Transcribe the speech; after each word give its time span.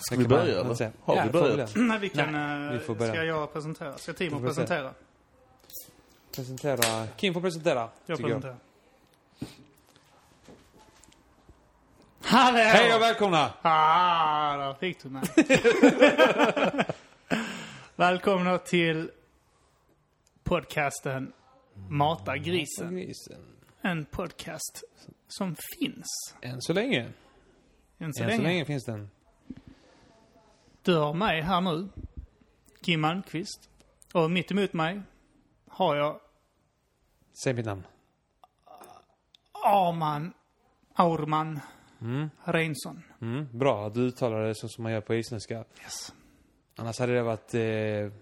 Ska 0.00 0.16
vi 0.16 0.28
börja 0.28 0.60
eller? 0.60 0.92
Har 1.04 1.16
Ja, 1.16 1.22
vi 1.24 1.30
får 1.32 1.40
börjat? 1.40 1.72
Nej, 1.76 1.98
vi 1.98 2.08
kan... 2.08 2.32
Nej, 2.32 2.66
eh, 2.66 2.72
vi 2.72 2.78
får 2.78 2.94
börja. 2.94 3.12
Ska 3.12 3.24
jag 3.24 3.52
presentera? 3.52 3.98
Ska 3.98 4.12
Timo 4.12 4.40
presentera? 4.40 4.94
Presentera. 6.34 7.06
Kim 7.16 7.34
får 7.34 7.40
presentera. 7.40 7.88
Jag 8.06 8.18
presenterar. 8.18 8.56
Hallå! 12.22 12.58
Hej 12.58 12.94
och 12.94 13.00
välkomna! 13.02 13.52
Ah, 13.62 14.56
där 14.56 14.74
fick 14.74 15.02
du 15.02 15.08
mig. 15.08 15.22
Välkomna 17.96 18.58
till 18.58 19.10
podcasten 20.44 21.32
Mata 21.88 22.36
grisen. 22.36 22.96
Grisen. 22.96 23.40
En 23.82 24.04
podcast 24.04 24.82
som 25.28 25.56
finns 25.78 26.06
Än 26.40 26.60
så 26.62 26.72
länge. 26.72 27.08
än 27.98 28.14
så 28.14 28.22
Än 28.22 28.28
länge. 28.28 28.38
så 28.38 28.42
länge 28.42 28.64
finns 28.64 28.84
den. 28.84 29.10
Du 30.82 30.96
har 30.96 31.14
mig 31.14 31.40
här 31.40 31.60
nu, 31.60 31.88
Kim 32.80 33.00
Malmqvist. 33.00 33.70
Och 34.14 34.30
mitt 34.30 34.50
emot 34.50 34.72
mig 34.72 35.02
har 35.68 35.96
jag 35.96 36.20
Säg 37.44 37.54
mitt 37.54 37.66
namn. 37.66 37.86
Arman 39.64 40.32
Aurman 40.94 41.60
Mm. 42.02 42.30
Reinsson. 42.44 43.02
Mm. 43.20 43.48
Bra 43.52 43.86
att 43.86 43.94
du 43.94 44.00
uttalar 44.00 44.40
det 44.44 44.54
så 44.54 44.68
som 44.68 44.82
man 44.82 44.92
gör 44.92 45.00
på 45.00 45.14
isländska. 45.14 45.54
Yes. 45.82 46.14
Annars 46.76 46.98
hade 46.98 47.14
det 47.14 47.22
varit 47.22 47.54
eh, 47.54 48.20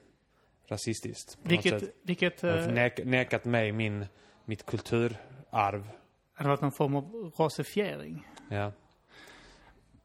rasistiskt. 0.68 1.38
Vilket, 1.42 1.82
vilket 2.02 2.44
eh, 2.44 2.66
nek 2.66 3.04
nekat 3.04 3.44
mig 3.44 3.72
min, 3.72 4.06
mitt 4.44 4.66
kulturarv. 4.66 5.88
hade 6.34 6.48
varit 6.48 6.60
någon 6.60 6.72
form 6.72 6.96
av 6.96 7.32
rasifiering. 7.36 8.28
Ja. 8.48 8.72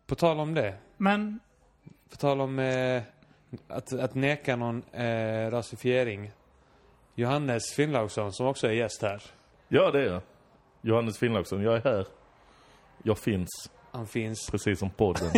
På 0.05 0.15
tal 0.15 0.39
om 0.39 0.53
det. 0.53 0.77
Men 0.97 1.39
På 2.13 2.17
tal 2.17 2.41
om 2.41 2.59
eh, 2.59 3.01
att, 3.67 3.93
att 3.93 4.15
neka 4.15 4.55
någon 4.55 4.83
eh, 4.91 5.51
rasifiering. 5.51 6.31
Johannes 7.15 7.73
Finnlaugsson, 7.73 8.33
som 8.33 8.47
också 8.47 8.67
är 8.67 8.71
gäst 8.71 9.01
här. 9.01 9.21
Ja, 9.67 9.91
det 9.91 9.99
är 9.99 10.05
jag. 10.05 10.21
Johannes 10.81 11.17
Finnlaugsson, 11.17 11.61
jag 11.63 11.75
är 11.75 11.81
här. 11.83 12.05
Jag 13.03 13.17
finns, 13.17 13.49
Han 13.91 14.07
finns. 14.07 14.49
precis 14.51 14.79
som 14.79 14.89
podden. 14.89 15.31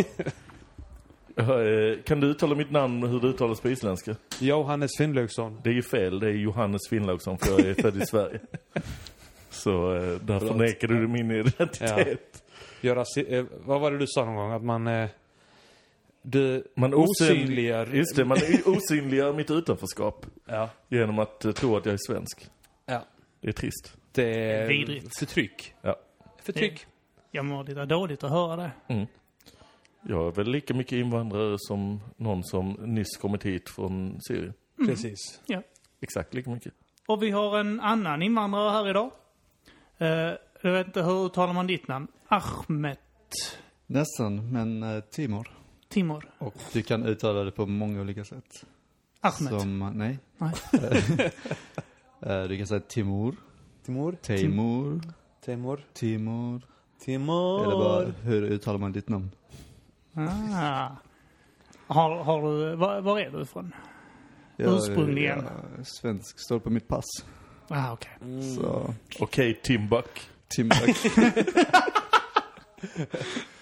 Ja, 1.34 1.62
eh, 1.64 1.98
kan 2.04 2.20
du 2.20 2.26
uttala 2.26 2.54
mitt 2.54 2.70
namn 2.70 3.02
hur 3.02 3.20
det 3.20 3.26
uttalas 3.26 3.60
på 3.60 3.68
isländska? 3.68 4.16
Johannes 4.40 4.90
Finnlaugsson. 4.98 5.60
Det 5.64 5.70
är 5.70 5.74
ju 5.74 5.82
fel, 5.82 6.20
det 6.20 6.26
är 6.26 6.32
Johannes 6.32 6.88
Finnlaugsson 6.90 7.38
för 7.38 7.50
jag 7.50 7.60
är 7.60 7.74
född 7.74 7.96
i 8.02 8.06
Sverige. 8.06 8.40
Så 9.50 9.94
eh, 9.94 10.00
därför 10.02 10.38
Förlåt. 10.46 10.56
nekar 10.56 10.88
du 10.88 11.08
min 11.08 11.30
identitet. 11.30 12.42
Gör 12.80 12.96
rasi- 12.96 13.34
eh, 13.38 13.44
vad 13.64 13.80
var 13.80 13.90
det 13.90 13.98
du 13.98 14.06
sa 14.06 14.24
någon 14.24 14.34
gång? 14.36 14.52
Att 14.52 14.62
man... 14.64 14.86
Eh, 14.86 15.08
du 16.26 16.64
Man 16.76 16.94
osynliggör... 16.94 17.86
Just 17.86 18.16
det, 18.16 18.24
man 18.24 18.38
osynliggör 18.66 19.32
mitt 19.32 19.50
utanförskap 19.50 20.26
Ja. 20.46 20.70
genom 20.88 21.18
att 21.18 21.44
eh, 21.44 21.52
tro 21.52 21.76
att 21.76 21.86
jag 21.86 21.92
är 21.92 21.98
svensk. 22.06 22.46
Ja. 22.86 23.02
Det 23.40 23.48
är 23.48 23.52
trist. 23.52 23.96
Det 24.12 24.50
är 24.52 24.68
Vidrigt. 24.68 25.18
förtryck. 25.18 25.74
Ja. 25.82 25.96
Förtryck. 26.42 26.86
jag 27.30 27.44
mår 27.44 27.64
lite 27.64 27.84
dåligt 27.84 28.24
att 28.24 28.30
höra 28.30 28.56
det. 28.56 28.70
Mm. 28.88 29.06
Jag 30.02 30.26
är 30.26 30.30
väl 30.30 30.50
lika 30.50 30.74
mycket 30.74 30.92
invandrare 30.92 31.56
som 31.58 32.00
någon 32.16 32.44
som 32.44 32.72
nyss 32.72 33.16
kommit 33.16 33.42
hit 33.42 33.68
från 33.68 34.18
Syrien. 34.28 34.54
Precis. 34.86 35.40
Ja. 35.46 35.62
Exakt 36.00 36.34
lika 36.34 36.50
mycket. 36.50 36.72
Och 37.06 37.22
vi 37.22 37.30
har 37.30 37.58
en 37.58 37.80
annan 37.80 38.22
invandrare 38.22 38.70
här 38.70 38.90
idag. 38.90 39.10
Eh, 39.98 40.08
jag 40.62 40.72
vet 40.72 40.86
inte, 40.86 41.02
hur 41.02 41.26
uttalar 41.26 41.52
man 41.52 41.66
ditt 41.66 41.88
namn? 41.88 42.06
Ahmet 42.28 42.98
Nästan, 43.86 44.52
men 44.52 44.82
eh, 44.82 45.00
Timor. 45.00 45.55
Timor. 45.88 46.30
Och 46.38 46.54
du 46.72 46.82
kan 46.82 47.04
uttala 47.04 47.44
det 47.44 47.50
på 47.50 47.66
många 47.66 48.00
olika 48.00 48.24
sätt. 48.24 48.64
Ahmet. 49.20 49.60
Som, 49.60 49.82
eh, 49.82 49.90
nej. 49.90 50.18
Nej. 50.38 50.52
Eh, 52.20 52.42
du 52.42 52.56
kan 52.58 52.66
säga 52.66 52.80
Timor, 52.80 53.36
Timur. 53.84 54.16
Timor, 54.22 55.00
Timur. 55.44 55.84
Timor. 55.92 56.62
Timur. 57.04 57.62
Eller 57.62 57.76
bara, 57.76 58.06
hur 58.22 58.42
uttalar 58.42 58.78
man 58.78 58.92
ditt 58.92 59.08
namn? 59.08 59.30
Ah. 60.14 60.88
Har, 61.86 62.24
har 62.24 62.42
du, 62.42 62.76
var, 62.76 63.00
var 63.00 63.20
är 63.20 63.30
du 63.30 63.42
ifrån? 63.42 63.74
Ursprungligen. 64.56 65.38
jag 65.38 65.80
är 65.80 65.84
svensk, 65.84 66.40
står 66.40 66.58
på 66.58 66.70
mitt 66.70 66.88
pass. 66.88 67.04
Ah, 67.68 67.92
okej. 67.92 68.12
Mm. 68.20 68.54
Så, 68.56 68.94
Okej, 69.18 69.60
Timbuk. 69.62 70.30
Timbuk. 70.48 70.96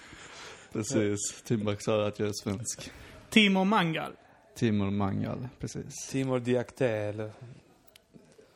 precis. 0.75 1.41
Timbuk 1.43 1.81
sa 1.81 2.07
att 2.07 2.19
jag 2.19 2.27
är 2.27 2.33
svensk. 2.33 2.91
Timor 3.29 3.65
Mangal. 3.65 4.11
Timor 4.55 4.91
Mangal, 4.91 5.47
precis. 5.59 6.07
Timur 6.11 6.39
Diakte, 6.39 6.87
eller... 6.89 7.31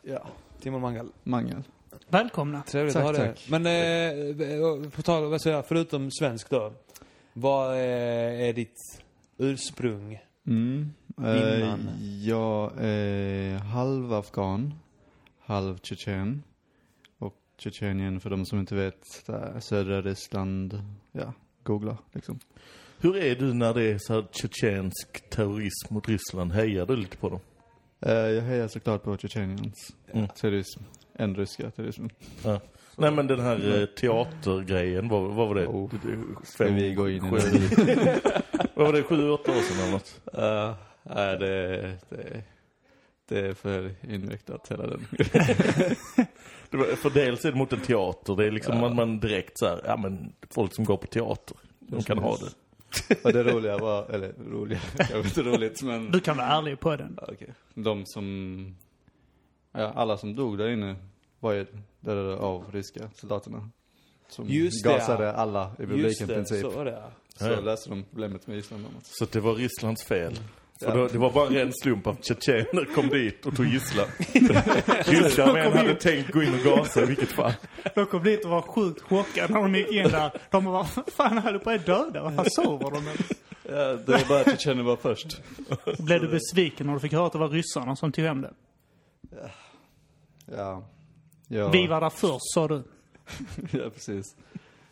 Ja. 0.02 0.28
Timur 0.62 0.80
Mangal. 0.80 1.10
Mangal. 1.24 1.64
Välkomna. 2.10 2.64
Trevligt 2.64 2.94
Tack, 2.94 3.06
att 3.06 3.18
ha 3.18 3.26
tack. 3.26 3.48
Men 3.50 3.66
eh, 3.66 4.90
på 4.90 5.02
tal 5.02 5.40
säger 5.40 5.56
jag, 5.56 5.66
förutom 5.66 6.12
svensk 6.12 6.50
då. 6.50 6.74
Vad 7.34 7.72
eh, 7.72 8.48
är 8.48 8.54
ditt 8.54 9.02
ursprung? 9.38 10.20
Mm. 10.48 10.94
Eh, 11.18 11.60
Innan. 11.60 11.90
jag 12.24 12.72
är 12.78 13.58
halv 13.58 14.14
afghan, 14.14 14.74
halv 15.40 15.78
tjetjen. 15.78 16.44
Och 17.18 17.36
Tjetjenien, 17.58 18.20
för 18.20 18.30
de 18.30 18.46
som 18.46 18.60
inte 18.60 18.76
vet, 18.76 19.24
det 19.26 19.34
är 19.34 19.60
södra 19.60 20.02
Ryssland. 20.02 20.82
Ja, 21.12 21.34
googla 21.70 21.98
liksom. 22.14 22.40
Hur 23.02 23.18
är 23.18 23.36
du 23.36 23.54
när 23.54 23.74
det 23.74 23.84
är 23.84 23.98
så 24.02 24.14
här 24.14 24.26
tjetjensk 24.32 25.30
terrorism 25.30 25.94
mot 25.94 26.08
Ryssland? 26.10 26.52
Hejar 26.52 26.86
du 26.86 26.96
lite 26.96 27.18
på 27.18 27.30
dem? 27.30 27.40
Eh, 28.02 28.14
jag 28.14 28.42
hejar 28.42 28.68
såklart 28.68 29.04
på 29.04 29.18
Tjetjeniens 29.18 29.96
Mm. 30.14 30.28
terrorism. 30.28 30.84
En 31.14 31.36
ryska 31.36 31.72
terrorismen. 31.72 32.10
Ja. 32.44 32.60
Nej 32.98 33.12
men 33.12 33.28
den 33.28 33.40
här 33.40 33.80
eh, 33.82 33.86
teatergrejen, 33.86 35.10
vad, 35.10 35.22
vad 35.22 35.48
var 35.48 35.56
det? 35.56 35.68
Oh. 35.68 35.90
Det- 35.92 36.12
det- 36.12 36.46
Ska 36.48 36.64
vi 36.66 36.94
gå 36.94 37.10
in 37.10 37.26
i? 37.26 37.30
Vad 38.76 38.86
var 38.88 38.94
det, 38.94 39.04
sju, 39.04 39.30
åtta 39.30 39.52
år 39.52 39.56
sedan 39.62 39.80
eller 39.80 39.92
något? 39.92 40.22
Uh, 40.38 40.76
nej, 41.16 41.38
det, 41.38 41.82
det, 42.10 42.44
det 43.30 43.40
är 43.48 43.54
för 43.54 43.92
invecklat 44.10 44.68
hela 44.72 44.88
den. 44.88 45.08
Det 46.72 46.78
var, 46.78 46.86
för 46.96 47.10
dels 47.10 47.46
är 47.46 47.52
det 47.52 47.58
mot 47.58 47.74
en 47.74 47.80
teater, 47.82 48.36
det 48.36 48.46
är 48.46 48.52
liksom 48.52 48.76
Ja. 48.76 48.82
man, 48.82 48.96
man 48.96 49.20
direkt 49.20 49.60
så 49.60 49.66
här, 49.68 49.82
ja 49.86 49.98
men 49.98 50.34
folk 50.50 50.74
som 50.74 50.86
går 50.86 50.98
på 50.98 51.08
teater, 51.08 51.58
de 51.80 52.04
kan 52.04 52.18
ha 52.18 52.38
det. 52.38 52.52
Och 53.24 53.34
det 53.34 53.44
roliga 53.44 53.78
var, 53.78 54.06
eller 54.10 54.34
roliga, 54.52 54.80
kanske 54.98 55.18
inte 55.18 55.44
roligt 55.44 55.82
men. 55.84 56.12
Du 56.12 56.20
kan 56.20 56.38
vara 56.38 56.48
ärlig 56.48 56.80
på 56.80 56.96
den. 56.96 57.18
Ja, 57.22 57.28
okej. 57.34 57.54
De 57.74 58.06
som, 58.06 58.76
ja 59.72 59.92
alla 59.96 60.18
som 60.18 60.36
dog 60.36 60.58
där 60.58 60.70
inne 60.70 60.96
var 61.40 61.52
ju 61.54 61.66
dödade 62.00 62.36
av 62.38 62.66
ryska 62.72 63.10
soldaterna. 63.16 63.70
Som 64.30 64.46
Just 64.48 64.84
det, 64.84 64.90
gasade 64.90 65.24
ja. 65.26 65.32
alla 65.32 65.72
i 65.80 65.82
Just 65.82 65.92
publiken 65.92 66.24
i 66.24 66.28
det, 66.28 66.34
princip. 66.36 66.62
så 66.62 66.70
var 66.70 66.86
det 66.86 66.92
ja. 66.92 67.12
Så 67.36 67.46
Ja. 67.46 67.60
läste 67.60 67.90
de 67.90 68.04
problemet 68.04 68.48
med 68.48 68.58
Island. 68.58 68.86
Så 69.04 69.26
det 69.26 69.40
var 69.40 69.56
Rysslands 69.56 70.04
fel. 70.04 70.40
För 70.80 70.88
Ja. 70.88 70.96
då, 70.96 71.08
det 71.08 71.18
var 71.18 71.32
bara 71.32 71.48
en 71.48 71.54
ren 71.54 71.72
slump 71.74 72.08
att 72.08 72.26
tjetjener 72.26 72.94
kom 72.96 73.08
dit 73.10 73.46
och 73.46 73.56
tog 73.56 73.66
gisslan. 73.66 74.08
Ryska 75.06 75.54
män 75.54 75.74
hade 75.78 75.96
tänkt 75.96 76.32
gå 76.32 76.44
in 76.44 76.54
och 76.54 76.60
gasa 76.60 77.02
i 77.02 77.06
vilket 77.06 77.32
fall. 77.32 77.54
De 77.96 78.06
kom 78.06 78.24
dit 78.24 78.46
och 78.46 78.52
var 78.52 78.62
sjukt 78.62 79.02
chockade 79.02 79.54
när 79.54 79.62
de 79.62 79.76
gick 79.76 79.92
in 79.92 80.04
där. 80.04 80.32
De 80.52 80.66
bara, 80.66 80.88
vad 80.96 81.10
fan 81.14 81.38
höll 81.38 81.60
på 81.60 81.70
att 81.70 81.86
döda? 81.86 82.24
Vad 82.24 82.36
fan 82.36 82.46
sover 82.50 82.92
de? 82.92 82.98
eller?" 83.08 83.26
Ja, 83.64 83.94
det 84.06 84.12
var 84.30 84.44
bara 84.46 84.58
kände 84.58 84.84
var 84.84 84.96
först. 84.96 85.42
Blev 86.00 86.22
du 86.22 86.28
besviken 86.28 86.88
när 86.88 86.94
du 86.94 87.00
fick 87.00 87.14
höra 87.14 87.26
att 87.26 87.32
det 87.34 87.40
var 87.40 87.50
ryssarna 87.50 87.96
som 87.96 88.12
tog 88.12 88.26
hem 88.26 88.42
det. 88.42 88.54
Ja. 90.58 90.84
Ja, 91.48 91.70
Vi 91.70 91.88
var 91.88 92.02
där 92.02 92.10
först, 92.10 92.54
sa 92.54 92.68
du. 92.68 92.84
ja, 93.72 93.90
precis. 93.94 94.36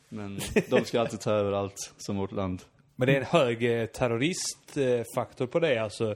Men 0.10 0.40
de 0.70 0.86
ska 0.86 1.00
alltid 1.02 1.20
ta 1.20 1.32
över 1.32 1.52
allt 1.52 1.94
som 1.98 2.18
vårt 2.18 2.32
land. 2.32 2.62
Men 3.00 3.08
det 3.08 3.14
är 3.14 3.18
en 3.18 3.26
hög 3.26 3.82
eh, 3.82 3.86
terroristfaktor 3.86 5.48
på 5.48 5.60
det 5.60 5.78
alltså. 5.78 6.16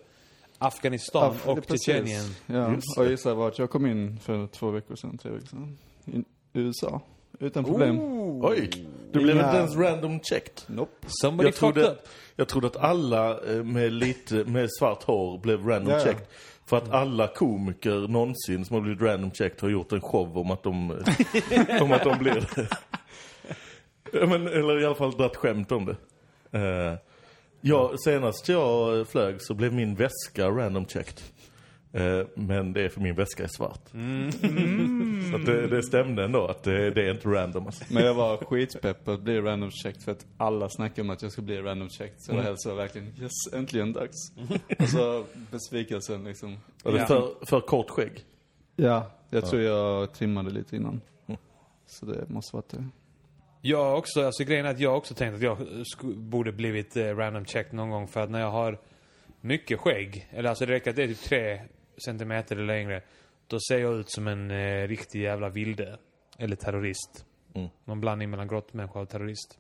Afghanistan 0.58 1.36
Ja, 1.46 1.52
och. 1.52 1.66
Tjetjenien. 1.68 2.36
Ja, 2.46 2.74
Just 2.74 2.98
och 2.98 3.06
gissa 3.06 3.34
vart 3.34 3.60
jag 3.60 3.70
kom 3.70 3.86
in 3.86 4.20
för 4.20 4.48
två 4.48 4.72
veckor 4.72 4.96
sedan, 4.96 5.18
tre 5.18 5.32
veckor 5.32 5.48
sedan. 5.48 5.78
I 6.06 6.24
USA. 6.54 7.02
Utan 7.40 7.64
problem. 7.64 8.00
Oj, 8.44 8.70
du 9.12 9.20
blev 9.20 9.36
inte 9.36 9.58
ens 9.58 9.76
random 9.76 10.20
checked. 10.24 10.64
Nope. 10.68 11.08
Somebody 11.08 11.48
Jag 11.48 11.56
trodde, 11.56 11.92
up. 11.92 12.08
jag 12.36 12.48
trodde 12.48 12.68
att 12.68 12.78
alla 12.78 13.40
eh, 13.52 13.64
med 13.64 13.94
lite, 13.94 14.36
med 14.36 14.70
svart 14.80 15.04
hår 15.04 15.38
blev 15.38 15.68
random 15.68 15.94
ja. 15.94 16.00
checked. 16.00 16.26
För 16.66 16.78
att 16.78 16.92
alla 16.92 17.28
komiker 17.28 18.08
någonsin 18.08 18.66
som 18.66 18.74
har 18.74 18.82
blivit 18.82 19.02
random 19.02 19.32
checked 19.32 19.62
har 19.62 19.70
gjort 19.70 19.92
en 19.92 20.02
show 20.02 20.38
om 20.38 20.52
att 20.52 20.64
de, 20.64 20.92
om 21.82 21.92
att 21.92 22.04
de 22.04 22.18
blir 22.18 22.48
det. 22.56 22.68
Men, 24.28 24.48
eller 24.48 24.82
i 24.82 24.86
alla 24.86 24.96
fall 24.96 25.12
dragit 25.12 25.36
skämt 25.36 25.72
om 25.72 25.86
det. 25.86 25.96
Eh, 26.52 26.94
ja, 27.62 27.92
senast 28.06 28.50
jag 28.50 29.08
flög 29.08 29.42
så 29.42 29.54
blev 29.54 29.74
min 29.74 29.96
väska 29.96 30.50
random 30.50 30.86
checked. 30.86 31.22
Eh, 31.94 32.28
men 32.36 32.74
det 32.74 32.82
är 32.82 32.90
för 32.90 33.02
min 33.02 33.16
väska 33.16 33.44
är 33.44 33.48
svart. 33.48 33.94
Mm. 33.94 34.32
Så 35.32 35.38
det, 35.38 35.68
det 35.68 35.84
stämde 35.84 36.24
ändå 36.24 36.48
att 36.48 36.64
det, 36.64 36.92
det 36.92 37.08
är 37.08 37.12
inte 37.12 37.28
random 37.30 37.66
alltså. 37.66 37.84
Men 37.90 38.04
jag 38.06 38.14
var 38.14 38.38
skitpepp 38.38 39.08
att 39.08 39.22
bli 39.22 39.42
random 39.42 39.72
checked 39.72 40.02
för 40.04 40.12
att 40.12 40.26
alla 40.38 40.70
snackar 40.70 41.04
om 41.04 41.10
att 41.10 41.22
jag 41.22 41.32
ska 41.32 41.42
bli 41.42 41.62
random 41.62 41.90
checked. 41.90 42.16
Så 42.22 42.34
jag 42.36 42.42
hälsade 42.44 42.76
verkligen, 42.76 43.08
yes, 43.22 43.54
äntligen 43.54 43.94
dags. 43.94 44.18
Och 44.80 44.88
så 44.90 45.26
besvikelsen 45.52 46.24
liksom. 46.24 46.58
Var 46.84 46.92
det 46.92 46.98
Ja. 46.98 47.06
för, 47.06 47.46
för 47.46 47.62
kort 47.62 47.90
skägg? 47.90 48.26
Ja, 48.76 49.12
jag 49.30 49.46
tror 49.46 49.62
jag 49.62 50.14
trimmade 50.14 50.50
lite 50.52 50.76
innan. 50.76 51.02
Så 51.88 52.06
det 52.06 52.30
måste 52.30 52.56
varit 52.56 52.70
det. 52.70 52.86
Jag 53.62 53.98
också, 53.98 54.26
alltså 54.26 54.44
grejen 54.44 54.66
är 54.66 54.70
att 54.70 54.80
jag 54.80 54.98
också 54.98 55.14
tänkt 55.14 55.36
att 55.36 55.42
jag 55.42 55.58
borde 56.16 56.52
blivit 56.52 56.98
eh, 56.98 57.16
random 57.16 57.46
checked 57.46 57.74
någon 57.74 57.90
gång 57.90 58.08
för 58.08 58.24
att 58.24 58.30
när 58.30 58.40
jag 58.40 58.52
har 58.52 58.80
mycket 59.42 59.80
skägg, 59.80 60.28
eller 60.32 60.50
alltså 60.50 60.66
det 60.66 60.72
räcker 60.74 60.90
att 60.90 60.96
det 60.96 61.04
är 61.04 61.08
typ 61.08 61.20
tre 61.20 61.62
centimeter 62.06 62.56
eller 62.56 62.66
längre, 62.66 63.02
då 63.48 63.60
ser 63.60 63.78
jag 63.80 63.94
ut 63.94 64.10
som 64.12 64.28
en 64.28 64.52
eh, 64.52 64.88
riktig 64.88 65.22
jävla 65.22 65.50
vilde. 65.50 65.98
Eller 66.38 66.56
terrorist. 66.56 67.26
Mm. 67.56 67.68
Någon 67.86 68.02
blandning 68.02 68.30
mellan 68.30 68.48
grottmänniska 68.48 69.00
och 69.00 69.10
terrorist. 69.10 69.60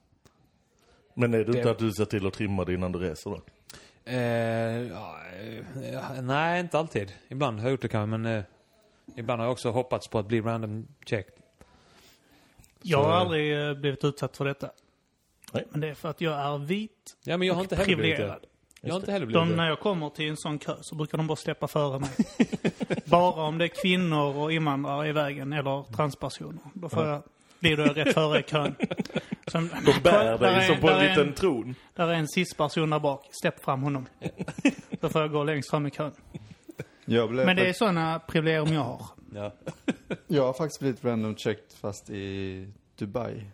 Men 1.13 1.33
är 1.33 1.37
det 1.37 1.45
inte 1.47 1.61
Det- 1.61 1.71
att 1.71 1.79
du 1.79 1.91
ser 1.91 2.05
till 2.05 2.27
att 2.27 2.33
trimma 2.33 2.65
det 2.65 2.73
innan 2.73 2.91
du 2.91 2.99
reser 2.99 3.29
då? 3.29 3.41
Eh, 4.05 4.17
ja, 4.87 5.15
eh, 5.41 5.91
ja, 5.93 6.21
nej, 6.21 6.59
inte 6.59 6.79
alltid. 6.79 7.13
Ibland 7.27 7.59
har 7.59 7.65
jag 7.65 7.71
gjort 7.71 7.81
det 7.81 7.87
kanske, 7.87 8.17
men 8.17 8.25
eh, 8.37 8.43
ibland 9.15 9.39
har 9.39 9.45
jag 9.45 9.51
också 9.51 9.69
hoppats 9.71 10.07
på 10.07 10.19
att 10.19 10.27
bli 10.27 10.41
random 10.41 10.87
checked. 11.05 11.33
Jag 12.81 13.03
har 13.03 13.11
aldrig 13.11 13.67
eh, 13.67 13.73
blivit 13.73 14.03
utsatt 14.03 14.37
för 14.37 14.45
detta. 14.45 14.69
Nej. 15.53 15.65
Men 15.71 15.81
det 15.81 15.87
är 15.87 15.93
för 15.93 16.09
att 16.09 16.21
jag 16.21 16.33
är 16.39 16.57
vit 16.57 16.91
Ja, 17.23 17.37
men 17.37 17.47
jag 17.47 17.55
har 17.55 17.61
inte 17.61 17.75
heller 17.75 17.85
blivit 17.85 18.03
det. 18.03 18.11
privilegierad. 18.15 18.45
Jag 18.81 18.93
har 18.93 18.99
inte 18.99 19.11
heller 19.11 19.25
blivit 19.25 19.41
De, 19.47 19.49
när 19.55 19.63
det. 19.63 19.69
jag 19.69 19.79
kommer 19.79 20.09
till 20.09 20.29
en 20.29 20.37
sån 20.37 20.59
kö 20.59 20.75
så 20.81 20.95
brukar 20.95 21.17
de 21.17 21.27
bara 21.27 21.35
släppa 21.35 21.67
före 21.67 21.99
mig. 21.99 22.09
bara 23.05 23.43
om 23.43 23.57
det 23.57 23.65
är 23.65 23.81
kvinnor 23.81 24.35
och 24.37 24.51
invandrare 24.53 25.07
i 25.07 25.11
vägen 25.11 25.53
eller 25.53 25.83
transpersoner. 25.95 26.61
Då 26.73 26.89
får 26.89 27.07
jag, 27.07 27.23
blir 27.59 27.77
då 27.77 27.83
rätt 27.83 28.13
före 28.13 28.39
i 28.39 28.43
kön. 28.43 28.75
Som, 29.47 29.69
De 29.85 29.99
bär 30.03 30.25
Där 30.25 30.37
dig 30.37 30.55
är- 30.55 30.61
som 30.67 30.77
på 30.81 30.87
där 30.87 30.95
en 30.95 31.01
är 31.05 31.09
liten 31.09 31.27
en- 31.27 31.33
tron. 31.33 31.75
Där 31.95 32.07
är 32.07 32.13
en 32.13 32.27
cis-person 32.27 32.89
där 32.89 32.99
bak. 32.99 33.27
Släpp 33.41 33.63
fram 33.63 33.81
honom. 33.83 34.05
Då 34.99 35.09
får 35.09 35.21
jag 35.21 35.31
gå 35.31 35.43
längst 35.43 35.69
fram 35.69 35.85
i 35.87 35.91
kön. 35.91 36.11
Jag, 37.05 37.29
blev 37.29 37.45
Men 37.45 37.55
det 37.55 37.69
är 37.69 37.73
såna 37.73 38.19
privilegium 38.19 38.73
jag 38.73 38.81
har. 38.81 39.05
Ja. 39.35 39.51
jag 40.27 40.45
har 40.45 40.53
faktiskt 40.53 40.79
blivit 40.79 41.05
random 41.05 41.35
checked 41.35 41.71
fast 41.81 42.09
i 42.09 42.67
Dubai. 42.95 43.45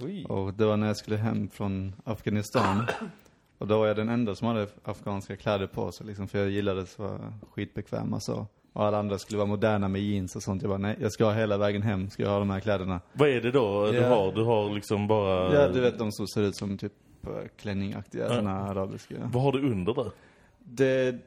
Oj. 0.00 0.24
Och 0.28 0.54
det 0.54 0.64
var 0.66 0.76
när 0.76 0.86
jag 0.86 0.96
skulle 0.96 1.16
hem 1.16 1.48
från 1.48 1.92
Afghanistan. 2.04 2.86
Och 3.58 3.68
då 3.68 3.78
var 3.78 3.86
jag 3.86 3.96
den 3.96 4.08
enda 4.08 4.34
som 4.34 4.48
hade 4.48 4.66
afghanska 4.84 5.36
kläder 5.36 5.66
på 5.66 5.92
sig 5.92 6.06
liksom, 6.06 6.28
för 6.28 6.38
jag 6.38 6.50
gillade 6.50 6.82
att 6.82 6.98
vara 6.98 7.32
skitbekväm 7.50 8.12
och 8.14 8.22
så. 8.22 8.46
Och 8.72 8.84
alla 8.84 8.98
andra 8.98 9.18
skulle 9.18 9.38
vara 9.38 9.48
moderna 9.48 9.88
med 9.88 10.00
jeans 10.02 10.36
och 10.36 10.42
sånt. 10.42 10.62
Jag 10.62 10.68
bara, 10.68 10.78
nej, 10.78 10.96
jag 11.00 11.12
ska 11.12 11.24
ha 11.24 11.32
hela 11.32 11.58
vägen 11.58 11.82
hem, 11.82 12.10
ska 12.10 12.22
jag 12.22 12.30
ha 12.30 12.38
de 12.38 12.50
här 12.50 12.60
kläderna. 12.60 13.00
Vad 13.12 13.28
är 13.28 13.40
det 13.40 13.50
då 13.50 13.90
du 13.90 13.96
Ja. 13.98 14.08
har? 14.08 14.32
Du 14.32 14.42
har 14.42 14.70
liksom 14.74 15.06
bara... 15.06 15.54
Ja, 15.54 15.68
du 15.68 15.80
vet 15.80 15.98
de 15.98 16.12
som 16.12 16.26
ser 16.28 16.42
ut 16.42 16.56
som 16.56 16.78
typ 16.78 16.92
eh, 17.26 17.30
klänningaktiga, 17.56 18.22
Ja. 18.28 18.34
såna 18.34 18.60
arabiska. 18.60 19.14
Vad 19.32 19.42
har 19.42 19.52
du 19.52 19.70
under 19.70 19.94
där? 19.94 20.10
Det, 20.58 21.18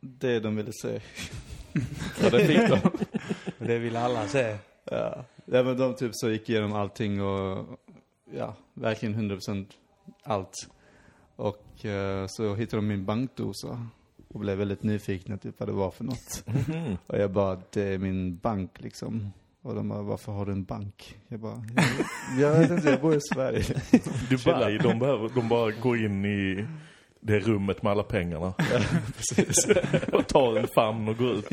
det 0.00 0.40
de 0.40 0.56
ville 0.56 0.72
se. 0.72 1.00
ja, 2.22 2.30
det 2.30 2.46
fick 2.46 2.68
de. 2.68 2.78
Det 3.66 3.78
vill 3.78 3.96
alla 3.96 4.28
se. 4.28 4.56
Ja. 4.84 5.24
ja, 5.44 5.62
men 5.62 5.76
de 5.76 5.94
typ 5.94 6.10
så 6.14 6.30
gick 6.30 6.48
igenom 6.48 6.72
allting 6.72 7.22
och, 7.22 7.66
ja, 8.36 8.54
verkligen 8.74 9.30
100% 9.30 9.66
allt. 10.22 10.68
Och 11.36 11.84
eh, 11.84 12.26
så 12.28 12.54
hittade 12.54 12.82
de 12.82 12.86
min 12.86 13.04
bankdosa 13.04 13.86
och 14.28 14.40
blev 14.40 14.58
väldigt 14.58 14.82
nyfikna 14.82 15.36
typ 15.36 15.54
vad 15.60 15.68
det 15.68 15.72
var 15.72 15.90
för 15.90 16.04
något. 16.04 16.44
Mhm. 16.46 16.96
Och 17.06 17.18
jag 17.18 17.30
bara, 17.30 17.58
det 17.72 17.82
är 17.82 17.98
min 17.98 18.36
bank 18.36 18.70
liksom. 18.80 19.32
Och 19.62 19.74
de 19.74 19.88
bara, 19.88 20.02
varför 20.02 20.32
har 20.32 20.46
du 20.46 20.52
en 20.52 20.64
bank? 20.64 21.18
Jag 21.28 21.40
bara, 21.40 21.64
jag, 21.76 21.84
jag 22.40 22.58
vet 22.58 22.70
inte, 22.70 22.90
jag 22.90 23.00
bor 23.00 23.14
i 23.14 23.20
Sverige. 23.20 23.64
Dubai, 24.30 24.78
de, 24.78 24.98
behöver, 24.98 25.30
de 25.34 25.48
bara 25.48 25.70
går 25.70 25.98
in 25.98 26.24
i 26.24 26.66
det 27.24 27.38
rummet 27.40 27.82
med 27.82 27.92
alla 27.92 28.02
pengarna. 28.02 28.46
och 30.12 30.26
tar 30.28 30.56
en 30.56 30.66
famn 30.74 31.08
och 31.08 31.16
går 31.16 31.32
ut. 31.32 31.46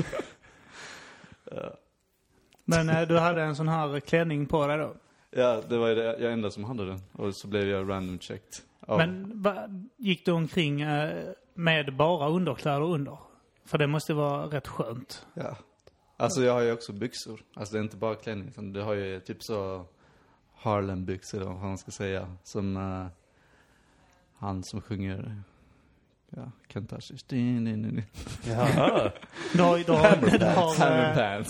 Men 2.66 2.89
eh, 2.89 3.01
du 3.07 3.18
hade 3.19 3.42
en 3.44 3.56
sån 3.56 3.68
här 3.68 4.00
klänning 4.00 4.45
på 4.45 4.68
dig 4.68 4.77
då. 4.77 4.94
Ja, 5.31 5.62
det 5.69 5.77
var 5.77 5.89
det, 5.89 6.04
jag 6.19 6.33
enda 6.33 6.51
som 6.51 6.63
hade 6.63 6.86
den. 6.86 7.01
Och 7.12 7.36
så 7.36 7.48
blev 7.48 7.68
jag 7.68 7.89
random 7.89 8.19
checked. 8.19 8.54
av- 8.80 8.98
Men 8.98 9.42
va, 9.42 9.68
gick 9.98 10.25
du 10.25 10.31
omkring 10.31 10.81
eh, 10.81 11.30
med 11.54 11.95
bara 11.95 12.30
underkläder 12.30 12.81
under? 12.83 13.18
För 13.66 13.77
det 13.77 13.88
måste 13.88 14.13
vara 14.13 14.45
rätt 14.45 14.68
skönt. 14.68 15.25
Ja. 15.33 15.56
Alltså 16.18 16.42
jag 16.44 16.54
har 16.54 16.62
ju 16.62 16.71
också 16.71 16.94
byxor. 16.94 17.39
Alltså 17.54 17.74
det 17.74 17.80
är 17.80 17.83
inte 17.83 17.98
bara 17.98 18.16
klänning, 18.16 18.48
utan 18.48 18.74
du 18.74 18.81
har 18.81 18.94
ju 18.94 19.19
typ 19.19 19.44
så 19.44 19.86
Harlem-byxor 20.56 21.39
vad 21.39 21.56
man 21.56 21.77
ska 21.77 21.92
säga. 21.92 22.36
Som 22.44 22.77
eh, 22.77 23.07
han 24.38 24.63
som 24.63 24.81
sjunger, 24.81 25.44
ja, 26.36 26.52
din. 27.28 28.04
Ah, 28.58 29.10
Du 29.54 29.62
har, 29.62 29.78
du 29.78 29.92
har, 29.92 30.16
du 30.40 30.46
har, 30.46 31.46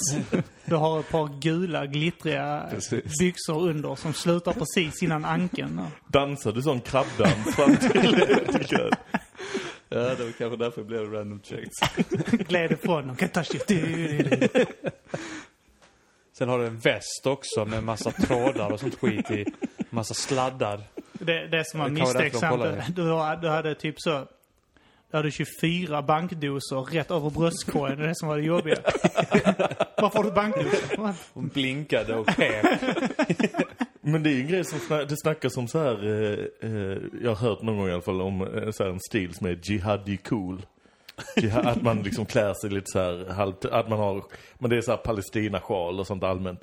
du 0.66 0.76
har 0.76 1.00
ett 1.00 1.10
par 1.10 1.40
gula 1.42 1.86
glittriga 1.86 2.68
Precis. 2.72 3.20
byxor 3.20 3.70
under 3.70 3.96
som 3.96 4.14
slutar 4.14 4.54
precis 4.54 5.04
innan 5.04 5.26
ankeln. 5.26 5.76
där. 5.76 5.88
dansar 6.08 6.52
du 6.52 6.62
sån 6.62 6.82
krabbdans 6.82 7.56
fram 7.56 7.76
till, 7.78 8.16
till 8.52 8.68
kön? 8.68 8.92
Ja, 9.90 10.00
det 10.00 10.24
var 10.24 10.32
kanske 10.32 10.58
därför 10.58 10.82
jag 10.82 10.88
blev 10.88 11.12
random 11.14 11.42
checked. 11.44 11.70
Gled 12.48 12.72
ifrån 12.72 13.08
dem. 13.08 13.16
Du. 13.68 14.48
Sen 16.38 16.50
har 16.50 16.60
du 16.60 16.66
en 16.68 16.80
väst 16.80 17.26
också 17.26 17.66
med 17.66 17.84
massa 17.84 18.12
trådar 18.12 18.72
och 18.72 18.80
sånt 18.80 18.96
skit 19.00 19.32
i. 19.32 19.46
Massa 19.90 20.14
sladdar. 20.14 20.82
Det, 21.14 21.48
det 21.48 21.64
som 21.70 21.80
var 21.80 21.90
Det 21.90 21.94
misstänksamt, 21.94 22.96
du, 22.96 23.02
har- 23.10 23.36
du 23.38 23.50
hade 23.50 23.76
typ 23.76 23.96
så... 23.98 24.28
Du 25.12 25.18
hade 25.18 25.32
24 25.32 26.02
bankdosor 26.02 26.86
rätt 26.86 27.12
över 27.12 27.30
bröstkorgen. 27.30 27.98
Det 27.98 28.04
är 28.04 28.08
det 28.08 28.16
som 28.16 28.28
var 28.28 28.38
det 28.38 28.44
jobbiga. 28.44 28.76
Varför 29.98 30.18
har 30.18 30.24
du 30.24 30.32
bankdosor? 30.32 31.14
Hon 31.34 31.48
blinkade 31.48 32.16
och 32.16 32.28
pep. 32.28 32.66
Men 34.02 34.24
det 34.24 34.30
är 34.30 34.34
ju 34.34 34.42
en 34.42 34.48
grej 34.48 34.64
som 34.64 34.80
sna- 34.80 35.06
det 35.06 35.18
snackas 35.18 35.58
om 35.58 35.68
så 35.68 35.80
här, 35.80 36.06
eh, 36.06 36.72
eh, 36.72 36.98
jag 37.24 37.36
har 37.36 37.50
hört 37.50 37.62
någon 37.62 37.78
gång 37.78 37.88
i 37.88 37.92
alla 37.92 38.02
fall 38.02 38.22
om 38.22 38.42
eh, 38.42 38.72
så 38.72 38.84
här 38.84 38.92
en 38.92 39.00
stil 39.00 39.34
som 39.34 39.48
är 39.48 39.60
jihadi 39.64 40.18
cool. 40.18 40.66
Jihad, 41.38 41.66
att 41.66 41.82
man 41.82 42.02
liksom 42.04 42.26
klär 42.26 42.54
sig 42.54 42.70
lite 42.70 42.86
så 42.88 43.00
här 43.00 43.34
halvt, 43.34 43.66
att 43.66 43.90
man 43.90 44.00
har, 44.00 44.24
men 44.60 44.70
det 44.70 44.78
är 44.78 44.82
så 44.82 44.92
här 44.92 44.98
Palestina-sjal 44.98 46.00
och 46.00 46.08
sånt 46.08 46.24
allmänt. 46.24 46.62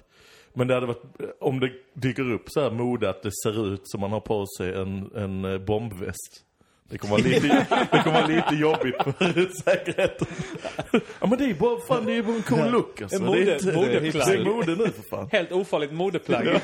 Men 0.55 0.69
det 0.69 0.75
hade 0.75 0.87
varit, 0.87 1.03
om 1.41 1.61
det 1.61 1.71
dyker 1.95 2.33
upp 2.33 2.45
så 2.47 2.61
här 2.61 2.71
mode 2.71 3.11
att 3.11 3.23
det 3.23 3.31
ser 3.43 3.73
ut 3.75 3.81
som 3.85 4.01
man 4.01 4.13
har 4.13 4.21
på 4.21 4.47
sig 4.59 4.75
en, 4.75 5.11
en 5.17 5.45
eh, 5.45 5.59
bombväst. 5.59 6.46
Det 6.89 6.99
kommer 6.99 7.11
vara 7.11 7.23
lite, 7.23 7.67
det 7.93 8.03
kommer 8.05 8.21
vara 8.21 8.27
lite 8.27 8.55
jobbigt 8.55 8.95
för 9.03 9.63
säkerheten. 9.65 10.27
Ja 11.21 11.27
men 11.27 11.39
det 11.39 11.45
är 11.45 11.49
ju 11.49 11.55
bara, 11.55 11.81
fan 11.81 12.05
det 12.05 12.13
är 12.13 12.17
ju 12.17 12.23
bara 12.23 12.37
en 12.37 12.43
cool 12.43 12.71
look 12.71 13.03
alltså. 13.03 13.17
En 13.17 13.23
det 13.25 13.39
är 13.39 13.41
mode- 13.41 13.53
inte, 13.53 13.73
modeplagg. 13.73 14.27
det 14.29 14.35
är 14.35 14.45
mode 14.45 14.77
nu 14.77 14.87
för 14.91 15.03
fan. 15.11 15.29
Helt 15.33 15.53
ofarligt 15.53 15.93
modeplagg. 15.93 16.47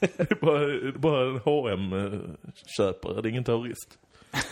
Det 0.00 0.30
är 0.30 0.34
bara, 0.40 0.58
det 0.66 0.88
är 0.88 0.92
bara 0.98 1.72
en 1.72 1.92
hm 1.92 2.36
köpare 2.76 3.22
det 3.22 3.28
är 3.28 3.30
ingen 3.30 3.44
terrorist. 3.44 3.98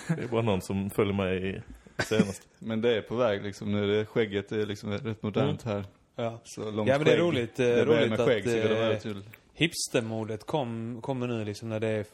Det 0.08 0.22
är 0.22 0.28
bara 0.28 0.42
någon 0.42 0.62
som 0.62 0.90
följer 0.90 1.14
med 1.14 1.36
i 1.44 1.60
senast. 1.98 2.42
Men 2.58 2.80
det 2.80 2.96
är 2.96 3.02
på 3.02 3.14
väg 3.16 3.42
liksom 3.42 3.72
nu. 3.72 3.86
Det, 3.98 4.06
skägget 4.06 4.52
är 4.52 4.66
liksom 4.66 4.92
rätt 4.92 5.22
modernt 5.22 5.62
här. 5.62 5.84
Ja. 6.16 6.40
Så 6.44 6.70
långt 6.70 6.88
Ja, 6.88 6.96
men 6.98 7.04
det 7.04 7.12
är 7.12 7.18
roligt, 7.18 7.60
eh, 7.60 7.66
Det 7.66 7.84
börjar 7.86 7.86
roligt 8.00 8.10
med 8.10 8.20
att, 8.20 8.26
skägg, 8.26 8.44
går 8.44 8.52
det 8.52 8.92
eh, 9.10 9.16
Hipstermodet 9.54 10.44
kom, 10.46 10.98
kommer 11.02 11.26
nu 11.26 11.44
liksom 11.44 11.68
när 11.68 11.80
det 11.80 11.88
är... 11.88 12.04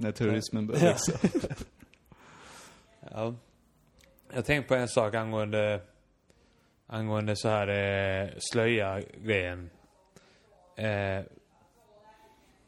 när 0.00 0.12
terrorismen 0.12 0.66
börjar 0.66 0.80
växa. 0.82 1.12
Ja. 3.10 3.34
Jag 4.34 4.44
tänkte 4.44 4.68
på 4.68 4.74
en 4.74 4.88
sak 4.88 5.14
angående... 5.14 5.80
Angående 6.86 7.36
så 7.36 7.48
här 7.48 7.68
eh, 7.68 8.28
slöja-grejen. 8.52 9.70
Eh, 10.76 11.24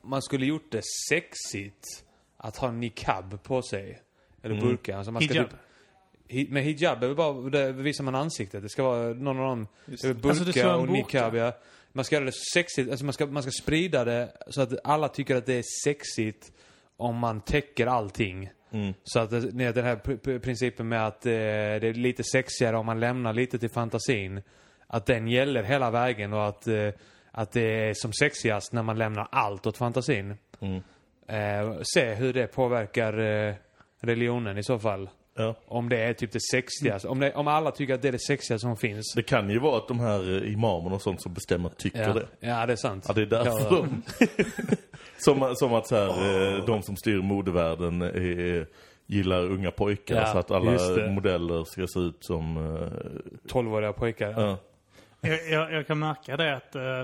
man 0.02 0.22
skulle 0.22 0.46
gjort 0.46 0.72
det 0.72 0.82
sexigt 1.08 2.04
att 2.36 2.56
ha 2.56 2.70
niqab 2.70 3.42
på 3.42 3.62
sig. 3.62 4.02
Eller 4.42 4.54
Mm. 4.54 4.68
burka. 4.68 4.96
Alltså 4.96 5.12
man 5.12 5.22
ska 5.22 5.32
Hijab. 5.34 5.50
Typ, 5.50 5.58
hi, 6.28 6.48
med 6.50 6.62
hijab 6.62 7.02
är 7.02 7.14
bara, 7.14 7.50
det 7.50 7.72
visar 7.72 8.04
man 8.04 8.14
ansiktet. 8.14 8.62
Det 8.62 8.68
ska 8.68 8.82
vara 8.82 9.14
någon 9.14 9.38
av 9.38 9.44
dem. 9.48 9.66
Burka 9.86 10.28
Alltså, 10.28 10.72
och 10.72 10.88
niqab, 10.88 11.34
ja. 11.34 11.52
Man 11.92 12.04
ska 12.04 12.14
göra 12.16 12.24
det 12.24 12.34
sexigt, 12.54 12.90
alltså 12.90 13.04
man 13.04 13.12
ska, 13.12 13.26
man 13.26 13.42
ska 13.42 13.52
sprida 13.62 14.04
det 14.04 14.32
så 14.46 14.60
att 14.62 14.72
alla 14.84 15.08
tycker 15.08 15.36
att 15.36 15.46
det 15.46 15.54
är 15.54 15.64
sexigt 15.84 16.52
om 16.98 17.16
man 17.16 17.40
täcker 17.40 17.86
allting. 17.86 18.50
Mm. 18.70 18.94
Så 19.04 19.20
att 19.20 19.30
nej, 19.30 19.72
den 19.72 19.84
här 19.84 19.96
pr- 19.96 20.20
pr- 20.20 20.38
principen 20.38 20.88
med 20.88 21.06
att 21.06 21.26
eh, 21.26 21.32
det 21.32 21.88
är 21.88 21.94
lite 21.94 22.24
sexigare 22.24 22.76
om 22.76 22.86
man 22.86 23.00
lämnar 23.00 23.32
lite 23.32 23.58
till 23.58 23.70
fantasin. 23.70 24.42
Att 24.86 25.06
den 25.06 25.28
gäller 25.28 25.62
hela 25.62 25.90
vägen 25.90 26.32
och 26.32 26.46
att, 26.48 26.66
eh, 26.66 26.88
att 27.30 27.52
det 27.52 27.88
är 27.88 27.94
som 27.94 28.12
sexigast 28.12 28.72
när 28.72 28.82
man 28.82 28.98
lämnar 28.98 29.28
allt 29.30 29.66
åt 29.66 29.76
fantasin. 29.76 30.34
Mm. 30.60 30.82
Eh, 31.26 31.78
se 31.82 32.14
hur 32.14 32.32
det 32.32 32.46
påverkar 32.46 33.18
eh, 33.18 33.54
religionen 34.00 34.58
i 34.58 34.62
så 34.62 34.78
fall. 34.78 35.10
Ja. 35.38 35.54
Om 35.66 35.88
det 35.88 35.96
är 35.98 36.12
typ 36.12 36.32
det 36.32 36.40
sexigaste. 36.52 37.08
Om, 37.08 37.20
det, 37.20 37.34
om 37.34 37.48
alla 37.48 37.70
tycker 37.70 37.94
att 37.94 38.02
det 38.02 38.08
är 38.08 38.12
det 38.12 38.18
sexigaste 38.26 38.58
som 38.58 38.76
finns. 38.76 39.12
Det 39.16 39.22
kan 39.22 39.50
ju 39.50 39.58
vara 39.58 39.76
att 39.78 39.88
de 39.88 40.00
här 40.00 40.36
eh, 40.44 40.52
imamerna 40.52 40.94
och 40.94 41.02
sånt 41.02 41.22
som 41.22 41.34
bestämmer 41.34 41.68
tycker 41.68 42.02
Ja, 42.02 42.12
det. 42.12 42.26
ja 42.40 42.66
det 42.66 42.72
är 42.72 42.76
sant. 42.76 43.04
Ja, 43.08 43.14
det 43.14 43.22
är 43.22 43.26
därför 43.26 43.50
Ja, 43.50 43.68
de... 43.70 44.02
som, 45.18 45.54
som 45.56 45.74
att 45.74 45.86
så 45.86 45.96
här, 45.96 46.56
eh, 46.58 46.64
de 46.64 46.82
som 46.82 46.96
styr 46.96 47.18
modevärlden 47.22 48.02
är, 48.02 48.66
gillar 49.06 49.42
unga 49.44 49.70
pojkar 49.70 50.16
Ja, 50.16 50.26
så 50.26 50.38
att 50.38 50.50
alla 50.50 50.70
modeller 51.10 51.64
ska 51.64 51.86
se 51.86 52.00
ut 52.00 52.24
som... 52.24 52.56
eh, 52.56 53.52
12-åriga 53.52 53.92
pojkar. 53.92 54.30
ja. 54.36 54.58
Jag, 55.20 55.48
jag, 55.50 55.72
jag 55.72 55.86
kan 55.86 55.98
märka 55.98 56.36
det 56.36 56.56
att 56.56 56.74
eh, 56.74 57.00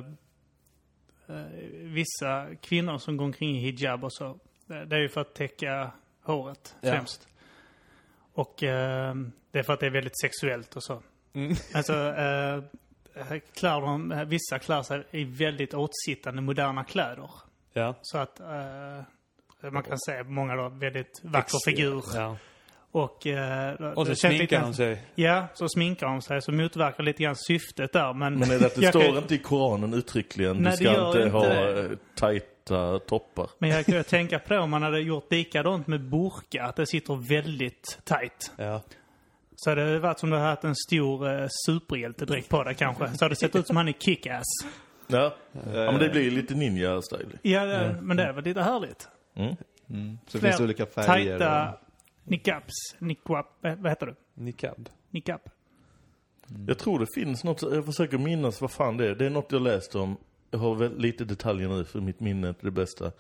eh, 1.29 1.43
vissa 1.83 2.47
kvinnor 2.63 2.99
som 2.99 3.17
går 3.17 3.25
omkring 3.25 3.57
i 3.57 3.61
hijab 3.61 4.05
och 4.05 4.13
så, 4.13 4.37
det, 4.67 4.85
det 4.85 4.97
är 4.97 5.01
ju 5.01 5.09
för 5.09 5.21
att 5.21 5.35
täcka 5.35 5.91
håret 6.25 6.77
Ja. 6.81 6.91
främst. 6.93 7.29
Och 8.35 8.63
eh, 8.63 9.15
det 9.51 9.59
är 9.59 9.63
för 9.63 9.73
att 9.73 9.81
det 9.81 9.87
är 9.87 9.91
väldigt 9.91 10.21
sexuellt 10.21 10.77
och 10.77 10.83
så. 10.85 11.03
Mm. 11.35 11.55
Alltså, 11.75 11.93
eh, 11.95 12.63
klär 13.55 13.81
de, 13.81 14.13
eh, 14.13 14.25
vissa 14.25 14.59
klär 14.59 14.83
sig 14.83 15.05
i 15.11 15.25
väldigt 15.25 15.75
åtsittande 15.75 16.43
moderna 16.43 16.85
kläder. 16.85 17.31
Ja. 17.73 17.95
Så 18.03 18.19
att 18.19 18.41
eh, 18.41 19.71
man 19.73 19.83
kan 19.83 19.99
se 19.99 20.23
många 20.23 20.57
då 20.57 20.69
väldigt 20.69 21.21
vacker 21.23 21.59
figur. 21.65 22.05
Ja. 22.15 22.37
Och, 22.91 23.27
eh, 23.27 23.75
Och 23.75 24.07
så 24.07 24.15
sminkar 24.15 24.61
de 24.61 24.75
sig. 24.75 25.03
Ja, 25.15 25.47
så 25.55 25.69
sminkar 25.69 26.07
de 26.07 26.23
sig. 26.23 26.43
Så 26.43 26.53
motverkar 26.53 27.03
lite 27.05 27.23
grann 27.23 27.37
syftet 27.37 27.93
där. 27.93 28.13
Men, 28.13 28.35
Men 28.39 28.51
är 28.51 28.59
det 28.59 28.67
att 28.67 28.75
det 28.75 28.89
står 28.89 29.01
kan- 29.01 29.17
inte 29.17 29.35
i 29.35 29.39
Koranen 29.39 29.95
uttryckligen, 29.95 30.57
Nej, 30.57 30.71
du 30.79 30.85
ska 30.85 31.07
inte 31.07 31.29
ha 31.29 31.47
det. 31.47 31.97
Tajta 32.65 32.99
toppar. 32.99 33.51
Men 33.59 33.71
jag 33.71 33.87
kan 33.87 33.95
ju 33.95 34.03
tänka 34.03 34.39
på 34.39 34.57
om 34.57 34.71
man 34.71 34.83
hade 34.83 35.01
gjort 35.01 35.33
likadant 35.33 35.87
med 35.87 36.01
burka, 36.01 36.65
att 36.65 36.77
det 36.77 36.87
sitter 36.87 37.15
väldigt 37.29 37.99
tight. 38.05 38.53
Ja. 38.57 38.83
Så 39.57 39.71
hade 39.71 39.93
det 39.93 39.99
varit 39.99 40.19
som 40.19 40.31
du 40.31 40.37
hade 40.37 40.49
haft 40.49 40.65
en 40.65 40.75
stor 40.77 41.29
eh, 41.41 41.47
superhjältedräkt 41.67 42.49
på 42.49 42.65
dig 42.65 42.75
kanske. 42.75 43.09
Så 43.09 43.25
hade 43.25 43.33
det 43.33 43.37
sett 43.39 43.57
ut 43.57 43.67
som 43.67 43.77
han 43.77 43.89
i 43.89 43.93
Kick-Ass. 43.93 44.45
Ja. 45.07 45.35
ja, 45.53 45.61
men 45.73 45.99
det 45.99 46.09
blir 46.09 46.31
lite 46.31 46.55
ninja-style. 46.55 47.39
Ja, 47.43 47.65
det, 47.65 47.99
men 48.03 48.17
det 48.17 48.23
är 48.23 48.33
väl 48.33 48.45
lite 48.45 48.63
härligt. 48.63 49.09
Mm. 49.35 49.57
Mm. 49.91 50.19
Så 50.27 50.33
det 50.33 50.41
Fler 50.41 50.51
finns 50.51 50.61
olika 50.61 50.87
färger. 50.87 51.39
Tajta 51.39 51.69
och- 51.73 51.79
niqabs, 52.31 52.73
niqab, 52.99 53.47
eh, 53.63 53.75
vad 53.77 53.91
heter 53.93 54.07
det? 54.07 54.15
Niqab. 54.35 54.89
Niqab. 55.11 55.41
Jag 56.67 56.79
tror 56.79 56.99
det 56.99 57.07
finns 57.15 57.45
något, 57.45 57.63
jag 57.63 57.85
försöker 57.87 58.19
minnas 58.19 58.61
vad 58.61 58.71
fan 58.71 58.97
det 58.97 59.09
är. 59.09 59.15
Det 59.15 59.27
är 59.27 59.31
något 59.31 59.53
jag 59.53 59.63
läste 59.63 59.99
om. 59.99 60.17
Jag 60.55 60.59
har 60.59 60.75
väl 60.75 60.99
lite 60.99 61.25
detaljer 61.25 61.69
nu 61.69 61.85
för 61.85 62.01
mitt 62.01 62.21
minne 62.21 62.47
är 62.47 62.49
inte 62.49 62.67
det 62.67 62.71
bästa. 62.71 63.13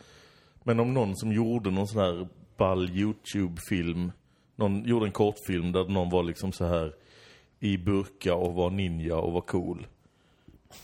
Men 0.62 0.80
om 0.80 0.94
någon 0.94 1.16
som 1.16 1.32
gjorde 1.32 1.70
någon 1.70 1.88
sån 1.88 2.00
här 2.00 2.28
ball 2.56 2.90
YouTube-film. 2.90 4.12
Någon 4.56 4.84
gjorde 4.84 5.06
en 5.06 5.12
kortfilm 5.12 5.72
där 5.72 5.84
någon 5.84 6.10
var 6.10 6.22
liksom 6.22 6.52
så 6.52 6.64
här 6.64 6.94
i 7.60 7.78
burka 7.78 8.34
och 8.34 8.54
var 8.54 8.70
ninja 8.70 9.16
och 9.16 9.32
var 9.32 9.40
cool. 9.40 9.86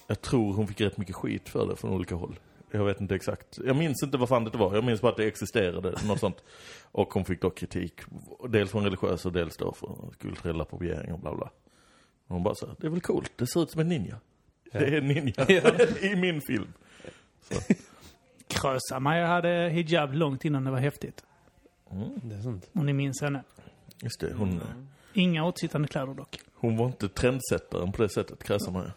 Jag 0.07 0.21
tror 0.21 0.52
hon 0.52 0.66
fick 0.66 0.80
rätt 0.80 0.97
mycket 0.97 1.14
skit 1.14 1.49
för 1.49 1.66
det 1.66 1.76
från 1.76 1.90
olika 1.90 2.14
håll. 2.14 2.38
Jag 2.71 2.85
vet 2.85 3.00
inte 3.00 3.14
exakt. 3.14 3.59
Jag 3.64 3.76
minns 3.76 4.02
inte 4.02 4.19
vad 4.19 4.28
fan 4.28 4.45
det 4.45 4.59
var. 4.59 4.75
Jag 4.75 4.85
minns 4.85 5.00
bara 5.00 5.12
att 5.12 5.16
det 5.16 5.26
existerade, 5.26 5.95
något 6.07 6.21
sånt. 6.21 6.45
Och 6.83 7.14
hon 7.14 7.25
fick 7.25 7.40
då 7.40 7.50
kritik. 7.50 8.00
Dels 8.49 8.71
från 8.71 8.85
religiösa 8.85 9.28
och 9.28 9.33
dels 9.33 9.57
då 9.57 9.73
från 9.73 10.14
kulturell 10.19 10.61
appropriering 10.61 11.12
och 11.12 11.21
bla 11.21 11.35
bla. 11.35 11.50
Och 12.26 12.35
hon 12.35 12.42
bara 12.42 12.54
så 12.54 12.66
här, 12.66 12.75
det 12.78 12.87
är 12.87 12.90
väl 12.90 13.00
coolt, 13.00 13.33
det 13.37 13.47
ser 13.47 13.62
ut 13.62 13.71
som 13.71 13.80
en 13.80 13.88
ninja. 13.88 14.21
Det 14.79 14.79
är 14.79 14.93
en 14.93 15.09
ninja 15.09 15.47
i 16.12 16.17
min 16.17 16.41
film. 16.41 16.73
Krösa-Maja 18.49 19.27
hade 19.27 19.69
hijab 19.69 20.15
långt 20.15 20.45
innan 20.45 20.65
det 20.65 20.71
var 20.71 20.79
häftigt. 20.79 21.25
Det 22.23 22.35
är 22.35 22.41
sant. 22.41 22.71
Om 22.73 22.87
ni 22.87 22.93
minns 22.93 23.21
henne. 23.23 23.43
Just 24.03 24.21
det, 24.21 24.33
hon, 24.35 24.61
Inga 25.15 25.45
åtsittande 25.45 25.89
kläder 25.89 26.15
dock. 26.15 26.39
hon 26.55 26.77
var 26.77 26.87
inte 26.87 27.09
trendsättaren 27.09 27.93
på 27.93 28.03
det 28.03 28.09
sättet, 28.09 28.43
kräsar 28.45 28.73
man 28.73 28.83
ju. 28.85 28.91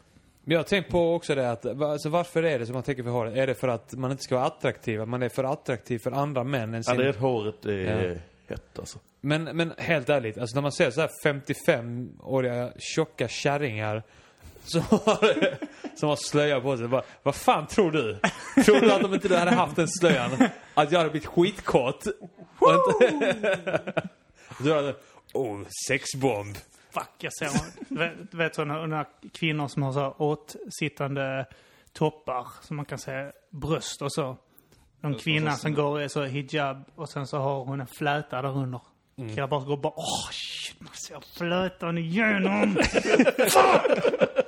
Men 0.44 0.52
jag 0.52 0.60
har 0.60 0.64
tänkt 0.64 0.90
på 0.92 1.14
också 1.16 1.36
det 1.36 1.52
att, 1.52 1.66
alltså 1.66 2.10
varför 2.10 2.44
är 2.44 2.60
det 2.60 2.66
som 2.66 2.74
man 2.74 2.84
tänker 2.84 3.04
för 3.04 3.10
håret? 3.10 3.36
Är 3.38 3.48
det 3.48 3.56
för 3.56 3.68
att 3.68 3.94
man 3.94 4.12
inte 4.12 4.24
ska 4.24 4.36
vara 4.36 4.46
attraktiv? 4.46 5.02
Att 5.02 5.10
man 5.10 5.24
är 5.24 5.30
för 5.30 5.44
attraktiv 5.44 6.00
för 6.04 6.12
andra 6.12 6.44
män 6.44 6.70
än 6.70 6.74
Ja, 6.74 6.84
sin... 6.84 6.98
det 6.98 7.08
är 7.08 7.14
håret 7.14 7.66
är 7.66 8.10
Ja. 8.10 8.16
hett 8.48 8.80
alltså. 8.80 9.00
Men, 9.22 9.44
men 9.44 9.74
helt 9.78 10.10
ärligt, 10.10 10.38
alltså 10.38 10.56
när 10.56 10.62
man 10.62 10.72
ser 10.72 10.92
så 10.92 11.02
här 11.02 11.10
55-åriga 11.26 12.74
tjocka 12.96 13.28
kärringar 13.28 14.04
som 14.64 14.82
har, 14.82 15.58
som 15.96 16.10
har 16.10 16.16
slöja 16.16 16.62
på 16.62 16.78
sig. 16.78 16.88
Bara, 16.88 17.04
vad 17.24 17.36
fan 17.36 17.68
tror 17.68 17.92
du? 17.92 18.20
Tror 18.66 18.82
du 18.82 18.92
att 18.92 19.04
om 19.04 19.14
inte 19.14 19.28
du 19.28 19.36
hade 19.36 19.52
haft 19.52 19.76
den 19.76 19.88
slöjan, 19.88 20.32
att 20.74 20.92
jag 20.92 21.00
hade 21.00 21.10
blivit 21.10 21.28
skitkåt? 21.28 22.08
Du 24.60 24.74
hade, 24.76 24.96
oh, 25.34 25.62
sexbomb. 25.88 26.58
Fuck, 26.94 27.10
jag 27.18 27.34
ser 27.34 27.50
vet, 27.96 28.34
vet 28.34 28.56
sådana 28.56 29.06
kvinnor 29.34 29.68
som 29.68 29.84
har 29.84 29.94
så 29.94 30.16
åtsittande 30.18 31.46
toppar 31.94 32.48
som 32.62 32.76
man 32.76 32.86
kan 32.86 32.98
se 32.98 33.32
bröst 33.50 34.02
och 34.02 34.14
så. 34.14 34.38
Någon 35.02 35.16
kvinna 35.16 35.52
som 35.52 35.74
går 35.74 36.02
i 36.02 36.10
så 36.10 36.24
hijab 36.24 36.84
och 36.96 37.10
sen 37.10 37.28
så 37.28 37.38
har 37.38 37.66
hon 37.66 37.80
en 37.80 37.88
fläta 37.88 38.42
där 38.42 38.58
under. 38.58 38.82
Grabbar 39.16 39.60
som 39.60 39.70
går 39.70 39.78
bara 39.78 39.94
åh 39.96 40.30
shit 40.32 40.82
man 40.82 40.94
ser 40.94 41.38
flätan 41.38 41.98
igenom. 41.98 42.78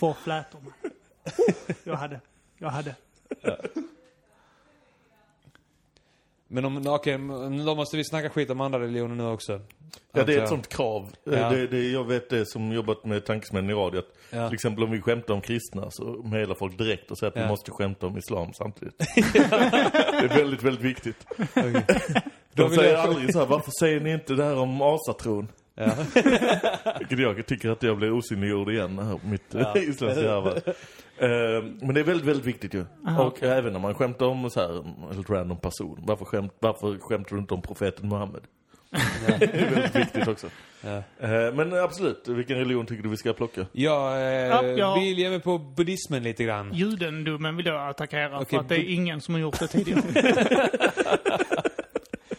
Två 0.00 0.14
flätor 0.14 0.58
man. 0.60 0.72
Jag 1.84 1.94
hade, 1.96 2.20
jag 2.58 2.68
hade. 2.68 2.94
Men 6.48 6.64
om, 6.64 6.82
okej, 6.86 7.18
men 7.18 7.64
då 7.64 7.74
måste 7.74 7.96
vi 7.96 8.04
snacka 8.04 8.30
skit 8.30 8.50
om 8.50 8.60
andra 8.60 8.80
religioner 8.80 9.14
nu 9.14 9.26
också. 9.26 9.60
Ja, 10.12 10.24
det 10.24 10.34
är 10.34 10.42
ett 10.42 10.48
sånt 10.48 10.68
krav. 10.68 11.08
Eh, 11.26 11.38
Ja. 11.40 11.50
Det, 11.50 11.66
det, 11.66 11.90
jag 11.90 12.04
vet 12.04 12.30
det 12.30 12.46
som 12.46 12.72
jobbat 12.72 13.04
med 13.04 13.24
tankesmän 13.24 13.70
i 13.70 13.72
radio. 13.72 13.98
Att 13.98 14.06
Ja. 14.32 14.48
Till 14.48 14.54
exempel 14.54 14.84
om 14.84 14.90
vi 14.90 15.00
skämtar 15.00 15.34
om 15.34 15.40
kristna 15.40 15.90
så 15.90 16.04
mejlar 16.04 16.54
folk 16.54 16.78
direkt 16.78 17.10
och 17.10 17.18
säger 17.18 17.30
att 17.30 17.36
Ja. 17.36 17.42
vi 17.42 17.48
måste 17.48 17.70
skämta 17.70 18.06
om 18.06 18.18
islam 18.18 18.52
samtidigt. 18.52 18.98
det 19.14 19.38
är 20.24 20.28
väldigt, 20.36 20.62
väldigt 20.62 20.84
viktigt. 20.84 21.26
Då 21.28 21.42
De 22.54 22.70
vill 22.70 22.78
säger 22.78 22.92
jag- 22.94 23.00
aldrig 23.08 23.32
så 23.32 23.38
här, 23.38 23.46
varför 23.46 23.70
säger 23.80 24.00
ni 24.00 24.12
inte 24.12 24.34
det 24.34 24.44
här 24.44 24.56
om 24.58 24.82
asatron? 24.82 25.48
Ja. 25.80 25.92
Vilket 26.98 27.18
jag 27.18 27.46
tycker 27.46 27.70
att 27.70 27.82
jag 27.82 27.96
blir 27.96 28.12
osynliggjord 28.12 28.70
igen 28.70 28.98
här 28.98 29.18
på 29.18 29.26
mitt 29.26 29.42
Ja. 29.50 29.60
ja. 29.74 29.76
isländska. 29.80 30.72
Eh, 31.22 31.28
Men 31.80 31.94
det 31.94 32.00
är 32.00 32.04
väldigt, 32.04 32.26
väldigt 32.26 32.46
viktigt 32.46 32.74
ju. 32.74 32.84
Aha, 33.06 33.24
och 33.24 33.42
även 33.42 33.72
när 33.72 33.80
man 33.80 33.94
skämtar 33.94 34.26
om 34.26 34.50
så 34.50 34.60
här, 34.60 34.78
en 34.78 35.14
helt 35.14 35.30
random 35.30 35.56
person. 35.58 35.98
Varför, 36.06 36.24
skämt, 36.24 36.52
varför 36.60 36.98
skämtar 36.98 37.36
du 37.36 37.40
inte 37.40 37.54
om 37.54 37.62
profeten 37.62 38.08
Muhammed? 38.08 38.40
det 39.38 39.44
är 39.44 39.70
väldigt 39.70 39.96
viktigt 39.96 40.28
också. 40.28 40.46
Ja. 40.80 40.96
Eh, 41.20 41.54
Men 41.54 41.74
absolut, 41.74 42.28
vilken 42.28 42.58
religion 42.58 42.86
tycker 42.86 43.02
du 43.02 43.08
vi 43.08 43.16
ska 43.16 43.32
plocka? 43.32 43.66
Jag 43.72 44.12
eh, 44.16 44.22
Ja, 44.22 44.64
ja. 44.64 44.94
vill 44.94 45.18
ge 45.18 45.30
mig 45.30 45.40
på 45.40 45.58
buddhismen 45.58 46.22
lite 46.22 46.44
grann. 46.44 46.70
Judendomen 46.74 47.56
vill 47.56 47.66
jag 47.66 47.88
attackera 47.90 48.36
Okej, 48.36 48.46
för 48.50 48.56
att 48.58 48.68
det 48.68 48.76
är 48.76 48.94
ingen 48.94 49.20
som 49.20 49.34
har 49.34 49.40
gjort 49.40 49.58
det 49.58 49.66
tidigare. 49.66 50.02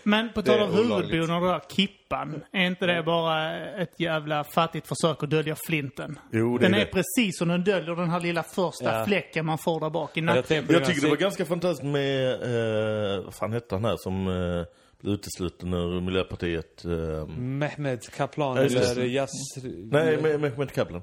Men 0.03 0.33
på 0.33 0.41
tal 0.41 0.55
är 0.59 0.63
om 0.63 0.69
olagligt. 0.69 1.11
huvudbonaden 1.11 1.35
och 1.35 1.41
den 1.41 1.49
där 1.51 1.61
kippan. 1.75 2.43
Är 2.51 2.65
inte 2.65 2.85
det 2.85 3.03
bara 3.03 3.57
ett 3.81 3.99
jävla 3.99 4.43
fattigt 4.43 4.87
försök 4.87 5.23
att 5.23 5.29
dölja 5.29 5.55
flinten? 5.67 6.19
Jo, 6.31 6.57
det 6.57 6.65
Den 6.65 6.73
är 6.73 6.79
är 6.79 6.85
det. 6.85 6.91
precis 6.91 7.37
som 7.37 7.47
den 7.47 7.63
döljer 7.63 7.95
den 7.95 8.09
här 8.09 8.19
lilla 8.19 8.43
första 8.43 8.99
Ja. 8.99 9.05
fläcken 9.05 9.45
man 9.45 9.57
får 9.57 9.79
där 9.79 9.89
bak 9.89 10.17
i 10.17 10.19
Jag 10.21 10.47
på 10.47 10.53
Jag 10.53 10.67
den 10.67 10.83
tycker 10.85 11.01
det 11.01 11.09
var 11.09 11.17
ganska 11.17 11.45
fantastiskt 11.45 11.83
med, 11.91 12.31
eh, 12.33 13.23
vad 13.23 13.33
fan 13.33 13.53
hette 13.53 13.75
han 13.75 13.85
här 13.85 13.95
som 13.97 14.27
eh, 14.27 14.65
utesluten 15.11 15.73
ur 15.73 16.01
Miljöpartiet? 16.01 16.85
Eh, 16.85 17.27
Mehmet 17.37 18.11
Kaplan 18.15 18.55
Ja, 18.57 18.63
det. 18.63 18.91
eller 18.91 19.05
Jas... 19.05 19.29
Nej, 19.91 20.21
med 20.21 20.39
Mehmet 20.41 20.73
Kaplan. 20.73 21.01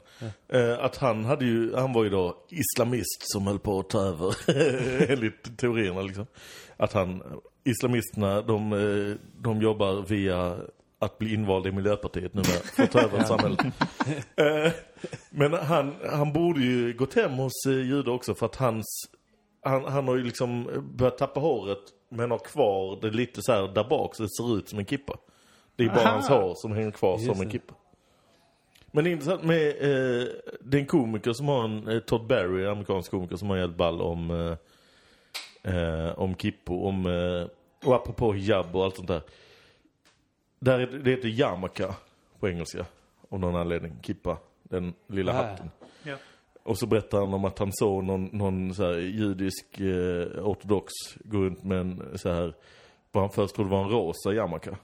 Eh, 0.53 0.79
att 0.85 0.97
han 0.97 1.25
hade 1.25 1.45
ju, 1.45 1.75
han 1.75 1.93
var 1.93 2.05
ju 2.05 2.11
då 2.11 2.37
islamist 2.51 3.23
som 3.33 3.47
höll 3.47 3.59
på 3.59 3.79
att 3.79 3.91
ta 3.91 4.01
över, 4.01 4.35
enligt 5.13 5.59
teorierna 5.59 6.01
liksom. 6.03 6.27
Att 6.77 6.93
han, 6.93 7.23
islamisterna, 7.71 8.43
de, 8.43 8.73
eh, 8.73 9.17
de 9.41 9.63
jobbar 9.63 10.03
via 10.09 10.57
att 10.99 11.19
bli 11.19 11.35
invald 11.35 11.67
i 11.67 11.73
Miljöpartiet 11.73 12.35
nu 12.35 12.43
för 12.45 12.83
att 12.83 12.93
ta 12.93 13.01
över 13.01 13.25
samhället. 13.25 13.61
Eh, 14.37 14.73
men 15.31 15.53
han, 15.53 15.95
han 16.11 16.33
borde 16.33 16.61
ju 16.61 16.93
gått 16.93 17.15
hem 17.15 17.33
hos 17.33 17.67
eh, 17.67 17.73
judar 17.73 18.13
också 18.13 18.35
för 18.35 18.47
att 18.47 18.57
hans, 18.57 18.87
han, 19.63 19.85
han 19.85 20.09
har 20.09 20.17
ju 20.17 20.25
liksom 20.25 20.69
börjat 20.97 21.19
tappa 21.19 21.41
håret 21.41 21.79
men 22.09 22.31
har 22.31 22.39
kvar 22.39 22.99
det 23.01 23.11
lite 23.11 23.43
så 23.43 23.53
här 23.53 23.69
där 23.69 23.85
bak 23.85 24.15
så 24.15 24.23
det 24.23 24.29
ser 24.29 24.59
ut 24.59 24.69
som 24.69 24.79
en 24.79 24.87
kippa. 24.87 25.17
Det 25.77 25.85
är 25.85 25.89
bara 25.89 26.01
Aha. 26.01 26.11
hans 26.11 26.29
hår 26.29 26.55
som 26.57 26.73
hänger 26.73 26.91
kvar 26.91 27.19
Just 27.19 27.33
som 27.33 27.41
en 27.41 27.51
kippa. 27.51 27.75
Men 28.93 29.05
det 29.05 29.11
är 29.11 29.13
intressant 29.13 29.43
med, 29.43 29.69
eh, 29.69 30.29
en 30.73 30.87
komiker 30.87 31.33
som 31.33 31.49
har 31.49 31.65
en, 31.65 32.03
Todd 32.07 32.27
Barry, 32.27 32.67
amerikansk 32.67 33.11
komiker 33.11 33.37
som 33.37 33.51
har 33.51 33.57
en 33.57 33.77
ball 33.77 34.01
om, 34.01 34.57
eh, 35.63 36.19
om 36.19 36.35
kippo, 36.37 36.85
om, 36.85 37.07
eh, 37.07 37.58
och 37.85 37.95
apropå 37.95 38.33
hijab 38.33 38.77
och 38.77 38.85
allt 38.85 38.97
sånt 38.97 39.09
där. 39.09 39.23
där 40.59 40.79
är, 40.79 40.87
det- 40.87 41.11
heter 41.11 41.29
yarmulke 41.29 41.95
på 42.41 42.49
engelska, 42.49 42.87
av 43.29 43.41
någon 43.41 43.57
anledning, 43.57 43.93
kippa, 44.03 44.37
den 44.63 44.95
lilla 45.07 45.33
Ah. 45.33 45.35
hatten. 45.35 45.71
Ja. 46.03 46.17
Och 46.63 46.79
så 46.79 46.87
berättar 46.87 47.19
han 47.19 47.35
om 47.35 47.45
att 47.45 47.59
han 47.59 47.71
såg 47.73 48.05
någon, 48.05 48.25
någon 48.33 48.75
så 48.75 48.85
här 48.85 48.93
judisk 48.99 49.81
eh, 49.81 50.45
ortodox 50.49 50.93
gå 51.25 51.39
runt 51.39 51.65
med 51.65 51.79
en 51.81 52.19
så 52.19 52.29
här, 52.33 52.55
vad 53.13 53.23
han 53.23 53.31
först 53.31 53.55
trodde 53.55 53.71
var 53.71 53.85
en 53.85 53.91
rosa 53.91 54.33
yarmulke. 54.33 54.77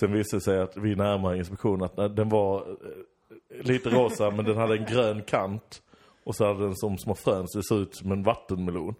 Sen 0.00 0.12
visade 0.12 0.36
det 0.36 0.44
sig 0.44 0.60
att 0.60 0.76
vid 0.76 0.96
närmare 0.98 1.36
inspektion 1.38 1.82
att 1.82 1.96
den 1.96 2.28
var 2.28 2.56
eh, 2.70 3.62
lite 3.66 3.90
rosa 3.90 4.30
men 4.30 4.44
den 4.44 4.56
hade 4.56 4.76
en 4.76 4.84
grön 4.84 5.22
kant. 5.22 5.82
Och 6.26 6.36
så 6.36 6.46
hade 6.46 6.64
den 6.64 6.76
som 6.76 6.98
små 6.98 7.14
frön 7.14 7.48
så 7.48 7.58
det 7.58 7.64
såg 7.64 7.78
ut 7.80 7.96
som 7.96 8.12
en 8.12 8.22
vattenmelon. 8.22 8.94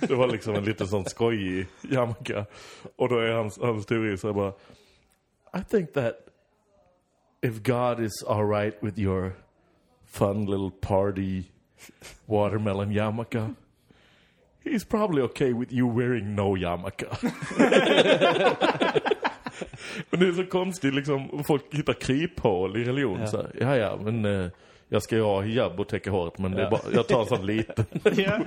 Det 0.00 0.14
var 0.14 0.28
liksom 0.28 0.54
en 0.54 0.64
liten 0.64 0.86
sån 0.86 1.04
skojig 1.04 1.66
jamka. 1.90 2.46
Och 2.96 3.08
då 3.08 3.18
är 3.18 3.32
hans, 3.32 3.58
hans 3.58 3.86
teori 3.86 4.18
så 4.18 4.32
bara 4.32 4.52
I 5.56 5.64
think 5.70 5.92
that 5.92 6.14
if 7.42 7.62
God 7.62 8.00
is 8.00 8.24
alright 8.28 8.74
with 8.80 8.98
your 8.98 9.32
fun 10.06 10.46
little 10.46 10.70
party 10.80 11.42
watermelon 12.26 12.92
yarmulke, 12.92 13.54
he's 14.64 14.84
probably 14.88 15.22
okay 15.22 15.52
with 15.52 15.72
you 15.72 15.98
wearing 15.98 16.34
no 16.34 16.56
yarmulke. 16.56 17.06
men 20.10 20.20
det 20.20 20.26
är 20.26 20.32
så 20.32 20.46
konstigt 20.46 20.94
liksom, 20.94 21.44
folk 21.46 21.64
hittar 21.74 21.92
kryphål 21.92 22.76
i 22.76 22.84
religion 22.84 23.20
Ja. 23.20 23.26
så 23.26 23.36
här. 23.36 23.50
Ja, 23.60 23.76
ja, 23.76 23.98
men 24.02 24.24
eh, 24.24 24.50
jag 24.94 25.02
ska 25.02 25.16
ju 25.16 25.22
ha 25.22 25.40
hijab 25.40 25.80
och 25.80 25.88
täcka 25.88 26.10
håret, 26.10 26.38
men 26.38 26.54
är 26.58 26.70
bara, 26.70 26.80
jag 26.94 27.06
tar 27.08 27.20
en 27.20 27.26
sån 27.26 27.46
liten. 27.46 27.84
Ja. 28.16 28.38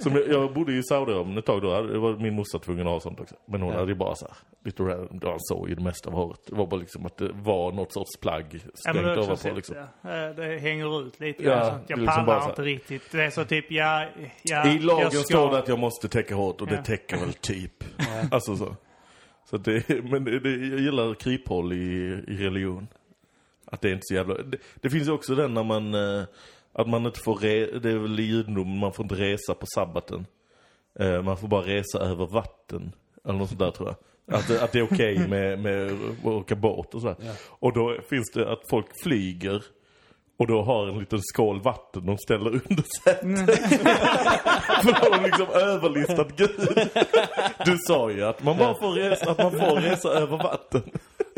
Som 0.00 0.12
jag, 0.16 0.28
jag 0.28 0.52
bodde 0.54 0.72
i 0.72 0.82
Saudiarabien 0.82 1.38
ett 1.38 1.44
tag 1.46 1.62
då, 1.62 1.82
det 1.82 1.98
var 1.98 2.12
min 2.16 2.34
morsa 2.34 2.58
tvungen 2.58 2.86
att 2.86 2.92
ha 2.92 3.00
sånt 3.00 3.20
också. 3.20 3.34
Men 3.46 3.62
hon 3.62 3.72
Ja. 3.72 3.78
hade 3.78 3.90
ju 3.92 3.98
bara 3.98 4.14
så 4.14 4.26
här, 4.26 4.36
lite 4.64 4.82
random, 4.82 5.20
han 5.22 5.36
såg 5.40 5.68
ju 5.68 5.74
det 5.74 5.82
mesta 5.82 6.10
av 6.10 6.16
håret. 6.16 6.40
Det 6.48 6.54
var 6.54 6.66
bara 6.66 6.80
liksom 6.80 7.06
att 7.06 7.16
det 7.16 7.30
var 7.32 7.72
något 7.72 7.92
sorts 7.92 8.16
plagg 8.20 8.46
Ja, 8.52 8.58
stängt 8.74 9.06
ovanpå 9.06 9.36
sett, 9.36 9.56
liksom. 9.56 9.76
ja. 10.02 10.10
Eh, 10.28 10.34
det 10.34 10.58
hänger 10.58 11.06
ut 11.06 11.20
lite. 11.20 11.42
Ja, 11.44 11.50
Ja, 11.50 11.64
det 11.64 11.80
jag 11.86 11.98
liksom 11.98 12.24
pallar 12.26 12.48
inte 12.48 12.62
riktigt. 12.62 13.02
Det 13.12 13.22
är 13.24 13.30
så 13.30 13.44
typ, 13.44 13.64
ja, 13.70 14.06
ja 14.42 14.68
I 14.68 14.78
lagen 14.78 15.02
jag 15.02 15.12
ska... 15.12 15.22
står 15.22 15.50
det 15.50 15.58
att 15.58 15.68
jag 15.68 15.78
måste 15.78 16.08
täcka 16.08 16.34
håret 16.34 16.60
och 16.60 16.66
det 16.66 16.74
Ja. 16.74 16.82
täcker 16.82 17.16
väl 17.16 17.32
typ. 17.32 17.84
Alltså 18.30 18.56
så. 18.56 18.76
Så 19.50 19.56
det, 19.56 19.88
men 20.04 20.24
det, 20.24 20.40
det, 20.40 20.50
jag 20.50 20.80
gillar 20.80 21.14
kryphål 21.14 21.72
i, 21.72 21.76
i 22.28 22.36
religion. 22.36 22.88
Att 23.74 23.80
det 23.80 23.88
är 23.88 23.92
inte 23.92 24.04
så 24.06 24.14
jävla... 24.14 24.34
Det, 24.34 24.58
det 24.80 24.90
finns 24.90 25.08
ju 25.08 25.12
också 25.12 25.34
den 25.34 25.54
när 25.54 25.64
man... 25.64 25.94
eh, 25.94 26.22
Att 26.72 26.88
man 26.88 27.06
inte 27.06 27.20
får 27.20 27.34
re, 27.36 27.66
Det 27.78 27.90
är 27.90 27.98
väl 27.98 28.18
judendomen, 28.18 28.78
man 28.78 28.92
får 28.92 29.02
inte 29.04 29.14
resa 29.14 29.54
på 29.54 29.66
sabbaten. 29.74 30.26
Eh, 31.00 31.22
Man 31.22 31.36
får 31.36 31.48
bara 31.48 31.62
resa 31.66 31.98
över 31.98 32.26
vatten. 32.26 32.92
Eller 33.24 33.38
något 33.38 33.48
sånt 33.48 33.60
där 33.60 33.70
tror 33.70 33.88
jag. 33.88 33.96
Att, 34.38 34.62
att 34.62 34.72
det 34.72 34.78
är 34.78 34.82
okej 34.94 35.18
med, 35.28 35.58
med 35.58 35.92
att 36.20 36.26
åka 36.26 36.54
båt 36.54 36.94
och 36.94 37.00
sådär. 37.00 37.16
Ja. 37.20 37.32
Och 37.48 37.72
då 37.72 37.96
finns 38.10 38.30
det 38.34 38.52
att 38.52 38.68
folk 38.70 38.86
flyger. 39.02 39.62
Och 40.36 40.46
då 40.46 40.62
har 40.62 40.86
en 40.88 40.98
liten 40.98 41.20
skål 41.22 41.60
vatten 41.60 42.06
de 42.06 42.18
ställer 42.18 42.50
under 42.50 42.84
sätet. 43.04 43.60
För 44.82 44.92
då 44.92 44.92
har 44.92 45.18
de 45.18 45.24
liksom 45.24 45.46
överlistat 45.48 46.36
Gud. 46.36 46.50
Du 47.64 47.78
sa 47.78 48.10
ju 48.10 48.22
att 48.24 48.42
man 48.42 48.58
bara 48.58 48.74
får 48.74 48.90
resa, 48.92 49.30
att 49.30 49.38
man 49.38 49.50
får 49.52 49.76
resa 49.80 50.08
över 50.08 50.36
vatten. 50.36 50.82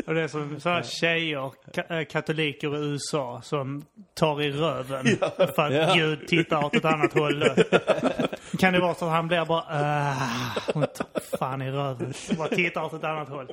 Och 0.07 0.13
det 0.13 0.21
är 0.21 0.27
som 0.27 0.59
sådana 0.59 0.83
tjejer, 0.83 1.51
ka- 1.73 1.99
eh, 1.99 2.05
katoliker 2.05 2.75
i 2.77 2.79
USA, 2.91 3.41
som 3.43 3.85
tar 4.13 4.41
i 4.41 4.51
röven 4.51 5.05
för 5.55 5.59
att 5.61 5.73
Ja. 5.73 5.93
Gud 5.95 6.27
tittar 6.27 6.65
åt 6.65 6.75
ett 6.75 6.85
annat 6.85 7.13
håll. 7.13 7.43
Kan 8.59 8.73
det 8.73 8.79
vara 8.79 8.93
så 8.95 9.05
att 9.05 9.11
han 9.11 9.27
blir 9.27 9.45
bara 9.45 10.09
äh, 10.11 10.17
hon 10.73 10.83
tar 10.83 11.37
fan 11.37 11.61
i 11.61 11.71
röven. 11.71 12.13
Bara 12.37 12.47
tittar 12.47 12.83
åt 12.83 12.93
ett 12.93 13.03
annat 13.03 13.29
håll. 13.29 13.47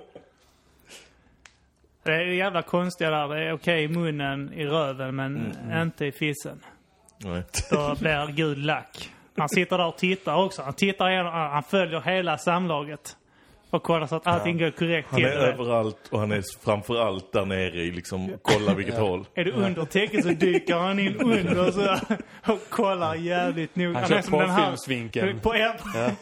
Det 2.03 2.13
är 2.15 2.21
jävla 2.27 2.63
konstiga 2.63 3.11
där. 3.11 3.29
Det 3.29 3.43
är 3.45 3.53
okej 3.53 3.85
i 3.85 3.89
munnen, 3.89 4.53
i 4.53 4.67
röven, 4.67 5.17
men 5.17 5.57
inte 5.83 6.07
i 6.07 6.13
fissen. 6.13 6.61
Nej. 7.19 7.43
Då 7.71 7.95
blir 8.01 8.33
Gud 8.33 8.59
lack. 8.59 9.11
Han 9.37 9.49
sitter 9.49 9.79
där 9.79 9.87
och 9.87 9.97
tittar 9.97 10.45
också. 10.45 10.63
Han 10.63 10.73
tittar 10.75 11.11
igenom, 11.11 11.33
han 11.33 11.63
följer 11.63 12.01
hela 12.01 12.39
samlaget. 12.39 13.17
Och 13.75 13.83
kollar 13.83 14.07
så 14.07 14.17
att 14.17 14.27
allting 14.27 14.59
går 14.59 14.71
korrekt 14.71 15.09
Han 15.11 15.17
till. 15.21 15.29
är 15.29 15.33
överallt 15.33 15.99
och 16.11 16.21
han 16.21 16.33
är 16.33 16.43
framförallt 16.65 17.33
där 17.33 17.45
nere 17.45 17.81
i 17.83 17.91
liksom, 17.91 18.33
kolla 18.43 18.75
vilket 18.75 18.99
håll. 18.99 19.27
Är 19.35 19.45
du 19.45 19.51
under 19.53 19.85
täcket 19.85 20.25
så 20.25 20.29
dyker 20.31 20.75
han 20.75 20.99
in 20.99 21.17
under 21.17 21.71
så, 21.71 21.99
och 22.53 22.61
kollar 22.69 23.15
jävligt 23.15 23.77
noga. 23.77 23.99
Han 23.99 24.09
kör 24.09 24.31
den 24.41 24.51
här- 24.51 24.57
porrfilmsvinkeln. 24.57 25.41
På 25.41 25.55
er. 25.57 25.81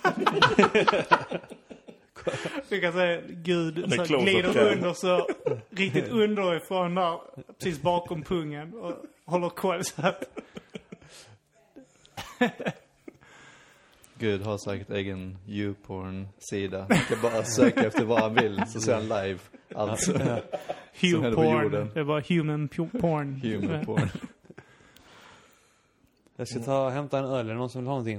Du 2.69 2.81
kan 2.81 2.93
säga 2.93 3.21
Gud 3.29 3.93
så 3.93 4.05
glider 4.19 4.53
cam. 4.53 4.67
under 4.67 4.93
så 4.93 5.29
riktigt 5.71 6.09
underifrån 6.09 6.95
där. 6.95 7.19
Precis 7.59 7.83
bakom 7.83 8.23
pungen. 8.23 8.75
Och 8.75 8.95
håller 9.27 9.49
koll 9.49 9.85
så 9.85 10.03
att... 10.07 10.25
Gud 14.23 14.43
har 14.43 14.59
säkert 14.59 14.91
egen 14.91 15.39
YouPorn-sida. 15.49 16.79
Man 16.89 16.99
kan 16.99 17.23
bara 17.23 17.45
söka 17.57 17.87
efter 17.87 18.05
vad 18.05 18.21
han 18.21 18.35
vill, 18.35 18.63
så 18.69 18.81
ser 18.81 18.95
han 18.95 19.03
live. 19.03 19.39
Alltså, 19.75 20.13
Hugh 20.13 21.23
händer 21.23 21.31
på 21.31 21.43
porn. 21.43 21.63
jorden. 21.63 21.91
Det 21.95 22.03
var 22.03 22.21
human 22.29 22.69
porn. 22.69 23.41
human 23.43 23.85
porn. 23.87 24.09
Jag 26.37 26.49
ska 26.49 26.61
ta 26.61 26.87
och 26.87 26.93
hämta 26.93 27.19
en 27.19 27.25
öl. 27.25 27.47
Är 27.47 27.51
det 27.53 27.59
någon 27.59 27.71
som 27.71 27.81
vill 27.81 27.87
ha 27.89 27.93
någonting? 27.95 28.17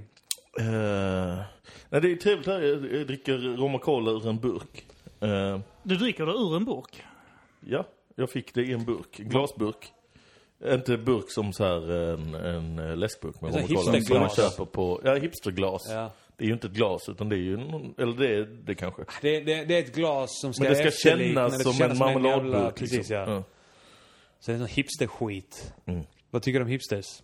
Uh, 0.59 1.41
nej, 1.89 2.01
det 2.01 2.11
är 2.11 2.15
trevligt 2.15 2.47
här. 2.47 2.61
Jag, 2.61 3.07
dricker 3.07 3.37
rom 3.37 3.75
och 3.75 3.81
cola 3.81 4.11
ur 4.11 4.27
en 4.27 4.39
burk. 4.39 4.85
Eh, 5.19 5.59
Du 5.83 5.95
dricker 5.95 6.25
det 6.25 6.31
ur 6.31 6.55
en 6.55 6.65
burk? 6.65 7.03
ja, 7.59 7.85
jag 8.15 8.29
fick 8.29 8.53
det 8.53 8.61
i 8.61 8.71
en 8.73 8.85
burk. 8.85 9.19
En 9.19 9.29
glasburk. 9.29 9.92
Inte 10.65 10.97
burk 10.97 11.25
som 11.27 11.53
så 11.53 11.63
här 11.63 11.91
en, 11.91 12.35
en 12.35 12.79
eh, 12.79 12.97
läskburk 12.97 13.41
med 13.41 13.53
rom 13.55 13.63
och 13.63 13.69
cola. 13.69 14.01
Som 14.01 14.19
man 14.19 14.29
köper 14.29 14.65
på, 14.65 15.01
ja 15.03 15.15
hipsterglas. 15.15 15.81
Ja. 15.89 16.11
Det 16.37 16.43
är 16.43 16.47
ju 16.47 16.53
inte 16.53 16.67
ett 16.67 16.73
glas 16.73 17.09
utan 17.09 17.29
det 17.29 17.35
är 17.35 17.39
ju 17.39 17.57
någon, 17.57 17.93
eller 17.97 18.13
det 18.13 18.35
är 18.35 18.43
det 18.65 18.75
kanske. 18.75 19.03
Det, 19.21 19.39
det, 19.39 19.65
det 19.65 19.75
är 19.75 19.79
ett 19.79 19.95
glas 19.95 20.29
som 20.41 20.53
ska 20.53 20.63
Men 20.63 20.73
det 20.73 20.91
ska 20.91 21.09
kännas 21.09 21.51
det 21.53 21.59
ska 21.59 21.63
som 21.69 21.73
kännas 21.73 21.93
en 21.93 21.99
marmeladburk. 21.99 22.75
Precis, 22.75 22.97
liksom. 22.97 23.15
ja. 23.15 23.43
Så 24.39 24.51
det 24.51 24.55
är 24.55 24.59
sån 24.59 24.67
hipsterskit. 24.67 25.73
Mm. 25.85 26.03
Vad 26.29 26.41
tycker 26.41 26.59
du 26.59 26.63
om 26.65 26.71
hipsters? 26.71 27.23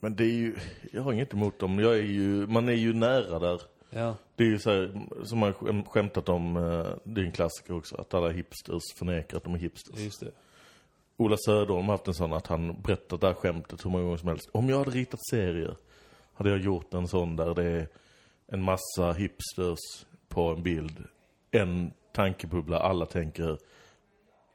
Men 0.00 0.16
det 0.16 0.24
är 0.24 0.32
ju, 0.32 0.56
jag 0.92 1.02
har 1.02 1.12
inget 1.12 1.32
emot 1.32 1.58
dem. 1.58 1.78
Jag 1.78 1.92
är 1.98 2.02
ju, 2.02 2.46
man 2.46 2.68
är 2.68 2.72
ju 2.72 2.92
nära 2.92 3.38
där. 3.38 3.60
Ja. 3.90 4.14
Det 4.36 4.44
är 4.44 4.48
ju 4.48 4.58
så 4.58 4.70
här, 4.70 5.06
som 5.24 5.38
man 5.38 5.52
skäm- 5.52 5.84
skämtat 5.88 6.28
om, 6.28 6.56
eh, 6.56 6.86
det 7.04 7.20
är 7.20 7.24
en 7.24 7.32
klassiker 7.32 7.74
också, 7.76 7.96
att 7.96 8.14
alla 8.14 8.30
hipsters 8.30 8.82
förnekar 8.98 9.36
att 9.36 9.44
de 9.44 9.54
är 9.54 9.58
hipsters. 9.58 9.98
Just 10.00 10.20
det. 10.20 10.30
Ola 11.16 11.36
Söderholm 11.46 11.86
har 11.86 11.92
haft 11.94 12.08
en 12.08 12.14
sån 12.14 12.32
att 12.32 12.46
han 12.46 12.80
berättat 12.82 13.20
det 13.20 13.26
här 13.26 13.34
skämtet 13.34 13.84
hur 13.84 13.90
många 13.90 14.04
gånger 14.04 14.16
som 14.16 14.28
helst. 14.28 14.48
Om 14.52 14.68
jag 14.68 14.78
hade 14.78 14.90
ritat 14.90 15.20
serier 15.30 15.76
hade 16.34 16.50
jag 16.50 16.58
gjort 16.58 16.94
en 16.94 17.08
sån 17.08 17.36
där 17.36 17.54
det 17.54 17.64
är 17.64 17.88
en 18.46 18.62
massa 18.62 19.12
hipsters 19.12 20.06
på 20.28 20.48
en 20.50 20.62
bild. 20.62 21.04
En 21.50 21.92
tankebubbla, 22.12 22.78
alla 22.78 23.06
tänker 23.06 23.58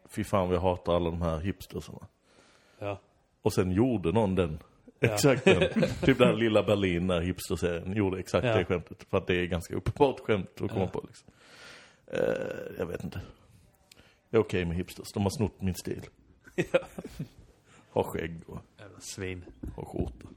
fy 0.10 0.24
fan 0.24 0.50
jag 0.50 0.60
hatar 0.62 0.95
alla 0.95 1.10
de 1.10 1.21
här 1.21 1.39
hipstersarna. 1.39 2.08
Ja. 2.80 3.00
Och 3.41 3.54
sen 3.54 3.71
gjorde 3.71 4.12
någon 4.12 4.36
den. 4.36 4.60
Ja. 5.00 5.08
Exakt 5.13 5.45
den. 5.45 5.60
typ 6.02 6.17
den 6.17 6.28
här 6.28 6.34
lilla 6.36 6.63
Berlin, 6.63 7.08
där 7.08 7.21
hipsterserien, 7.21 7.93
gjorde 7.93 8.19
exakt 8.19 8.45
Ja. 8.45 8.56
det 8.58 8.65
skämtet. 8.65 9.04
För 9.10 9.17
att 9.17 9.28
det 9.28 9.36
är 9.36 9.45
ganska 9.45 9.76
uppenbart 9.76 10.19
skämt 10.19 10.50
att 10.62 10.71
komma 10.71 10.82
Ja. 10.82 10.88
på 10.88 11.04
liksom. 11.08 11.28
Eh, 12.08 12.78
jag 12.78 12.86
vet 12.86 13.04
inte. 13.04 13.21
Jag 14.30 14.39
är 14.39 14.43
okej 14.43 14.65
med 14.65 14.78
hipsters. 14.78 15.08
De 15.13 15.24
har 15.24 15.30
snott 15.30 15.62
min 15.62 15.76
stil. 15.76 16.02
Har 17.92 18.04
skägg 18.04 18.42
och 18.48 18.62
Jävla 18.80 19.00
svin. 19.00 19.46
har 19.76 19.86
skjorta. 19.86 20.28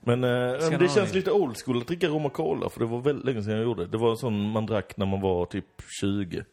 Men, 0.00 0.24
eh, 0.24 0.78
det 0.78 0.94
känns 0.94 1.14
lite 1.14 1.32
old 1.32 1.56
school 1.56 1.78
att 1.78 1.86
dricka 1.86 2.08
rom 2.08 2.26
och 2.26 2.32
cola. 2.32 2.70
För 2.70 2.80
det 2.80 2.86
var 2.86 3.00
väldigt 3.00 3.24
länge 3.24 3.42
sedan 3.42 3.54
jag 3.54 3.62
gjorde 3.62 3.84
det. 3.84 3.90
Det 3.90 3.98
var 3.98 4.10
en 4.10 4.16
sån 4.16 4.50
man 4.50 4.66
drack 4.66 4.96
när 4.96 5.06
man 5.06 5.20
var 5.20 5.46
typ 5.46 5.66
20. 6.00 6.38
Eh, 6.38 6.44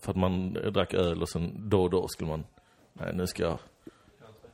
för 0.00 0.10
att 0.10 0.16
man 0.16 0.52
drack 0.52 0.94
öl 0.94 1.22
och 1.22 1.28
sen 1.28 1.68
då 1.68 1.82
och 1.82 1.90
då 1.90 2.08
skulle 2.08 2.30
man... 2.30 2.44
Nej, 2.92 3.12
nu 3.14 3.26
ska 3.26 3.42
jag 3.42 3.58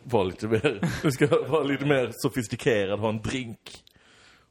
vara 0.02 0.24
lite 0.24 0.48
mer, 0.48 0.80
nu 1.04 1.10
ska 1.10 1.24
jag 1.24 1.48
vara 1.48 1.62
lite 1.62 1.86
mer 1.86 2.10
sofistikerad, 2.12 3.00
ha 3.00 3.08
en 3.08 3.22
drink. 3.22 3.84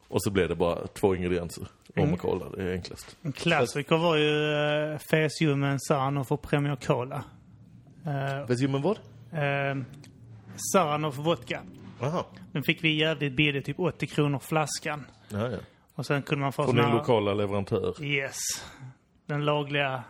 Och 0.07 0.23
så 0.23 0.31
blev 0.31 0.49
det 0.49 0.55
bara 0.55 0.87
två 0.87 1.15
ingredienser. 1.15 1.67
Rom 1.95 2.13
och 2.13 2.19
cola, 2.19 2.49
det 2.49 2.63
är 2.63 2.73
enklast. 2.73 3.17
En 3.21 3.31
klassiker 3.31 3.97
var 3.97 4.15
ju 4.15 4.31
uh, 4.31 4.97
Fesljummen 4.97 5.79
Saranoff 5.79 6.31
och 6.31 6.41
Premier 6.41 6.75
Cola. 6.75 7.23
Uh, 8.07 8.47
Vet 8.47 8.59
du 8.59 8.67
men 8.67 8.81
vad? 8.81 8.97
uh, 8.97 9.83
Saranoff 10.73 11.17
vodka. 11.17 11.61
Jaha. 12.01 12.23
Den 12.51 12.63
fick 12.63 12.83
vi 12.83 12.99
jävligt 12.99 13.33
billigt, 13.33 13.65
typ 13.65 13.79
80 13.79 14.07
kronor 14.07 14.39
flaskan. 14.39 15.05
Ja, 15.29 15.49
ja. 15.49 15.57
Och 15.95 16.05
sen 16.05 16.21
kunde 16.23 16.41
man 16.41 16.53
få 16.53 16.63
Från 16.63 16.75
din 16.75 16.85
här- 16.85 16.93
lokala 16.93 17.33
leverantör. 17.33 18.03
Yes. 18.03 18.37
Den 19.25 19.45
lagliga 19.45 20.03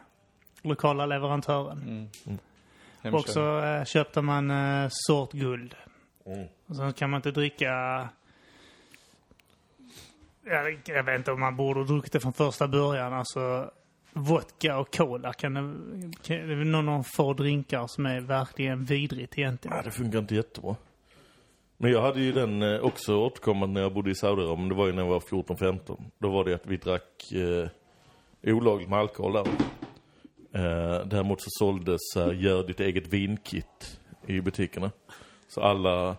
lokala 0.62 1.06
leverantören. 1.06 2.10
Mm. 2.25 3.13
Och 3.15 3.27
så 3.29 3.60
eh, 3.60 3.86
köpte 3.86 4.21
man 4.21 4.51
uh, 4.51 4.88
sort 4.91 5.32
guld. 5.32 5.75
Mm. 6.25 6.47
Och 6.67 6.75
sen 6.75 6.93
kan 6.93 7.10
man 7.10 7.17
inte 7.17 7.32
dricka... 7.32 7.69
Jag, 10.45 10.79
jag 10.86 11.03
vet 11.03 11.17
inte 11.17 11.32
om 11.32 11.39
man 11.39 11.56
borde 11.56 11.79
ha 11.79 11.88
druckit 11.88 12.12
det 12.13 12.19
från 12.19 12.34
första 12.34 12.67
början. 12.67 13.13
Alltså 13.13 13.71
vodka 14.13 14.78
och 14.78 14.95
cola. 14.95 15.34
Kan 15.34 15.54
det, 15.54 15.62
kan, 16.23 16.47
det 16.47 16.56
någon 16.56 16.89
av 16.89 17.06
få 17.15 17.34
drinkar 17.34 17.88
som 17.88 18.06
är 18.06 18.21
verkligen 18.21 18.86
vidrigt 18.86 19.38
egentligen. 19.38 19.78
Ja, 19.78 19.84
det 19.84 19.91
funkar 19.91 20.19
inte 20.19 20.36
jättebra. 20.36 20.76
Men 21.78 21.91
jag 21.91 22.02
hade 22.02 22.21
ju 22.21 22.32
den 22.32 22.62
eh, 22.62 22.80
också 22.80 23.15
återkommande 23.15 23.73
när 23.73 23.82
jag 23.82 23.93
bodde 23.93 24.12
i 24.12 24.15
Saudiarabien. 24.15 24.69
Det 24.69 24.76
var 24.76 24.88
ju 24.88 24.93
när 24.93 25.04
jag 25.04 25.10
var 25.10 25.19
14-15. 25.19 25.97
Då 26.17 26.30
var 26.30 26.45
det 26.45 26.56
att 26.56 26.67
vi 26.67 26.78
drack 26.78 27.32
eh, 27.32 27.69
olagligt 28.54 28.89
med 28.89 28.99
alkohol 28.99 29.34
där. 29.34 29.47
Eh, 30.56 31.06
däremot 31.06 31.41
så 31.41 31.47
såldes 31.49 32.02
här, 32.15 32.34
gör 32.34 32.63
ditt 32.67 32.80
eget 32.80 33.08
vinkit 33.08 33.99
i 34.28 34.41
butikerna. 34.41 34.91
Så 35.47 35.62
alla, 35.62 36.17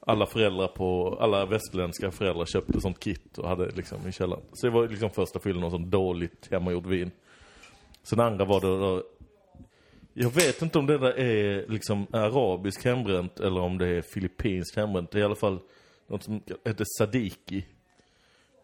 alla 0.00 0.26
föräldrar 0.26 0.68
på, 0.68 1.18
alla 1.20 1.46
västländska 1.46 2.10
föräldrar 2.10 2.44
köpte 2.44 2.80
sånt 2.80 3.00
kit 3.00 3.38
och 3.38 3.48
hade 3.48 3.70
liksom 3.70 4.08
i 4.08 4.12
källaren. 4.12 4.42
Så 4.52 4.66
det 4.66 4.72
var 4.72 4.88
liksom 4.88 5.10
första 5.10 5.40
fyllan 5.40 5.64
av 5.64 5.70
sånt 5.70 5.90
dåligt 5.90 6.48
hemmagjort 6.50 6.86
vin. 6.86 7.10
Sen 8.10 8.20
andra 8.20 8.44
var 8.44 8.60
det 8.60 8.66
då, 8.66 9.02
jag 10.14 10.30
vet 10.30 10.62
inte 10.62 10.78
om 10.78 10.86
det 10.86 10.98
där 10.98 11.18
är 11.18 11.68
liksom 11.68 12.06
arabisk 12.12 12.84
hembränt 12.84 13.40
eller 13.40 13.60
om 13.60 13.78
det 13.78 13.86
är 13.86 14.02
filippinsk 14.02 14.76
hembränt. 14.76 15.10
Det 15.10 15.18
är 15.18 15.20
i 15.20 15.24
alla 15.24 15.34
fall 15.34 15.58
något 16.06 16.22
som 16.22 16.42
heter 16.64 16.84
sadiki. 16.98 17.66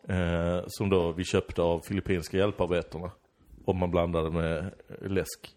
Eh, 0.09 0.65
som 0.67 0.91
då 0.91 1.13
vi 1.13 1.25
köpte 1.25 1.63
av 1.63 1.81
filippinska 1.81 2.37
hjälparbetarna. 2.37 3.11
Om 3.65 3.79
man 3.79 3.91
blandade 3.91 4.31
med 4.31 4.75
läsk. 5.01 5.51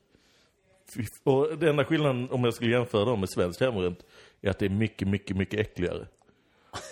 Och 1.24 1.58
den 1.58 1.70
enda 1.70 1.86
skillnaden 1.86 2.30
om 2.30 2.44
jag 2.44 2.54
skulle 2.54 2.72
jämföra 2.72 3.06
dem 3.06 3.20
med 3.20 3.30
svenskt 3.30 3.62
hembränt 3.62 4.06
är 4.42 4.50
att 4.50 4.60
det 4.60 4.66
är 4.66 4.70
mycket, 4.70 5.08
mycket, 5.08 5.38
mycket 5.38 5.60
äckligare. 5.60 6.08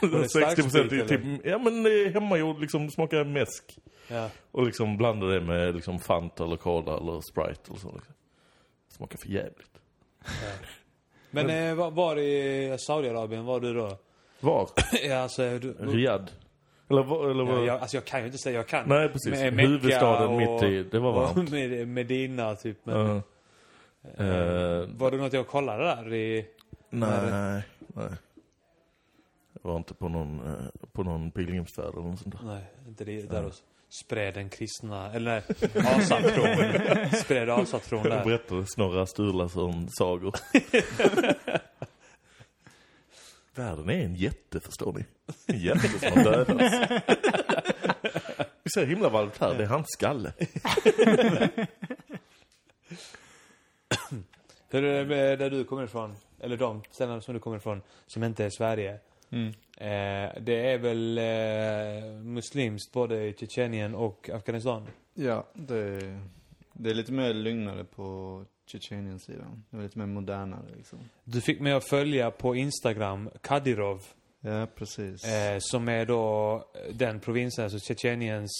det 0.00 0.28
starksprit, 0.28 0.66
60% 0.74 0.78
är 0.78 0.92
eller? 0.92 1.06
typ, 1.08 1.20
ja 1.46 1.58
men 1.58 1.86
är 1.86 2.10
hemmagjord 2.12 2.60
liksom, 2.60 2.90
smakar 2.90 3.24
mäsk. 3.24 3.78
Ja. 4.08 4.28
Och 4.50 4.66
liksom 4.66 4.96
blanda 4.96 5.26
det 5.26 5.40
med 5.40 5.74
liksom 5.74 5.98
Fanta 5.98 6.44
eller 6.44 6.56
Cola 6.56 6.96
eller 6.96 7.20
Sprite 7.20 7.60
eller 7.70 7.78
så. 7.80 7.92
Liksom. 7.94 8.14
Smakar 8.96 9.18
för 9.18 9.28
jävligt. 9.28 9.80
Men 11.30 11.50
eh, 11.50 11.74
var, 11.74 11.90
var 11.90 12.18
i 12.18 12.76
Saudiarabien 12.78 13.44
var 13.44 13.60
du 13.60 13.74
då? 13.74 13.98
Var? 14.40 14.68
ja, 15.08 15.16
alltså, 15.18 15.58
du, 15.58 15.72
Riyadh? 15.80 16.32
Eller, 16.90 17.02
var- 17.02 17.30
eller 17.30 17.44
var? 17.44 17.52
ja, 17.58 17.64
jag, 17.64 17.80
alltså 17.80 17.96
jag 17.96 18.04
kan 18.04 18.20
ju 18.20 18.26
inte 18.26 18.38
säga 18.38 18.56
jag 18.56 18.68
kan. 18.68 18.88
Nej, 18.88 19.08
precis. 19.08 19.30
Med 19.30 19.54
Huvudstaden 19.60 20.28
och- 20.28 20.36
mitt 20.36 20.62
i, 20.62 20.82
det 20.82 20.98
var 20.98 21.12
varmt. 21.12 21.50
Med 21.50 21.88
Medina 21.88 22.54
typ. 22.54 22.78
Men, 22.86 23.22
Ja. 24.18 24.24
Eh, 24.24 24.86
Var 24.88 25.10
det 25.10 25.16
något 25.16 25.32
jag 25.32 25.46
kollade 25.46 25.84
där 25.84 26.14
i... 26.14 26.46
nej, 26.90 27.30
nej. 27.30 27.62
Jag 27.94 28.02
var 29.62 29.76
inte 29.76 29.94
på 29.94 30.08
någon, 30.08 30.40
eh, 30.46 30.64
på 30.92 31.02
någon 31.02 31.30
pilgrimsfärd 31.30 31.84
eller 31.94 32.02
något 32.02 32.20
sånt 32.20 32.40
där. 32.40 32.46
Nej, 32.46 32.64
inte 32.86 33.04
det. 33.04 33.22
Där 33.22 33.44
och 33.44 33.52
spred 34.04 34.34
den 34.34 34.48
kristna... 34.48 35.12
Eller 35.12 35.42
nej, 35.74 35.92
asatron. 35.96 37.10
spred 37.20 37.48
asatron 37.50 38.00
Jag 38.04 38.10
där. 38.12 38.24
berättade 38.24 38.66
Snorra 38.66 39.06
Sturlason-sagor. 39.06 40.34
Världen 43.54 43.90
är 43.90 44.04
en 44.04 44.14
jätte, 44.14 44.60
förstår 44.60 44.92
ni. 44.92 45.04
En 45.46 45.60
jätte 45.60 45.88
som 45.88 46.12
har 46.18 46.24
dödats. 46.24 46.76
Vi 48.62 48.70
ser 48.70 48.86
himlavalvet 48.86 49.38
här, 49.38 49.54
det 49.54 49.62
är 49.62 49.68
hans 49.68 49.86
skalle. 49.88 50.32
Hur 54.70 54.84
är 54.84 54.98
det 54.98 55.04
med 55.04 55.38
där 55.38 55.50
du 55.50 55.64
kommer 55.64 55.84
ifrån? 55.84 56.14
Eller 56.40 56.56
de 56.56 56.82
ställena 56.90 57.20
som 57.20 57.34
du 57.34 57.40
kommer 57.40 57.56
ifrån, 57.56 57.82
som 58.06 58.24
inte 58.24 58.44
är 58.44 58.50
Sverige. 58.50 58.98
Mm. 59.32 59.48
Eh, 59.76 60.42
det 60.42 60.72
är 60.72 60.78
väl 60.78 61.18
eh, 61.18 62.10
muslimskt 62.24 62.92
både 62.92 63.24
i 63.24 63.34
Tjetjenien 63.34 63.94
och 63.94 64.30
Afghanistan? 64.30 64.86
Ja, 65.14 65.46
det, 65.54 66.00
det 66.72 66.90
är 66.90 66.94
lite 66.94 67.12
mer 67.12 67.34
lugnare 67.34 67.84
på 67.84 68.44
Tjetjeniens 68.66 69.24
sida. 69.24 69.44
Det 69.70 69.76
är 69.76 69.82
lite 69.82 69.98
mer 69.98 70.06
modernare 70.06 70.66
liksom. 70.76 70.98
Du 71.24 71.40
fick 71.40 71.60
mig 71.60 71.72
att 71.72 71.88
följa 71.88 72.30
på 72.30 72.54
Instagram 72.56 73.30
Kadyrov. 73.40 74.02
Ja, 74.40 74.66
precis. 74.74 75.24
Eh, 75.24 75.56
som 75.60 75.88
är 75.88 76.06
då 76.06 76.64
den 76.92 77.20
provinsen, 77.20 77.64
alltså 77.64 77.78
Tjetjeniens... 77.78 78.50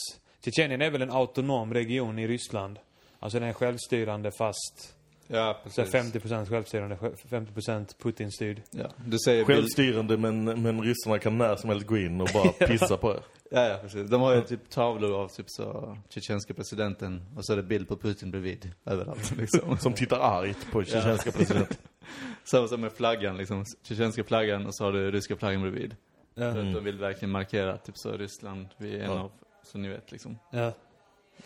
Tjetjenien 0.45 0.83
är 0.83 0.91
väl 0.91 1.03
en 1.03 1.11
autonom 1.11 1.75
region 1.75 2.19
i 2.19 2.27
Ryssland. 2.29 2.79
Alltså 3.19 3.41
den 3.41 3.49
är 3.49 3.53
självstyrande 3.53 4.31
fast 4.39 4.97
ja, 5.27 5.61
så 5.67 5.83
precis. 5.83 5.95
50% 5.95 6.49
självstyrande, 6.49 6.97
50% 6.97 7.97
Putin-styrd. 8.03 8.63
Ja, 8.71 8.87
du 9.07 9.19
säger... 9.19 9.45
Självstyrande, 9.45 10.17
men, 10.17 10.45
men 10.45 10.83
ryssarna 10.83 11.19
kan 11.19 11.39
när 11.39 11.57
som 11.57 11.71
helst 11.71 11.87
gå 11.87 11.97
in 11.99 12.21
och 12.21 12.29
bara 12.35 12.53
pissa 12.69 12.97
på 12.97 13.11
er. 13.11 13.21
Ja, 13.51 13.69
ja, 13.69 13.79
precis. 13.83 14.11
De 14.11 14.21
har 14.21 14.35
ju 14.35 14.41
typ 14.43 14.71
tavlor 14.71 15.21
av 15.23 15.29
typ 15.29 15.47
så 15.49 15.97
tjetjenska 16.09 16.55
presidenten 16.55 17.23
och 17.37 17.47
så 17.47 17.53
är 17.53 17.57
det 17.57 17.63
bild 17.63 17.89
på 17.89 17.97
Putin 17.97 18.31
bredvid 18.31 18.71
överallt 18.87 19.37
liksom. 19.37 19.79
Som 19.79 19.93
tittar 19.93 20.19
argt 20.21 20.73
på 20.73 20.85
tjetjenska 20.85 21.33
presidenten. 21.33 21.77
Samma 22.45 22.69
som 22.69 22.81
med 22.81 22.93
flaggan 22.93 23.37
liksom. 23.37 23.65
Tjetjenska 23.83 24.25
flaggan 24.25 24.67
och 24.67 24.75
så 24.75 24.85
har 24.85 24.93
du 24.93 25.11
ryska 25.11 25.37
flaggan 25.37 25.61
bredvid. 25.63 25.97
Ja. 26.35 26.47
Att 26.47 26.55
de 26.55 26.85
vill 26.85 26.99
verkligen 26.99 27.31
markera 27.31 27.77
typ 27.77 27.99
så 27.99 28.13
Ryssland, 28.17 28.67
vi 28.77 28.97
är 28.97 29.01
en 29.05 29.11
Ja. 29.11 29.21
av, 29.21 29.31
så 29.63 29.79
ni 29.79 29.89
vet 29.89 30.13
liksom. 30.13 30.39
Ja. 30.51 30.73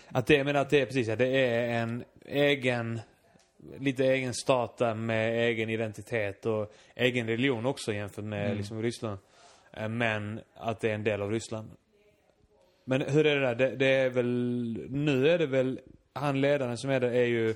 Att 0.09 0.27
det, 0.27 0.45
menar 0.45 0.61
att 0.61 0.71
det 0.71 0.81
är 0.81 0.87
precis, 0.87 1.09
ja, 1.09 1.17
det 1.17 1.27
är 1.27 1.83
en 1.83 2.05
egen, 2.27 3.01
lite 3.79 4.05
egen 4.05 4.35
stat 4.35 4.77
där 4.79 4.95
med 4.95 5.39
egen 5.49 5.71
identitet 5.71 6.47
och 6.47 6.73
egen 6.95 7.27
religion 7.27 7.67
också 7.67 7.93
jämfört 7.93 8.25
med 8.25 8.45
Mm. 8.47 8.57
liksom 8.59 8.83
Ryssland. 8.83 9.19
Eh, 9.73 9.89
Men 9.89 10.41
att 10.55 10.81
det 10.81 10.91
är 10.91 10.95
en 10.95 11.05
del 11.05 11.23
av 11.23 11.31
Ryssland. 11.31 11.71
Men 12.85 13.01
hur 13.03 13.27
är 13.27 13.35
det 13.35 13.47
där? 13.47 13.55
Det, 13.55 13.77
det 13.77 13.87
är 13.87 14.11
väl, 14.11 14.87
nu 14.91 15.29
är 15.29 15.39
det 15.39 15.47
väl, 15.47 15.81
han 16.13 16.41
ledaren 16.41 16.79
som 16.79 16.91
är 16.91 17.01
där 17.01 17.11
är 17.11 17.25
ju 17.27 17.55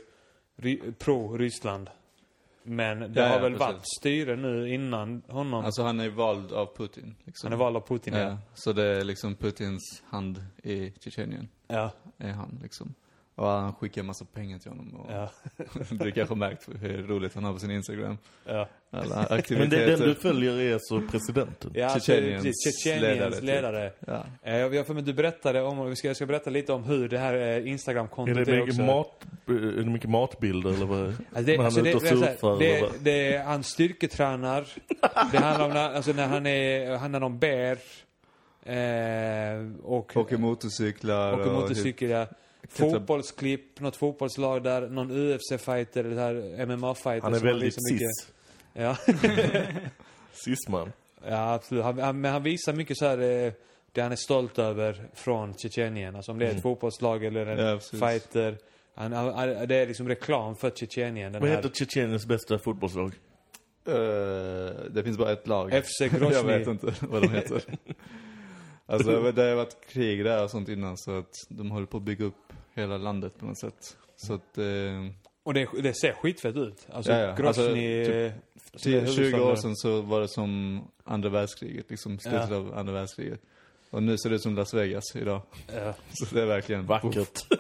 ry, 0.57 0.81
pro-Ryssland. 0.99 1.91
Men 2.63 2.99
det 3.01 3.21
Ja, 3.21 3.27
har 3.27 3.35
ja, 3.37 3.43
väl 3.43 3.53
precis. 3.53 3.67
varit 3.69 3.83
styre 4.01 4.37
nu 4.37 4.75
innan 4.75 5.23
honom. 5.29 5.65
Alltså 5.65 5.83
han 5.83 6.01
är 6.01 6.09
vald 6.09 6.53
av 6.53 6.77
Putin. 6.77 7.15
Liksom. 7.25 7.47
han 7.47 7.53
är 7.53 7.65
vald 7.65 7.77
av 7.77 7.81
Putin, 7.81 8.15
Ja, 8.15 8.21
ja. 8.21 8.39
så 8.55 8.73
det 8.73 8.85
är 8.85 9.05
liksom 9.05 9.35
Putins 9.35 10.03
hand 10.07 10.45
i 10.63 10.93
Tjetjenien, 11.01 11.49
Ja, 11.69 11.91
är 12.19 12.33
han 12.33 12.59
liksom. 12.63 12.95
Och 13.41 13.47
han 13.49 13.73
skickar 13.75 14.03
massa 14.03 14.25
pengar 14.25 14.59
till 14.59 14.71
honom 14.71 14.95
och 14.95 15.13
ja, 15.13 15.31
du 15.91 16.13
kanske 16.13 16.23
har 16.35 16.37
märkt 16.37 16.69
hur 16.81 17.03
roligt 17.07 17.35
han 17.35 17.45
har 17.45 17.53
på 17.53 17.59
sin 17.59 17.71
Instagram. 17.71 18.19
ja. 18.47 18.69
Alla 18.93 19.17
Men 19.29 19.39
aktiviteter. 19.39 19.87
det, 19.87 19.97
den 19.97 20.01
du 20.01 20.15
följer 20.15 20.59
är 20.61 20.75
alltså 20.75 21.03
presidenten. 21.11 21.71
Ja, 21.75 21.87
alltså, 21.87 22.13
Tjetjeniens. 22.13 22.45
Tjetjeniens 22.65 23.43
ledare, 23.43 23.71
ledare. 23.71 23.91
typ. 23.91 23.99
Ja. 24.09 24.25
Eh, 24.43 24.57
Jag 24.57 24.75
jag 24.75 24.87
för 24.87 24.95
mig 24.95 25.03
du 25.03 25.13
berättade 25.15 25.63
om, 25.63 25.89
vi 25.91 25.97
ska, 25.97 26.07
jag 26.09 26.17
ska 26.17 26.27
berätta 26.27 26.51
lite 26.51 26.73
om 26.73 26.85
hur 26.85 27.09
det 27.09 27.19
här 27.19 27.35
eh, 27.35 27.41
Är 27.41 27.67
Instagram-kontot 27.67 28.35
det 28.47 28.53
är, 28.53 28.57
mycket, 28.61 28.69
också. 28.75 28.83
mat, 28.83 29.27
är 29.47 29.83
det 29.85 29.91
mycket 29.91 30.11
matbilder 30.11 30.71
eller 30.71 30.87
vad? 30.87 31.01
Alltså 31.07 31.23
När 31.33 31.43
det, 31.43 31.57
han 31.57 31.65
alltså 31.65 31.81
är 31.81 31.85
det, 31.85 31.95
och 31.95 32.03
det, 32.03 32.09
är 32.09 32.17
surfar 32.17 32.59
det, 32.59 32.67
eller 32.77 32.81
vad? 32.89 32.91
det, 33.01 33.35
är- 33.35 33.43
han 33.45 33.63
styrketränar. 33.63 34.67
det 35.33 35.39
handlar 35.39 35.65
om 35.67 35.73
när, 35.73 35.91
alltså 35.95 36.13
när 36.13 36.27
han 36.27 36.47
är, 36.47 36.97
han 36.97 37.15
är 37.15 37.21
någon 37.21 37.39
bär. 37.39 37.79
Eh, 38.63 39.83
och 39.83 40.17
Åker 40.17 40.37
motorcyklar 40.37 41.33
åker 41.33 41.47
och 41.47 41.53
motorcykel, 41.61 42.11
ja. 42.11 42.27
Klättrar- 42.77 42.91
Fotbollsklipp, 42.91 43.81
något 43.81 43.97
fotbollslag 43.97 44.63
där, 44.63 44.89
någon 44.89 45.11
UFC-fighter, 45.11 46.05
eller 46.05 46.17
här 46.17 46.67
MMA-fighter. 46.67 47.23
Han 47.23 47.35
är 47.35 47.39
väldigt 47.41 47.67
visar 47.67 47.93
mycket- 47.93 48.09
cis. 48.21 48.33
Ja. 48.73 48.97
Cis-man. 50.33 50.93
Ja, 51.29 51.55
absolut. 51.55 51.85
Han, 51.85 51.99
han, 51.99 52.21
men 52.21 52.33
han 52.33 52.43
visar 52.43 52.73
mycket 52.73 52.97
så 52.99 53.05
här 53.07 53.19
eh, 53.19 53.53
det 53.93 54.01
han 54.01 54.13
är 54.13 54.17
stolt 54.17 54.59
över 54.59 55.09
från 55.15 55.55
Tjetjenien. 55.55 56.17
Alltså 56.17 56.33
om 56.33 56.39
det 56.39 56.45
är 56.45 56.49
ett 56.49 56.53
Mm. 56.53 56.63
fotbollslag 56.63 57.25
eller 57.25 57.47
en 57.47 57.59
Ja, 57.59 57.79
fighter. 57.79 58.59
Han, 58.95 59.13
han, 59.13 59.49
det 59.69 59.77
är 59.77 59.87
liksom 59.87 60.09
reklam 60.09 60.57
för 60.57 60.71
Tjetjenien. 60.71 61.33
Vad 61.41 61.49
heter 61.49 61.69
Tjetjeniens 61.69 62.27
bästa 62.27 62.59
fotbollslag? 62.59 63.13
Eh, 63.87 63.95
det 64.91 65.03
finns 65.05 65.19
bara 65.19 65.33
ett 65.33 65.47
lag. 65.47 65.85
FC 65.85 66.01
Jag 66.01 66.11
Grozny. 66.11 66.59
vet 66.59 66.69
inte 66.69 66.95
vad 67.07 67.23
de 67.23 67.29
heter. 67.29 67.63
alltså 68.87 69.33
det 69.33 69.43
har 69.43 69.55
varit 69.55 69.87
krig 69.89 70.25
där 70.25 70.45
och 70.45 70.51
sånt 70.51 70.69
innan 70.69 70.97
så 70.99 71.19
att 71.19 71.35
de 71.49 71.71
håller 71.71 71.87
på 71.87 71.97
att 71.97 72.03
bygga 72.03 72.25
upp 72.25 72.50
hela 72.81 72.99
landet 72.99 73.39
på 73.39 73.47
något 73.47 73.59
sätt. 73.61 73.97
Så 74.17 74.35
att, 74.35 74.59
eh, 74.59 74.65
Och 75.43 75.55
det, 75.55 75.69
det 75.83 75.95
ser 75.95 76.13
skitfett 76.13 76.57
ut. 76.57 76.87
Alltså 76.93 77.13
Ja, 77.13 77.19
ja. 77.39 77.47
Alltså, 77.47 77.63
eh, 77.63 77.69
som 77.69 78.93
är 78.93 79.07
10, 79.07 79.07
20 79.07 79.41
år 79.41 79.57
sedan 79.57 79.77
så 79.77 80.01
var 80.01 80.21
det 80.21 80.29
som 80.29 80.81
andra 81.05 81.29
världskriget, 81.29 81.91
liksom 81.91 82.19
slutet 82.19 82.51
Ja. 82.51 82.57
av 82.57 82.75
andra 82.79 82.93
världskriget. 82.93 83.41
Och 83.91 84.03
nu 84.03 84.19
ser 84.19 84.29
det 84.31 84.37
ut 84.37 84.43
som 84.43 84.55
Las 84.55 84.75
Vegas 84.75 85.17
idag. 85.17 85.43
Ja. 85.75 85.95
Så 86.13 86.35
det 86.35 86.43
är 86.43 86.47
verkligen 86.47 86.87
Vackert. 86.87 87.39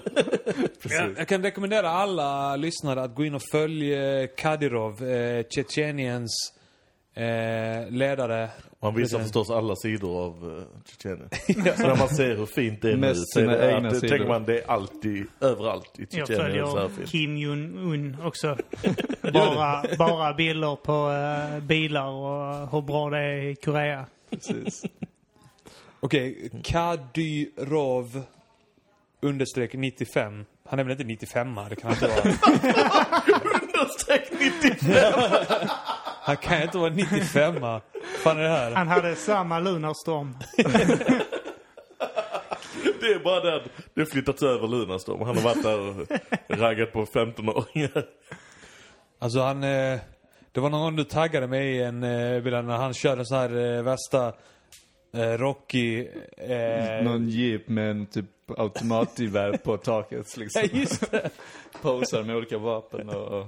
Ja, 0.90 1.08
jag 1.16 1.28
kan 1.28 1.42
rekommendera 1.42 1.90
alla 1.90 2.56
lyssnare 2.56 3.02
att 3.02 3.14
gå 3.14 3.24
in 3.24 3.34
och 3.34 3.42
följa 3.52 4.26
Kadyrov, 4.26 5.04
eh, 5.08 5.44
Tjetjeniens 5.50 6.30
eh, 7.14 7.90
ledare. 7.90 8.50
Han 8.80 8.94
visar 8.94 9.18
Precis. 9.18 9.32
förstås 9.32 9.50
alla 9.50 9.76
sidor 9.76 10.24
av 10.24 10.44
uh, 10.44 10.62
Tjetjenien. 10.86 11.28
Så 11.76 11.82
när 11.82 11.96
man 11.96 12.08
ser 12.08 12.36
hur 12.36 12.46
fint 12.46 12.82
det 12.82 12.92
är 12.92 12.96
nu 12.96 13.14
så 13.14 13.40
är 13.40 13.46
det, 13.46 13.72
egna 13.72 13.88
att, 13.88 13.94
sidor. 13.94 14.08
tänker 14.08 14.28
man 14.28 14.44
det 14.44 14.60
är 14.60 14.70
alltid, 14.70 15.26
överallt 15.40 15.98
i 15.98 16.06
Jag 16.10 16.28
Tjetjenien 16.28 16.66
här 16.66 16.88
följer. 16.88 17.06
Kim 17.06 17.36
Jong-Un 17.36 18.16
också. 18.24 18.56
bara, 19.32 19.84
bara 19.98 20.34
bilder 20.34 20.76
på 20.76 21.10
eh, 21.10 21.62
bilar 21.62 22.06
och 22.06 22.70
hur 22.70 22.82
bra 22.82 23.10
det 23.10 23.18
är 23.18 23.42
i 23.42 23.54
Korea. 23.54 24.06
precis. 24.30 24.82
Okej, 26.00 26.50
Kadyrov 26.64 28.22
understreck 29.22 29.74
95. 29.74 30.44
Han 30.64 30.78
är 30.78 30.84
väl 30.84 30.92
inte 30.92 31.04
95 31.04 31.54
det 31.68 31.76
kan 31.76 31.78
han 31.82 31.92
inte 31.92 32.06
vara. 32.06 32.22
Understreck 33.62 34.30
95! 34.40 35.12
Han 36.30 36.36
kan 36.36 36.62
inte 36.62 36.78
vara 36.78 36.90
95 36.90 37.54
fan 38.22 38.38
är 38.38 38.42
det 38.42 38.48
här? 38.48 38.70
Han 38.70 38.88
hade 38.88 39.16
samma 39.16 39.58
Lunarstorm. 39.58 40.36
Det 43.00 43.06
är 43.06 43.24
bara 43.24 43.40
den. 43.40 43.68
Det 43.94 44.00
har 44.00 44.06
flyttats 44.06 44.42
över 44.42 44.68
Lunarstorm. 44.68 45.20
Han 45.20 45.36
har 45.36 45.44
varit 45.44 45.62
där 45.62 45.78
och 45.88 46.06
raggat 46.58 46.92
på 46.92 47.04
15-åringar. 47.04 48.04
Alltså 49.18 49.40
han... 49.40 49.64
Eh, 49.64 49.98
det 50.52 50.60
var 50.60 50.70
någon 50.70 50.80
gång 50.80 50.96
du 50.96 51.04
taggade 51.04 51.46
mig 51.46 51.76
i 51.76 51.82
en 51.82 52.02
eh, 52.02 52.42
bild 52.42 52.64
när 52.64 52.76
han 52.76 52.94
körde 52.94 53.26
så 53.26 53.34
här 53.34 53.76
eh, 53.76 53.82
värsta 53.82 54.32
eh, 55.14 55.38
Rocky... 55.38 56.08
Eh, 56.36 57.04
Någon 57.04 57.28
jeep 57.28 57.68
med 57.68 57.90
en 57.90 58.06
typ 58.06 58.26
automatgevär 58.56 59.56
på 59.56 59.76
taket 59.76 60.36
liksom. 60.36 60.62
Ja, 60.72 60.78
just 60.78 61.10
det. 61.10 61.30
Posar 61.82 62.22
med 62.22 62.36
olika 62.36 62.58
vapen 62.58 63.08
och... 63.08 63.46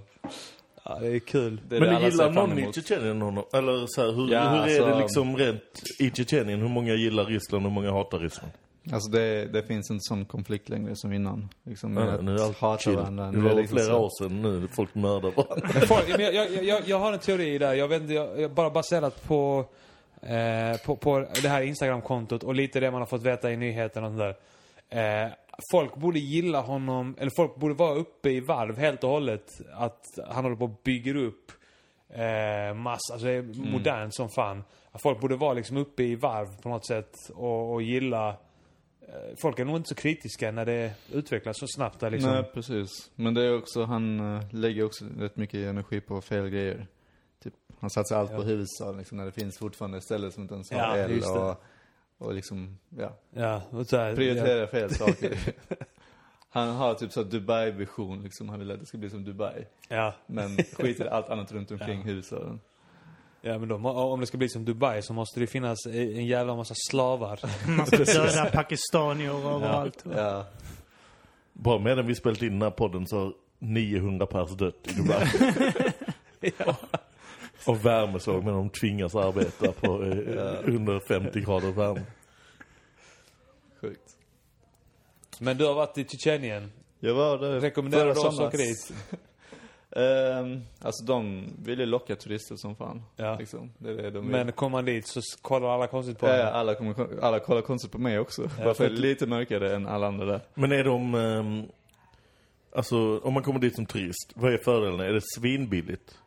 Ja, 0.85 0.99
det 1.01 1.07
är 1.09 1.19
kul. 1.19 1.61
Det 1.69 1.77
är 1.77 1.81
Men 1.81 1.95
det 2.03 2.09
gillar 2.11 2.31
någon 2.31 2.59
i. 2.59 2.73
Tjetjenien 2.73 3.23
honom? 3.23 3.45
Eller 3.53 3.85
så 3.87 4.01
här, 4.01 4.13
hur, 4.13 4.33
Ja, 4.33 4.49
hur 4.51 4.59
är 4.59 4.63
alltså- 4.63 4.87
det 4.87 4.99
liksom 4.99 5.37
rent 5.37 5.63
i 5.99 6.11
Tjetjenien? 6.11 6.61
Hur 6.61 6.69
många 6.69 6.95
gillar 6.95 7.25
Ryssland 7.25 7.67
och 7.67 7.71
hur 7.73 7.75
många 7.81 7.93
hatar 7.93 8.19
Ryssland? 8.19 8.53
Alltså 8.93 9.11
det, 9.11 9.45
det 9.53 9.63
finns 9.63 9.91
inte 9.91 10.03
sån 10.03 10.25
konflikt 10.25 10.69
längre 10.69 10.97
som 10.97 11.13
innan. 11.13 11.49
Liksom, 11.65 11.97
Ja, 11.97 12.21
nu 12.21 12.35
är 12.37 12.45
allt 12.45 12.59
hata 12.59 12.83
chill. 12.83 12.97
varandra. 12.97 13.33
Det 13.33 13.39
var 13.41 13.55
liksom 13.55 13.77
flera 13.79 13.93
så- 13.93 13.99
år 13.99 14.11
sedan 14.23 14.43
nu. 14.43 14.69
Folk 14.77 14.95
mördar 14.95 15.31
varandra. 15.31 15.69
Men 15.75 15.83
folk, 15.87 16.09
men 16.09 16.21
jag, 16.21 16.35
jag, 16.35 16.65
jag, 16.65 16.83
jag 16.87 16.99
har 16.99 17.13
en 17.13 17.19
teori 17.19 17.59
där. 17.59 17.75
Jag 17.75 17.89
vet 17.89 18.03
inte, 18.03 18.15
jag, 18.15 18.41
jag 18.41 18.51
bara 18.51 18.71
baserat 18.71 19.25
på, 19.29 19.65
eh, 20.23 20.81
på, 20.87 20.97
på 20.97 21.27
det 21.43 21.49
här 21.49 21.63
Instagram-kontot 21.63 22.43
och 22.43 22.55
lite 22.55 22.81
det 22.81 22.91
man 22.91 23.01
har 23.01 23.07
fått 23.07 23.23
veta 23.23 23.53
i 23.53 23.57
nyheterna 23.57 24.07
och 24.07 24.11
sånt 24.11 24.21
där. 24.21 24.35
Eh, 24.93 25.33
folk 25.73 25.97
borde 25.97 26.19
gilla 26.19 26.61
honom, 26.61 27.17
eller 27.19 27.31
folk 27.37 27.57
borde 27.57 27.75
vara 27.75 27.95
uppe 27.95 28.31
i 28.31 28.41
varv 28.41 28.79
helt 28.79 29.05
och 29.05 29.11
hållet. 29.11 29.51
Att 29.73 30.05
han 30.29 30.45
håller 30.45 30.57
på 30.57 30.65
och 30.65 30.81
bygger 30.85 31.17
upp 31.17 31.53
eh, 32.09 32.75
massa, 32.75 33.13
alltså 33.13 33.27
det 33.27 33.33
är 33.33 33.71
modernt 33.73 34.15
som 34.15 34.29
fan. 34.29 34.65
Att 34.93 35.03
folk 35.03 35.21
borde 35.21 35.37
vara 35.37 35.53
liksom 35.53 35.77
uppe 35.77 36.03
i 36.03 36.15
varv 36.15 36.63
på 36.63 36.69
något 36.69 36.87
sätt 36.87 37.15
och, 37.35 37.73
och 37.73 37.83
gilla 37.83 38.29
eh, 38.29 39.37
Folk 39.43 39.59
är 39.59 39.65
nog 39.65 39.77
inte 39.77 39.89
så 39.89 39.95
kritiska 39.95 40.51
när 40.51 40.67
det 40.67 40.93
utvecklas 41.13 41.59
så 41.59 41.67
snabbt 41.69 42.01
där 42.01 42.11
liksom. 42.11 42.31
Nej, 42.31 42.51
precis. 42.55 43.11
Men 43.15 43.35
det 43.35 43.43
är 43.43 43.59
också, 43.59 43.85
han 43.85 44.37
eh, 44.37 44.43
lägger 44.51 44.85
också 44.85 45.05
rätt 45.19 45.37
mycket 45.37 45.61
energi 45.69 46.01
på 46.01 46.21
fel 46.21 46.49
grejer. 46.49 46.87
Typ, 47.45 47.55
han 47.81 47.91
satsar 47.91 48.19
allt 48.19 48.37
på 48.37 48.43
huvudstaden 48.43 48.97
liksom, 48.97 49.19
när 49.19 49.25
det 49.25 49.33
finns 49.33 49.59
fortfarande 49.59 50.01
ställen 50.01 50.33
som 50.33 50.43
inte 50.43 50.55
ens 50.55 50.71
har 50.71 50.79
Ja, 50.79 50.97
el 50.97 51.23
och, 51.23 51.63
och 52.19 52.35
liksom, 52.35 52.79
ja. 52.99 53.17
Ja, 53.31 53.63
och 53.71 53.87
så 53.87 53.97
här, 53.97 54.15
Prioriterar 54.17 54.67
fel 54.67 54.95
saker. 54.95 55.39
han 56.51 56.69
har 56.69 56.95
typ 56.95 57.13
så 57.13 57.23
Dubai-vision 57.23 58.23
liksom, 58.23 58.49
han 58.49 58.59
vill 58.59 58.71
att 58.71 58.81
det 58.81 58.87
ska 58.87 58.99
bli 58.99 59.11
som 59.11 59.25
Dubai. 59.25 59.65
Ja, 59.89 60.15
Men 60.27 60.57
skiter 60.57 61.05
i 61.05 61.09
allt 61.09 61.29
annat 61.29 61.53
runt 61.53 61.71
omkring 61.71 61.99
Ja. 61.99 62.05
huvudstaden. 62.05 62.61
ja 63.41 63.59
men 63.59 63.69
då, 63.69 63.77
om 63.89 64.21
det 64.21 64.27
ska 64.27 64.39
bli 64.39 64.49
som 64.49 64.65
Dubai 64.65 65.03
så 65.03 65.13
måste 65.13 65.41
det 65.41 65.47
finnas 65.47 65.87
en 65.87 66.27
jävla 66.27 66.57
massa 66.57 66.75
slavar. 66.91 67.41
Man 67.77 67.87
ska 67.87 67.97
döda 67.97 68.51
pakistanier 68.53 69.55
överallt. 69.57 70.05
Ja. 70.17 70.47
Bara 71.53 71.79
medan 71.79 72.07
vi 72.07 72.15
spelat 72.15 72.43
in 72.43 72.53
den 72.53 72.63
här 72.63 72.71
podden 72.71 73.07
så 73.07 73.19
har 73.19 73.33
900 73.59 74.27
pers 74.27 74.51
dött 74.51 74.75
i 74.89 74.93
Dubai. 74.93 75.27
Och 77.67 77.87
värmeslag 77.87 78.45
men 78.45 78.55
de 78.55 78.71
tvingas 78.71 79.15
arbeta 79.15 79.73
på 79.73 80.03
eh, 80.03 80.75
under 80.75 81.01
50 81.01 81.41
grader 81.41 81.73
värme. 81.73 82.03
Sjukt. 83.81 84.17
Men 85.39 85.59
du 85.59 85.65
har 85.67 85.75
varit 85.75 85.99
i 85.99 86.05
Tjetjenien. 86.05 86.73
Jag 87.01 87.15
var 87.15 87.39
där 87.39 87.61
Rekommenderar 87.61 88.05
du 88.05 88.11
oss 88.11 88.41
att 88.41 88.47
åka 88.47 88.57
dit? 88.57 88.93
Ehm, 89.97 90.61
alltså 90.81 91.05
de 91.05 91.47
vill 91.65 91.81
ju 91.81 91.87
locka 91.87 92.17
turister 92.17 92.57
som 92.57 92.77
fan. 92.77 93.03
Ja. 93.17 93.37
Liksom. 93.39 93.73
Det 93.79 93.91
är 93.91 93.95
det 93.95 94.11
de. 94.11 94.27
Men 94.27 94.53
kommer 94.53 94.77
man 94.77 94.85
dit 94.85 95.07
så 95.07 95.21
kollar 95.43 95.69
alla 95.69 95.87
konstigt 95.87 96.19
på 96.19 96.27
Ja, 96.27 96.37
ja, 96.37 96.47
alla, 96.47 96.75
kommer, 96.75 97.25
alla 97.25 97.41
kollar 97.41 97.63
konstigt 97.63 97.93
på 97.93 97.99
mig 97.99 98.19
också. 98.19 98.43
Bara 98.43 98.49
för 98.57 98.71
att 98.71 98.79
jag 98.79 98.87
är 98.87 99.03
lite 99.03 99.27
mörkare 99.27 99.77
än 99.77 99.87
alla 99.87 100.07
andra 100.07 100.27
där. 100.27 100.41
Men 100.55 100.73
är 100.73 100.85
de... 100.85 101.15
ehm, 101.15 101.63
alltså, 102.77 103.19
om 103.19 103.35
man 103.35 103.43
kommer 103.43 103.61
dit 103.61 103.75
som 103.75 103.87
turist, 103.87 104.33
vad 104.35 104.53
är 104.53 104.59
fördelarna? 104.59 105.05
Är 105.05 105.13
det 105.13 105.23
svinbilligt? 105.39 106.19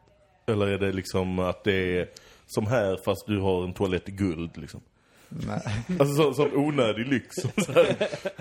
Eller 0.45 0.67
är 0.67 0.77
det 0.77 0.91
liksom 0.91 1.39
att 1.39 1.63
det 1.63 1.99
är 1.99 2.09
som 2.47 2.67
här 2.67 2.99
fast 3.05 3.27
du 3.27 3.39
har 3.39 3.63
en 3.63 3.73
toalett 3.73 4.09
i 4.09 4.11
guld 4.11 4.57
liksom? 4.57 4.81
Nej. 5.29 5.61
Alltså 5.99 6.15
sån, 6.15 6.35
sån 6.35 6.55
onödig 6.55 7.07
lyx. 7.07 7.35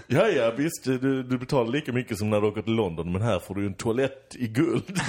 Ja, 0.07 0.29
ja, 0.29 0.51
visst, 0.57 0.85
du, 0.85 1.23
du 1.23 1.39
betalar 1.39 1.71
lika 1.71 1.93
mycket 1.93 2.19
som 2.19 2.31
när 2.31 2.41
du 2.41 2.47
åker 2.47 2.63
till 2.63 2.73
London, 2.73 3.13
men 3.13 3.23
här 3.23 3.39
får 3.39 3.55
du 3.55 3.67
en 3.67 3.75
toalett 3.75 4.37
i 4.39 4.49
guld. 4.49 4.99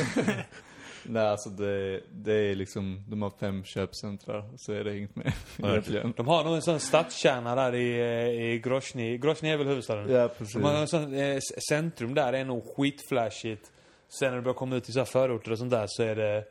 Nej, 1.07 1.27
alltså 1.27 1.49
det, 1.49 2.01
det 2.11 2.33
är 2.33 2.55
liksom, 2.55 3.03
de 3.07 3.21
har 3.21 3.31
fem 3.39 3.63
köpcentra, 3.63 4.43
så 4.57 4.73
är 4.73 4.83
det 4.83 4.97
inget 4.97 5.15
mer 5.15 5.33
egentligen. 5.57 6.13
De 6.17 6.27
har 6.27 6.43
nog 6.43 6.55
en 6.55 6.61
sån 6.61 6.79
stadskärna 6.79 7.55
där 7.55 7.75
i, 7.75 8.53
i 8.53 8.59
Grozny. 8.59 9.17
Grozny 9.17 9.49
är 9.49 9.57
väl 9.57 9.67
huvudstaden? 9.67 10.11
Ja, 10.11 10.27
precis. 10.27 10.53
De 10.53 10.63
har 10.63 10.73
en 10.73 10.87
sån 10.87 11.13
eh, 11.13 11.39
centrum 11.69 12.13
där, 12.13 12.31
det 12.31 12.37
är 12.37 12.45
nog 12.45 12.63
skitflashigt. 12.75 13.71
Sen 14.19 14.29
när 14.29 14.35
du 14.35 14.41
börjar 14.41 14.55
komma 14.55 14.75
ut 14.75 14.89
i 14.89 14.91
så 14.91 14.99
här 14.99 15.05
förorter 15.05 15.51
och 15.51 15.57
sånt 15.57 15.71
där 15.71 15.85
så 15.87 16.03
är 16.03 16.15
det 16.15 16.43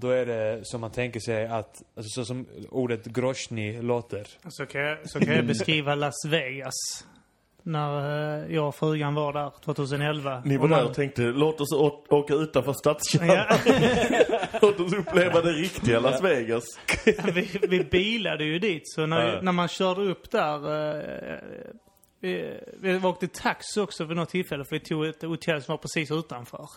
då 0.00 0.10
är 0.10 0.26
det 0.26 0.60
som 0.64 0.80
man 0.80 0.90
tänker 0.90 1.20
sig 1.20 1.46
att, 1.46 1.82
alltså 1.96 2.10
så 2.20 2.24
som 2.24 2.46
ordet 2.70 3.04
Grozny 3.04 3.82
låter. 3.82 4.26
Så 4.48 4.66
kan, 4.66 4.80
jag, 4.80 4.98
så 5.10 5.20
kan 5.20 5.34
jag 5.36 5.46
beskriva 5.46 5.94
Las 5.94 6.24
Vegas. 6.26 6.74
När 7.62 8.42
eh, 8.44 8.54
jag 8.54 8.68
och 8.68 8.74
frugan 8.74 9.14
var 9.14 9.32
där 9.32 9.50
2011. 9.64 10.42
Ni 10.44 10.56
var 10.56 10.64
Och 10.64 10.68
där 10.70 10.84
och 10.84 10.94
tänkte, 10.94 11.22
låt 11.22 11.60
oss 11.60 11.72
åka 12.08 12.34
utanför 12.34 12.72
stadskärnan. 12.72 13.36
Ja, 13.36 14.38
Låt 14.62 14.80
oss 14.80 14.92
uppleva 14.92 15.40
det 15.40 15.52
riktiga 15.52 16.00
Las 16.00 16.22
Vegas. 16.22 16.64
vi, 17.34 17.50
vi 17.68 17.84
bilade 17.84 18.44
ju 18.44 18.58
dit, 18.58 18.82
så 18.84 19.06
när, 19.06 19.26
Ja. 19.34 19.40
när 19.42 19.52
man 19.52 19.68
körde 19.68 20.00
upp 20.00 20.30
där... 20.30 20.54
eh, 21.32 21.38
vi, 22.20 22.60
vi 22.80 22.96
åkte 23.06 23.28
taxi 23.28 23.80
också 23.80 24.04
vid 24.04 24.16
något 24.16 24.28
tillfälle, 24.30 24.64
för 24.64 24.76
vi 24.76 24.80
tog 24.80 25.06
ett 25.06 25.22
hotell 25.22 25.62
som 25.62 25.72
var 25.72 25.78
precis 25.78 26.10
utanför. 26.10 26.68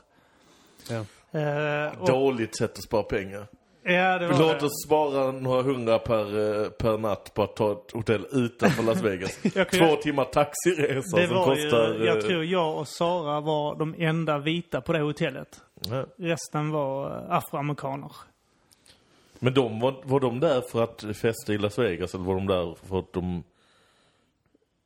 Ja. 0.90 1.06
Eh, 1.32 2.00
och, 2.02 2.08
Dåligt 2.08 2.58
sätt 2.58 2.72
att 2.72 2.84
spara 2.84 3.04
pengar. 3.04 3.48
ja, 3.84 4.20
det 4.20 4.28
var 4.28 4.40
Låt 4.40 4.60
det. 4.60 4.66
oss 4.66 4.84
spara 4.86 5.32
några 5.32 5.62
hundra 5.62 6.00
per, 6.00 6.62
eh, 6.64 6.70
per 6.70 6.98
natt 6.98 7.34
på 7.34 7.44
att 7.44 7.56
ta 7.56 7.72
ett 7.72 7.92
hotell 7.94 8.26
utanför 8.32 8.84
Las 8.84 9.02
Vegas. 9.02 9.40
Jag 9.56 9.72
Två 9.72 9.96
timmar 9.96 10.24
taxiresa 10.26 11.18
Det 11.18 11.28
som 11.28 11.36
var 11.38 11.46
kostar... 11.46 11.94
ju, 11.94 12.06
jag 12.06 12.18
eh, 12.18 12.24
tror 12.24 12.46
jag 12.46 12.78
och 12.78 12.88
Sara 12.88 13.40
var 13.42 13.76
de 13.76 13.96
enda 13.98 14.38
vita 14.38 14.82
på 14.82 14.94
det 14.94 15.00
hotellet. 15.00 15.62
ja. 15.90 16.06
Resten 16.18 16.72
var 16.72 17.12
eh, 17.12 17.32
afroamerikaner. 17.36 18.12
Men 19.40 19.54
de, 19.54 19.80
var, 19.80 19.96
var 20.04 20.20
de 20.20 20.40
där 20.40 20.62
för 20.72 20.84
att 20.84 21.06
festa 21.18 21.54
i 21.54 21.58
Las 21.58 21.80
Vegas 21.80 22.14
eller 22.16 22.24
var 22.26 22.36
de 22.36 22.48
där 22.48 22.76
för 22.90 23.00
att 23.00 23.14
de... 23.14 23.44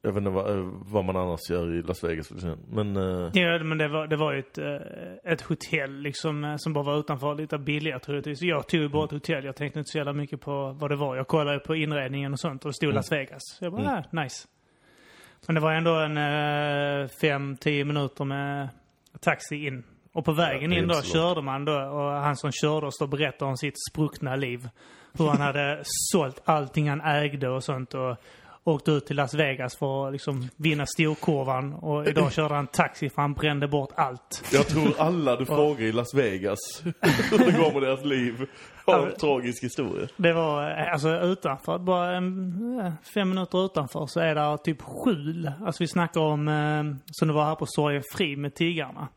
Jag 0.06 0.12
vet 0.12 0.18
inte 0.18 0.30
vad, 0.30 0.58
eh, 0.58 0.66
vad 0.86 1.06
man 1.06 1.16
annars 1.16 1.40
gör 1.50 1.74
i 1.74 1.82
Las 1.82 2.04
Vegas. 2.04 2.32
Men... 2.70 2.98
eh, 2.98 3.30
Ja, 3.34 3.64
men 3.64 3.78
det 3.78 3.88
var, 3.88 4.08
det 4.08 4.16
var 4.16 4.34
ju 4.34 4.40
ett, 4.40 4.58
eh, 4.58 5.32
ett 5.32 5.42
hotell 5.42 6.02
liksom, 6.02 6.56
som 6.60 6.74
bara 6.74 6.84
var 6.84 7.00
utanför, 7.00 7.36
lite 7.36 7.58
billigare 7.58 8.00
troligtvis. 8.00 8.42
Jag 8.42 8.68
tog 8.68 8.80
ju 8.82 8.90
bara 8.90 9.06
ett 9.06 9.12
hotell, 9.12 9.46
jag 9.46 9.56
tänkte 9.56 9.80
inte 9.80 9.92
så 9.92 9.98
jävla 9.98 10.14
mycket 10.14 10.42
på 10.42 10.72
vad 10.80 10.90
det 10.92 10.96
var. 10.96 11.16
Jag 11.16 11.28
kollade 11.28 11.60
på 11.60 11.76
inredningen 11.76 12.34
och 12.34 12.40
sånt 12.40 12.66
och 12.66 12.70
det 12.70 12.74
stod 12.74 12.94
Las 12.94 13.12
Vegas. 13.12 13.42
Så 13.60 13.66
jag 13.66 13.72
bara, 13.74 13.82
Mm. 13.82 13.94
ah, 14.14 14.24
nice. 14.24 14.48
Men 15.48 15.56
det 15.56 15.62
var 15.62 15.72
ändå 15.74 15.96
en 15.96 16.18
eh, 16.18 17.08
fem, 17.22 17.58
tio 17.58 17.86
minuter 17.86 18.26
med 18.26 18.70
taxi 19.20 19.66
in. 19.68 19.84
Och 20.14 20.26
på 20.26 20.32
vägen 20.32 20.74
är 20.74 20.78
in 20.78 20.88
då 20.88 21.02
körde 21.02 21.42
man 21.42 21.66
då 21.66 21.74
och 21.74 22.12
han 22.12 22.36
som 22.36 22.52
körde 22.52 22.88
oss 22.88 22.98
då 23.00 23.08
berättade 23.08 23.50
om 23.52 23.58
sitt 23.58 23.74
spruckna 23.92 24.36
liv. 24.36 24.70
Hur 25.18 25.28
han 25.28 25.42
hade 25.42 25.80
sålt 25.84 26.42
allting 26.46 26.90
han 26.90 27.02
ägde 27.02 27.50
och 27.50 27.64
sånt 27.64 27.94
och 27.94 28.16
åkte 28.68 28.92
ut 28.92 29.06
till 29.06 29.16
Las 29.16 29.34
Vegas 29.34 29.78
för 29.78 30.08
att 30.08 30.14
liksom 30.14 30.50
vinna 30.58 30.86
storkurvan. 30.86 31.74
Och 31.74 32.08
idag 32.08 32.32
körde 32.34 32.54
han 32.56 32.68
taxi 32.68 33.10
för 33.10 33.22
han 33.22 33.34
brände 33.34 33.68
bort 33.68 33.90
allt. 33.96 34.44
Jag 34.54 34.68
tror 34.68 34.94
alla 34.98 35.36
du 35.36 35.46
frågar 35.56 35.82
i 35.82 35.92
Las 35.92 36.14
Vegas 36.14 36.58
hur 36.84 37.46
det 37.52 37.58
går 37.58 37.74
med 37.74 37.82
deras 37.82 38.06
liv 38.06 38.48
har 38.86 39.08
en 39.08 39.16
tragisk 39.16 39.64
historia. 39.64 40.08
Det 40.18 40.34
var 40.34 40.64
alltså 40.64 41.10
utanför, 41.10 41.78
bara 41.78 42.16
en, 42.18 42.80
eh, 42.80 42.94
fem 43.14 43.30
minuter 43.30 43.66
utanför 43.66 44.06
så 44.08 44.20
är 44.20 44.36
det 44.36 44.58
typ 44.64 44.82
skjul. 44.82 45.52
Alltså 45.66 45.84
vi 45.84 45.88
snackar 45.88 46.22
om, 46.22 46.48
eh, 46.48 46.84
som 47.12 47.28
det 47.28 47.34
var 47.34 47.44
här 47.46 47.56
på 47.56 47.66
Sorgenfri 47.68 48.36
med 48.36 48.56
tiggarna. 48.56 49.08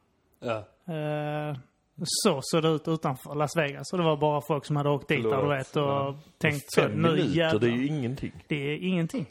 Ja. 0.45 0.57
Eh, 0.95 1.57
så 2.05 2.39
såg 2.43 2.63
det 2.63 2.69
ut 2.69 2.89
utanför 2.89 3.35
Las 3.35 3.57
Vegas. 3.57 3.93
Och 3.93 3.99
det 3.99 4.05
var 4.05 4.17
bara 4.17 4.41
folk 4.41 4.65
som 4.65 4.77
hade 4.77 4.91
åkt 4.91 5.09
dit 5.09 5.23
där 5.23 5.43
du 5.43 5.49
vet 5.49 5.77
och 5.77 5.83
Ja. 5.83 6.15
tänkt 6.39 6.65
så, 6.73 6.81
Fem 6.81 6.91
nu 6.93 6.97
minuter, 7.11 7.25
jävlar. 7.39 7.61
det 7.61 7.67
är 7.67 7.71
ju 7.77 7.87
ingenting. 7.87 8.33
Det 8.49 8.57
är 8.73 8.79
ingenting. 8.79 9.27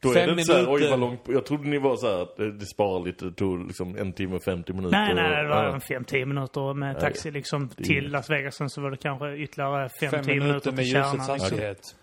Då 0.00 0.12
Fem 0.12 0.22
är 0.22 0.26
det 0.26 0.32
inte 0.32 0.44
så 0.44 0.52
här, 0.52 0.60
oj 0.68 0.68
minuter. 0.72 0.90
vad 0.90 1.00
långt, 1.00 1.20
jag 1.26 1.46
trodde 1.46 1.68
ni 1.68 1.78
var 1.78 1.96
så 1.96 2.06
här 2.06 2.22
att 2.22 2.36
det, 2.36 2.52
det 2.52 2.66
sparar 2.66 3.04
lite, 3.06 3.24
det 3.24 3.32
tog 3.32 3.66
liksom 3.66 3.96
en 3.96 4.12
timme 4.12 4.36
och 4.36 4.42
50 4.42 4.72
minuter. 4.72 4.98
Nej, 4.98 5.14
nej, 5.14 5.42
det 5.42 5.48
var 5.48 5.64
Ja. 5.64 5.74
en 5.74 5.80
fem, 5.80 6.04
tio 6.04 6.26
minuter 6.26 6.74
med 6.74 7.00
taxi 7.00 7.30
liksom 7.30 7.68
till 7.68 7.98
inget. 7.98 8.10
Las 8.10 8.30
Vegas. 8.30 8.54
Sen 8.56 8.70
så 8.70 8.80
var 8.80 8.90
det 8.90 8.96
kanske 8.96 9.36
ytterligare 9.36 9.88
fem, 10.00 10.10
Fem 10.10 10.24
tio 10.24 10.34
minuter 10.34 10.46
minuter 10.48 10.70
med 10.72 10.78
till 10.84 10.86
ljusets 10.94 11.10
kärnan. 11.10 11.34
Liksom. 11.38 11.58
hastighet. 11.58 11.96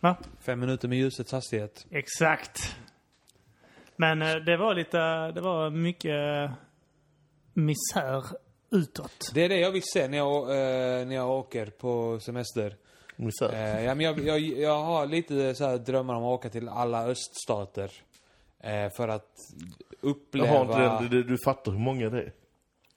Va? 0.00 0.16
Fem 0.46 0.60
minuter 0.60 0.88
med 0.88 0.98
ljusets 0.98 1.32
hastighet. 1.32 1.86
Exakt. 1.90 2.76
Men 3.96 4.22
eh, 4.22 4.34
det 4.36 4.56
var 4.56 4.74
lite, 4.74 4.98
det 5.32 5.40
var 5.40 5.70
mycket 5.70 6.50
misär 7.54 8.22
utåt. 8.70 9.30
Det 9.34 9.44
är 9.44 9.48
det 9.48 9.56
jag 9.60 9.70
vill 9.72 9.82
se 9.84 10.08
när 10.08 10.18
jag, 10.18 10.42
eh, 10.50 11.06
när 11.06 11.14
jag 11.14 11.30
åker 11.30 11.66
på 11.66 12.20
semester. 12.20 12.76
Misär. 13.16 13.52
Eh, 13.78 13.84
ja, 13.84 13.94
men 13.94 14.06
jag, 14.06 14.18
jag, 14.20 14.40
jag 14.40 14.82
har 14.82 15.06
lite 15.06 15.54
så 15.54 15.64
här 15.66 15.78
drömmar 15.78 16.14
om 16.14 16.22
att 16.24 16.38
åka 16.38 16.48
till 16.48 16.68
alla 16.68 17.06
öststater. 17.06 17.90
Eh, 18.60 18.88
för 18.96 19.08
att 19.08 19.28
Jag 20.00 20.10
uppleva... 20.10 20.48
har 20.48 20.60
inte 21.00 21.16
den, 21.16 21.26
du, 21.26 21.36
fattar 21.44 21.72
hur 21.72 21.78
många 21.78 22.10
det 22.10 22.18
är. 22.22 22.32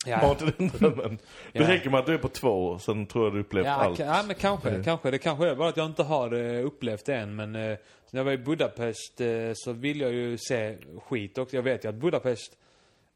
Ja, 0.06 0.18
Har 0.18 0.32
inte 0.32 0.46
den 0.58 0.68
drömmen. 0.68 1.18
Det 1.54 1.60
Ja. 1.60 1.70
räcker 1.70 1.90
med 1.90 2.00
att 2.00 2.06
du 2.06 2.14
är 2.14 2.18
på 2.18 2.28
två, 2.28 2.80
sen 2.80 3.06
tror 3.06 3.26
jag 3.26 3.34
du 3.34 3.40
upplevt 3.40 3.66
Ja, 3.66 3.72
allt. 3.74 4.00
ja 4.00 4.24
men 4.28 4.36
kanske, 4.36 4.70
Mm. 4.70 4.84
kanske. 4.84 5.12
Det 5.12 5.18
kanske 5.18 5.48
är 5.50 5.56
bara 5.56 5.70
att 5.70 5.78
jag 5.78 5.86
inte 5.86 6.04
har 6.04 6.34
upplevt 6.60 7.06
det 7.06 7.16
än. 7.16 7.36
Men 7.36 7.52
när 7.52 7.78
jag 8.12 8.24
var 8.24 8.32
i 8.32 8.38
Budapest 8.38 9.22
så 9.54 9.72
vill 9.74 10.02
jag 10.02 10.14
ju 10.14 10.38
se 10.38 10.78
skit 11.04 11.38
också. 11.38 11.56
Jag 11.56 11.64
vet 11.64 11.86
ju 11.86 11.90
att 11.90 11.96
Budapest 11.96 12.58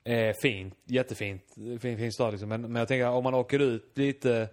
är 0.03 0.33
fint, 0.41 0.75
jättefint, 0.85 1.41
fin, 1.81 1.97
fin 1.97 2.11
stad 2.11 2.31
liksom. 2.33 2.49
Men, 2.49 2.61
men 2.61 2.75
jag 2.75 2.87
tänker 2.87 3.09
om 3.09 3.23
man 3.23 3.33
åker 3.33 3.59
ut 3.59 3.91
lite 3.97 4.47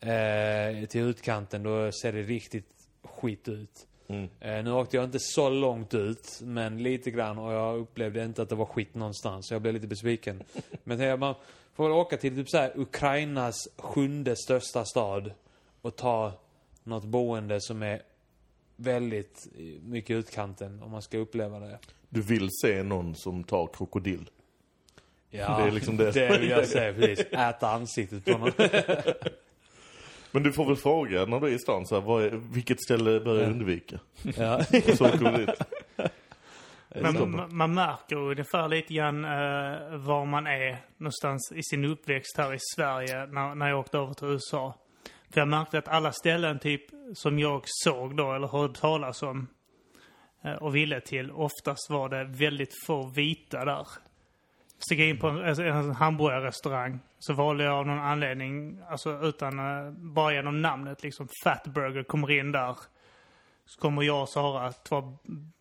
eh, 0.00 0.86
till 0.88 1.00
utkanten 1.00 1.62
då 1.62 1.92
ser 1.92 2.12
det 2.12 2.22
riktigt 2.22 2.66
skit 3.02 3.48
ut. 3.48 3.86
Mm. 4.08 4.28
Eh, 4.40 4.64
nu 4.64 4.72
åkte 4.72 4.96
jag 4.96 5.04
inte 5.04 5.18
så 5.20 5.50
långt 5.50 5.94
ut, 5.94 6.40
men 6.42 6.82
lite 6.82 7.10
grann 7.10 7.38
och 7.38 7.52
jag 7.52 7.78
upplevde 7.78 8.24
inte 8.24 8.42
att 8.42 8.48
det 8.48 8.54
var 8.54 8.66
skit 8.66 8.94
någonstans. 8.94 9.48
Så 9.48 9.54
jag 9.54 9.62
blev 9.62 9.74
lite 9.74 9.86
besviken. 9.86 10.42
men 10.84 11.20
man 11.20 11.34
får 11.74 11.84
väl 11.84 11.92
åka 11.92 12.16
till 12.16 12.36
typ 12.36 12.48
så 12.48 12.56
här 12.56 12.72
Ukrainas 12.76 13.68
sjunde 13.76 14.36
största 14.36 14.84
stad 14.84 15.32
och 15.82 15.96
ta 15.96 16.32
något 16.84 17.04
boende 17.04 17.60
som 17.60 17.82
är 17.82 18.02
väldigt 18.76 19.48
mycket 19.82 20.14
utkanten 20.16 20.82
om 20.82 20.90
man 20.90 21.02
ska 21.02 21.18
uppleva 21.18 21.60
det. 21.60 21.78
Du 22.08 22.22
vill 22.22 22.48
se 22.62 22.82
någon 22.82 23.14
som 23.14 23.44
tar 23.44 23.66
krokodil. 23.72 24.30
Ja, 25.30 25.58
Det 25.58 25.68
är 25.68 25.70
liksom 25.70 25.96
det 25.96 26.10
det 26.14 26.38
vill 26.38 26.50
jag 26.50 26.66
säga 26.68 26.94
precis. 26.94 27.26
Äta 27.30 27.70
ansiktet 27.70 28.24
på 28.24 28.38
någon. 28.38 28.52
Men 30.32 30.42
du 30.42 30.52
får 30.52 30.64
väl 30.66 30.76
fråga 30.76 31.24
när 31.24 31.40
du 31.40 31.46
är 31.46 31.50
i 31.50 31.58
stan 31.58 31.86
så 31.86 31.94
här, 31.94 32.02
vad 32.02 32.22
är, 32.24 32.30
vilket 32.30 32.82
ställe 32.82 33.20
bör 33.20 33.34
jag 33.34 33.42
Ja. 33.44 33.50
undvika? 33.50 33.98
ja. 34.36 34.64
Så 34.96 35.06
åker 35.06 35.38
dit. 35.38 35.50
Men 36.94 37.30
man, 37.30 37.56
man 37.56 37.74
märker 37.74 38.16
ungefär 38.16 38.68
lite 38.68 38.94
grann 38.94 39.24
eh, 39.24 39.96
var 39.96 40.24
man 40.26 40.46
är 40.46 40.78
någonstans 40.96 41.52
i 41.54 41.62
sin 41.62 41.84
uppväxt 41.84 42.36
här 42.38 42.54
i 42.54 42.58
Sverige 42.76 43.26
när, 43.26 43.54
när 43.54 43.68
jag 43.68 43.78
åkte 43.78 43.98
över 43.98 44.14
till 44.14 44.28
USA. 44.28 44.74
För 45.30 45.40
jag 45.40 45.48
märkte 45.48 45.78
att 45.78 45.88
alla 45.88 46.12
ställen 46.12 46.58
typ 46.58 46.82
som 47.14 47.38
jag 47.38 47.62
såg 47.64 48.16
då 48.16 48.32
eller 48.32 48.48
hörde 48.48 48.74
talas 48.74 49.22
om 49.22 49.46
eh, 50.44 50.52
och 50.52 50.74
ville 50.76 51.00
till, 51.00 51.30
oftast 51.30 51.90
var 51.90 52.08
det 52.08 52.24
väldigt 52.24 52.84
få 52.86 53.06
vita 53.06 53.64
där. 53.64 53.86
Steg 54.78 55.00
in 55.00 55.18
på 55.18 55.28
en, 55.28 55.44
alltså, 55.44 55.62
en 55.62 55.90
hamburgerrestaurang 55.90 56.98
så 57.20 57.32
valde 57.32 57.64
jag 57.64 57.74
av 57.74 57.86
någon 57.86 57.98
anledning, 57.98 58.78
alltså 58.88 59.20
utan, 59.22 59.58
eh, 59.58 59.92
bara 59.92 60.34
genom 60.34 60.62
namnet 60.62 61.02
liksom, 61.02 61.28
Fatburger 61.44 62.02
kommer 62.02 62.30
in 62.30 62.52
där. 62.52 62.76
Så 63.66 63.80
kommer 63.80 64.02
jag 64.02 64.22
och 64.22 64.28
Sara, 64.28 64.72
två 64.72 65.18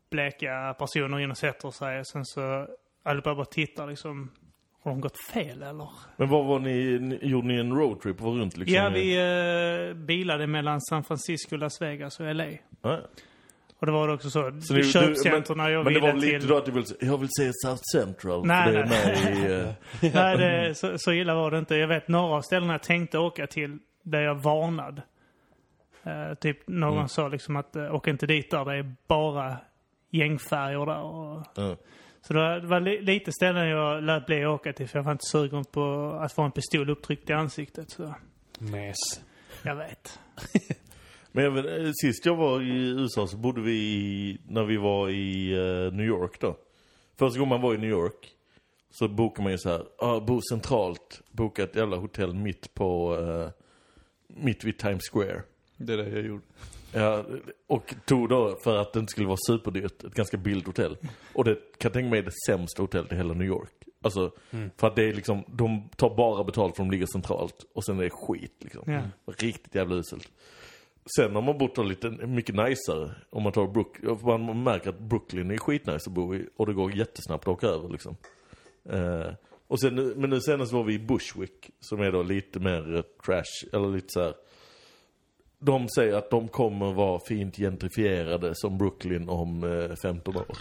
bleka 0.09 0.75
personer 0.79 1.19
in 1.19 1.31
och 1.31 1.37
sätter 1.37 1.71
sig. 1.71 2.05
Sen 2.05 2.25
så 2.25 2.67
allihopa 3.03 3.35
bara 3.35 3.45
tittar 3.45 3.87
liksom. 3.87 4.31
Har 4.81 4.91
de 4.91 5.01
gått 5.01 5.25
fel 5.33 5.63
eller? 5.63 5.89
Men 6.17 6.29
vad 6.29 6.45
var 6.45 6.59
ni, 6.59 7.19
gjorde 7.21 7.47
ni 7.47 7.59
en 7.59 7.73
roadtrip? 7.73 8.21
Var 8.21 8.31
runt 8.31 8.57
liksom? 8.57 8.75
ja, 8.75 8.89
vi 8.89 9.17
eh, 9.89 9.93
bilade 9.93 10.47
mellan 10.47 10.81
San 10.81 11.03
Francisco, 11.03 11.55
Las 11.57 11.81
Vegas 11.81 12.19
och 12.19 12.35
LA. 12.35 12.47
Ja. 12.81 12.99
Och 13.79 13.85
det 13.85 13.91
var 13.91 14.07
det 14.07 14.13
också 14.13 14.29
så. 14.29 14.51
Så 14.61 14.73
du- 14.73 14.83
köpcenterna 14.83 15.69
jag 15.69 15.83
Men 15.83 15.93
det 15.93 15.99
ville 15.99 16.07
var 16.07 16.13
väl 16.13 16.21
lite 16.21 16.39
till... 16.39 16.47
då 16.49 16.57
att 16.57 16.65
du 16.65 16.71
ville, 16.71 16.85
se- 16.85 16.95
jag 16.99 17.17
vill 17.17 17.29
se 17.39 17.51
South 17.65 17.81
Central. 17.93 18.45
Nej, 18.45 18.71
det 18.73 18.79
är 18.79 18.85
nej. 18.85 19.45
i... 19.45 19.61
eh, 20.07 20.13
Nej, 20.13 20.37
det, 20.37 20.75
så, 20.75 20.93
så 20.97 21.11
illa 21.11 21.35
var 21.35 21.51
det 21.51 21.59
inte. 21.59 21.75
Jag 21.75 21.87
vet 21.87 22.07
några 22.07 22.35
av 22.35 22.41
ställena 22.41 22.73
jag 22.73 22.83
tänkte 22.83 23.17
åka 23.17 23.47
till 23.47 23.77
där 24.03 24.21
jag 24.21 24.35
varnad. 24.35 25.01
Eh, 26.03 26.33
typ 26.33 26.67
någon 26.67 26.93
Mm. 26.97 27.07
sa 27.07 27.27
liksom 27.27 27.55
att 27.55 27.75
uh, 27.75 27.95
åk 27.95 28.07
inte 28.07 28.25
dit 28.25 28.51
där. 28.51 28.65
Det 28.65 28.75
är 28.75 28.95
bara 29.07 29.57
gängfärger 30.11 30.85
där. 30.85 31.01
Och, 31.01 31.43
ja. 31.55 31.75
Så 32.21 32.33
det 32.33 32.39
var, 32.39 32.59
det 32.59 32.67
var 32.67 32.79
li, 32.79 33.01
lite 33.01 33.31
ställen 33.31 33.67
jag 33.69 34.03
lät 34.03 34.25
bli 34.25 34.43
att 34.43 34.49
åka 34.49 34.73
till 34.73 34.87
för 34.89 34.99
jag 34.99 35.03
var 35.03 35.11
inte 35.11 35.25
sugen 35.31 35.65
på 35.65 36.11
att 36.21 36.33
få 36.33 36.41
en 36.41 36.51
pistol 36.51 36.89
upptryckt 36.89 37.29
i 37.29 37.33
ansiktet. 37.33 37.89
Så 37.89 38.13
Mes. 38.59 38.95
jag 39.63 39.75
vet. 39.75 40.19
Men 41.31 41.43
jag 41.43 41.51
vet, 41.51 41.65
eh, 41.65 41.91
sist 42.01 42.25
jag 42.25 42.35
var 42.35 42.61
i 42.61 42.89
USA 42.89 43.27
så 43.27 43.37
bodde 43.37 43.61
vi 43.61 43.71
i, 43.71 44.37
när 44.47 44.63
vi 44.63 44.77
var 44.77 45.09
i 45.09 45.51
eh, 45.51 45.93
New 45.93 46.05
York 46.05 46.39
då. 46.39 46.57
Första 47.17 47.39
gången 47.39 47.49
man 47.49 47.61
var 47.61 47.73
i 47.73 47.77
New 47.77 47.89
York 47.89 48.29
så 48.91 49.07
bokar 49.07 49.43
man 49.43 49.51
ju 49.51 49.57
så 49.57 49.69
här, 49.69 49.85
ah, 49.97 50.19
bo 50.19 50.41
centralt, 50.49 51.21
boka 51.31 51.63
ett 51.63 51.75
jävla 51.75 51.97
hotell 51.97 52.33
mitt 52.33 52.73
på, 52.73 53.17
eh, 53.17 53.51
mitt 54.27 54.63
vid 54.63 54.77
Times 54.77 55.09
Square. 55.11 55.43
Det 55.77 55.93
är 55.93 55.97
det 55.97 56.09
jag 56.09 56.25
gjorde. 56.25 56.43
Ja, 56.93 57.25
och 57.67 57.95
tog 58.05 58.29
då, 58.29 58.57
för 58.63 58.77
att 58.77 58.93
det 58.93 58.99
inte 58.99 59.11
skulle 59.11 59.27
vara 59.27 59.37
superdyrt, 59.47 60.03
ett 60.03 60.13
ganska 60.13 60.37
billigt 60.37 60.65
hotell. 60.65 60.97
Och 61.33 61.43
det 61.43 61.55
kan 61.55 61.89
jag 61.89 61.93
tänka 61.93 62.09
mig 62.09 62.19
är 62.19 62.23
det 62.23 62.31
sämsta 62.47 62.81
hotellet 62.81 63.11
i 63.11 63.15
hela 63.15 63.33
New 63.33 63.47
York. 63.47 63.71
Alltså, 64.01 64.31
för 64.77 64.87
att 64.87 64.95
det 64.95 65.03
är 65.03 65.13
liksom, 65.13 65.43
de 65.47 65.89
tar 65.95 66.15
bara 66.15 66.43
betalt 66.43 66.75
för 66.75 66.83
att 66.83 66.89
de 66.89 66.91
ligger 66.91 67.05
centralt. 67.05 67.65
Och 67.73 67.85
sen 67.85 67.99
är 67.99 68.03
det 68.03 68.09
skit 68.09 68.55
liksom. 68.59 68.93
Ja. 68.93 69.01
Riktigt 69.37 69.75
jävla 69.75 69.95
uselt. 69.95 70.31
Sen 71.15 71.35
har 71.35 71.41
man 71.41 71.57
bott 71.57 71.75
där 71.75 71.83
lite 71.83 72.09
mycket 72.09 72.55
najsare. 72.55 73.11
Om 73.29 73.43
man 73.43 73.51
tar 73.51 73.67
Brook, 73.67 73.97
man 74.23 74.63
märker 74.63 74.89
att 74.89 74.99
Brooklyn 74.99 75.51
är 75.51 75.57
skitnice 75.57 76.09
att 76.09 76.13
bo 76.13 76.35
i. 76.35 76.49
Och 76.55 76.65
det 76.65 76.73
går 76.73 76.97
jättesnabbt 76.97 77.43
att 77.43 77.53
åka 77.53 77.67
över 77.67 77.89
liksom. 77.89 78.17
Eh, 78.89 79.33
och 79.67 79.79
sen, 79.79 79.95
men 79.95 80.29
nu 80.29 80.41
senast 80.41 80.71
var 80.71 80.83
vi 80.83 80.93
i 80.93 80.99
Bushwick. 80.99 81.69
Som 81.79 82.01
är 82.01 82.11
då 82.11 82.23
lite 82.23 82.59
mer 82.59 82.95
eh, 82.95 83.01
trash, 83.25 83.69
eller 83.73 83.87
lite 83.95 84.07
så 84.09 84.21
här. 84.21 84.33
De 85.59 85.89
säger 85.89 86.13
att 86.13 86.29
de 86.29 86.47
kommer 86.47 86.93
vara 86.93 87.19
fint 87.19 87.57
gentrifierade 87.57 88.55
som 88.55 88.77
Brooklyn 88.77 89.29
om 89.29 89.63
eh, 89.63 89.95
15 89.95 90.35
år. 90.35 90.57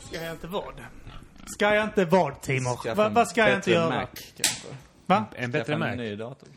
Ska 0.00 0.24
jag 0.24 0.32
inte 0.32 0.46
vad? 0.46 0.74
Ska 1.46 1.74
jag 1.74 1.84
inte 1.84 2.04
vad, 2.04 2.40
Timor? 2.42 2.76
Skaffa 2.76 3.02
Va, 3.02 3.08
vad 3.08 3.28
ska 3.28 3.48
jag 3.48 3.58
inte 3.58 3.70
göra? 3.70 3.88
Mac, 3.88 4.06
kanske. 4.36 4.68
Va? 5.06 5.24
En 5.34 5.50
bättre 5.50 5.76
Mac. 5.78 5.86
en 5.86 5.98
ny 5.98 6.16
dator. 6.16 6.48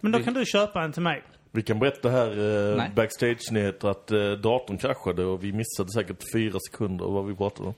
Men 0.00 0.12
då 0.12 0.22
kan 0.22 0.34
du 0.34 0.44
köpa 0.46 0.82
en 0.82 0.92
till 0.92 1.02
mig. 1.02 1.22
Vi 1.50 1.62
kan 1.62 1.78
berätta 1.78 2.10
här 2.10 2.30
eh, 2.78 2.94
backstage-nyheter 2.94 3.88
att 3.88 4.10
eh, 4.10 4.30
datorn 4.32 4.78
kraschade 4.78 5.24
och 5.24 5.44
vi 5.44 5.52
missade 5.52 5.90
säkert 5.92 6.22
fyra 6.34 6.58
sekunder 6.70 7.04
vad 7.04 7.26
vi 7.26 7.34
pratade 7.34 7.68
om. 7.68 7.74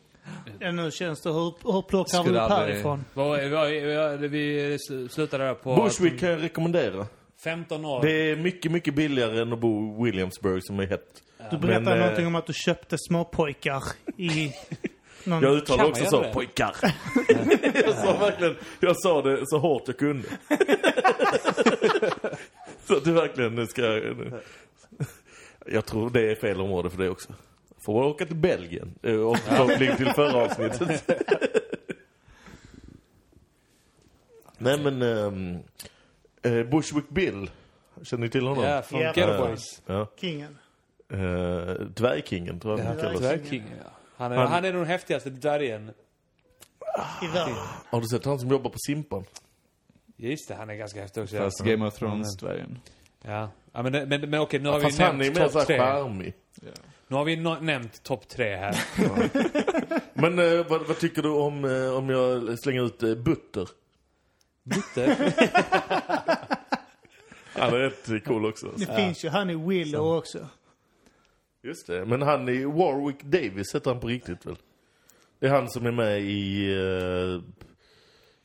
Ja, 0.59 0.72
nu 0.72 0.90
känns 0.90 1.22
det. 1.22 1.31
Hur, 1.33 1.72
hur 1.72 1.83
plockar 1.83 2.18
vi 2.18 2.24
Skulle 2.24 2.44
upp 2.44 2.50
härifrån? 2.50 3.05
Vad, 3.14 3.29
vad, 3.29 3.50
vad, 3.50 4.20
vi 4.20 4.77
sl- 4.77 5.09
slutade 5.09 5.44
där 5.44 5.55
på... 5.55 5.77
Bushwick 5.77 6.20
kan 6.20 6.29
jag 6.29 6.42
rekommendera. 6.42 7.07
15 7.44 7.85
år. 7.85 8.03
Det 8.03 8.31
är 8.31 8.37
mycket, 8.37 8.72
mycket 8.72 8.94
billigare 8.94 9.40
än 9.42 9.53
att 9.53 9.61
bo 9.61 9.98
i 9.98 10.05
Williamsburg 10.05 10.64
som 10.64 10.81
är 10.81 10.87
hett. 10.87 11.22
Du 11.50 11.59
berättade 11.59 11.85
Men, 11.85 11.92
eh, 11.92 11.98
någonting 11.98 12.27
om 12.27 12.35
att 12.35 12.46
du 12.46 12.53
köpte 12.53 12.96
småpojkar 12.98 13.83
i 14.16 14.53
någon... 15.25 15.43
Jag 15.43 15.53
uttalade 15.53 15.89
också 15.89 16.05
så, 16.05 16.23
det? 16.23 16.33
pojkar. 16.33 16.77
jag 17.75 17.95
sa 17.95 18.17
verkligen, 18.19 18.57
jag 18.81 18.97
sa 18.97 19.23
det 19.23 19.47
så 19.47 19.59
hårt 19.59 19.83
jag 19.87 19.99
kunde. 19.99 20.29
så 22.85 22.97
att 22.97 23.05
du 23.05 23.13
verkligen 23.13 23.55
nu 23.55 23.67
ska... 23.67 24.01
Jag 25.67 25.87
tror 25.87 26.11
det 26.11 26.31
är 26.31 26.35
fel 26.35 26.61
område 26.61 26.91
för 26.91 26.99
det 26.99 27.11
också. 27.11 27.33
Får 27.85 28.05
åka 28.05 28.27
till 28.27 28.37
Belgien. 28.37 28.95
Eh, 29.03 29.27
Återkoppling 29.27 29.97
till 29.97 30.13
förra 30.13 30.45
avsnittet. 30.45 31.11
Nej 34.59 34.79
men, 34.79 35.03
eh, 36.43 36.63
Bushwick 36.63 37.09
Bill. 37.09 37.51
Känner 38.03 38.25
ni 38.25 38.31
till 38.31 38.47
honom? 38.47 38.65
Ja, 38.65 38.83
från 38.83 39.01
Ja. 39.01 39.13
Ghetto 39.13 39.47
Boys. 39.47 39.83
Ja. 39.87 40.09
Kingen. 40.21 40.59
Eh, 41.13 41.19
dvärgkingen 41.97 42.61
tror 42.61 42.79
jag 42.79 42.87
han 42.87 42.97
kallas. 42.97 43.21
Dvärgkingen, 43.21 43.79
ja. 43.85 43.91
Han 44.16 44.33
är, 44.33 44.37
Han- 44.37 44.48
han 44.48 44.64
är 44.64 44.72
nog 44.72 44.81
den 44.83 44.88
häftigaste 44.88 45.31
dvärgen. 45.31 45.90
I 47.22 47.27
världen. 47.27 47.55
Har 47.90 48.00
du 48.00 48.07
sett 48.07 48.24
han 48.24 48.38
som 48.38 48.48
jobbar 48.50 48.70
på 48.70 48.79
Simpan? 48.87 49.24
Just 50.16 50.48
det, 50.48 50.55
han 50.55 50.70
är 50.70 50.74
ganska 50.74 51.00
häftig 51.03 51.22
också. 51.22 51.37
Fast 51.37 51.61
ja. 51.61 51.66
Game 51.66 51.87
of 51.87 51.94
Thrones-dvärgen. 51.98 52.79
Ja. 53.22 53.50
ja 53.72 53.83
men, 53.83 54.09
men, 54.09 54.31
men 54.31 54.40
okej, 54.40 54.61
nu 54.61 54.68
har 54.68 54.79
vi 54.79 54.85
Fast 54.85 54.98
han 54.98 55.20
är 55.20 55.31
nämnt 55.31 55.53
topp 55.53 55.66
tre. 55.66 55.79
charmig. 55.79 56.35
Nu 57.09 57.16
har 57.16 57.24
vi 57.24 57.37
no 57.37 57.55
nämnt 57.61 58.03
topp 58.03 58.29
tre 58.29 58.57
här. 58.57 58.77
Men 60.14 60.38
eh, 60.38 60.66
vad, 60.68 60.87
vad 60.87 60.98
tycker 60.98 61.22
du 61.22 61.29
om, 61.31 61.64
eh, 61.64 61.96
om 61.96 62.09
jag 62.11 62.58
slänger 62.58 62.87
ut 62.87 63.02
eh, 63.02 63.15
Butter? 63.15 63.69
Butte. 64.62 65.33
Han 67.52 67.69
är 67.75 67.79
rätt 67.79 68.25
cool 68.25 68.46
också. 68.46 68.73
Det 68.77 68.96
finns 68.96 69.25
ju 69.25 69.29
han 69.29 69.50
i 69.50 69.54
Willow 69.54 70.17
också. 70.19 70.48
Just 71.65 71.87
det. 71.87 72.04
Men 72.04 72.23
han 72.23 72.48
i 72.48 72.65
Warwick 72.65 73.23
Davis 73.23 73.75
heter 73.75 73.90
han 73.90 74.00
på 74.00 74.06
riktigt 74.06 74.46
väl? 74.46 74.56
Det 75.38 75.46
är 75.46 75.50
han 75.50 75.69
som 75.71 75.87
är 75.87 75.92
med 75.92 76.21
i... 76.23 76.73
eh, 76.73 77.42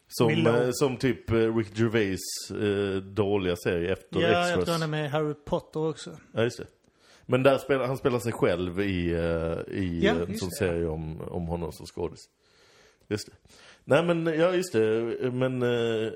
som, 0.07 0.47
eh, 0.47 0.69
som 0.71 0.97
typ 0.97 1.31
eh, 1.31 1.55
Rick 1.55 1.79
Gervais 1.79 2.19
dåliga 3.03 3.55
serie 3.55 3.93
efter 3.93 4.21
Ja, 4.21 4.27
jag 4.27 4.47
Extras. 4.47 4.65
tror 4.65 4.73
han 4.73 4.83
är 4.83 4.87
med 4.87 5.05
i 5.05 5.07
Harry 5.07 5.33
Potter 5.45 5.89
också. 5.89 6.17
Ja, 6.33 6.43
just 6.43 6.57
det. 6.57 6.67
Men 7.25 7.43
där 7.43 7.57
spelar, 7.57 7.87
han 7.87 7.97
spelar 7.97 8.19
sig 8.19 8.31
själv 8.31 8.81
i, 8.81 9.11
i 9.71 9.99
Ja, 10.03 10.11
en 10.11 10.37
sån 10.37 10.49
det. 10.49 10.55
serie 10.55 10.87
om, 10.87 11.21
om 11.21 11.47
honom 11.47 11.71
som 11.71 11.85
skådis. 11.85 12.19
Just 13.07 13.25
det. 13.27 13.33
Nej 13.83 14.03
men, 14.05 14.25
ja 14.25 14.55
just 14.55 14.73
det. 14.73 15.31
Men 15.33 15.63
uh, 15.63 16.11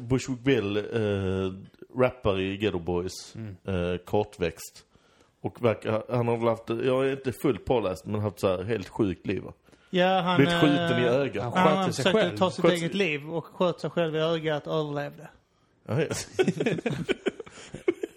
Bushwick 0.00 0.40
Bill 0.40 0.76
uh, 0.76 1.54
rappar 1.98 2.40
i 2.40 2.56
Ghetto 2.56 2.78
Boys. 2.78 3.34
Mm. 3.34 3.98
kortväxt. 4.04 4.84
Och 5.46 5.64
verkar, 5.64 6.02
han 6.08 6.28
har 6.28 6.36
väl 6.36 6.48
haft, 6.48 6.68
jag 6.68 7.06
är 7.06 7.10
inte 7.12 7.32
fullt 7.32 7.64
påläst, 7.64 8.06
men 8.06 8.20
haft 8.20 8.40
så 8.40 8.48
här 8.56 8.64
helt 8.64 8.88
sjukt 8.88 9.26
liv 9.26 9.42
va? 9.42 9.52
Ja, 9.90 10.20
han... 10.20 10.36
Blivit 10.36 10.54
skjuten 10.60 10.98
i 11.02 11.06
eh, 11.06 11.12
ögat. 11.14 11.44
Han 11.44 11.52
Han, 11.68 11.76
han 11.76 11.92
försökte 11.92 12.12
själv. 12.12 12.36
ta 12.36 12.50
sitt 12.50 12.64
Sköt- 12.64 12.72
eget 12.72 12.94
liv 12.94 13.30
och 13.30 13.44
sköt 13.44 13.80
sig 13.80 13.90
själv 13.90 14.16
i 14.16 14.18
ögat 14.18 14.66
och 14.66 14.74
överlevde. 14.74 15.28
Ja, 15.88 16.00
ja. 16.00 16.06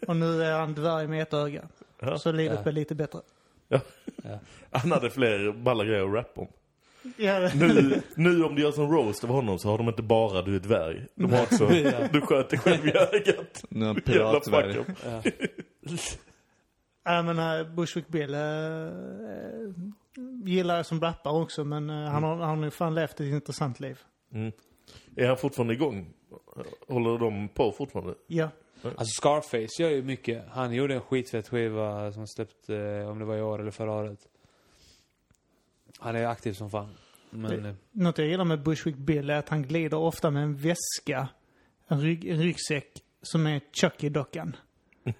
Och 0.07 0.15
nu 0.15 0.43
är 0.43 0.59
han 0.59 0.73
dvärg 0.73 1.07
med 1.07 1.21
ett 1.21 1.33
öga. 1.33 1.61
Ja. 1.99 2.17
Så 2.17 2.31
livet 2.31 2.59
Ja. 2.65 2.71
lite 2.71 2.95
bättre. 2.95 3.19
Ja. 3.67 3.79
Ja. 4.23 4.39
Han 4.71 4.91
hade 4.91 5.09
fler 5.09 5.51
balla 5.51 5.83
grejer 5.85 6.03
att 6.03 6.13
rappa 6.13 6.41
om. 6.41 6.47
Ja, 7.17 7.49
Nu, 7.55 8.01
nu 8.15 8.43
om 8.43 8.55
de 8.55 8.61
gör 8.61 8.71
som 8.71 8.91
roast 8.91 9.23
av 9.23 9.29
honom 9.29 9.59
så 9.59 9.69
har 9.69 9.77
de 9.77 9.87
inte 9.87 10.01
bara 10.01 10.41
du 10.41 10.55
är 10.55 10.59
dvärg. 10.59 11.05
De 11.15 11.33
har 11.33 11.41
också, 11.41 11.73
Ja. 11.73 11.91
du 12.11 12.21
sköt 12.21 12.49
dig 12.49 12.59
själv 12.59 12.87
i 12.87 12.91
ögat. 12.91 13.63
Nu 13.69 13.85
är 13.85 13.87
han 13.87 14.01
Jävla 14.05 14.39
piratdvärg. 17.03 17.05
fuck 17.05 17.05
up. 17.05 17.05
Ja. 17.05 17.15
Ja, 17.15 17.21
men 17.21 17.39
äh, 17.39 17.75
Bushwick 17.75 18.07
Bill 18.07 18.33
äh, 18.33 18.39
gillar 20.43 20.77
jag 20.77 20.85
som 20.85 21.01
rappare 21.01 21.41
också, 21.41 21.63
men 21.63 21.89
äh, 21.89 21.95
han 21.95 22.23
har, 22.23 22.35
han 22.35 22.57
har 22.57 22.65
ju 22.65 22.71
fan 22.71 22.95
levt 22.95 23.19
ett 23.19 23.19
intressant 23.19 23.79
liv. 23.79 23.99
Mm. 24.33 24.51
Är 25.15 25.27
han 25.27 25.37
fortfarande 25.37 25.73
igång? 25.73 26.13
Håller 26.87 27.17
de 27.17 27.49
på 27.49 27.71
fortfarande? 27.71 28.15
Ja. 28.27 28.49
Alltså 28.83 29.05
Scarface 29.05 29.83
gör 29.83 29.89
ju 29.89 30.03
mycket. 30.03 30.45
Han 30.49 30.73
gjorde 30.73 30.95
en 30.95 31.01
skitfett 31.01 31.47
skiva 31.47 32.11
som 32.11 32.27
släppte, 32.27 32.75
eh, 32.75 33.09
om 33.09 33.19
det 33.19 33.25
var 33.25 33.37
i 33.37 33.41
år 33.41 33.59
eller 33.59 33.71
förra 33.71 33.91
året. 33.91 34.27
Han 35.99 36.15
är 36.15 36.25
aktiv 36.25 36.53
som 36.53 36.69
fan. 36.69 36.89
Men, 37.29 37.65
eh, 37.65 37.73
Något 37.91 38.17
jag 38.17 38.27
gillar 38.27 38.45
med 38.45 38.63
Bushwick 38.63 38.95
Bill 38.95 39.29
är 39.29 39.35
att 39.35 39.49
han 39.49 39.63
glider 39.63 39.97
ofta 39.97 40.31
med 40.31 40.43
en 40.43 40.55
väska, 40.55 41.27
en, 41.87 42.01
rygg, 42.01 42.27
en 42.27 42.37
ryggsäck, 42.37 43.03
som 43.21 43.47
är 43.47 43.61
Chucky-dockan. 43.81 44.55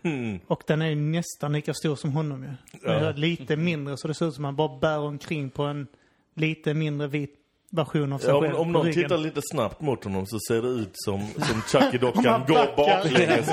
Mm. 0.03 0.39
Och 0.47 0.63
den 0.67 0.81
är 0.81 0.87
ju 0.89 0.95
nästan 0.95 1.53
lika 1.53 1.73
stor 1.73 1.95
som 1.95 2.11
honom 2.11 2.43
ju. 2.43 2.49
Ja. 2.83 3.11
Lite 3.11 3.55
mindre 3.55 3.97
så 3.97 4.07
det 4.07 4.13
ser 4.13 4.27
ut 4.27 4.33
som 4.33 4.45
att 4.45 4.53
man 4.53 4.55
bara 4.55 4.79
bär 4.79 4.99
omkring 4.99 5.49
på 5.49 5.63
en 5.63 5.87
lite 6.35 6.73
mindre 6.73 7.07
vit 7.07 7.35
version 7.71 8.13
av 8.13 8.19
sig 8.19 8.29
Ja, 8.29 8.35
om, 8.35 8.43
själv 8.43 8.55
om 8.55 8.71
någon 8.71 8.85
ryggen. 8.85 9.03
tittar 9.03 9.17
lite 9.17 9.41
snabbt 9.43 9.81
mot 9.81 10.03
honom 10.03 10.25
så 10.25 10.39
ser 10.47 10.61
det 10.61 10.67
ut 10.67 10.89
som, 10.93 11.27
som 11.27 11.61
Chucky-dockan 11.67 12.23
man 12.23 12.45
går 12.47 12.75
baklänges. 12.77 13.49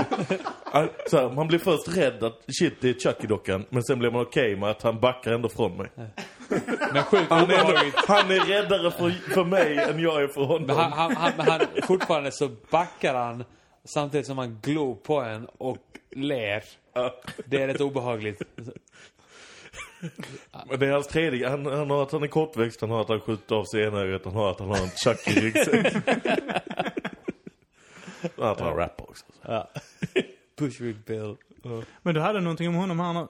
Han- 0.65 0.89
Så 1.11 1.17
här, 1.21 1.31
man 1.31 1.49
blir 1.49 1.59
först 1.59 1.97
rädd 1.97 2.23
att 2.25 2.41
shit 2.59 2.75
det 2.81 2.89
är 2.89 2.95
Chucky-dockan, 2.95 3.65
men 3.71 3.83
sen 3.83 3.99
blir 3.99 4.11
man 4.11 4.21
okej 4.23 4.57
med 4.57 4.71
att 4.71 4.83
han 4.83 5.01
backar 5.01 5.33
ändå 5.33 5.49
från 5.49 5.77
mig. 5.77 5.91
men 6.93 7.03
sjukt 7.03 7.31
Han 7.31 7.51
är, 7.51 8.07
han 8.09 8.31
är 8.31 8.41
räddare 8.47 8.91
för, 8.91 9.11
för 9.35 9.45
mig 9.45 9.79
än 9.79 10.01
jag 10.01 10.23
är 10.23 10.29
för 10.29 10.45
honom. 10.45 10.67
Men 10.67 10.77
han, 10.77 10.93
han, 10.93 11.13
han, 11.17 11.33
han, 11.49 11.61
fortfarande 11.83 12.33
så 12.33 12.51
backar 12.71 13.15
han 13.15 13.45
samtidigt 13.87 14.27
som 14.27 14.39
han 14.39 14.59
glor 14.63 14.95
på 14.95 15.21
en 15.21 15.47
och 15.59 15.79
ler. 16.11 16.65
Det 17.47 17.63
är 17.63 17.67
rätt 17.67 17.81
obehagligt. 17.81 18.43
Men 20.69 20.79
det 20.81 20.87
är 20.87 20.93
hans 20.93 21.07
tredje. 21.07 21.49
Han, 21.49 21.67
han 21.67 21.91
har 21.91 22.03
att 22.03 22.13
han 22.13 22.23
är 22.23 22.27
kortväxt, 22.27 22.81
han 22.81 22.91
har 22.91 23.01
att 23.01 23.09
han 23.09 23.21
skjuter 23.21 23.55
av 23.57 23.65
sig 23.65 23.83
ena 23.83 23.99
ögat, 24.01 24.25
han 24.25 24.35
har 24.35 24.51
att 24.51 24.59
han 24.61 24.69
har 24.69 24.77
en 24.77 24.89
Chucky-ryggsäck. 24.91 25.95
Han 28.37 28.45
har 28.45 28.53
att 28.53 28.61
han 28.61 28.77
rappar 28.77 29.05
också. 29.11 29.25
Ja. 29.43 29.69
Bushwick 30.59 31.07
Bill. 31.07 31.37
Men 32.03 32.15
du 32.15 32.21
hade 32.21 32.41
någonting 32.41 32.69
om 32.69 32.75
honom 32.75 33.01
här 33.01 33.13
nu? 33.13 33.27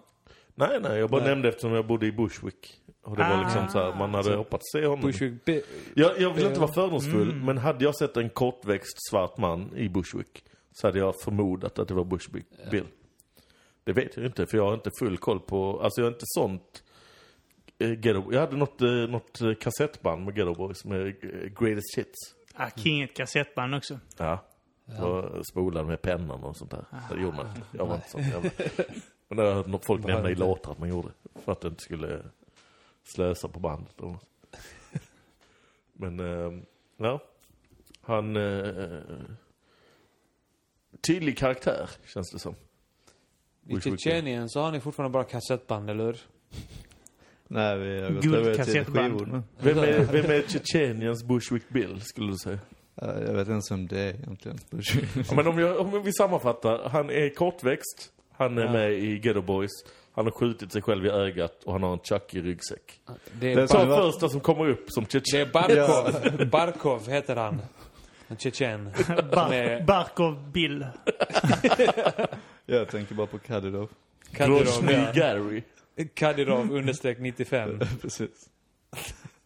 Nej, 0.55 0.79
nej, 0.83 0.99
jag 0.99 1.11
bara 1.11 1.21
Nej. 1.21 1.31
nämnde 1.31 1.49
eftersom 1.49 1.73
jag 1.73 1.87
bodde 1.87 2.07
i 2.07 2.13
Bushwick. 2.13 2.81
Och 3.03 3.17
det 3.17 3.23
var 3.23 3.45
liksom 3.45 3.65
Ah. 3.65 3.69
så 3.69 3.79
här, 3.79 3.95
man 3.99 4.15
hade 4.15 4.35
hoppats 4.37 4.73
se 4.73 4.87
honom. 4.87 5.01
Bushwick 5.07 5.45
Bill. 5.45 5.63
Jag, 5.95 6.21
jag 6.21 6.31
vill 6.35 6.47
inte 6.47 6.61
vara 6.61 6.73
fördomsfull, 6.73 7.31
Mm. 7.31 7.45
men 7.45 7.59
hade 7.59 7.85
jag 7.85 7.97
sett 7.97 8.17
en 8.17 8.31
kortväxt 8.31 9.09
svart 9.11 9.39
man 9.39 9.77
i 9.77 9.89
Bushwick 9.89 10.45
så 10.77 10.87
hade 10.87 10.99
jag 10.99 11.21
förmodat 11.21 11.79
att 11.79 11.89
det 11.89 11.95
var 11.95 12.05
Bushwick 12.05 12.47
Bill. 12.71 12.87
Det 13.85 13.93
vet 13.93 14.17
jag 14.17 14.27
inte, 14.27 14.47
för 14.47 14.57
jag 14.57 14.65
har 14.65 14.75
inte 14.75 14.91
full 14.99 15.19
koll 15.19 15.41
på, 15.41 15.81
alltså 15.81 16.01
jag 16.01 16.07
har 16.07 16.13
inte 16.13 16.25
sånt 16.27 16.83
eh, 17.79 17.91
Ghetto, 17.91 18.33
jag 18.33 18.41
hade 18.41 18.57
något, 18.57 18.83
eh, 18.83 18.89
något 18.89 19.41
eh, 19.41 19.55
kassettband 19.55 20.25
med 20.25 20.37
Ghetto 20.37 20.55
Boys 20.55 20.85
med 20.85 21.21
Greatest 21.59 21.99
Hits. 21.99 22.35
Ah, 22.55 22.71
King 22.77 23.03
ett 23.03 23.17
kassettband 23.17 23.75
också. 23.75 24.01
Ja. 24.17 24.45
Och 25.03 25.47
spolade 25.47 25.87
med 25.87 26.03
pennan 26.03 26.45
och 26.45 26.57
sånt 26.57 26.71
där. 26.71 26.85
Det 27.11 27.23
gjorde 27.23 27.37
man 27.37 27.47
inte. 27.47 27.61
Jag 27.73 27.87
var 27.87 27.95
inte 27.95 28.11
sån 28.11 28.23
jävla... 28.23 28.51
Men 29.29 29.37
det 29.37 29.43
har 29.43 29.51
jag 29.51 29.65
hört 29.65 29.85
folk 29.85 30.05
nämna 30.07 30.31
i 30.31 30.35
låtar 30.35 30.73
att 30.73 30.79
man 30.79 30.89
gjorde. 30.89 31.09
För 31.45 31.53
att 31.53 31.61
det 31.61 31.69
inte 31.69 31.83
skulle 31.83 32.23
slösa 33.05 33.49
på 33.49 33.61
bandet 33.61 34.01
eller 34.01 34.11
något. 34.11 34.29
Men, 35.93 36.67
ja. 36.97 37.21
Han... 38.01 38.37
Tydlig 41.07 41.39
karaktär, 41.39 41.91
känns 42.07 42.31
det 42.33 42.39
som. 42.39 42.55
I. 43.69 43.81
Tjetjenien 43.81 44.49
så 44.49 44.61
har 44.61 44.73
ni 44.73 44.81
fortfarande 44.81 45.13
bara 45.13 45.25
kassettband, 45.25 45.91
eller 45.91 46.05
hur? 46.05 46.17
Nej, 47.49 47.79
vi 47.79 48.01
har 48.03 48.11
gått 48.11 48.25
över 48.27 48.55
till 48.65 48.85
skivor 48.85 49.27
nu. 49.27 49.43
Vem 49.59 49.79
är, 49.79 49.99
vem 50.13 50.31
är 50.31 50.43
Tjetjeniens 50.49 51.25
Bushwick 51.25 51.69
Bill, 51.69 52.01
skulle 52.01 52.33
du 52.33 52.37
säga? 52.39 52.59
Ja, 52.95 53.07
Jag 53.07 53.33
vet 53.33 53.39
inte 53.41 53.51
ens 53.51 53.71
vem 53.71 53.87
det 53.87 54.01
är 54.01 54.15
egentligen. 54.15 54.59
Ja, 55.29 55.35
men 55.37 55.47
om, 55.47 55.59
jag, 55.59 55.81
om 55.81 56.03
vi 56.03 56.13
sammanfattar. 56.13 56.89
Han 56.89 57.11
är 57.11 57.35
kortväxt. 57.35 58.11
Han 58.33 58.59
är 58.59 58.63
Ja. 58.65 58.73
med 58.73 58.93
i 58.93 59.19
Ghetto 59.19 59.43
Boys. 59.43 59.71
Han 60.13 60.25
har 60.25 60.33
skjutit 60.33 60.73
sig 60.73 60.83
själv 60.83 61.07
i 61.07 61.09
ögat 61.09 61.65
och 61.65 61.73
han 61.73 61.83
har 61.83 61.93
en 61.93 61.99
Chucky-ryggsäck. 61.99 63.01
Det 63.41 63.53
är, 63.53 63.57
Det 63.57 63.63
är 63.63 63.87
var- 63.87 64.03
första 64.11 64.29
som 64.29 64.41
kommer 64.41 64.69
upp 64.69 64.85
som 64.89 65.05
det 65.05 65.11
Tjetjen. 65.11 65.49
är 65.49 65.53
Barkov. 65.53 66.47
Barkov 66.51 67.09
heter 67.09 67.37
han. 67.37 67.59
En 68.29 68.37
tjetjen. 68.37 68.91
Bar 69.33 69.49
Med- 69.49 69.85
Barkov 69.87 70.51
Bill. 70.53 70.87
Jag 72.67 72.89
tänker 72.89 73.15
bara 73.15 73.27
på 73.27 73.39
Kadyrov. 73.39 73.89
Kadyrov, 74.33 74.59
Grozny 74.59 74.93
ja. 74.93 75.13
Gary. 75.15 75.63
Kadyrov 76.15 76.73
understreck 76.73 77.19
95. 77.21 77.81
Precis. 78.03 78.49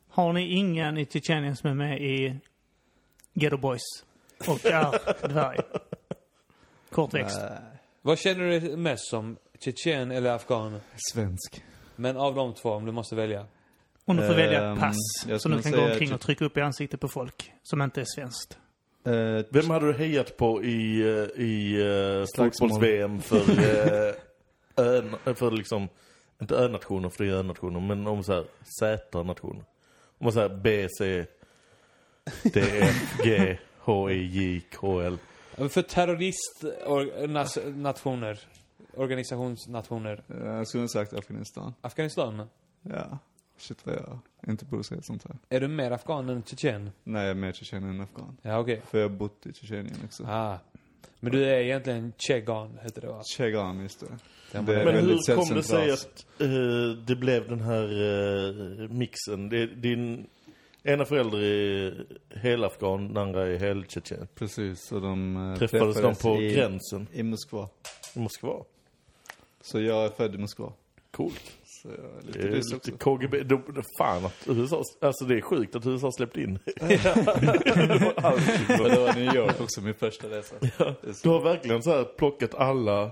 Har 0.09 0.33
ni 0.33 0.49
ingen 0.57 0.99
i 0.99 1.07
Tjetjenien 1.07 1.57
som 1.57 1.71
är 1.71 1.75
med 1.75 2.03
i 2.03 2.37
Ghetto 3.35 3.57
Boys? 3.57 3.81
Och 4.49 4.67
är 4.67 5.29
dvärg? 5.29 5.59
Kortväxt. 6.91 7.41
Vad 8.03 8.19
känner 8.19 8.45
du 8.45 8.61
dig 8.61 8.77
mest 8.77 9.09
som? 9.09 9.37
Tjetjen 9.59 10.11
eller 10.11 10.31
afghan? 10.31 10.81
svensk. 11.13 11.65
Men 11.97 12.17
av 12.17 12.35
de 12.35 12.55
två, 12.55 12.71
om 12.71 12.87
du 12.87 12.93
måste 12.93 13.15
välja. 13.15 13.47
Om 14.05 14.17
du 14.17 14.27
får 14.27 14.35
välja 14.35 14.65
Ehm, 14.65 14.73
ett 14.73 14.81
pass 14.81 14.97
jag 15.29 15.41
som 15.41 15.53
du 15.53 15.63
kan 15.63 15.73
gå 15.73 15.81
omkring 15.81 16.15
och 16.15 16.21
trycka 16.21 16.45
upp 16.45 16.57
i 16.57 16.61
ansiktet 16.61 17.01
på 17.01 17.09
folk 17.09 17.53
som 17.63 17.83
inte 17.83 18.01
är 18.01 18.05
svenskt. 18.17 18.59
Eh, 19.05 19.45
Vem 19.51 19.71
hade 19.71 19.87
du 19.87 19.93
hejat 19.93 20.37
på 20.37 20.63
i, 20.65 21.01
eh, 21.01 21.43
i 21.45 21.77
uh, 21.83 22.25
Slagsmål. 22.27 22.69
fotbolls-VM 22.71 23.21
för, 23.21 23.37
uh, 23.37 24.15
ön, 24.87 25.17
för 25.37 25.51
liksom, 25.51 25.89
inte 26.41 26.55
ö-nationer, 26.57 27.09
för 27.09 27.25
det 27.25 27.31
är 27.31 27.35
ö-nationer, 27.35 27.81
men 27.81 28.07
om 28.07 28.25
så 28.25 28.33
här 28.33 28.45
Z-nationer. 28.81 29.65
Om 30.19 30.25
man 30.25 30.33
säger 30.33 30.49
B, 30.49 30.89
C, 30.99 31.27
D, 32.43 32.61
F, 32.81 33.19
G, 33.25 33.59
H, 33.79 34.11
I, 34.11 34.27
J, 34.27 34.61
K, 34.75 35.01
L. 35.01 35.19
För 35.69 35.83
terroristnationer. 35.83 38.39
Organisationsnationer. 38.97 40.23
eh, 40.29 40.47
jag 40.47 40.69
skulle 40.69 40.83
ha 40.83 40.89
sagt 40.89 41.13
Afghanistan. 41.13 41.75
Afghanistan. 41.81 42.43
Ja. 42.83 43.19
Shit 43.61 43.87
vad 43.87 43.95
jag 43.95 44.19
inte 44.49 44.65
borde 44.65 44.85
säga 44.85 45.03
sånt 45.03 45.25
här. 45.29 45.37
Är 45.49 45.61
du 45.61 45.69
mer 45.69 45.91
afghan 45.91 46.29
än 46.29 46.43
tjetjen? 46.43 46.91
Nej, 47.05 47.23
jag 47.23 47.31
är 47.31 47.35
mer 47.35 47.53
Tjetjenien 47.53 47.91
än 47.95 48.01
Afghan. 48.01 48.37
Ja, 48.43 48.59
okej. 48.59 48.83
För 48.87 48.99
jag 48.99 49.09
har 49.09 49.17
bott 49.17 49.47
i 49.47 49.53
Tjetjenien 49.53 49.97
också. 50.05 50.25
Ah. 50.27 50.59
Men 51.21 51.33
du 51.33 51.45
är 51.45 51.61
egentligen 51.61 52.13
tjegan, 52.17 52.79
heter 52.83 53.01
det 53.01 53.07
va? 53.07 53.23
Chegan, 53.37 53.81
just 53.81 54.01
det. 54.01 54.07
Ja, 54.53 54.61
Det 54.63 54.81
är 54.81 54.85
Men 54.85 54.95
hur 54.95 55.37
kom 55.37 55.57
det 55.57 55.63
sig 55.63 55.91
att 55.91 56.27
eh, 56.39 56.49
det 57.07 57.17
blev 57.17 57.49
den 57.49 57.61
här 57.61 57.85
eh, 58.83 58.89
mixen? 58.89 59.49
Det, 59.49 59.67
din 59.67 60.27
ena 60.83 61.05
förälder 61.05 61.43
är 61.43 62.07
helafghan, 62.39 63.09
den 63.09 63.17
andra 63.17 63.47
är 63.47 63.59
heltjetjen. 63.59 64.29
Precis, 64.35 64.87
så 64.87 65.01
de 65.01 65.37
eh, 65.53 65.59
Träffades 65.59 66.01
de 66.03 66.15
på 66.15 66.43
i, 66.43 66.55
gränsen 66.55 67.07
i 67.13 67.23
Moskva. 67.23 67.69
i 68.15 68.19
Moskva? 68.19 68.65
Så 69.61 69.81
jag 69.81 70.05
är 70.05 70.09
född 70.09 70.35
i 70.35 70.39
Moskva. 70.39 70.73
Coolt. 71.11 71.60
Jag 71.85 71.93
är 71.93 71.99
Det 71.99 72.27
lite 72.27 72.39
är 72.39 72.53
ryss 72.53 72.73
lite 72.73 72.93
också. 72.93 73.05
KGB. 73.05 73.43
De, 73.43 73.63
de, 73.75 73.83
fan 73.99 74.25
att 74.25 74.49
USA, 74.49 74.83
alltså 75.01 75.25
det 75.25 75.37
är 75.37 75.41
sjukt 75.41 75.77
att 75.77 75.87
USA 75.87 76.13
släppt 76.13 76.37
in. 76.37 76.59
Men 76.79 76.99
det 78.89 79.01
var 79.01 79.15
New 79.15 79.35
York 79.35 79.61
också, 79.61 79.81
min 79.81 79.95
första 79.95 80.29
resa. 80.29 80.55
Är 80.61 81.23
Du 81.23 81.29
har 81.29 81.41
verkligen 81.41 81.83
så 81.83 81.91
här 81.91 82.05
plockat 82.05 82.55
alla 82.55 83.11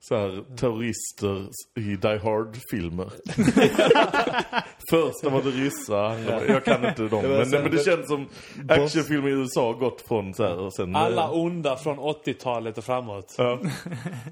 så 0.00 0.16
här 0.16 0.56
terrorister 0.56 1.46
i 1.74 1.96
Die 1.96 2.18
Hard-filmer. 2.18 3.10
Första 4.90 5.30
var 5.30 5.42
det 5.42 5.50
ryssar, 5.50 6.18
jag 6.48 6.64
kan 6.64 6.88
inte 6.88 7.02
dem. 7.02 7.22
Men, 7.22 7.50
men 7.50 7.70
det 7.70 7.84
känns 7.84 8.06
som 8.06 8.28
actionfilmer 8.68 9.28
i 9.28 9.32
USA 9.32 9.66
har 9.66 9.74
gått 9.74 10.00
från 10.00 10.34
så 10.34 10.42
här 10.42 10.58
och 10.58 10.74
sen... 10.74 10.96
Alla 10.96 11.22
eh, 11.22 11.36
onda 11.36 11.76
från 11.76 11.98
80-talet 11.98 12.78
och 12.78 12.84
framåt. 12.84 13.34
Ja. 13.38 13.58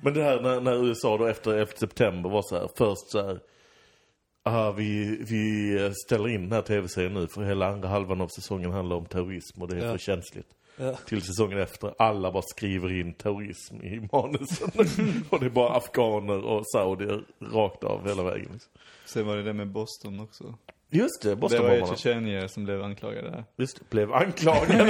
Men 0.03 0.15
det 0.15 0.23
här 0.23 0.41
när, 0.41 0.61
när 0.61 0.87
USA 0.87 1.17
då 1.17 1.27
efter 1.27 1.51
11 1.53 1.73
september 1.77 2.31
var 2.31 2.43
så 2.43 2.59
här, 2.59 2.69
först 2.77 3.11
så 3.11 3.27
här. 3.27 3.39
Ah, 4.49 4.71
vi, 4.73 5.17
vi 5.21 5.93
ställer 6.07 6.29
in 6.29 6.43
den 6.43 6.53
här 6.53 6.63
tv-serien 6.63 7.15
nu 7.15 7.29
för 7.29 7.43
hela 7.45 7.67
andra 7.69 7.89
halvan 7.89 8.21
av 8.21 8.29
säsongen 8.29 8.73
handlar 8.73 8.97
om 8.97 9.07
terrorism 9.07 9.63
och 9.63 9.69
det 9.69 9.77
är 9.77 9.85
Ja. 9.87 9.93
för 9.93 9.99
känsligt. 9.99 10.47
till 11.07 11.23
säsongen 11.23 11.59
efter. 11.59 11.95
Alla 11.99 12.33
bara 12.33 12.43
skriver 12.43 12.93
in 13.01 13.15
terrorism 13.15 13.77
i 13.83 14.09
manusen. 14.13 14.71
och 15.31 15.41
det 15.41 15.47
är 15.47 15.51
bara 15.51 15.77
afghaner 15.77 16.45
och 16.45 16.63
saudier 16.73 17.25
rakt 17.53 17.85
av 17.85 18.09
hela 18.09 18.23
vägen. 18.23 18.49
Liksom. 18.53 18.71
Sen 19.05 19.27
var 19.27 19.37
det 19.37 19.43
det 19.43 19.53
med 19.53 19.69
Boston 19.69 20.21
också. 20.21 20.55
Just 20.91 21.23
det, 21.23 21.29
Det 21.29 21.35
var 21.35 21.35
ju 21.35 21.41
Bostonbombarna. 21.41 21.87
tjetjenier 21.97 22.47
som 22.47 22.65
blev 22.65 22.83
anklagade 22.83 23.31
där. 23.31 23.45
Just 23.57 23.79
det, 23.79 23.91
blev 23.91 24.13
anklagad. 24.13 24.81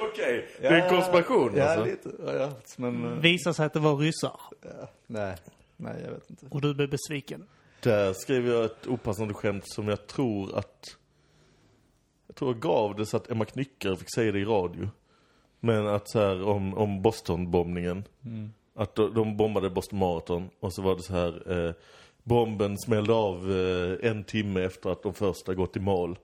Okej, 0.00 0.48
det 0.60 0.66
är 0.66 0.72
en 0.72 0.88
konspiration 0.90 1.52
Ja, 1.56 1.64
alltså. 1.64 1.84
lite. 1.84 2.10
Ja, 2.26 2.32
ja. 2.34 2.50
Men, 2.76 3.04
eh, 3.04 3.10
Visar 3.18 3.52
sig 3.52 3.66
att 3.66 3.72
det 3.72 3.80
var 3.80 3.96
ryssar. 3.96 4.40
ja. 4.62 4.88
Nej, 5.06 5.36
nej 5.76 6.02
jag 6.04 6.12
vet 6.12 6.30
inte. 6.30 6.46
Och 6.50 6.60
du 6.60 6.74
blev 6.74 6.90
besviken. 6.90 7.46
Där 7.80 8.12
skrev 8.12 8.46
jag 8.46 8.64
ett 8.64 8.86
opassande 8.86 9.34
skämt 9.34 9.64
som 9.66 9.88
jag 9.88 10.06
tror 10.06 10.58
att... 10.58 10.96
Jag 12.26 12.36
tror 12.36 12.52
jag 12.52 12.60
gav 12.60 12.96
det 12.96 13.06
så 13.06 13.16
att 13.16 13.30
Emma 13.30 13.44
Knyckare 13.44 13.96
fick 13.96 14.14
säga 14.14 14.32
det 14.32 14.38
i 14.38 14.44
radio. 14.44 14.88
Men 15.60 15.86
att 15.86 16.08
så 16.08 16.18
här 16.18 16.42
om, 16.42 16.74
om 16.74 17.02
Boston-bombningen. 17.02 18.04
Att 18.74 18.94
de, 18.94 19.14
de 19.14 19.36
bombade 19.36 19.70
Boston 19.70 19.98
Marathon 19.98 20.50
och 20.60 20.74
så 20.74 20.82
var 20.82 20.96
det 20.96 21.02
så 21.02 21.12
här... 21.12 21.66
Eh, 21.66 21.74
bomben 22.22 22.78
smällde 22.78 23.12
av 23.12 23.52
eh, 23.52 24.10
en 24.10 24.24
timme 24.24 24.62
efter 24.62 24.90
att 24.90 25.02
de 25.02 25.14
första 25.14 25.54
gått 25.54 25.76
i 25.76 25.80
mål. 25.80 26.18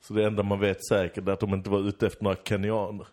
Så 0.00 0.14
det 0.14 0.26
enda 0.26 0.42
man 0.42 0.60
vet 0.60 0.86
säkert 0.86 1.28
är 1.28 1.32
att 1.32 1.40
de 1.40 1.54
inte 1.54 1.70
var 1.70 1.88
ute 1.88 2.06
efter 2.06 2.24
några 2.24 2.36
kenyaner. 2.44 3.06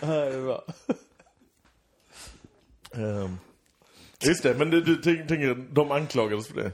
Det 0.00 0.06
är 0.06 0.42
bra. 0.42 0.64
Ehm, 2.92 3.38
just 4.26 4.42
det, 4.42 4.54
men 4.54 4.70
du, 4.70 4.80
du 4.80 4.96
tänker, 4.96 5.54
de 5.54 5.90
anklagades 5.90 6.48
för 6.48 6.54
det? 6.54 6.72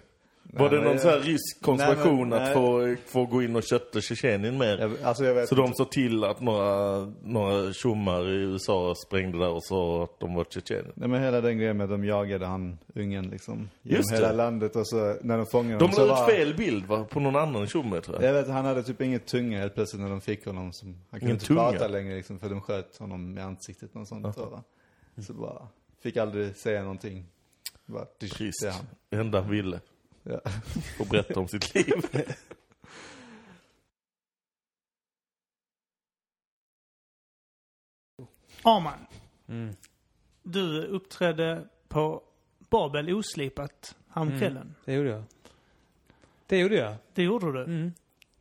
Var 0.53 0.71
det 0.71 0.77
men 0.77 0.85
någon 0.85 0.93
jag- 0.93 1.01
så 1.03 1.09
här 1.09 1.21
rysk 1.21 1.63
konspiration 1.63 2.29
Nej, 2.29 2.39
men- 2.39 2.49
att 2.49 2.53
få, 2.53 2.97
få 3.07 3.27
gå 3.27 3.43
in 3.43 3.57
och 3.57 3.63
kötta 3.63 4.01
Tjetjenien 4.01 4.59
mer? 4.59 4.79
Jag, 4.79 4.93
alltså 5.03 5.25
jag 5.25 5.49
Så 5.49 5.55
de 5.55 5.75
såg 5.75 5.91
till 5.91 6.25
att 6.25 6.41
några, 6.41 6.99
några 7.25 7.73
tjommar 7.73 8.29
i 8.29 8.35
USA 8.35 8.95
sprängde 9.07 9.39
där 9.39 9.49
och 9.51 9.65
sa 9.65 10.05
att 10.05 10.21
de 10.21 10.35
var 10.35 10.45
Tjetjenien? 10.45 10.93
Nej 10.95 11.09
men 11.09 11.23
hela 11.23 11.41
den 11.41 11.59
grejen 11.59 11.77
med 11.77 11.85
att 11.85 11.91
de 11.91 12.05
jagade 12.05 12.47
han, 12.47 12.79
ungen 12.95 13.29
liksom. 13.29 13.69
Genom 13.83 13.97
Just 13.97 14.13
hela 14.13 14.29
det. 14.29 14.35
landet 14.35 14.77
och 14.77 14.87
så 14.89 15.17
när 15.23 15.37
de 15.37 15.47
fångade 15.47 15.79
De 15.79 15.85
honom 15.85 15.93
så 15.95 16.07
la 16.07 16.15
var... 16.15 16.31
ut 16.31 16.35
fel 16.37 16.55
bild 16.57 16.87
va? 16.87 17.05
På 17.11 17.21
någon 17.21 17.37
annan 17.37 17.67
tjomme 17.67 18.01
tror 18.01 18.23
jag. 18.23 18.29
Jag 18.29 18.35
vet, 18.43 18.49
han 18.49 18.65
hade 18.65 18.83
typ 18.83 19.01
inget 19.01 19.27
tunga 19.27 19.61
helt 19.61 19.75
plötsligt 19.75 20.03
när 20.03 20.11
de 20.11 20.21
fick 20.21 20.47
honom. 20.47 20.73
Som, 20.73 20.97
han 21.11 21.21
kunde 21.21 21.33
inte 21.35 21.47
tunga? 21.47 21.61
prata 21.71 21.89
längre 21.89 22.17
liksom 22.17 22.39
för 22.39 22.49
de 22.49 22.61
sköt 22.61 22.97
honom 22.99 23.39
i 23.39 23.41
ansiktet 23.41 23.97
och 23.97 24.09
sånt 24.09 24.35
tror 24.35 24.49
jag. 25.17 25.25
Så 25.25 25.33
bara, 25.33 25.69
fick 26.03 26.17
aldrig 26.17 26.57
säga 26.57 26.83
någonting. 26.83 27.25
Bara, 27.87 28.05
det 28.21 28.27
är 28.27 28.71
han. 28.71 28.87
Det 29.11 29.17
enda 29.17 29.41
han 29.41 29.51
ville. 29.51 29.81
Ja. 30.23 30.41
Få 30.99 31.05
berätta 31.05 31.41
om 31.41 31.49
sitt 31.49 31.75
liv. 31.75 31.95
Arman, 38.63 39.07
Mm. 39.49 39.75
du 40.43 40.83
uppträdde 40.85 41.65
på 41.89 42.23
Babel 42.71 43.15
oslipat 43.15 43.97
häromkvällen. 44.09 44.75
Det 44.85 44.93
gjorde 44.95 45.09
jag. 45.11 45.23
Det 46.47 46.59
gjorde 46.59 46.75
jag. 46.77 46.95
Det 47.15 47.23
gjorde 47.23 47.53
du. 47.53 47.63
Mm. 47.65 47.93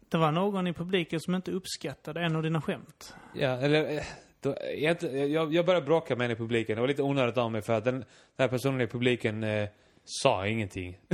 Det 0.09 0.17
var 0.17 0.31
någon 0.31 0.67
i 0.67 0.73
publiken 0.73 1.19
som 1.19 1.35
inte 1.35 1.51
uppskattade 1.51 2.21
en 2.21 2.35
av 2.35 2.43
dina 2.43 2.61
skämt. 2.61 3.15
Ja, 3.33 3.47
eller... 3.49 3.97
eh, 3.97 4.03
Då, 4.41 4.55
jag, 4.77 5.53
jag 5.53 5.65
började 5.65 5.85
bråka 5.85 6.15
med 6.15 6.25
en 6.25 6.31
i 6.31 6.35
publiken. 6.35 6.75
Det 6.75 6.81
var 6.81 6.87
lite 6.87 7.03
onödigt 7.03 7.37
av 7.37 7.51
mig 7.51 7.61
för 7.61 7.73
att 7.73 7.83
den, 7.83 7.95
den 7.95 8.05
här 8.37 8.47
personen 8.47 8.81
i 8.81 8.87
publiken 8.87 9.43
eh, 9.43 9.69
sa 10.09 10.47
ingenting. 10.47 10.97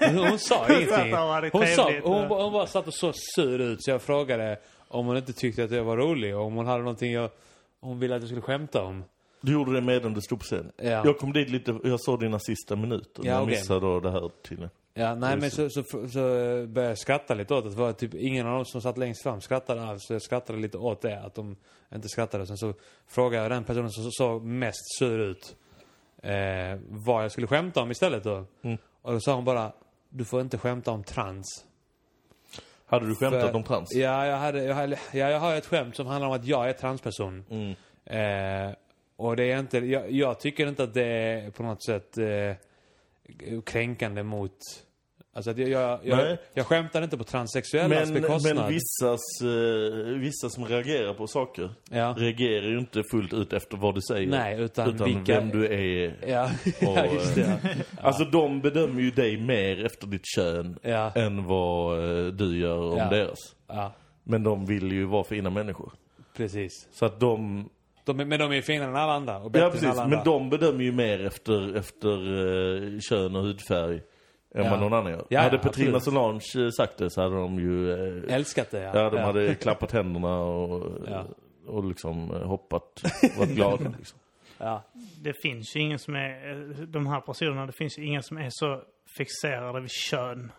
hon 0.00 0.38
sa 0.38 0.66
ingenting. 0.68 1.14
Hon, 1.52 1.66
sa, 1.66 1.92
hon, 2.02 2.26
hon 2.26 2.52
bara 2.52 2.66
satt 2.66 2.86
och 2.86 2.94
så 2.94 3.12
sur 3.14 3.60
ut 3.60 3.84
så 3.84 3.90
jag 3.90 4.02
frågade 4.02 4.58
om 4.88 5.06
hon 5.06 5.16
inte 5.16 5.32
tyckte 5.32 5.64
att 5.64 5.70
jag 5.70 5.84
var 5.84 5.96
rolig 5.96 6.36
och 6.36 6.44
om 6.44 6.54
hon 6.54 6.66
hade 6.66 6.78
någonting 6.78 7.12
jag, 7.12 7.30
hon 7.80 7.98
ville 7.98 8.14
att 8.14 8.22
jag 8.22 8.28
skulle 8.28 8.42
skämta 8.42 8.82
om. 8.82 9.04
Du 9.40 9.52
gjorde 9.52 9.72
det 9.72 9.80
medan 9.80 10.14
du 10.14 10.20
stod 10.20 10.38
på 10.38 10.44
scen. 10.44 10.72
Ja. 10.76 10.84
Jag 10.84 11.18
kom 11.18 11.32
dit 11.32 11.50
lite, 11.50 11.78
jag 11.84 12.00
såg 12.00 12.20
dina 12.20 12.38
sista 12.38 12.76
minuter. 12.76 13.22
Ja, 13.24 13.32
jag 13.32 13.42
okej. 13.42 13.56
missade 13.56 13.80
då 13.80 14.00
det 14.00 14.10
här 14.10 14.30
tydligen. 14.48 14.70
Ja, 14.94 15.14
nej 15.14 15.36
men 15.36 15.50
så, 15.50 15.70
så, 15.70 15.82
så, 15.82 16.08
så 16.08 16.18
började 16.66 16.88
jag 16.88 16.98
skratta 16.98 17.34
lite 17.34 17.54
åt 17.54 17.64
det. 17.64 17.70
Det 17.70 17.76
var 17.76 17.92
typ 17.92 18.14
ingen 18.14 18.46
av 18.46 18.54
dem 18.54 18.64
som 18.64 18.80
satt 18.80 18.98
längst 18.98 19.22
fram 19.22 19.40
skrattade 19.40 19.82
alls. 19.82 20.06
Så 20.06 20.12
jag 20.12 20.22
skrattade 20.22 20.58
lite 20.58 20.78
åt 20.78 21.02
det, 21.02 21.20
att 21.20 21.34
de 21.34 21.56
inte 21.94 22.08
skrattade. 22.08 22.46
Sen 22.46 22.56
så 22.56 22.74
frågade 23.08 23.42
jag 23.42 23.50
den 23.50 23.64
personen 23.64 23.90
som 23.90 24.10
såg 24.12 24.44
mest 24.44 24.98
sur 24.98 25.18
ut 25.18 25.56
eh, 26.26 26.78
vad 26.88 27.24
jag 27.24 27.32
skulle 27.32 27.46
skämta 27.46 27.80
om 27.80 27.90
istället 27.90 28.24
då. 28.24 28.44
Mm. 28.62 28.78
Och 29.02 29.12
då 29.12 29.20
sa 29.20 29.34
hon 29.34 29.44
bara, 29.44 29.72
du 30.08 30.24
får 30.24 30.40
inte 30.40 30.58
skämta 30.58 30.90
om 30.90 31.04
trans. 31.04 31.64
Hade 32.86 33.06
du 33.06 33.14
skämtat 33.14 33.42
För- 33.42 33.54
om 33.54 33.62
trans? 33.62 33.94
Ja, 33.94 34.26
jag, 34.26 34.36
hade, 34.36 34.64
jag, 34.64 34.74
hade, 34.74 34.98
ja, 35.12 35.30
jag 35.30 35.40
har 35.40 35.54
ett 35.54 35.66
skämt 35.66 35.96
som 35.96 36.06
handlar 36.06 36.28
om 36.28 36.34
att 36.34 36.44
jag 36.44 36.68
är 36.68 36.72
transperson. 36.72 37.44
Mm. 37.50 37.74
Eh, 38.04 38.74
och 39.16 39.36
det 39.36 39.52
är 39.52 39.58
inte, 39.58 39.78
jag, 39.78 40.10
jag 40.10 40.40
tycker 40.40 40.66
inte 40.66 40.82
att 40.82 40.94
det 40.94 41.06
är 41.06 41.50
på 41.50 41.62
något 41.62 41.84
sätt 41.84 42.18
eh, 42.18 42.54
kränkande 43.64 44.22
mot... 44.22 44.58
Alltså 45.36 45.50
jag, 45.50 45.68
jag, 45.68 45.98
jag, 46.02 46.36
jag 46.54 46.66
skämtar 46.66 47.02
inte 47.02 47.16
på 47.16 47.24
transsexuellas 47.24 48.10
Men, 48.10 48.22
bekostnad. 48.22 48.56
men 48.56 48.68
vissas, 48.68 49.20
eh, 49.42 50.18
vissa 50.18 50.48
som 50.50 50.64
reagerar 50.64 51.14
på 51.14 51.26
saker 51.26 51.70
Ja. 51.90 52.14
reagerar 52.18 52.66
ju 52.68 52.78
inte 52.78 53.02
fullt 53.10 53.32
ut 53.32 53.52
efter 53.52 53.76
vad 53.76 53.94
du 53.94 54.00
säger. 54.00 54.28
Nej, 54.30 54.60
utan, 54.60 54.94
utan 54.94 55.06
vilka... 55.06 55.40
vem 55.40 55.50
du 55.50 55.66
är. 55.66 56.16
Ja, 56.28 56.50
Och, 56.64 56.70
ja 56.96 57.06
just 57.06 57.34
det. 57.34 57.58
Ja. 57.64 57.70
Alltså 58.02 58.24
de 58.24 58.60
bedömer 58.60 59.00
ju 59.02 59.10
dig 59.10 59.36
mer 59.40 59.84
efter 59.84 60.06
ditt 60.06 60.26
kön 60.36 60.78
Ja. 60.82 61.12
än 61.14 61.44
vad 61.46 61.98
eh, 61.98 62.26
du 62.26 62.58
gör 62.58 62.78
om 62.92 62.98
Ja. 62.98 63.08
deras. 63.10 63.38
ja, 63.68 63.92
Men 64.24 64.42
de 64.42 64.66
vill 64.66 64.92
ju 64.92 65.04
vara 65.04 65.24
fina 65.24 65.50
människor. 65.50 65.92
precis. 66.36 66.88
Så 66.92 67.06
att 67.06 67.20
de... 67.20 67.68
De, 68.04 68.16
men 68.16 68.38
de 68.38 68.52
är 68.52 68.62
finare 68.62 68.88
än 68.90 68.96
alla 68.96 69.12
andra 69.12 69.38
och 69.38 69.50
bättre 69.50 69.60
Ja 69.60 69.66
än 69.66 69.72
precis, 69.72 69.88
alla 69.88 70.02
andra. 70.02 70.16
men 70.16 70.24
de 70.24 70.50
bedömer 70.50 70.84
ju 70.84 70.92
mer 70.92 71.26
efter, 71.26 71.76
efter 71.76 72.10
eh, 72.94 73.00
kön 73.00 73.36
och 73.36 73.42
hudfärg 73.42 74.00
än 74.56 74.64
Ja. 74.64 74.70
vad 74.70 74.80
någon 74.80 74.92
annan 74.92 75.12
gör. 75.12 75.24
Ja, 75.28 75.40
hade 75.40 75.56
ja, 75.56 75.62
Petrina 75.62 75.96
absolut. 75.96 76.14
Solange 76.14 76.72
sagt 76.72 76.98
det 76.98 77.10
så 77.10 77.22
hade 77.22 77.34
de 77.36 77.58
ju... 77.58 77.92
Eh, 78.28 78.34
Älskat 78.34 78.70
det, 78.70 78.80
ja. 78.80 78.90
ja, 78.94 79.10
de 79.10 79.18
hade 79.18 79.54
klappat 79.60 79.92
händerna 79.92 80.38
och, 80.40 80.92
Ja. 81.10 81.24
och 81.66 81.84
liksom 81.84 82.30
eh, 82.34 82.42
hoppat, 82.46 83.02
varit 83.38 83.50
glada 83.50 83.92
liksom. 83.98 84.18
Ja. 84.58 84.82
Det 85.22 85.32
finns 85.42 85.76
ju 85.76 85.80
ingen 85.80 85.98
som 85.98 86.14
är, 86.14 86.50
eh, 86.50 86.56
de 86.86 87.06
här 87.06 87.20
personerna, 87.20 87.66
det 87.66 87.72
finns 87.72 87.98
ju 87.98 88.04
inga 88.06 88.22
som 88.22 88.36
är 88.38 88.48
så 88.50 88.82
fixerade 89.18 89.80
vid 89.80 89.90
kön 89.90 90.52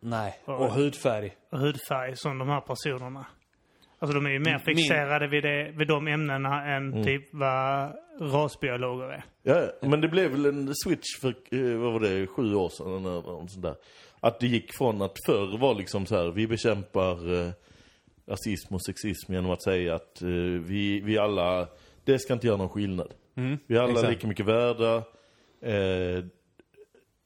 Nej. 0.00 0.38
Ja. 0.44 0.54
Och 0.56 0.70
hudfärg. 0.72 1.34
och 1.52 1.58
hudfärg 1.58 2.16
som 2.16 2.38
de 2.38 2.48
här 2.48 2.60
personerna. 2.60 3.26
Alltså 3.98 4.14
de 4.20 4.26
är 4.26 4.30
ju 4.30 4.38
mer 4.38 4.50
Min- 4.66 4.76
fixerade 4.76 5.26
vid, 5.28 5.42
det, 5.42 5.72
vid 5.74 5.88
de 5.88 6.06
ämnena 6.08 6.64
än 6.76 6.92
Mm. 6.92 7.04
typ 7.04 7.28
vad 7.32 7.92
rasbiologer 8.20 9.08
är. 9.08 9.24
Ja, 9.42 9.88
men 9.88 10.00
det 10.00 10.08
blev 10.08 10.30
väl 10.30 10.46
en 10.46 10.72
switch 10.74 11.20
för, 11.20 11.28
eh, 11.28 11.76
vad 11.76 11.92
var 11.92 12.00
det, 12.00 12.26
sju 12.26 12.54
år 12.54 12.68
sedan 12.68 12.86
eller 13.06 13.22
något 13.22 13.50
sånt 13.50 13.62
där. 13.62 13.74
Att 14.20 14.40
det 14.40 14.46
gick 14.46 14.76
från 14.78 15.02
att 15.02 15.16
förr 15.26 15.58
var 15.58 15.74
liksom 15.74 16.06
så 16.06 16.16
här, 16.16 16.30
vi 16.30 16.46
bekämpar 16.46 17.34
eh, 17.34 17.50
rasism 18.26 18.74
och 18.74 18.84
sexism 18.84 19.32
genom 19.32 19.50
att 19.50 19.62
säga 19.62 19.94
att 19.94 20.22
eh, 20.22 20.28
vi, 20.28 21.00
vi 21.00 21.18
alla, 21.18 21.68
det 22.04 22.18
ska 22.18 22.32
inte 22.32 22.46
göra 22.46 22.56
någon 22.56 22.68
skillnad. 22.68 23.14
Mm. 23.34 23.58
Vi 23.66 23.76
är 23.76 23.80
alla 23.80 23.92
Exakt. 23.92 24.10
lika 24.10 24.26
mycket 24.26 24.46
värda. 24.46 25.02
Eh, 25.60 26.24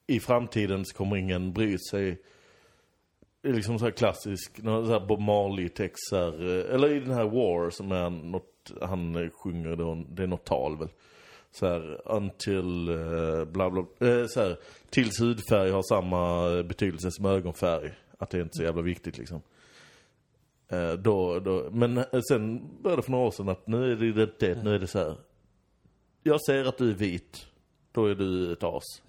I 0.06 0.20
framtiden 0.20 0.84
så 0.84 0.96
kommer 0.96 1.16
ingen 1.16 1.52
bry 1.52 1.78
sig. 1.90 2.22
Liksom 3.42 3.78
så 3.78 3.84
här 3.84 3.92
klassisk, 3.92 4.60
så 4.62 4.92
här 4.92 5.06
Bob 5.06 5.20
Marley-text 5.20 6.12
eh, 6.12 6.74
eller 6.74 6.94
i 6.94 7.00
den 7.00 7.10
här 7.10 7.24
War 7.24 7.70
som 7.70 7.92
är 7.92 8.10
något, 8.10 8.57
han 8.80 9.30
sjunger 9.30 9.76
då, 9.76 10.04
det 10.08 10.22
är 10.22 10.26
något 10.26 10.44
tal 10.44 10.78
väl. 10.78 10.88
Så 11.50 11.66
här, 11.66 12.00
until, 12.04 12.88
uh, 12.88 13.44
bla 13.44 13.70
bla, 13.70 13.80
uh, 13.80 14.26
så 14.26 14.40
här, 14.40 14.56
tills 14.90 15.20
hudfärg 15.20 15.70
har 15.70 15.82
samma 15.82 16.48
betydelse 16.62 17.10
som 17.10 17.26
ögonfärg. 17.26 17.92
Att 18.18 18.30
det 18.30 18.38
är 18.38 18.42
inte 18.42 18.56
så 18.56 18.62
jävla 18.62 18.82
viktigt 18.82 19.18
liksom. 19.18 19.42
Uh, 20.72 20.92
då, 20.92 21.40
då, 21.40 21.68
men 21.70 22.04
sen 22.28 22.68
började 22.82 23.02
det 23.02 23.04
för 23.04 23.10
några 23.10 23.26
år 23.26 23.30
sedan 23.30 23.48
att 23.48 23.66
nu 23.66 23.92
är 23.92 23.96
det 23.96 24.06
identitet, 24.06 24.64
nu 24.64 24.74
är 24.74 24.78
det 24.78 24.86
så 24.86 24.98
här. 24.98 25.14
Jag 26.22 26.44
ser 26.44 26.64
att 26.64 26.78
du 26.78 26.90
är 26.90 26.94
vit, 26.94 27.46
då 27.92 28.06
är 28.06 28.14
du 28.14 28.52
ett 28.52 28.62
as. 28.62 29.02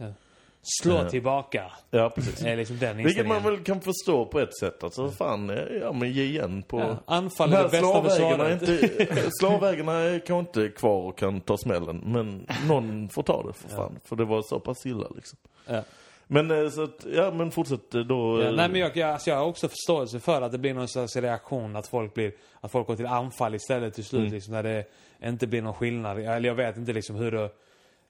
Slå 0.81 0.97
Eh. 0.97 1.07
tillbaka. 1.07 1.71
Ja, 1.89 2.09
precis. 2.09 2.43
är 2.43 2.55
liksom 2.55 2.77
den 2.79 2.97
Vilket 2.97 3.27
man 3.27 3.43
väl 3.43 3.63
kan 3.63 3.81
förstå 3.81 4.25
på 4.25 4.39
ett 4.39 4.57
sätt. 4.57 4.83
Alltså 4.83 5.11
fan, 5.11 5.49
eh, 5.49 5.57
ja 5.81 5.91
men 5.91 6.11
ge 6.11 6.23
igen 6.23 6.63
på... 6.67 6.79
Ja, 6.79 6.97
anfall 7.05 7.53
är 7.53 7.63
det 7.63 7.69
bästa 7.69 8.03
försvaret. 8.03 9.29
slavägarna 9.39 10.19
kanske 10.19 10.59
inte 10.61 10.75
kvar 10.75 11.01
och 11.01 11.17
kan 11.17 11.41
ta 11.41 11.57
smällen. 11.57 12.01
Men 12.05 12.47
någon 12.67 13.09
får 13.09 13.23
ta 13.23 13.43
det 13.43 13.53
för 13.53 13.69
fan. 13.69 13.99
För 14.05 14.15
det 14.15 14.25
var 14.25 14.41
så 14.41 14.59
pass 14.59 14.85
illa 14.85 15.07
liksom. 15.15 15.39
Ja. 15.65 15.83
Men 16.27 16.51
eh, 16.51 16.69
så 16.69 16.83
att, 16.83 17.05
ja 17.13 17.31
men 17.31 17.51
fortsätt 17.51 17.95
eh, 17.95 18.01
då. 18.01 18.41
Ja, 18.43 18.51
nej 18.51 18.69
men 18.69 18.81
jag, 18.81 18.97
jag, 18.97 19.09
alltså 19.09 19.29
jag 19.29 19.37
har 19.37 19.45
också 19.45 19.67
förståelse 19.67 20.19
för 20.19 20.41
att 20.41 20.51
det 20.51 20.57
blir 20.57 20.73
någon 20.73 20.87
slags 20.87 21.15
reaktion. 21.15 21.75
Att 21.75 21.87
folk 21.87 22.13
blir, 22.13 22.31
att 22.61 22.71
folk 22.71 22.87
går 22.87 22.95
till 22.95 23.05
anfall 23.05 23.55
istället 23.55 23.93
till 23.93 24.05
slut. 24.05 24.19
Mm. 24.19 24.33
Liksom, 24.33 24.53
när 24.53 24.63
det 24.63 24.85
inte 25.23 25.47
blir 25.47 25.61
någon 25.61 25.73
skillnad. 25.73 26.19
Eller 26.19 26.49
jag 26.49 26.55
vet 26.55 26.77
inte 26.77 26.93
liksom 26.93 27.15
hur 27.15 27.31
det... 27.31 27.49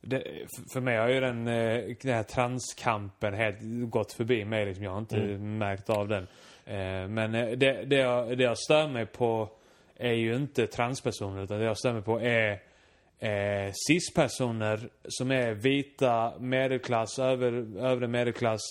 det, 0.01 0.23
för- 0.73 0.81
mig 0.81 0.97
har 0.97 1.09
ju 1.09 1.19
den, 1.19 1.47
eh, 1.47 1.95
den 2.01 2.13
här 2.13 2.23
transkampen 2.23 3.33
helt 3.33 3.57
gått 3.89 4.13
förbi 4.13 4.45
mig. 4.45 4.65
Liksom. 4.65 4.83
Jag 4.83 4.91
har 4.91 4.99
inte 4.99 5.17
märkt 5.37 5.89
av 5.89 6.07
den. 6.07 6.27
Eh, 6.65 7.07
Men 7.07 7.35
eh, 7.35 7.49
det, 7.49 7.83
det, 7.85 7.95
jag, 7.95 8.37
det 8.37 8.43
jag 8.43 8.57
stör 8.57 8.87
mig 8.87 9.05
på 9.05 9.49
är 9.95 10.13
ju 10.13 10.35
inte 10.35 10.67
transpersoner. 10.67 11.43
Utan 11.43 11.59
det 11.59 11.65
jag 11.65 11.77
stör 11.77 11.93
mig 11.93 12.01
på 12.01 12.21
är 12.21 12.51
eh, 13.19 13.71
cis-personer 13.87 14.89
som 15.07 15.31
är 15.31 15.53
vita, 15.53 16.33
medelklass, 16.39 17.19
över, 17.19 17.77
övre 17.79 18.07
medelklass. 18.07 18.61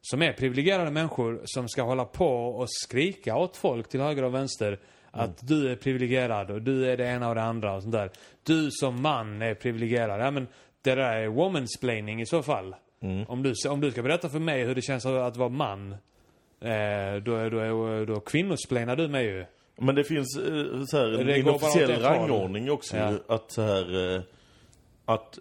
Som 0.00 0.22
är 0.22 0.32
privilegierade 0.32 0.90
människor 0.90 1.40
som 1.44 1.68
ska 1.68 1.82
hålla 1.82 2.04
på 2.04 2.28
och 2.48 2.66
skrika 2.70 3.36
åt 3.36 3.56
folk 3.56 3.88
till 3.88 4.00
höger 4.00 4.22
och 4.22 4.34
vänster. 4.34 4.78
Att 5.10 5.48
du 5.48 5.70
är 5.72 5.76
privilegierad 5.76 6.50
och 6.50 6.62
du 6.62 6.90
är 6.90 6.96
det 6.96 7.06
ena 7.06 7.28
och 7.28 7.34
det 7.34 7.42
andra 7.42 7.74
och 7.76 7.82
sånt 7.82 7.94
där. 7.94 8.10
Du 8.42 8.68
som 8.70 9.02
man 9.02 9.42
är 9.42 9.54
privilegierad. 9.54 10.20
Ja, 10.20 10.30
men 10.30 10.46
det 10.94 10.94
där 11.02 11.16
är 11.16 11.28
womansplaining 11.28 12.20
i 12.20 12.26
så 12.26 12.42
fall. 12.42 12.74
Om, 13.28 13.42
du, 13.42 13.52
om 13.70 13.80
du 13.80 13.90
ska 13.90 14.02
berätta 14.02 14.28
för 14.28 14.38
mig 14.38 14.64
hur 14.64 14.74
det 14.74 14.82
känns 14.82 15.06
att 15.06 15.36
vara 15.36 15.48
man. 15.48 15.92
Eh, 16.60 17.22
då, 17.24 17.34
är- 17.36 17.50
då, 17.50 17.58
är- 17.58 18.06
då 18.06 18.20
kvinnosplainar 18.20 18.96
du 18.96 19.08
mig 19.08 19.24
ju. 19.26 19.44
Men 19.78 19.94
det 19.94 20.04
finns 20.04 20.36
eh, 20.38 20.82
så 20.86 20.96
här, 20.98 21.20
en 21.20 21.26
Det 21.26 21.38
inofficiell 21.38 22.00
rangordning 22.02 22.70
också 22.70 22.96
Ja. 22.96 23.12
Att 23.28 23.52
så 23.52 23.62
här, 23.62 24.14
eh, 24.16 24.20
att 25.04 25.38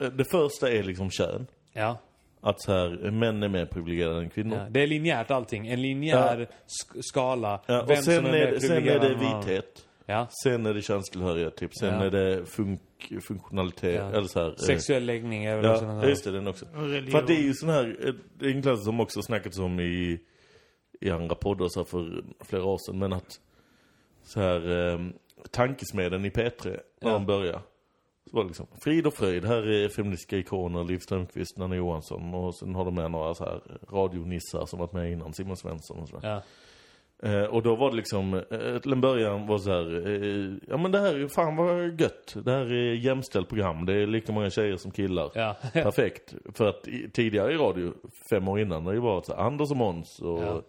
eh, 0.00 0.06
det 0.08 0.24
första 0.30 0.70
är 0.72 0.82
liksom 0.82 1.10
kön. 1.10 1.46
Ja. 1.72 1.98
Att 2.40 2.60
så 2.62 2.72
här, 2.72 3.10
män 3.10 3.42
är 3.42 3.48
mer 3.48 3.66
privilegierade 3.66 4.18
än 4.20 4.30
kvinnor. 4.30 4.56
ja. 4.58 4.66
Det 4.70 4.82
är 4.82 4.86
linjärt 4.86 5.30
allting. 5.30 5.66
En 5.68 5.82
linjär 5.82 6.36
sk- 6.38 7.00
skala. 7.00 7.60
Ja, 7.66 7.82
och 7.82 7.98
sen 7.98 8.26
är, 8.26 8.32
det- 8.50 8.60
sen 8.60 8.88
är 8.88 8.98
det 9.00 9.14
vithet. 9.14 9.82
Ja. 10.06 10.26
Sen 10.42 10.66
är 10.66 10.74
det 10.74 10.82
könstillhörighet 10.82 11.56
typ. 11.56 11.70
Sen 11.74 11.94
Ja. 11.94 12.04
är 12.04 12.10
det 12.10 12.46
funk, 12.46 12.80
funktionalitet. 13.28 13.94
Ja. 13.94 14.10
Eller 14.18 14.28
så 14.28 14.40
här, 14.40 14.48
eh, 14.48 14.54
Sexuell 14.54 15.04
läggning 15.06 15.44
är 15.44 15.56
väl 15.56 15.66
också 15.70 15.84
Ja, 15.84 15.86
någon 15.88 15.96
annan. 15.96 16.08
just 16.08 16.24
det, 16.24 16.30
den 16.30 16.46
också. 16.46 16.66
För 16.66 17.26
det 17.26 17.34
är 17.34 17.42
ju 17.42 17.54
sån 17.54 17.68
här, 17.68 17.96
eh, 18.08 18.14
det 18.38 18.46
är 18.46 18.50
en 18.50 18.62
klass 18.62 18.84
som 18.84 19.00
också 19.00 19.22
snackats 19.22 19.58
om 19.58 19.80
i, 19.80 20.20
i 21.00 21.10
andra 21.10 21.34
poddar 21.34 21.68
så 21.68 21.80
här 21.80 21.84
för 21.84 22.24
flera 22.40 22.64
år 22.64 22.78
sedan. 22.86 22.98
Men 22.98 23.12
att 23.12 23.40
så 24.24 24.40
här, 24.40 24.88
eh, 24.92 25.00
tankesmeden 25.50 26.24
i 26.24 26.30
P3, 26.30 26.70
när 26.70 26.80
Ja. 27.00 27.12
de 27.12 27.26
började. 27.26 27.60
Så 28.30 28.36
var 28.36 28.42
det 28.42 28.48
liksom, 28.48 28.66
frid 28.84 29.06
och 29.06 29.14
fröjd, 29.14 29.44
här 29.44 29.68
är 29.68 29.88
feministiska 29.88 30.36
ikoner, 30.36 30.84
Liv 30.84 30.98
Strömquist, 30.98 31.56
Nanna 31.58 31.76
Johansson. 31.76 32.34
Och 32.34 32.54
sen 32.54 32.74
har 32.74 32.84
de 32.84 32.94
med 32.94 33.10
några 33.10 33.34
så 33.34 33.44
här 33.44 33.60
radionissar 33.90 34.66
som 34.66 34.78
varit 34.78 34.92
med 34.92 35.12
innan, 35.12 35.34
Simon 35.34 35.56
Svensson 35.56 35.98
och 35.98 36.08
sådär. 36.08 36.28
Ja. 36.28 36.42
Eh, 37.22 37.42
och 37.44 37.62
då 37.62 37.76
var 37.76 37.90
det 37.90 37.96
liksom, 37.96 38.34
eh, 38.34 38.78
till 38.78 38.92
en 38.92 39.00
början 39.00 39.46
var 39.46 39.58
så 39.58 39.70
här, 39.70 40.06
eh, 40.06 40.54
ja 40.68 40.76
men 40.76 40.92
det 40.92 40.98
här 40.98 41.14
är 41.14 41.28
fan 41.28 41.56
vad 41.56 42.00
gött. 42.00 42.36
Det 42.44 42.50
här 42.50 42.72
är 42.72 42.94
jämställt 42.94 43.48
program, 43.48 43.86
det 43.86 43.92
är 43.94 44.06
lika 44.06 44.32
många 44.32 44.50
tjejer 44.50 44.76
som 44.76 44.90
killar. 44.90 45.30
Ja. 45.34 45.56
Perfekt. 45.72 46.34
För 46.54 46.68
att 46.68 46.88
i, 46.88 47.10
tidigare 47.10 47.52
i 47.52 47.56
radio, 47.56 47.92
fem 48.30 48.48
år 48.48 48.60
innan, 48.60 48.84
det 48.84 49.00
varit 49.00 49.26
så 49.26 49.34
här, 49.34 49.42
Anders 49.42 49.70
och 49.70 49.76
Måns 49.76 50.18
och 50.20 50.42
Ja. 50.42 50.62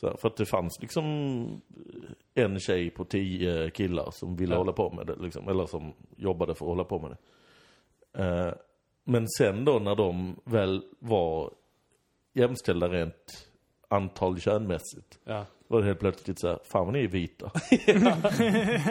så 0.00 0.06
här, 0.08 0.16
För 0.16 0.28
att 0.28 0.36
det 0.36 0.46
fanns 0.46 0.78
liksom 0.80 1.04
en 2.34 2.60
tjej 2.60 2.90
på 2.90 3.04
tio 3.04 3.70
killar 3.70 4.10
som 4.10 4.36
ville 4.36 4.52
Ja. 4.54 4.58
hålla 4.58 4.72
på 4.72 4.90
med 4.90 5.06
det 5.06 5.16
liksom, 5.16 5.48
eller 5.48 5.66
som 5.66 5.92
jobbade 6.16 6.54
för 6.54 6.64
att 6.64 6.68
hålla 6.70 6.84
på 6.84 6.98
med 6.98 7.10
det. 7.10 7.18
Eh, 8.24 8.52
men 9.04 9.28
sen 9.28 9.64
då 9.64 9.78
när 9.78 9.94
de 9.94 10.36
väl 10.44 10.82
var 10.98 11.50
jämställda 12.34 12.88
rent 12.88 13.48
antal 13.88 14.40
könmässigt 14.40 15.18
Ja. 15.24 15.44
var 15.68 15.80
det 15.80 15.86
helt 15.86 16.00
plötsligt 16.00 16.40
så 16.40 16.48
här, 16.48 16.58
fan 16.72 16.84
vad 16.84 16.92
ni 16.92 17.04
är 17.04 17.08
vita. 17.08 17.50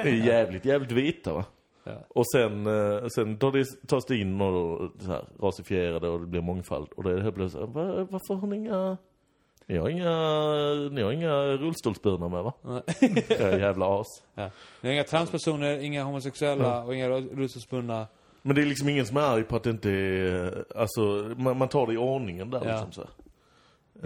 ni 0.03 0.09
är 0.09 0.25
jävligt, 0.25 0.65
jävligt 0.65 0.91
vita 0.91 1.33
va. 1.33 1.45
Ja. 1.83 1.93
Och 2.07 2.31
sen, 2.31 2.67
eh, 2.67 3.07
sen 3.15 3.37
tar 3.37 3.51
det, 3.51 3.87
tas 3.87 4.05
det 4.05 4.17
in 4.17 4.41
och 4.41 4.91
så 4.99 5.11
här, 5.11 5.25
rasifierade 5.41 6.09
och 6.09 6.19
det 6.19 6.25
blir 6.27 6.41
mångfald. 6.41 6.87
Och 6.95 7.03
då 7.03 7.09
är 7.09 7.15
det 7.15 7.21
helt 7.21 7.35
plötsligt 7.35 7.61
så 7.73 7.79
här, 7.81 7.85
Va, 7.95 8.07
varför 8.09 8.33
har 8.33 8.47
ni 8.47 8.55
inga... 8.55 8.97
Ni 9.65 9.77
har 9.77 9.89
inga, 9.89 10.09
ni 10.91 11.01
har 11.01 11.11
inga 11.11 11.33
rullstolsburna 11.43 12.27
med 12.29 12.43
va? 12.43 12.53
Era 13.29 13.57
jävla 13.59 13.99
as. 13.99 14.07
Ja. 14.35 14.49
Det 14.81 14.87
är 14.87 14.91
inga 14.91 15.03
transpersoner, 15.03 15.79
inga 15.79 16.03
homosexuella 16.03 16.83
och 16.83 16.95
inga 16.95 17.09
rullstolsbundna. 17.09 18.07
Men 18.41 18.55
det 18.55 18.61
är 18.61 18.65
liksom 18.65 18.89
ingen 18.89 19.05
som 19.05 19.17
är 19.17 19.21
arg 19.21 19.43
på 19.43 19.55
att 19.55 19.63
det 19.63 19.69
inte 19.69 19.89
är, 19.91 20.65
alltså 20.75 21.01
man, 21.37 21.57
man 21.57 21.67
tar 21.67 21.87
det 21.87 21.93
i 21.93 21.97
ordningen 21.97 22.49
där 22.49 22.61
Ja. 22.65 22.71
liksom 22.71 22.91
så. 22.91 23.07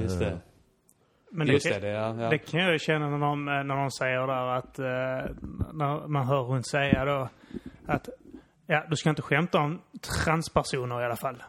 Just 0.01 0.19
det. 0.19 0.37
Men 1.31 1.47
Just 1.47 1.65
det, 1.65 1.73
det, 1.73 1.79
det, 1.79 1.87
ja. 1.87 2.15
ja. 2.21 2.29
det 2.29 2.37
kan 2.37 2.59
jag 2.59 2.73
ju 2.73 2.79
känna 2.79 3.09
när 3.09 3.27
de, 3.27 3.45
när 3.45 3.75
de 3.75 3.91
säger 3.91 4.27
där 4.27 4.47
att, 4.47 4.79
eh, 4.79 5.35
när 5.73 6.07
man 6.07 6.27
hör 6.27 6.43
hon 6.43 6.63
säga 6.63 7.05
då 7.05 7.29
att 7.85 8.09
ja, 8.67 8.83
du 8.89 8.95
ska 8.95 9.09
inte 9.09 9.21
skämta 9.21 9.59
om 9.59 9.81
transpersoner 10.23 11.01
i 11.01 11.05
alla 11.05 11.15
fall. 11.15 11.43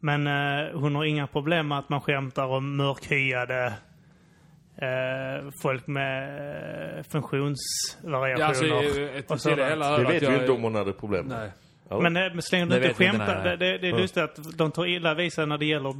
Men 0.00 0.26
eh, 0.26 0.80
hon 0.80 0.94
har 0.94 1.04
inga 1.04 1.26
problem 1.26 1.68
med 1.68 1.78
att 1.78 1.88
man 1.88 2.00
skämtar 2.00 2.46
om 2.46 2.76
mörkhyade 2.76 3.72
eh, 4.76 5.50
folk 5.62 5.86
med 5.86 6.38
eh, 6.98 7.02
funktionsvariationer. 7.02 8.38
Ja, 8.38 8.46
alltså, 8.46 9.00
eh, 9.00 9.08
och 9.08 9.16
ett 9.16 9.40
sådant. 9.40 9.58
det 9.58 9.68
hela 9.68 9.98
Det 9.98 10.04
vet 10.04 10.22
ju 10.22 10.34
inte 10.34 10.52
om 10.52 10.62
hon 10.62 10.74
hade 10.74 10.92
problem 10.92 11.26
med. 11.26 11.38
Nej. 11.38 11.50
Ja. 11.88 12.00
Men, 12.00 12.16
eh, 12.16 12.22
länge 12.52 12.66
du 12.66 12.76
inte 12.76 12.94
skämtar. 12.94 13.44
det, 13.44 13.56
det, 13.56 13.78
det 13.78 13.88
är 13.88 13.98
just 13.98 14.14
det 14.14 14.24
att 14.24 14.58
de 14.58 14.70
tar 14.70 14.86
illa 14.86 15.14
vid 15.14 15.32
sig 15.32 15.46
när 15.46 15.58
det 15.58 15.66
gäller 15.66 15.94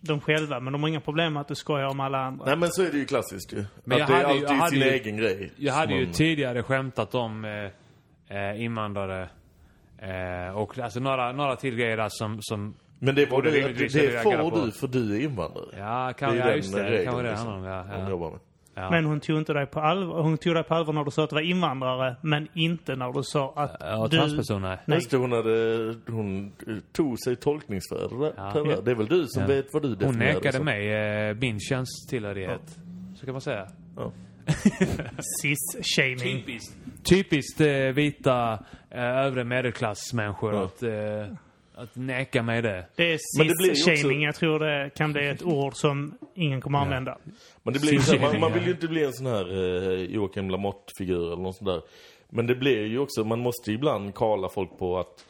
dem 0.00 0.20
själva. 0.20 0.60
Men 0.60 0.72
de 0.72 0.82
har 0.82 0.88
inga 0.88 1.00
problem 1.00 1.32
med 1.32 1.40
att 1.40 1.48
du 1.48 1.54
skojar 1.54 1.86
om 1.86 2.00
alla 2.00 2.18
andra. 2.18 2.44
Nej 2.46 2.56
men 2.56 2.68
så 2.72 2.82
är 2.82 2.90
det 2.92 2.98
ju 2.98 3.04
klassiskt 3.04 3.52
ju. 3.52 3.64
Men 3.84 4.02
att 4.02 4.08
jag 4.10 4.18
det 4.18 4.22
är 4.22 4.26
hade 4.26 4.38
ju- 4.38 4.44
alltid 4.46 4.56
hade 4.58 4.70
sin 4.70 4.78
ju- 4.80 4.88
egen 4.88 5.16
grej. 5.16 5.52
Jag 5.56 5.72
hade 5.74 5.88
som 5.92 5.98
ju 5.98 6.04
man- 6.04 6.12
tidigare 6.14 6.62
skämtat 6.62 7.14
om 7.14 7.44
eh, 7.44 8.38
eh, 8.38 8.62
invandrare. 8.62 9.28
Eh, 9.98 10.56
och 10.56 10.78
alltså 10.78 11.00
några, 11.00 11.32
några 11.32 11.56
till 11.56 11.76
grejer 11.76 11.96
där 11.96 12.08
som, 12.10 12.38
som 12.42 12.74
Men 12.98 13.14
det, 13.14 13.26
var 13.30 13.42
det, 13.42 13.50
det, 13.50 13.72
det 13.72 14.22
får 14.22 14.50
på. 14.50 14.56
du 14.64 14.72
för 14.72 14.86
du 14.88 15.16
är 15.16 15.20
invandrare. 15.20 15.66
Ja, 15.78 16.12
kan, 16.18 16.30
Det 16.30 16.36
är 16.36 16.40
ja 16.40 16.46
den 16.46 16.56
just 16.56 16.74
det. 16.74 16.82
Det 16.82 16.88
regeln, 16.90 17.04
kan 17.04 17.14
vara 17.14 17.22
det 17.24 17.30
liksom, 17.30 17.48
handlar 17.52 17.80
om. 17.80 17.88
Ja, 17.88 17.94
De 17.96 18.02
ja. 18.02 18.10
jobbar 18.10 18.30
med. 18.30 18.40
Ja. 18.80 18.90
Men 18.90 19.04
hon 19.04 19.20
tog 19.20 19.38
inte 19.38 19.52
dig 19.52 19.66
på 19.66 19.80
allvar. 19.80 20.22
Hon 20.22 20.38
tog 20.38 20.54
dig 20.54 20.62
på 20.64 20.74
allvar 20.74 20.92
när 20.92 21.04
du 21.04 21.10
sa 21.10 21.24
att 21.24 21.30
du 21.30 21.34
var 21.34 21.42
invandrare. 21.42 22.16
Men 22.22 22.48
inte 22.54 22.96
när 22.96 23.12
du 23.12 23.22
sa 23.22 23.52
att 23.56 23.76
Ja, 23.80 24.08
du... 24.10 24.16
transpersoner. 24.16 24.80
Nej. 24.84 24.96
Just 24.98 25.10
det, 25.10 25.16
hon, 25.16 25.32
hade, 25.32 25.94
hon 26.08 26.52
tog 26.92 27.18
sig 27.24 27.36
tolkningsföre. 27.36 28.32
Ja. 28.36 28.80
det 28.84 28.90
är 28.90 28.94
väl 28.94 29.06
du 29.06 29.26
som 29.26 29.42
Ja. 29.42 29.48
vet 29.48 29.72
vad 29.74 29.82
du 29.82 29.88
Hon 29.88 29.98
definierar 29.98 30.34
nekade 30.34 30.56
som. 30.56 30.64
mig 30.64 30.92
eh, 31.28 31.34
min 31.34 31.60
könstillhörighet. 31.60 32.78
Så 33.16 33.24
kan 33.24 33.32
man 33.34 33.40
säga. 33.40 33.66
Ja. 33.96 34.12
Cis-shaming. 35.42 36.18
Typiskt. 36.44 36.76
Typiskt 37.04 37.60
eh, 37.60 37.68
vita 37.68 38.52
eh, 38.90 39.02
övre 39.02 39.44
medelklassmänniskor 39.44 40.54
Ja. 40.54 40.64
att, 40.64 40.82
eh, 40.82 41.36
att 41.78 41.96
neka 41.96 42.42
mig 42.42 42.62
det. 42.62 42.86
Det 42.96 43.12
är 43.12 43.18
Men 43.38 43.46
det 43.48 43.54
blir 43.56 43.66
ju 43.66 43.72
också- 43.72 43.90
cis-shaming. 43.90 44.22
Jag 44.22 44.34
tror 44.34 44.58
det 44.58 44.90
kan 44.96 45.12
bli 45.12 45.28
ett 45.28 45.42
ord 45.42 45.72
som 45.74 46.18
ingen 46.34 46.60
kommer 46.60 46.78
använda. 46.78 47.18
Men 47.62 47.74
det 47.74 47.80
blir 47.80 47.92
ju 47.92 48.00
så 48.00 48.16
här, 48.16 48.20
man, 48.32 48.40
man 48.40 48.52
vill 48.52 48.62
ja. 48.62 48.66
ju 48.68 48.74
inte 48.74 48.88
bli 48.88 49.04
en 49.04 49.12
sån 49.12 49.26
här 49.26 49.52
eh, 49.52 50.00
Joakim 50.14 50.50
Lamotte-figur 50.50 51.26
eller 51.32 51.42
något 51.42 51.56
sånt 51.56 51.68
där. 51.70 51.82
Men 52.28 52.46
det 52.46 52.54
blir 52.54 52.86
ju 52.86 52.98
också, 52.98 53.24
man 53.24 53.40
måste 53.40 53.72
ibland 53.72 54.14
kalla 54.14 54.48
folk 54.48 54.78
på 54.78 54.98
att 54.98 55.24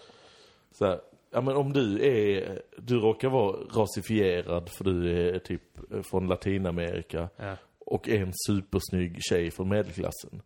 så 0.73 0.87
här, 0.87 1.01
ja 1.33 1.41
men 1.41 1.57
om 1.57 1.73
du 1.73 2.07
är, 2.07 2.63
du 2.79 2.99
råkar 3.01 3.29
vara 3.29 3.57
rasifierad 3.75 4.71
för 4.71 4.85
du 4.85 5.29
är 5.29 5.39
typ 5.39 5.63
från 6.11 6.27
Latinamerika 6.27 7.29
Ja. 7.37 7.57
och 7.79 8.09
är 8.09 8.21
en 8.23 8.33
supersnygg 8.47 9.19
tjej 9.31 9.51
från 9.51 9.69
medelklassen. 9.69 10.43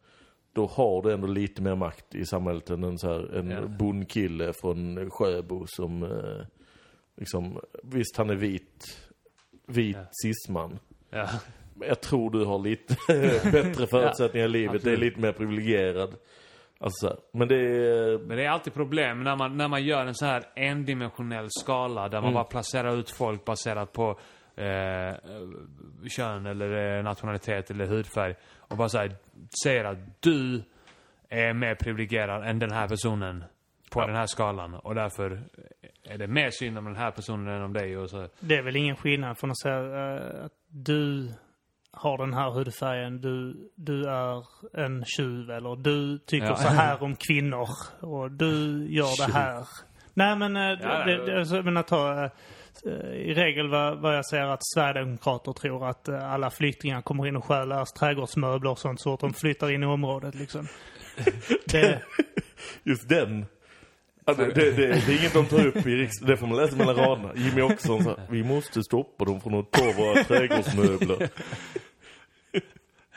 Då 0.54 0.66
har 0.66 1.02
du 1.02 1.12
ändå 1.12 1.26
lite 1.26 1.62
mer 1.62 1.74
makt 1.74 2.14
i 2.14 2.26
samhället 2.26 2.70
än 2.70 2.84
en, 2.84 2.98
så 2.98 3.08
här, 3.12 3.34
en 3.36 3.50
Ja. 3.50 3.60
bondkille 3.66 4.52
från 4.52 5.10
Sjöbo 5.10 5.64
som 5.68 6.02
eh, 6.02 6.46
liksom, 7.16 7.60
visst 7.82 8.16
han 8.16 8.30
är 8.30 8.34
vit, 8.34 8.98
vit 9.66 9.96
Ja. 9.96 10.04
cisman. 10.22 10.78
Ja. 11.10 11.28
Men 11.74 11.88
jag 11.88 12.00
tror 12.00 12.30
du 12.30 12.44
har 12.44 12.58
lite 12.58 12.96
bättre 13.52 13.86
förutsättningar 13.86 14.46
i 14.46 14.50
livet. 14.50 14.74
absolut. 14.74 14.84
Det 15.00 15.06
är 15.06 15.10
lite 15.10 15.20
mer 15.20 15.32
privilegierad. 15.32 16.14
Alltså. 16.78 17.16
Men 17.32 17.48
det 17.48 17.56
är... 17.56 18.18
Men 18.18 18.36
det 18.36 18.44
är 18.44 18.48
alltid 18.50 18.74
problem 18.74 19.24
när 19.24 19.36
man, 19.36 19.56
när 19.56 19.68
man 19.68 19.84
gör 19.84 20.06
en 20.06 20.14
så 20.14 20.26
här 20.26 20.44
endimensionell 20.56 21.46
skala 21.50 22.08
där 22.08 22.16
man 22.20 22.24
Mm. 22.24 22.34
bara 22.34 22.44
placerar 22.44 22.96
ut 22.96 23.10
folk 23.10 23.44
baserat 23.44 23.92
på 23.92 24.18
eh, 24.56 25.14
kön 26.08 26.46
eller 26.46 26.96
eh, 26.98 27.04
nationalitet 27.04 27.70
eller 27.70 27.86
hudfärg. 27.86 28.34
Och 28.58 28.76
bara 28.76 28.88
så 28.88 28.98
här, 28.98 29.12
säger 29.64 29.84
att 29.84 29.98
du 30.20 30.62
är 31.28 31.52
mer 31.52 31.74
privilegierad 31.74 32.46
än 32.48 32.58
den 32.58 32.72
här 32.72 32.88
personen 32.88 33.44
på 33.92 34.00
Ja. 34.00 34.06
den 34.06 34.16
här 34.16 34.26
skalan. 34.26 34.74
Och 34.74 34.94
därför 34.94 35.42
är 36.04 36.18
det 36.18 36.26
mer 36.26 36.50
synd 36.50 36.78
om 36.78 36.84
den 36.84 36.96
här 36.96 37.10
personen 37.10 37.48
än 37.56 37.62
om 37.62 37.72
dig. 37.72 37.96
Och 37.98 38.10
så. 38.10 38.28
Det 38.40 38.56
är 38.56 38.62
väl 38.62 38.76
ingen 38.76 38.96
skillnad 38.96 39.38
från 39.38 39.50
att 39.50 39.58
säga 39.60 39.78
eh, 39.78 40.44
att 40.44 40.52
du 40.68 41.32
har 41.94 42.18
den 42.18 42.34
här 42.34 42.50
hudfärgen, 42.50 43.20
du, 43.20 43.56
du 43.76 44.04
är 44.08 44.44
en 44.84 45.04
tjuv 45.04 45.50
eller 45.50 45.76
du 45.76 46.18
tycker 46.18 46.46
Ja. 46.46 46.56
så 46.56 46.68
här 46.68 47.02
om 47.02 47.16
kvinnor 47.16 47.68
och 48.00 48.30
du 48.30 48.86
gör 48.90 49.26
det 49.26 49.32
här. 49.32 49.64
Nej 50.14 50.36
men, 50.36 50.56
eh, 50.56 50.62
Ja, 50.82 51.04
det, 51.04 51.26
det, 51.26 51.38
alltså, 51.38 51.56
jag 51.56 51.64
menar, 51.64 51.82
ta, 51.82 52.24
eh, 52.24 52.30
i 53.14 53.34
regel 53.34 53.68
vad, 53.68 53.98
vad 53.98 54.16
jag 54.16 54.26
säger 54.26 54.46
att 54.46 54.66
Sverigedemokrater 54.74 55.52
tror 55.52 55.88
att 55.88 56.08
eh, 56.08 56.32
alla 56.32 56.50
flyktingar 56.50 57.02
kommer 57.02 57.26
in 57.26 57.36
och 57.36 57.44
stjäl 57.44 57.68
deras 57.68 57.92
trädgårdsmöbler 57.92 58.70
och 58.70 58.78
sånt 58.78 59.00
så 59.00 59.14
att 59.14 59.20
de 59.20 59.34
flyttar 59.34 59.70
in 59.70 59.82
i 59.82 59.86
området 59.86 60.34
liksom. 60.34 60.66
Det, 61.66 62.02
Just 62.82 63.08
den. 63.08 63.46
Ja, 64.24 64.34
det, 64.34 64.46
det, 64.46 64.70
det, 64.70 64.86
är 64.86 65.18
inget 65.20 65.32
de 65.32 65.46
tar 65.46 65.66
upp 65.66 65.86
i 65.86 65.96
riks... 65.96 66.18
Det 66.20 66.36
får 66.36 66.46
man 66.46 66.56
läsa 66.56 66.76
mellan 66.76 66.96
raderna. 66.96 67.32
Jimmy 67.34 67.62
Åkesson 67.62 68.04
sa, 68.04 68.16
vi 68.30 68.44
måste 68.44 68.82
stoppa 68.82 69.24
dem 69.24 69.40
från 69.40 69.54
att 69.54 69.70
ta 69.70 69.84
våra 69.92 70.24
trädgårdsmöbler. 70.24 71.28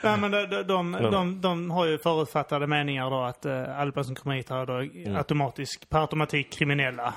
Nej, 0.02 0.18
men 0.18 0.30
de, 0.30 0.46
de, 0.46 0.66
de, 0.66 1.10
de, 1.10 1.40
de 1.40 1.70
har 1.70 1.86
ju 1.86 1.98
förutfattade 1.98 2.66
meningar 2.66 3.10
då 3.10 3.22
att 3.22 3.46
uh, 3.46 3.80
alla 3.80 4.04
som 4.04 4.14
kommer 4.14 4.36
hit 4.36 4.50
är 4.50 4.66
då 4.66 4.74
automatiskt, 5.18 5.88
per 5.88 6.00
automatik 6.00 6.52
kriminella. 6.52 7.14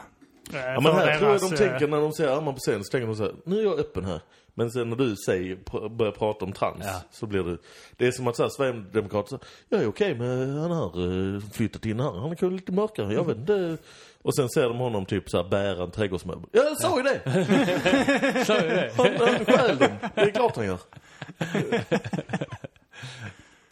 Eh, 0.54 0.60
Ja, 0.60 0.80
men 0.80 0.94
här 0.96 1.18
tror 1.18 1.32
jag 1.32 1.40
de 1.42 1.46
eh, 1.46 1.58
tänker 1.70 1.88
när 1.88 2.02
de 2.02 2.14
ser 2.14 2.28
armar 2.28 2.52
på 2.54 2.60
scen 2.60 2.84
så 2.84 2.92
tänker 2.92 3.08
de 3.08 3.16
så 3.16 3.24
här, 3.24 3.34
nu 3.46 3.60
är 3.60 3.64
jag 3.64 3.80
öppen 3.80 4.06
här. 4.06 4.22
Men 4.54 4.72
sen 4.72 4.90
när 4.90 4.96
du 4.98 5.16
säger, 5.26 5.56
pr- 5.56 5.96
börjar 5.96 6.12
prata 6.12 6.46
om 6.46 6.52
trans 6.54 6.84
Ja. 6.86 7.02
så 7.12 7.26
blir 7.26 7.44
det, 7.44 7.58
det 7.98 8.08
är 8.08 8.12
som 8.12 8.28
att 8.28 8.36
så 8.36 8.44
här, 8.44 8.50
Sverigedemokrater 8.50 9.30
säger, 9.30 9.44
jag 9.70 9.82
är 9.82 9.88
okej 9.88 10.16
med 10.16 10.48
han 10.62 10.72
här 10.72 11.00
uh, 11.00 11.42
flyttat 11.54 11.86
in 11.86 12.00
här, 12.00 12.12
han 12.12 12.32
är 12.32 12.52
lite 12.52 12.72
mörkare, 12.72 13.14
jag 13.14 13.26
vet 13.28 13.38
inte. 13.38 13.78
Och 14.22 14.36
sen 14.36 14.50
ser 14.50 14.64
de 14.64 14.78
honom 14.78 15.06
typ 15.06 15.30
så 15.30 15.38
här 15.44 15.50
bära 15.50 15.84
en 15.84 15.92
trädgårdsmöbel. 15.92 16.44
Ja, 16.52 16.64
jag 16.64 16.78
sa 16.78 16.98
ju 16.98 17.04
det! 17.04 17.22
Så 18.46 18.54
är 18.54 18.68
det. 18.68 18.92
Han, 18.98 19.08
han 19.28 19.46
stjäl 19.46 19.78
dem. 19.78 19.92
Det 20.16 20.22
är 20.22 20.30
klart 20.32 20.56
han 20.56 20.66
gör. 20.66 20.80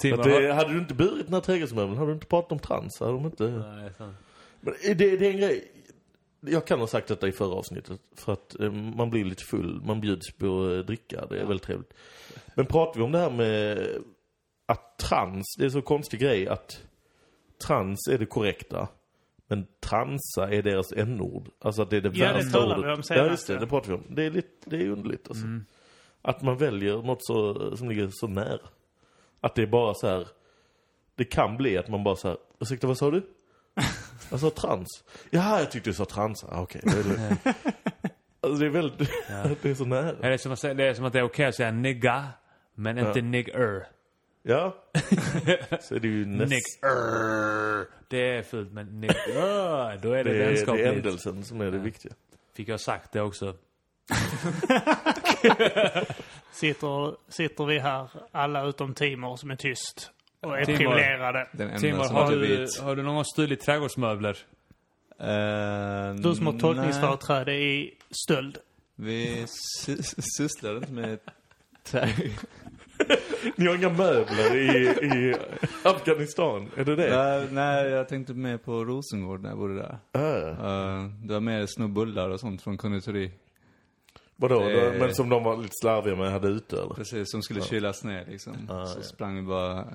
Det, 0.01 0.51
hade 0.53 0.73
du 0.73 0.80
inte 0.80 0.93
burit 0.93 1.25
den 1.25 1.34
här 1.34 1.41
trädgårdsmöbeln, 1.41 1.97
hade 1.97 2.09
du 2.09 2.13
inte 2.13 2.25
pratat 2.28 2.51
om 2.51 2.59
trans, 2.59 2.99
hade 2.99 3.11
de 3.11 3.25
inte... 3.25 3.43
Nej, 3.43 3.89
sant. 3.97 4.15
Men 4.61 4.73
det, 4.84 4.93
det 5.17 5.28
är 5.28 5.32
en 5.32 5.38
grej. 5.38 5.71
Jag 6.48 6.68
kan 6.68 6.80
ha 6.80 6.88
sagt 6.88 7.08
detta 7.08 7.28
i 7.28 7.32
förra 7.32 7.54
avsnittet. 7.56 8.00
För 8.16 8.34
att 8.34 8.60
eh, 8.60 8.72
man 8.72 9.10
blir 9.10 9.26
lite 9.26 9.43
full, 9.43 9.82
man 9.86 10.02
bjuds 10.02 10.32
på 10.32 10.72
eh, 10.72 10.80
dricka, 10.80 11.26
det 11.26 11.39
är 11.39 11.45
väldigt 11.45 11.64
trevligt. 11.64 11.93
Men 12.56 12.66
pratar 12.66 13.00
vi 13.00 13.06
om 13.06 13.12
det 13.12 13.20
här 13.20 13.32
med 13.32 13.88
att 14.66 14.98
trans, 14.98 15.56
det 15.58 15.66
är 15.66 15.70
så 15.70 15.82
konstig 15.82 16.20
grej 16.20 16.48
att 16.48 16.84
trans 17.68 18.08
är 18.12 18.18
det 18.18 18.26
korrekta. 18.26 18.88
Men 19.48 19.68
transa 19.80 20.50
är 20.50 20.62
deras 20.62 20.91
n-ord. 20.91 21.50
Alltså 21.60 21.82
att 21.82 21.89
det 21.89 21.98
är 21.98 22.02
det 22.02 22.12
Ja, 22.14 22.28
det 22.28 22.34
värsta 22.34 22.66
ordet. 22.66 22.78
vi 22.78 22.82
om 22.82 22.89
ja, 22.89 23.04
senast, 23.04 23.32
just 23.32 23.48
det, 23.48 23.54
ja. 23.54 23.60
det 23.60 23.68
pratar 23.68 23.88
vi 23.88 23.93
om. 23.95 24.04
Det 24.10 24.26
är, 24.26 24.32
lite, 24.32 24.70
det 24.70 24.76
är 24.78 24.89
underligt 24.89 25.28
alltså. 25.28 25.45
Att 26.22 26.41
man 26.41 26.58
väljer 26.58 26.98
något 26.98 27.26
så, 27.26 27.76
som 27.78 27.89
ligger 27.89 28.10
så 28.12 28.28
nära. 28.28 28.70
Att 29.41 29.56
det 29.56 29.62
är 29.62 29.68
bara 29.68 29.93
så 29.93 30.08
här. 30.08 30.28
Det 31.16 31.26
kan 31.26 31.58
bli 31.58 31.78
att 31.78 31.88
man 31.88 32.04
bara 32.04 32.16
så 32.16 32.28
här, 32.28 32.38
ursäkta 32.60 32.88
vad 32.88 32.98
sa 32.98 33.12
du? 33.12 33.22
Jag 34.32 34.39
sa 34.39 34.49
trans. 34.49 35.03
Jaha, 35.30 35.59
jag 35.59 35.71
tyckte 35.71 35.89
du 35.89 35.93
sa 35.93 36.05
trans. 36.05 36.43
Ah, 36.43 36.61
Okej, 36.61 36.82
det 36.84 36.91
är. 36.91 37.53
Alltså 38.41 38.59
det 38.59 38.65
är 38.65 38.69
väldigt, 38.69 38.97
det 39.61 39.69
är 39.69 39.73
så 39.75 39.86
nära. 39.86 40.13
Det 40.13 40.28
är 40.34 40.38
som 40.38 40.51
att, 40.51 40.59
säga- 40.59 40.73
det 40.73 40.84
är 40.84 40.93
som 40.93 41.05
att 41.05 41.13
det 41.13 41.19
är 41.19 41.23
okej 41.23 41.45
att 41.45 41.55
säga 41.55 41.71
nigga, 41.71 42.28
men 42.75 42.97
inte 42.97 43.21
nigger. 43.21 43.88
Ja. 44.43 44.75
Så 45.82 45.95
är 45.95 45.99
det 45.99 46.07
ju 46.07 46.25
näst, 46.25 46.49
Nigger. 46.49 47.86
Det 48.09 48.38
är 48.38 48.41
fult, 48.43 48.71
men 48.71 49.01
nigger, 49.01 49.97
då 50.01 50.11
är 50.13 50.23
det, 50.23 50.23
det, 50.23 50.30
är, 50.30 50.39
det 50.39 50.43
är 50.43 50.47
vänskapligt. 50.47 50.88
ändelsen 50.88 51.43
som 51.43 51.61
är 51.61 51.71
det 51.71 51.78
viktiga. 51.78 52.13
Fick 52.55 52.67
jag 52.67 52.80
sagt 52.80 53.11
det 53.11 53.21
också. 53.21 53.55
Sitter, 56.51 57.15
sitter 57.32 57.65
vi 57.65 57.80
här, 57.80 58.09
alla 58.32 58.65
utom 58.65 58.93
Timor 58.93 59.36
som 59.38 59.51
är 59.51 59.55
tyst. 59.55 60.11
Och 60.42 60.60
är 60.60 60.66
Timor. 60.66 60.78
privilegierade. 60.78 61.48
Timor, 61.80 61.98
har 62.04 62.10
har 62.24 62.32
du, 62.32 62.68
har 62.82 62.96
du 62.96 63.04
någon 63.04 63.16
gång 63.16 63.26
stulit 63.26 63.62
trädgårdsmöbler? 63.62 64.38
Eh, 65.20 66.16
Du 66.16 66.36
som 66.36 66.46
har 66.46 66.60
tolkningsföreträde 66.60 67.54
i 67.54 67.94
stöld. 68.26 68.58
Vi 68.96 69.46
sy- 69.48 69.98
sysslar 70.38 70.78
inte 70.78 70.92
med 70.92 71.20
trä... 71.84 72.10
Ni 73.56 73.68
har 73.68 73.76
inga 73.76 73.90
möbler 73.90 74.56
i, 74.56 74.88
i 75.06 75.36
Afghanistan, 75.84 76.70
är 76.78 76.86
det 76.86 76.96
det? 76.96 77.16
nej, 77.18 77.48
nej, 77.52 77.90
jag 77.92 78.08
tänkte 78.10 78.34
mer 78.34 78.58
på 78.58 78.86
Rosengård 78.86 79.42
när 79.42 79.50
jag 79.50 79.58
bodde 79.58 79.76
där. 79.76 79.98
Ah, 80.12 80.98
Uh, 81.02 81.10
det 81.24 81.34
var 81.34 81.40
mer 81.42 81.66
snubbullar 81.66 82.30
och 82.30 82.40
sånt 82.40 82.62
från 82.62 82.78
konditori. 82.78 83.32
vadå? 84.36 84.60
Det- 84.60 84.96
Men 85.00 85.16
som 85.16 85.30
de 85.30 85.44
var 85.44 85.58
lite 85.58 85.74
slarviga 85.82 86.16
med 86.16 86.32
hade 86.32 86.48
ute 86.48 86.76
eller? 86.82 86.94
Precis, 86.94 87.32
som 87.32 87.42
skulle 87.42 87.62
kylas 87.62 88.04
ner 88.04 88.26
liksom. 88.30 88.54
Ah, 88.70 88.86
så 88.86 89.00
ja. 89.00 89.04
sprang 89.04 89.36
vi 89.36 89.42
bara 89.42 89.86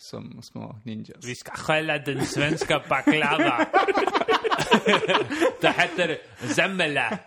som 0.00 0.42
små 0.42 0.80
ninjas. 0.84 1.24
Vi 1.24 1.34
ska 1.34 1.52
skälla 1.52 1.98
den 1.98 2.26
svenska 2.26 2.82
baklava. 2.88 3.66
det 5.60 5.70
heter 5.70 6.18
zemmela. 6.54 7.18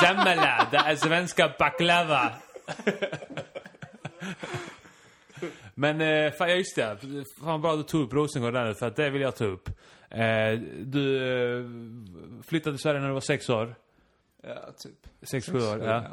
Zemmela, 0.00 0.68
det 0.70 0.76
är 0.76 0.96
svenska 0.96 1.54
baklava. 1.58 2.32
Men, 5.74 6.00
eh, 6.00 6.32
fan, 6.32 6.50
ja 6.50 6.56
just 6.56 6.76
det. 6.76 6.98
Fan 7.44 7.62
bra 7.62 7.72
att 7.72 7.78
du 7.78 7.82
tog 7.82 8.02
upp 8.02 8.12
Rosengård 8.12 8.54
där 8.54 8.64
nu, 8.64 8.74
för 8.74 8.86
att 8.86 8.96
det 8.96 9.10
vill 9.10 9.22
jag 9.22 9.36
ta 9.36 9.44
upp. 9.44 9.68
Eh, 10.10 10.58
du 10.80 11.16
eh, 11.16 11.64
flyttade 12.42 12.76
till 12.76 12.82
Sverige 12.82 13.00
när 13.00 13.08
du 13.08 13.14
var 13.14 13.20
sex 13.20 13.48
år. 13.48 13.74
Ja, 14.42 14.72
typ. 14.78 15.06
Sex, 15.30 15.46
sju 15.46 15.58
år, 15.58 15.82
ja. 15.84 16.04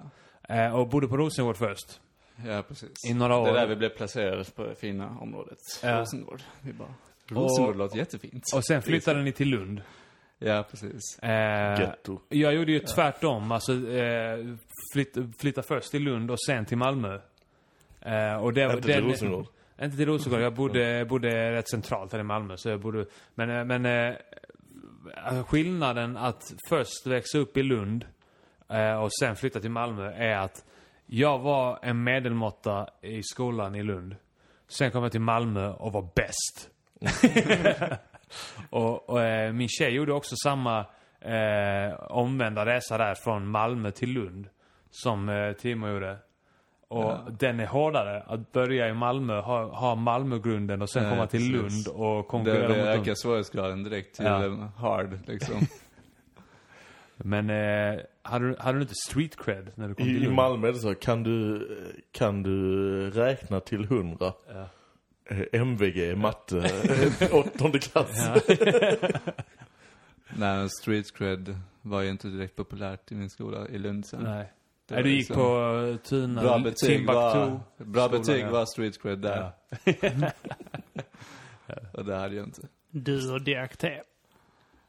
Eh, 0.56 0.76
och 0.76 0.88
bodde 0.88 1.08
på 1.08 1.18
Rosengård 1.18 1.58
först. 1.58 2.00
Ja, 2.46 2.64
precis. 2.68 2.92
I 3.10 3.14
några 3.14 3.38
år. 3.38 3.46
Det 3.46 3.52
är 3.52 3.54
där 3.54 3.68
vi 3.68 3.76
blev 3.76 3.90
placerade 3.90 4.44
på 4.56 4.64
det 4.64 4.76
fina 4.76 5.18
området. 5.20 5.58
Ja. 5.84 6.00
Rosengård. 6.00 6.42
Vi 6.62 6.74
bara... 6.74 6.94
Rosengård 7.28 7.76
låter 7.78 7.98
jättefint. 7.98 8.44
Och 8.56 8.66
sen 8.66 8.82
flyttade 8.82 9.22
ni 9.24 9.32
till 9.32 9.48
Lund. 9.50 9.82
Ja, 10.40 10.66
precis. 10.72 11.20
Eh, 11.20 11.80
Getto. 11.82 12.20
jag 12.30 12.54
gjorde 12.54 12.72
ju 12.72 12.80
tvärtom. 12.80 13.52
Alltså, 13.52 13.88
eh, 13.90 14.38
flytt, 14.94 15.18
flytta 15.40 15.64
först 15.64 15.92
till 15.92 16.04
Lund 16.04 16.32
och 16.32 16.42
sen 16.42 16.66
till 16.66 16.78
Malmö. 16.78 17.20
Eh, 18.02 18.36
och 18.36 18.54
det, 18.54 18.64
Inte 18.64 18.82
till 18.82 18.92
den- 18.92 19.04
Rosengård. 19.04 19.46
Inte 19.82 19.98
till 19.98 20.06
Rosengård. 20.06 20.42
Jag 20.42 20.54
bodde, 20.54 21.06
bodde 21.06 21.52
rätt 21.52 21.70
centralt 21.70 22.12
här 22.14 22.20
i 22.20 22.24
Malmö. 22.24 22.58
Så 22.58 22.70
jag 22.70 22.80
bodde, 22.80 23.06
men 23.36 23.50
eh, 23.50 23.66
men 23.66 23.86
eh, 23.86 25.44
skillnaden 25.46 26.18
att 26.18 26.54
först 26.70 27.08
växa 27.08 27.38
upp 27.38 27.58
i 27.58 27.64
Lund 27.64 28.06
eh, 28.70 29.04
och 29.04 29.10
sen 29.14 29.36
flytta 29.36 29.60
till 29.60 29.72
Malmö 29.72 30.12
är 30.12 30.38
att 30.38 30.66
jag 31.06 31.40
var 31.40 31.80
en 31.82 32.04
medelmåtta 32.04 32.88
i 33.02 33.24
skolan 33.24 33.76
i 33.76 33.84
Lund. 33.84 34.16
Sen 34.68 34.92
kom 34.92 35.04
jag 35.04 35.12
till 35.12 35.22
Malmö 35.22 35.70
och 35.70 35.94
var 35.94 36.08
bäst. 36.16 36.70
och 38.70 39.10
och 39.10 39.22
eh, 39.22 39.54
min 39.54 39.68
tjej 39.70 39.92
gjorde 39.94 40.14
också 40.14 40.36
samma 40.44 40.80
eh, 41.20 41.94
omvända 42.10 42.66
resa 42.66 42.98
där 42.98 43.16
från 43.16 43.48
Malmö 43.48 43.92
till 43.92 44.10
Lund. 44.10 44.48
Som 44.92 45.30
eh, 45.30 45.52
Timo 45.54 45.88
gjorde. 45.88 46.18
Och 46.88 47.32
den 47.40 47.60
är 47.60 47.66
hårdare. 47.66 48.24
Att 48.28 48.52
börja 48.52 48.90
i 48.90 48.94
Malmö, 48.94 49.40
ha, 49.42 49.64
ha 49.76 49.96
Malmögrunden 49.96 50.82
och 50.82 50.90
sen 50.90 51.04
Ja, 51.04 51.10
komma 51.10 51.28
till 51.28 51.54
precis. 51.62 51.86
Lund 51.88 52.00
och 52.02 52.18
Det, 52.24 52.28
konkurrera 52.30 52.68
det 52.68 52.78
mot 52.78 52.88
ökar 52.88 53.06
dem. 53.06 53.16
svårighetsgraden 53.16 53.84
direkt 53.84 54.16
till 54.16 54.26
Ja. 54.26 54.70
hard, 54.78 55.20
liksom. 55.28 55.56
Men 57.26 57.50
eh, 57.50 58.00
hade, 58.22 58.48
du, 58.50 58.56
hade 58.60 58.78
du 58.78 58.82
inte 58.82 58.96
street 58.96 59.36
cred 59.36 59.72
när 59.76 59.88
du 59.88 59.96
kom 59.96 60.06
till 60.06 60.16
I, 60.16 60.20
I 60.20 60.24
Lund? 60.24 60.36
Malmö 60.36 60.68
är 60.68 60.74
det 60.74 60.80
så, 60.80 60.96
kan 60.96 61.24
du, 61.24 61.68
kan 62.12 62.44
du 62.44 63.10
räkna 63.12 63.60
till 63.60 63.86
hundra? 63.86 64.34
Ja. 64.48 64.68
Eh, 65.26 65.62
MVG, 65.62 66.18
matte, 66.18 66.58
eh, 66.60 67.36
åttonde 67.36 67.80
klass. 67.80 68.30
Nej, 70.38 70.70
street 70.70 71.14
cred 71.14 71.56
var 71.82 72.02
ju 72.02 72.10
inte 72.10 72.28
direkt 72.28 72.56
populärt 72.56 73.12
i 73.12 73.16
min 73.16 73.30
skola 73.30 73.68
i 73.68 73.78
Lund 73.78 74.06
sen. 74.06 74.24
Nej. 74.24 74.52
Det 74.88 74.96
Nej, 74.96 75.04
du 75.04 75.10
gick 75.10 75.20
liksom- 75.20 75.36
på 75.36 75.58
uh, 75.58 75.98
Tuna, 75.98 76.42
Bra 76.42 76.60
betyg 76.60 77.08
var, 77.08 77.60
bra 77.78 78.10
betyg 78.10 78.46
var 78.48 78.66
street 78.66 79.02
cred 79.02 79.20
där. 79.20 79.52
Ja. 79.86 80.32
Och 81.94 82.06
det 82.06 82.16
hade 82.16 82.36
jag 82.36 82.46
inte. 82.46 82.68
Du 82.90 83.32
och 83.32 83.42
DRT. 83.42 83.84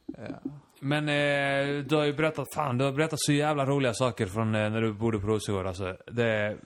Ja. 0.06 0.50
Men 0.84 1.08
eh, 1.08 1.84
du 1.84 1.96
har 1.96 2.04
ju 2.04 2.12
berättat, 2.12 2.54
fan, 2.54 2.78
du 2.78 2.84
har 2.84 2.92
berättat 2.92 3.18
så 3.20 3.32
jävla 3.32 3.66
roliga 3.66 3.94
saker 3.94 4.26
från 4.26 4.54
eh, 4.54 4.70
när 4.70 4.80
du 4.80 4.92
bodde 4.92 5.18
på 5.18 5.26
Rosengård. 5.26 5.66
Alltså, 5.66 5.96
det, 6.06 6.56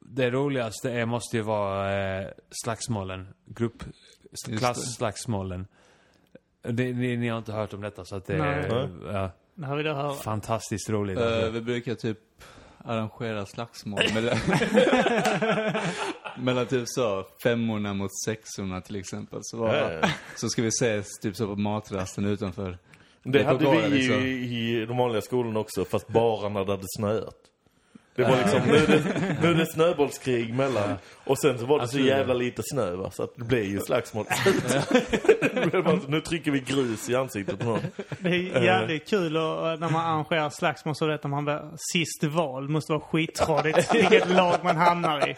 det 0.00 0.30
roligaste 0.30 0.90
är, 0.90 1.06
måste 1.06 1.36
ju 1.36 1.42
vara 1.42 1.92
eh, 2.20 2.26
slagsmålen. 2.64 3.28
Grupp, 3.46 3.84
det. 4.46 4.56
klasslagsmålen. 4.56 5.66
Det, 6.62 6.92
ni, 6.92 7.16
ni 7.16 7.28
har 7.28 7.38
inte 7.38 7.52
hört 7.52 7.72
om 7.72 7.80
detta 7.80 8.04
så 8.04 8.16
att 8.16 8.26
det 8.26 8.34
är 8.34 8.38
Nej. 8.38 8.88
ja, 9.12 9.30
Det 9.54 9.66
här 9.66 9.76
vill 9.76 9.86
jag 9.86 9.94
höra. 9.94 10.14
fantastiskt 10.14 10.90
roligt. 10.90 11.18
Eh, 11.18 11.26
Alltså. 11.26 11.50
vi 11.50 11.60
brukar 11.60 11.94
typ 11.94 12.18
arrangera 12.84 13.46
slagsmål 13.46 14.00
mellan, 14.14 14.36
mellan 16.44 16.66
typ 16.66 16.84
så 16.86 17.26
femmorna 17.42 17.94
mot 17.94 18.10
sexorna 18.24 18.80
till 18.80 18.96
exempel. 18.96 19.38
Så, 19.42 19.56
var, 19.56 19.74
Ja, 19.74 19.90
ja. 19.92 20.08
så 20.36 20.48
ska 20.48 20.62
vi 20.62 20.68
ses 20.68 21.06
typ 21.22 21.36
så 21.36 21.46
på 21.46 21.56
matrasten 21.56 22.24
utanför. 22.24 22.78
Det 23.22 23.38
på 23.38 23.44
hade 23.44 23.88
vi 23.88 23.88
liksom. 23.88 24.14
i, 24.14 24.82
i 24.82 24.86
de 24.86 24.96
vanliga 24.96 25.22
skolorna 25.22 25.60
också, 25.60 25.84
fast 25.84 26.08
bara 26.08 26.48
när 26.48 26.64
det 26.64 26.70
hade 26.70 26.86
snöat. 26.96 27.36
Det 28.14 28.22
Det 28.22 28.30
var 28.30 28.36
liksom, 28.36 28.60
nu 28.66 28.76
är 28.76 28.86
det, 28.86 29.36
nu 29.42 29.50
är 29.50 29.54
det 29.54 29.66
snöbollskrig 29.66 30.54
mellan. 30.54 30.96
Och 31.30 31.38
sen 31.38 31.58
så 31.58 31.66
var 31.66 31.80
det 31.80 31.88
så 31.88 31.98
jävla 31.98 32.34
lite 32.34 32.62
snö 32.64 32.90
va, 32.96 33.10
så 33.10 33.22
att 33.22 33.36
det 33.36 33.44
blev 33.44 33.64
ju 33.64 33.80
slagsmål. 33.80 34.24
Bara 35.84 35.98
nu 36.08 36.20
trycker 36.20 36.50
vi 36.50 36.60
grus 36.60 37.08
i 37.10 37.14
ansiktet 37.16 37.58
på 37.58 37.64
någon. 37.66 37.80
Det 38.18 38.28
är 38.28 38.62
jävligt 38.62 39.08
kul 39.08 39.36
och, 39.36 39.80
när 39.80 39.90
man 39.90 39.94
arrangerar 40.06 40.50
slagsmål 40.50 40.94
så 40.96 41.06
vet 41.06 41.24
man 41.24 41.44
väl 41.44 41.60
sist 41.92 42.24
val 42.24 42.68
måste 42.68 42.92
vara 42.92 43.00
skittrådigt 43.02 43.94
vilket 43.94 44.30
lag 44.30 44.54
man 44.64 44.76
hamnar 44.76 45.28
i. 45.28 45.34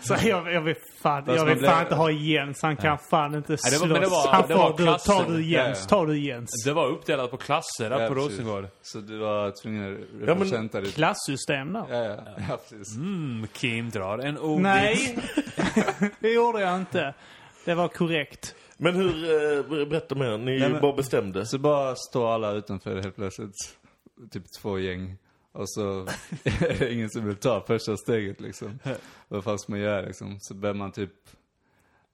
Så 0.00 0.16
jag, 0.28 0.52
jag 0.52 0.60
vill 0.60 0.74
fan, 1.02 1.24
jag 1.26 1.44
vill 1.44 1.54
fan 1.54 1.58
blev- 1.58 1.80
inte 1.80 1.94
ha 1.94 2.10
Jens. 2.10 2.62
Han 2.62 2.76
kan 2.76 2.98
fan 3.10 3.34
inte 3.34 3.52
det 3.52 3.58
slåss. 3.58 3.80
var- 3.80 3.88
men 3.88 4.00
det 4.00 4.06
var- 4.06 4.28
Han 4.32 4.44
det 4.48 4.54
var 4.54 4.70
får, 4.70 4.78
du, 4.78 4.84
tar 4.84 5.32
du 5.36 5.44
Jens, 5.44 5.78
Ja, 5.78 5.82
ja. 5.82 5.88
tar 5.88 6.06
du 6.06 6.18
Jens. 6.18 6.50
Det 6.64 6.72
var 6.72 6.86
uppdelat 6.86 7.30
på 7.30 7.36
klasser 7.36 7.90
där 7.90 8.00
Ja, 8.00 8.08
på 8.08 8.14
precis. 8.14 8.30
Rosengård. 8.38 8.68
Så 8.82 8.98
du 8.98 9.18
var 9.18 9.62
tvungen 9.62 9.92
att 9.94 10.00
men- 10.12 10.26
representera 10.26 10.82
ditt... 10.82 10.94
Klassystem 10.94 11.72
där. 11.72 11.84
Ja, 11.90 12.04
ja, 12.04 12.16
ja, 12.48 12.58
precis. 12.70 12.96
Mm, 12.96 13.46
Kim 13.52 13.90
drar 13.90 14.18
en 14.18 14.38
ordvits. 14.38 14.62
Nej, 14.62 15.18
det 16.20 16.32
gjorde 16.32 16.60
jag 16.60 16.76
inte. 16.80 17.14
Det 17.64 17.74
var 17.74 17.88
korrekt. 17.88 18.54
Men 18.76 18.94
hur, 18.94 19.24
eh, 19.24 19.86
berätta 19.88 20.14
mer, 20.14 20.38
ni 20.38 20.58
Nej, 20.58 20.70
men- 20.70 20.80
bara 20.80 20.92
bestämde. 20.92 21.46
Så 21.46 21.58
bara 21.58 21.94
står 21.96 22.30
alla 22.34 22.52
utanför 22.52 22.96
helt 23.02 23.16
plötsligt. 23.16 23.54
Typ 24.30 24.44
två 24.60 24.78
gäng. 24.78 25.16
Och 25.52 25.70
så 25.70 26.06
är 26.44 26.78
det 26.78 26.92
ingen 26.92 27.10
som 27.10 27.24
vill 27.26 27.36
ta 27.36 27.64
första 27.66 27.96
steget 27.96 28.40
liksom. 28.40 28.78
Vad 29.28 29.44
fan 29.44 29.58
ska 29.58 29.72
man 29.72 29.80
göra 29.80 30.00
liksom? 30.00 30.36
Så 30.40 30.54
börjar 30.54 30.74
man 30.74 30.92
typ 30.92 31.12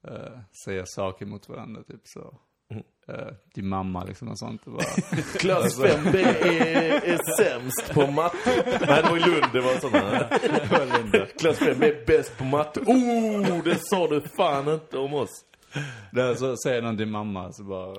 eh, 0.09 0.39
säga 0.65 0.85
saker 0.87 1.27
mot 1.27 1.49
varandra 1.49 1.83
typ 1.83 2.01
så. 2.05 2.35
Uh, 2.71 3.17
din 3.55 3.69
mamma 3.69 4.05
liksom 4.05 4.29
och 4.29 4.39
sånt. 4.39 4.65
Bara, 4.65 4.83
Klass 5.39 5.81
5B 5.81 6.17
är, 6.17 7.05
är 7.05 7.19
sämst 7.43 7.95
på 7.95 8.07
matte. 8.07 8.37
Nej, 8.89 9.03
det 9.03 9.11
var 9.11 9.17
i 9.17 9.21
Lund 9.21 9.45
det 9.53 9.61
var 9.61 9.81
sådana. 9.81 10.29
Klass 11.39 11.61
5B 11.61 11.85
är 11.85 12.07
bäst 12.07 12.39
på 12.39 12.45
matte. 12.45 12.81
Oh, 12.81 13.65
det 13.65 13.79
sa 13.83 14.07
du 14.09 14.21
fan 14.37 14.69
inte 14.69 14.99
om 14.99 15.15
oss. 15.15 15.45
Där 16.13 16.35
så 16.35 16.57
säger 16.57 16.83
någon 16.83 16.97
din 16.97 17.11
mamma 17.11 17.53
så 17.53 17.63
bara 17.65 17.97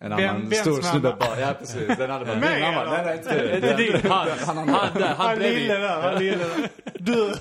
en 0.00 0.10
Vem- 0.16 0.28
annan 0.30 0.40
vems 0.48 0.58
stor 0.58 0.82
snubbe 0.82 1.16
bara, 1.20 1.40
ja 1.40 1.54
precis. 1.58 1.96
Den 1.98 2.10
hade 2.10 2.24
bara, 2.24 2.34
min 2.34 2.60
mamma. 2.60 2.84
Nej, 2.90 3.04
nej, 3.04 3.16
inte 3.18 3.38
du. 3.54 3.60
Det 3.60 3.70
är 3.70 3.76
din. 3.76 4.10
Han, 4.10 4.28
han, 4.46 4.56
han, 4.68 4.68
där, 4.94 5.06
han 5.06 5.16
Han 5.26 5.38
bredvid. 5.38 5.60
lille 5.62 5.74
där, 5.78 6.02
han 6.02 6.18
lille 6.18 6.36
där. 6.44 6.68
Du! 6.98 7.34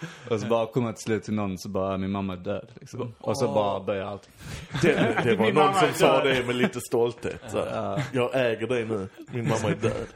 Och 0.30 0.40
så 0.40 0.46
bara 0.46 0.66
kommer 0.66 0.86
jag 0.88 0.96
till 0.96 1.04
slut 1.04 1.24
till 1.24 1.34
någon 1.34 1.58
så 1.58 1.68
bara, 1.68 1.96
min 1.98 2.10
mamma 2.10 2.32
är 2.32 2.36
död 2.36 2.68
liksom. 2.80 3.14
Och 3.18 3.38
så 3.38 3.48
bara 3.48 3.80
börjar 3.80 4.06
allt. 4.06 4.28
Det, 4.82 4.92
det 5.24 5.34
var 5.36 5.44
Min 5.46 5.54
någon 5.54 5.64
mamma 5.66 5.78
som 5.80 5.88
är 5.88 5.92
sa 5.92 6.24
död. 6.24 6.36
det 6.36 6.46
med 6.46 6.56
lite 6.56 6.80
stolthet. 6.80 7.40
Så, 7.48 7.64
här, 7.64 8.02
Jag 8.12 8.30
äger 8.34 8.66
dig 8.66 8.84
nu. 8.84 9.08
Min 9.32 9.48
mamma 9.48 9.68
är 9.70 9.74
död. 9.74 10.06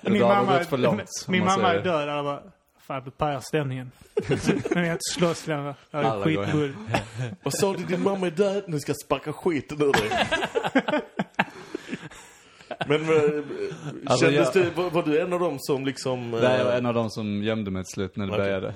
Min 0.02 0.22
har 0.22 0.28
mamma, 0.36 0.58
gått 0.58 0.66
för 0.66 0.78
långt, 0.78 1.00
om 1.26 1.32
min 1.32 1.44
man 1.44 1.60
mamma 1.60 1.74
är 1.74 1.82
död. 1.82 2.08
Alla 2.08 2.22
bara, 2.22 2.42
fan 2.86 3.02
du 3.04 3.10
pajar 3.10 3.40
stämningen. 3.40 3.90
Nu 4.28 4.80
är 4.80 4.84
jag 4.84 4.86
inte 4.92 4.98
slåss 5.14 5.46
längre. 5.46 5.74
Det 5.90 5.96
är 5.98 6.02
Alla 6.02 6.24
går 6.24 6.30
hem. 6.30 6.44
skitbull. 6.44 6.74
Vad 7.42 7.54
sa 7.54 7.72
du? 7.72 7.84
Din 7.84 8.02
mamma 8.02 8.26
är 8.26 8.30
död. 8.30 8.64
Nu 8.66 8.80
ska 8.80 8.90
jag 8.90 9.00
sparka 9.00 9.32
skiten 9.32 9.82
ur 9.82 9.92
dig. 9.92 10.10
Men 12.88 13.00
eh, 13.02 13.44
Alltså, 14.06 14.26
kändes 14.26 14.54
jag- 14.54 14.64
det, 14.64 14.70
var, 14.76 14.90
var 14.90 15.02
du 15.02 15.20
en 15.20 15.32
av 15.32 15.40
dem 15.40 15.56
som 15.58 15.84
liksom... 15.86 16.34
eh, 16.34 16.40
Nej, 16.42 16.58
jag 16.58 16.64
var 16.64 16.72
en 16.72 16.86
av 16.86 16.94
dem 16.94 17.10
som 17.10 17.42
gömde 17.42 17.70
mig 17.70 17.84
till 17.84 17.92
slut 17.94 18.16
när 18.16 18.26
det 18.26 18.32
Okej. 18.32 18.44
började. 18.44 18.74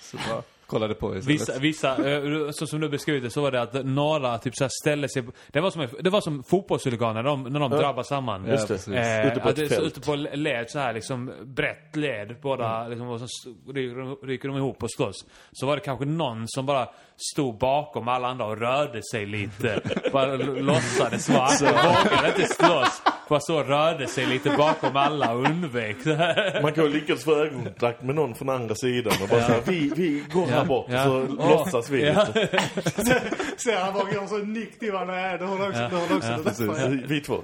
Så 0.00 0.16
bara 0.30 0.42
kollade 0.66 0.94
på 0.94 1.16
istället. 1.16 1.40
Vissa, 1.40 1.58
vissa 1.58 2.10
eh, 2.10 2.50
så 2.50 2.66
som 2.66 2.80
du 2.80 2.88
beskrev 2.88 3.22
det, 3.22 3.30
så 3.30 3.40
var 3.42 3.50
det 3.50 3.60
att 3.62 3.84
några 3.86 4.38
typ 4.38 4.56
så 4.56 4.64
här 4.64 4.70
ställde 4.82 5.08
sig... 5.08 5.22
Det 5.52 5.60
var 5.60 5.70
som, 5.70 5.88
det 6.00 6.10
var 6.10 6.20
som 6.20 6.42
fotbollshuliganer 6.44 7.14
när 7.22 7.30
de, 7.30 7.42
när 7.42 7.60
de 7.60 7.70
drabbar 7.70 8.02
samman. 8.02 8.44
Ja, 8.44 8.50
Just 8.52 8.68
det. 8.86 8.96
Eh, 8.96 9.26
Ute 9.32 9.40
på 9.40 9.48
ett 9.48 9.56
fält. 9.68 9.80
ute 9.86 10.00
på 10.00 10.14
led 10.14 10.64
så 10.70 10.78
här 10.78 10.92
liksom 10.94 11.32
brett 11.44 11.96
led 11.96 12.36
båda 12.42 12.76
Mm. 12.76 12.90
liksom 12.90 13.08
och 13.08 13.20
så 13.20 13.50
ryker, 13.72 14.26
ryker 14.26 14.48
de 14.48 14.56
ihop 14.56 14.82
och 14.82 14.90
slåss. 14.92 15.24
Så 15.52 15.66
var 15.66 15.76
det 15.76 15.82
kanske 15.82 16.04
någon 16.04 16.44
som 16.48 16.66
bara 16.66 16.88
stod 17.32 17.58
bakom 17.58 18.08
alla 18.08 18.28
andra 18.28 18.44
och 18.46 18.58
rörde 18.58 19.00
sig 19.12 19.26
lite. 19.26 19.80
bara 20.12 20.34
låtsades 20.36 21.28
vara. 21.28 21.48
Vågade 21.60 22.28
inte 22.28 22.54
slåss. 22.54 23.02
Bara 23.28 23.40
så 23.40 23.62
rörde 23.62 24.06
sig 24.06 24.26
lite 24.26 24.50
bakom 24.56 24.96
alla 24.96 25.32
och 25.34 25.44
undvek 25.44 25.96
det 26.04 26.14
här. 26.16 26.62
Man 26.62 26.72
kan 26.72 26.84
ju 26.84 26.90
lyckas 26.90 27.24
få 27.24 27.34
ögonkontakt 27.34 28.02
med 28.02 28.14
någon 28.14 28.34
från 28.34 28.48
andra 28.48 28.74
sidan 28.74 29.12
och 29.22 29.28
bara 29.28 29.42
säga 29.42 29.60
vi, 29.66 29.92
vi 29.96 30.24
går 30.32 30.46
här 30.46 30.64
bort 30.64 30.86
Ja. 30.90 31.04
så 31.04 31.26
Åh, 31.38 31.50
låtsas 31.50 31.90
vi 31.90 32.06
ja. 32.06 32.26
lite. 32.34 32.62
Så 33.56 33.72
han 33.74 33.94
bara 33.94 34.04
går 34.04 34.26
så 34.26 34.38
nick 34.38 34.78
till 34.78 34.92
varandra. 34.92 35.14
Nej, 35.14 35.38
det 35.38 35.44
har 35.44 35.68
också. 35.68 35.80
Det 35.80 35.96
har 35.96 36.08
du 36.08 36.14
också. 36.16 36.62
Det 36.64 36.74
där. 36.74 37.04
Vi, 37.08 37.20
två. 37.20 37.42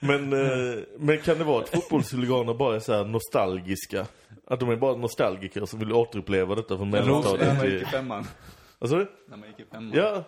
Men, 0.00 0.32
eh, 0.32 0.78
men 0.98 1.18
kan 1.18 1.38
det 1.38 1.44
vara 1.44 1.62
att 1.62 1.68
fotbollshuliganer 1.68 2.54
bara 2.54 2.76
är 2.76 2.80
så 2.80 2.92
här 2.92 3.04
nostalgiska? 3.04 4.06
Att 4.46 4.60
de 4.60 4.70
är 4.70 4.76
bara 4.76 4.96
nostalgiker 4.96 5.66
som 5.66 5.78
vill 5.78 5.92
återuppleva 5.92 6.54
detta 6.54 6.76
från 6.76 6.90
När 6.90 7.00
mellanstadiet 7.02 7.56
man 7.56 7.66
gick 7.70 7.82
i 7.82 7.84
femman. 7.84 8.26
Vad 8.78 8.90
sa 8.90 8.96
du? 8.96 9.06
När 9.28 9.36
man 9.36 9.48
gick 9.48 9.60
i 9.60 9.64
femman. 9.70 9.92
Ja, 9.94 10.24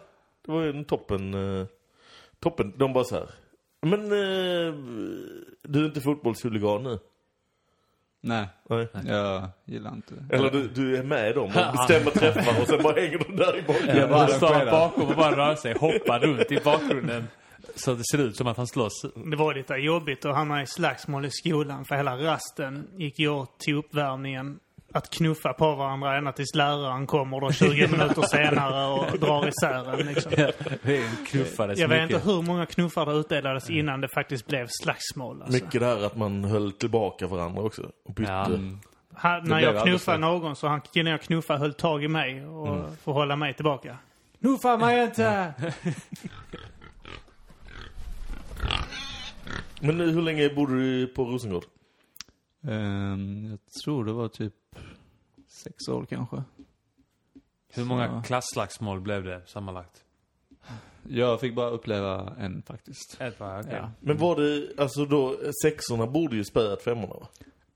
det 0.47 0.53
var 0.53 0.63
ju 0.63 0.71
en 0.71 0.85
toppen... 0.85 1.35
eh, 1.61 1.67
toppen. 2.41 2.73
De 2.77 2.93
bara 2.93 3.05
så 3.05 3.15
här. 3.15 3.27
Men 3.83 4.05
eh, 4.05 4.75
du 5.63 5.81
är 5.81 5.85
inte 5.85 6.01
fotbollshuligan 6.01 6.83
nu? 6.83 6.99
Nej, 8.23 8.49
Nej. 8.69 8.89
jag 9.07 9.49
gillar 9.65 9.93
inte 9.93 10.15
Eller 10.31 10.51
du, 10.51 10.69
du 10.69 10.97
är 10.97 11.03
med 11.03 11.35
dem 11.35 11.45
och 11.45 11.73
bestämmer 11.77 12.11
träffar 12.11 12.61
och 12.61 12.69
sen 12.69 12.83
bara 12.83 13.01
hänger 13.01 13.19
de 13.19 13.37
där 13.37 13.59
i 13.59 13.63
bakgrunden. 13.63 13.97
Jag 13.97 14.11
bara 14.11 14.29
står 14.29 14.71
bakom 14.71 15.09
och 15.09 15.17
bara 15.17 15.37
rör 15.37 15.55
sig, 15.55 15.73
hoppar 15.73 16.21
runt 16.21 16.53
i 16.53 16.61
bakgrunden. 16.65 17.27
Så 17.75 17.95
det 17.95 18.05
ser 18.05 18.19
ut 18.19 18.37
som 18.37 18.47
att 18.47 18.57
han 18.57 18.67
slåss. 18.67 19.07
Det 19.31 19.37
var 19.37 19.55
lite 19.55 19.75
jobbigt 19.75 20.25
att 20.25 20.35
hamna 20.35 20.63
i 20.63 20.67
slagsmål 20.67 21.25
i 21.25 21.31
skolan. 21.31 21.85
För 21.85 21.95
hela 21.95 22.17
rasten 22.17 22.89
gick 22.97 23.21
åt 23.21 23.59
till 23.59 23.75
uppvärmningen. 23.75 24.59
Att 24.93 25.11
knuffa 25.11 25.53
på 25.53 25.75
varandra 25.75 26.17
ända 26.17 26.33
tills 26.33 26.55
läraren 26.55 27.07
kommer 27.07 27.41
då 27.41 27.53
20 27.53 27.89
minuter 27.93 28.23
senare 28.23 28.87
och 29.01 29.19
drar 29.19 29.49
isär 29.49 30.01
en 30.01 30.07
liksom. 30.07 30.33
Det 30.83 31.03
knuffades 31.27 31.79
Jag 31.79 31.89
vet 31.89 32.03
mycket. 32.03 32.17
inte 32.17 32.31
hur 32.33 32.43
många 32.43 32.67
knuffar 32.67 33.07
det 33.07 33.13
utdelades 33.13 33.71
innan 33.71 34.01
det 34.01 34.09
faktiskt 34.09 34.47
blev 34.47 34.67
slagsmål. 34.83 35.43
Alltså. 35.43 35.65
Mycket 35.65 35.81
där 35.81 36.07
att 36.07 36.17
man 36.17 36.45
höll 36.45 36.73
tillbaka 36.73 37.27
varandra 37.27 37.63
också. 37.63 37.91
Och 38.05 38.15
bytte. 38.15 38.33
Ja. 38.33 38.49
Han, 39.15 39.45
när 39.45 39.61
jag 39.61 39.83
knuffade 39.83 40.19
någon 40.19 40.57
så 40.57 40.69
han 40.69 40.81
killen 40.81 41.11
jag 41.13 41.23
knuffade 41.23 41.59
höll 41.59 41.75
tag 41.75 42.05
i 42.05 42.09
mig 42.09 42.47
och 42.47 42.97
får 43.05 43.13
hålla 43.13 43.37
mig 43.37 43.55
tillbaka. 43.55 43.97
Knuffa 44.41 44.77
mig 44.77 45.03
inte! 45.05 45.55
Men 49.81 49.99
nu, 49.99 50.11
hur 50.11 50.23
länge 50.23 50.49
bodde 50.49 50.75
du 50.75 51.07
på 51.07 51.25
Rosengård? 51.25 51.65
Ehm, 52.69 53.47
jag 53.51 53.59
tror 53.83 54.05
det 54.05 54.13
var 54.13 54.29
typ 54.29 54.55
sex 55.65 55.89
år 55.89 56.07
kanske. 56.11 56.43
Hur 57.73 57.85
många 57.85 58.09
Så- 58.23 58.27
klasslagsmål 58.27 59.01
blev 59.01 59.25
det 59.25 59.43
sammanlagt? 59.47 60.05
Jag 61.09 61.41
fick 61.41 61.55
bara 61.55 61.71
uppleva 61.71 62.33
en 62.39 62.63
faktiskt. 62.63 63.17
Ett 63.21 63.41
var 63.41 63.61
okej. 63.61 63.73
Ja. 63.77 63.91
Men 64.01 64.17
var 64.19 64.37
det, 64.37 64.83
alltså 64.83 65.05
då, 65.05 65.37
sexorna 65.65 66.07
borde 66.07 66.37
ju 66.37 66.45
spöat 66.45 66.83
femmorna 66.83 67.15
va? 67.15 67.27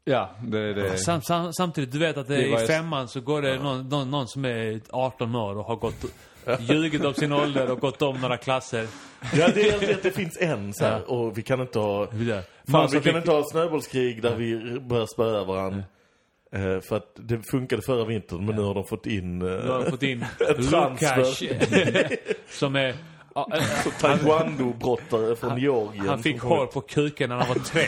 Ja, 0.05 0.31
det 0.43 0.59
är 0.59 0.75
det. 0.75 0.99
Sam, 0.99 1.23
sam, 1.23 1.53
samtidigt, 1.53 1.93
du 1.93 1.99
vet 1.99 2.17
att 2.17 2.29
det, 2.29 2.37
Det 2.37 2.63
i 2.63 2.67
femman 2.67 3.09
så 3.09 3.21
går 3.21 3.43
det 3.43 3.59
någon, 3.59 3.89
någon, 3.89 4.11
någon 4.11 4.29
som 4.29 4.45
är 4.45 4.81
18 4.91 5.35
år 5.35 5.59
och 5.59 5.65
har 5.65 5.77
gått 5.77 6.05
ljugit 6.61 7.05
om 7.05 7.15
sin 7.15 7.33
ålder 7.33 7.71
och 7.71 7.81
gått 7.81 8.03
om 8.03 8.21
några 8.21 8.37
klasser. 8.37 8.87
Ja, 9.35 9.49
det 9.55 9.69
är 9.69 9.95
att 9.95 10.03
det 10.03 10.11
finns 10.11 10.39
en 10.41 10.75
så 10.75 10.85
här, 10.85 11.11
och 11.11 11.39
vi 11.39 11.43
kan 11.43 11.61
inte 11.61 11.79
ha... 11.79 12.07
Fan, 12.07 12.17
Fan, 12.71 12.87
vi 12.87 12.93
kan 12.93 13.03
fick- 13.03 13.17
inte 13.17 13.31
ha 13.31 13.43
snöbollskrig 13.51 14.23
där 14.23 14.37
vi 14.37 14.81
börjar 14.81 15.07
spöa 15.07 15.45
varandra. 15.45 15.83
Eh, 16.55 16.81
för 16.81 16.97
att 16.97 17.11
det 17.15 17.43
funkade 17.43 17.83
förra 17.83 18.05
vintern, 18.05 18.47
men 18.47 18.57
nu 18.57 18.63
har 18.63 18.75
de 18.75 18.85
fått 18.85 19.07
in 19.07 19.39
Du 19.39 19.47
har 19.47 19.85
eh, 19.85 19.91
fått 19.91 20.03
in 20.03 20.25
transfer. 20.71 21.17
Lukas. 21.17 22.19
som 22.59 22.77
är... 22.77 22.95
ja, 23.35 23.49
äh, 23.53 23.93
taekwondo-brottare 24.01 25.37
från 25.37 25.59
Georgien. 25.59 26.09
Han 26.09 26.23
fick 26.23 26.41
hår 26.41 26.67
på 26.67 26.81
kuken 26.81 27.29
när 27.29 27.37
han 27.37 27.49
var 27.49 27.55
tre. 27.55 27.85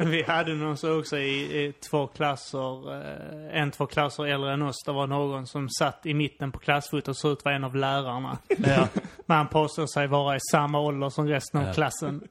Vi 0.10 0.22
hade 0.22 0.54
någon 0.54 0.76
så 0.76 0.98
också 0.98 1.18
i, 1.18 1.64
i 1.64 1.72
två 1.72 2.06
klasser, 2.06 2.92
eh, 2.92 3.60
en 3.60 3.70
två 3.70 3.86
klasser 3.86 4.26
äldre 4.26 4.52
än 4.52 4.62
oss. 4.62 4.82
Det 4.86 4.92
var 4.92 5.06
någon 5.06 5.46
som 5.46 5.68
satt 5.68 6.06
i 6.06 6.14
mitten 6.14 6.52
på 6.52 6.58
klassfotot 6.58 7.08
och 7.08 7.16
såg 7.16 7.32
ut 7.32 7.38
att 7.38 7.44
vara 7.44 7.54
en 7.54 7.64
av 7.64 7.76
lärarna. 7.76 8.38
ja. 8.48 8.88
Men 9.26 9.36
han 9.36 9.48
påstod 9.48 9.90
sig 9.90 10.06
vara 10.06 10.36
i 10.36 10.40
samma 10.50 10.80
ålder 10.80 11.10
som 11.10 11.28
resten 11.28 11.66
av 11.66 11.74
klassen. 11.74 12.28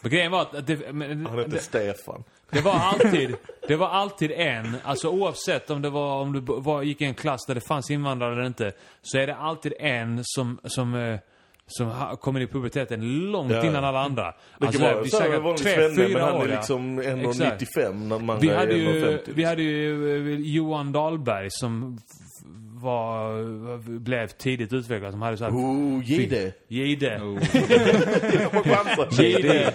Men 0.00 0.10
grejen 0.10 0.32
var 0.32 0.40
att 0.40 0.66
det, 0.66 0.92
men, 0.92 1.26
Han 1.26 1.38
hette 1.38 1.50
det, 1.50 1.58
Stefan. 1.58 2.24
det 2.50 2.60
var 2.60 2.72
alltid, 2.72 3.36
det 3.68 3.76
var 3.76 3.88
alltid 3.88 4.30
en, 4.30 4.76
alltså 4.84 5.08
oavsett 5.08 5.70
om 5.70 5.82
det 5.82 5.90
var, 5.90 6.20
om 6.20 6.32
du 6.32 6.40
var, 6.40 6.82
gick 6.82 7.00
i 7.00 7.04
en 7.04 7.14
klass 7.14 7.46
där 7.46 7.54
det 7.54 7.60
fanns 7.60 7.90
invandrare 7.90 8.32
eller 8.32 8.46
inte, 8.46 8.72
så 9.02 9.18
är 9.18 9.26
det 9.26 9.36
alltid 9.36 9.72
en 9.78 10.20
som, 10.24 10.60
som, 10.64 10.81
eh, 10.94 11.18
som 11.66 12.16
kommer 12.20 12.40
i 12.40 12.46
puberteten 12.46 13.30
långt 13.30 13.52
Ja. 13.52 13.66
innan 13.66 13.84
alla 13.84 14.00
andra. 14.00 14.34
Det 14.58 14.66
Alltså, 14.66 14.82
kan 14.82 14.94
vara 15.42 15.56
så 15.56 15.64
här 15.68 15.88
tre, 15.88 16.06
fyra 16.08 16.34
år, 16.34 16.44
är 16.44 16.48
liksom 16.48 16.98
Exakt. 16.98 17.62
1,95 17.76 17.92
när 18.08 18.18
man 18.18 18.38
Vi 18.40 18.48
är 18.48 18.56
hade, 18.56 18.74
ju, 18.74 19.04
1,50. 19.04 19.18
vi 19.34 19.44
hade 19.44 19.62
ju 19.62 20.32
eh, 20.34 20.40
Johan 20.40 20.92
Dahlberg 20.92 21.48
som 21.50 21.98
var, 22.82 23.98
blev 23.98 24.26
tidigt 24.26 24.72
utvecklad. 24.72 25.12
De 25.12 25.22
hade 25.22 25.36
så 25.36 25.44
här... 25.44 25.52
Oh, 25.52 26.04
Gide. 26.04 26.52
Gide. 26.68 27.20
Gide. 29.10 29.72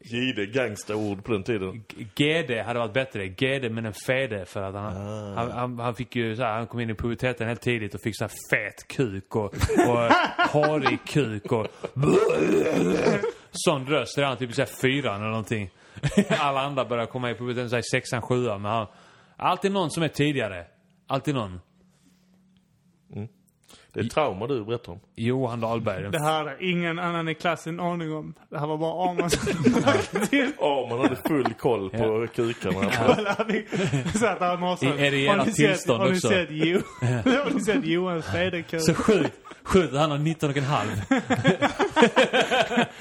Gide, 0.00 0.46
gangsterord 0.46 1.24
på 1.24 1.32
den 1.32 1.42
tiden. 1.42 1.84
GD 2.14 2.62
hade 2.66 2.78
varit 2.78 2.92
bättre. 2.92 3.26
GD 3.28 3.70
med 3.72 3.86
en 3.86 3.92
fede 3.92 4.44
för 4.44 4.62
att 4.62 4.74
han, 4.74 4.96
Ah. 4.96 5.34
han, 5.34 5.50
han, 5.50 5.78
han 5.78 5.94
fick 5.94 6.16
ju 6.16 6.36
så 6.36 6.42
här, 6.42 6.52
han 6.52 6.66
kom 6.66 6.80
in 6.80 6.90
i 6.90 6.94
puberteten 6.94 7.48
helt 7.48 7.60
tidigt 7.60 7.94
och 7.94 8.00
fick 8.00 8.16
så 8.18 8.24
här 8.24 8.32
fet 8.50 8.88
kuk 8.88 9.36
och, 9.36 9.44
och 9.88 9.98
harig 10.36 10.98
kuk 11.06 11.52
och 11.52 11.66
sån 13.52 13.86
röst. 13.86 14.18
Redan 14.18 14.36
typ 14.36 14.50
i 14.50 14.52
så 14.52 14.62
här 14.62 14.68
fyran 14.82 15.16
eller 15.20 15.28
någonting. 15.30 15.70
Alla 16.28 16.60
andra 16.60 16.84
börjar 16.84 17.06
komma 17.06 17.30
i 17.30 17.34
puberteten 17.34 17.70
så 17.70 17.76
här 17.76 17.80
i 17.80 17.90
sexan, 17.92 18.22
sjuan. 18.22 18.62
Men 18.62 18.70
han, 18.72 18.86
alltid 19.36 19.72
någon 19.72 19.90
som 19.90 20.02
är 20.02 20.08
tidigare. 20.08 20.66
Alltid 21.14 21.34
någon. 21.34 21.60
Det 23.92 24.00
är 24.00 24.04
trauma 24.04 24.46
du 24.46 24.64
berättar 24.64 24.92
om. 24.92 25.00
Johan 25.14 25.60
Dahlberg. 25.60 26.10
Det 26.10 26.18
här 26.18 26.32
hade 26.44 26.56
ingen 26.64 26.98
annan 26.98 27.28
i 27.28 27.34
klassen 27.34 27.80
aning 27.80 28.12
om. 28.12 28.34
Det 28.50 28.58
här 28.58 28.66
var 28.66 28.76
bara 28.78 29.10
Arman 29.10 29.30
som 29.30 29.72
lagt 29.86 30.30
till. 30.30 30.52
Ja, 30.60 30.86
man 30.90 30.98
hade 31.00 31.16
full 31.16 31.54
koll 31.54 31.90
på 31.90 32.26
kukarna. 32.34 32.90
Satt 34.12 34.40
här 34.40 34.54
i 34.54 34.58
morse. 34.58 34.86
Är 35.06 35.10
det 35.10 35.26
Har 35.26 35.44
sett- 35.44 35.54
tillstånd 35.54 36.00
Har 36.02 36.08
ni 36.10 36.16
också? 36.16 36.28
sett, 36.28 36.48
jo, 36.50 36.80
har 37.00 37.54
ni 37.54 37.60
sett 37.60 37.84
Johans 37.84 38.26
federkuk? 38.26 38.80
Så 38.82 38.94
sjukt. 38.94 39.38
Sjukt 39.62 39.94
han 39.94 40.10
har 40.10 40.18
19 40.18 40.50
och 40.50 40.56
en 40.56 40.64
halv. 40.64 40.88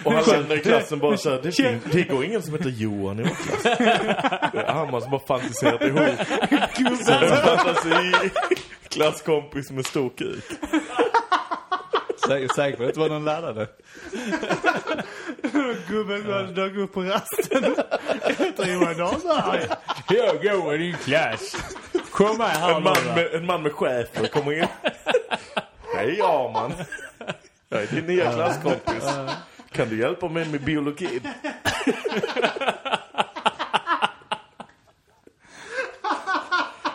Och 0.03 0.13
alla 0.13 0.37
andra 0.37 0.55
i 0.55 0.59
klassen 0.59 0.99
bara 0.99 1.17
såhär, 1.17 1.39
det, 1.43 1.79
det 1.91 2.03
går 2.03 2.25
ingen 2.25 2.41
som 2.41 2.53
heter 2.53 2.69
Johan 2.69 3.19
i 3.19 3.23
vår 3.23 3.29
klass. 3.35 3.63
Det 4.53 4.59
är 4.59 4.73
Hammar 4.73 4.99
som 4.99 5.11
har 5.11 5.19
fantiserat 5.19 5.81
ihop. 5.81 5.99
Så 7.05 7.11
det 7.19 7.57
fanns 7.57 7.85
i 7.85 8.31
klasskompis 8.89 9.71
med 9.71 9.85
stor 9.85 10.09
kuk. 10.17 10.43
Säker, 12.27 12.47
säker 12.55 12.77
på 12.77 12.83
att 12.83 12.87
det 12.87 12.87
inte 12.87 12.99
var 12.99 13.09
någon 13.09 13.25
lärare? 13.25 13.67
Gubben 15.89 16.23
som 16.23 16.53
dök 16.55 16.75
upp 16.75 16.93
på 16.93 17.01
rasten. 17.01 17.75
Heter 18.37 18.73
Johan 18.73 18.97
Dahlberg. 18.97 19.67
Jag 20.09 20.41
går 20.43 20.75
i 20.75 20.77
din 20.77 20.95
klass. 20.97 21.55
Kom 22.11 22.39
här 22.39 22.75
En 22.75 22.83
man 22.83 22.97
med, 23.15 23.33
en 23.33 23.45
man 23.45 23.63
med 23.63 23.71
chefer 23.71 24.27
kommer 24.27 24.53
in. 24.59 24.67
Hej 25.95 26.21
Arman. 26.21 26.73
Jag 27.69 27.81
är 27.83 27.87
din 27.87 28.05
nya 28.05 28.31
klasskompis. 28.33 29.03
Kan 29.73 29.89
du 29.89 29.99
hjälpa 29.99 30.27
mig 30.27 30.45
med 30.45 30.61
biologin? 30.61 31.27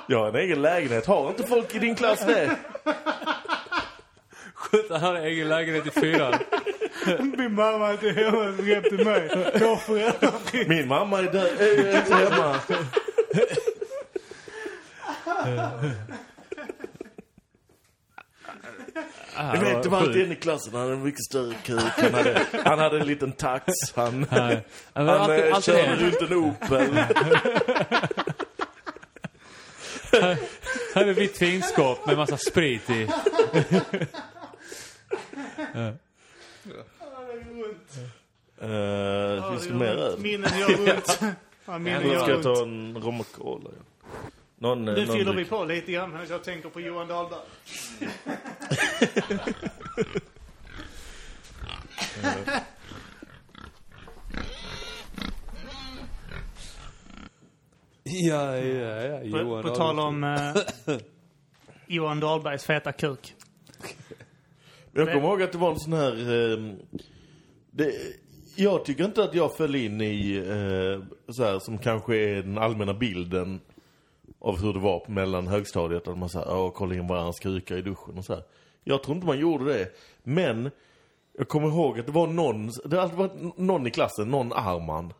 Jag 0.07 0.19
har 0.19 0.29
en 0.29 0.37
egen 0.37 0.63
lägenhet. 0.63 1.07
Har 1.07 1.29
inte 1.29 1.43
folk 1.43 1.75
i 1.75 1.79
din 1.79 1.95
klass 1.95 2.27
det? 2.27 2.57
Sjukt 4.55 4.91
att 4.91 5.01
han 5.01 5.17
har 5.17 5.23
egen 5.23 5.49
lägenhet 5.49 5.87
i 5.87 5.91
fyran. 5.91 6.35
Min 7.37 7.55
mamma 7.55 7.89
är 7.89 7.93
inte 7.93 8.11
hemma 8.11 8.57
som 8.57 8.67
till 8.83 9.05
mig. 9.05 9.31
Jag 9.61 9.77
har. 9.77 10.69
Min 10.69 10.89
mamma 10.89 11.19
är, 11.19 11.23
död, 11.23 11.61
är 11.61 11.97
inte 11.97 12.15
hemma. 12.15 12.61
Du 19.55 19.59
vet, 19.65 19.83
det 19.83 19.89
var 19.89 19.99
alltid 19.99 20.23
en 20.23 20.33
i 20.33 20.37
klassen. 20.37 20.73
Han 20.73 20.83
hade 20.83 20.93
en 20.93 21.03
mycket 21.03 21.25
större 21.25 21.55
kuk. 21.65 21.81
Han 21.97 22.15
hade, 22.15 22.47
han 22.65 22.79
hade 22.79 23.01
en 23.01 23.07
liten 23.07 23.33
tax. 23.33 23.65
Han, 23.95 24.27
Nej. 24.31 24.65
Han, 24.93 25.09
alltid, 25.09 25.45
eh, 25.45 25.55
alltid 25.55 25.75
körde 25.75 25.97
runt 25.97 26.21
en 26.31 26.37
Opel. 26.37 26.99
Han 30.13 30.37
hade 30.95 31.13
vitrinskåp 31.13 32.07
med 32.07 32.17
massa 32.17 32.37
sprit 32.37 32.91
i. 32.91 33.09
Uh, 38.63 39.51
finns 39.51 39.67
det 39.67 39.75
mer 39.75 39.87
öl? 39.87 40.19
Minnen 40.19 40.59
gör 40.59 40.81
ont. 40.81 41.21
Ja, 41.67 41.79
minnen 41.79 42.01
ska 42.01 42.11
gör 42.13 42.29
jag 42.29 42.43
ta 42.43 42.51
ont. 42.51 42.63
en 42.63 43.03
rom 43.03 43.21
och 43.21 43.33
cola. 43.33 43.71
ja. 43.79 43.85
Någon, 44.59 44.89
eh, 44.89 44.95
Nu 44.95 45.07
någon 45.07 45.17
fyller 45.17 45.33
vi 45.33 45.45
på 45.45 45.65
lite 45.65 45.93
grann 45.93 46.11
medan 46.13 46.27
jag 46.31 46.45
tänker 46.45 46.69
på 46.69 46.81
Johan 46.81 47.09
Dahlberg. 47.09 47.41
Ja, 58.03 58.57
ja, 58.57 59.03
ja. 59.03 59.19
På, 59.19 59.27
Johan 59.27 59.63
på 59.63 59.69
tal 59.69 59.99
om 59.99 60.25
eh, 60.25 60.57
Johan 61.87 62.21
Dahlbergs 62.21 62.65
feta 62.65 62.93
kuk. 62.93 63.35
Men 64.93 65.05
jag 65.05 65.15
kommer 65.15 65.29
ihåg 65.29 65.43
att 65.43 65.53
det 65.53 65.59
var 65.59 65.71
en 65.71 65.79
sån 65.79 65.93
här... 65.93 66.33
ehm, 66.55 66.77
det, 67.71 67.93
jag 68.57 68.85
tycker 68.85 69.05
inte 69.05 69.25
att 69.25 69.35
jag 69.35 69.57
föll 69.57 69.75
in 69.75 70.01
i, 70.01 70.37
eh, 70.37 71.33
så 71.33 71.45
här, 71.45 71.59
som 71.59 71.79
kanske 71.79 72.17
är 72.17 72.43
den 72.43 72.59
allmänna 72.59 72.95
bilden 72.95 73.61
av 74.41 74.61
hur 74.63 74.73
det 74.73 74.79
var 74.79 75.05
mellan 75.09 75.47
högstadiet. 75.47 76.09
Att 76.09 76.19
man 76.19 76.29
säger, 76.29 76.57
åh, 76.57 76.71
kolla 76.75 76.95
in 76.95 77.07
varandras 77.07 77.39
kukar 77.41 77.77
i 77.77 77.83
duschen 77.83 78.19
och 78.19 78.25
så 78.25 78.35
här. 78.35 78.43
Jag 78.85 79.03
tror 79.03 79.15
inte 79.15 79.27
man 79.27 79.39
gjorde 79.39 79.65
det. 79.65 79.89
Men 80.23 80.71
jag 81.39 81.49
kommer 81.49 81.69
ihåg 81.69 81.99
att 82.01 82.07
det 82.07 82.13
var 82.13 82.27
någon, 82.27 82.71
det 82.85 82.97
varit 83.07 83.59
någon 83.59 83.87
i 83.87 83.91
klassen, 83.91 84.29
någon 84.31 84.53
Arman. 84.53 85.13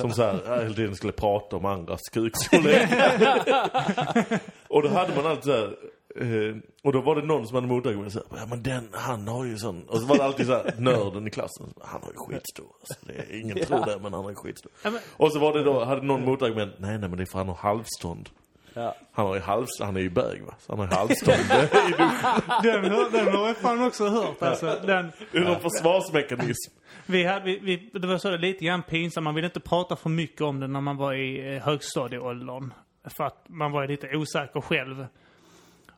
Som 0.00 0.10
så 0.10 0.22
här, 0.22 0.62
hela 0.62 0.74
tiden 0.74 0.96
skulle 0.96 1.12
prata 1.12 1.56
om 1.56 1.64
andras 1.64 2.00
kukstorlek. 2.12 2.88
och 4.68 4.82
då 4.82 4.88
hade 4.88 5.16
man 5.16 5.26
alltid 5.26 5.44
så 5.44 5.52
här, 5.52 5.76
eh, 6.20 6.56
och 6.82 6.92
då 6.92 7.00
var 7.00 7.16
det 7.16 7.22
någon 7.26 7.46
som 7.46 7.54
hade 7.54 7.66
motargument 7.66 8.12
så 8.12 8.18
här, 8.30 8.38
ja 8.40 8.46
men 8.46 8.62
den, 8.62 8.88
han 8.92 9.28
har 9.28 9.44
ju 9.44 9.56
sån. 9.58 9.82
Och 9.88 9.98
så 9.98 10.06
var 10.06 10.16
det 10.16 10.24
alltid 10.24 10.46
så 10.46 10.52
här, 10.52 10.74
nörden 10.78 11.26
i 11.26 11.30
klassen, 11.30 11.74
han 11.80 12.02
har 12.02 12.08
ju 12.10 12.16
skitstor. 12.16 12.66
Alltså, 12.80 12.94
är, 13.32 13.40
ingen 13.40 13.56
tror 13.66 13.86
det, 13.86 13.98
men 14.02 14.12
han 14.12 14.22
har 14.24 14.30
ju 14.30 14.36
skitstor. 14.36 14.72
Ja, 14.82 14.90
men- 14.90 15.00
Och 15.16 15.32
så 15.32 15.38
var 15.38 15.52
det 15.52 15.62
då, 15.64 15.84
hade 15.84 16.02
någon 16.02 16.24
motargument, 16.24 16.74
nej 16.78 16.98
nej 16.98 17.08
men 17.08 17.16
det 17.16 17.22
är 17.24 17.26
för 17.26 17.38
han 17.38 17.48
har 17.48 17.54
halvstånd. 17.54 18.28
Ja. 18.74 18.94
Han 19.12 19.26
har 19.26 19.34
ju 19.34 19.40
halvstånd, 19.40 19.86
han 19.86 19.96
är 19.96 20.00
ju 20.00 20.10
bög 20.10 20.42
va? 20.42 20.54
Så 20.58 20.76
han 20.76 20.88
har 20.88 21.08
ju 21.08 21.14
i 21.14 21.16
duschen. 21.24 22.82
Den, 22.82 23.12
den 23.12 23.34
har 23.36 23.46
jag 23.46 23.56
fan 23.56 23.82
också 23.82 24.08
hört. 24.08 24.42
Alltså, 24.42 24.66
den, 24.86 25.12
Det 25.32 25.38
är 25.38 25.44
någon 25.44 25.60
försvarsmekanism. 25.60 26.72
vi 27.06 27.24
hade, 27.24 27.44
vi, 27.44 27.58
vi, 27.58 27.98
det 27.98 28.06
var 28.06 28.18
så 28.18 28.36
lite 28.36 28.64
grann 28.64 28.82
pinsamt. 28.82 29.24
Man 29.24 29.34
ville 29.34 29.46
inte 29.46 29.60
prata 29.60 29.96
för 29.96 30.10
mycket 30.10 30.40
om 30.40 30.60
det 30.60 30.66
när 30.66 30.80
man 30.80 30.96
var 30.96 31.12
i 31.14 31.54
eh, 31.54 31.62
högstadieåldern. 31.62 32.72
För 33.16 33.24
att 33.24 33.44
man 33.48 33.72
var 33.72 33.88
lite 33.88 34.16
osäker 34.16 34.60
själv. 34.60 35.06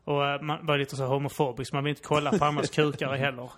Och 0.03 0.25
eh, 0.25 0.41
man 0.41 0.65
var 0.65 0.77
lite 0.77 0.95
så 0.95 1.05
homofobisk. 1.05 1.73
Man 1.73 1.83
ville 1.83 1.91
inte 1.91 2.07
kolla 2.07 2.37
på 2.37 2.45
andras 2.45 2.69
kukar 2.69 3.13
heller. 3.13 3.51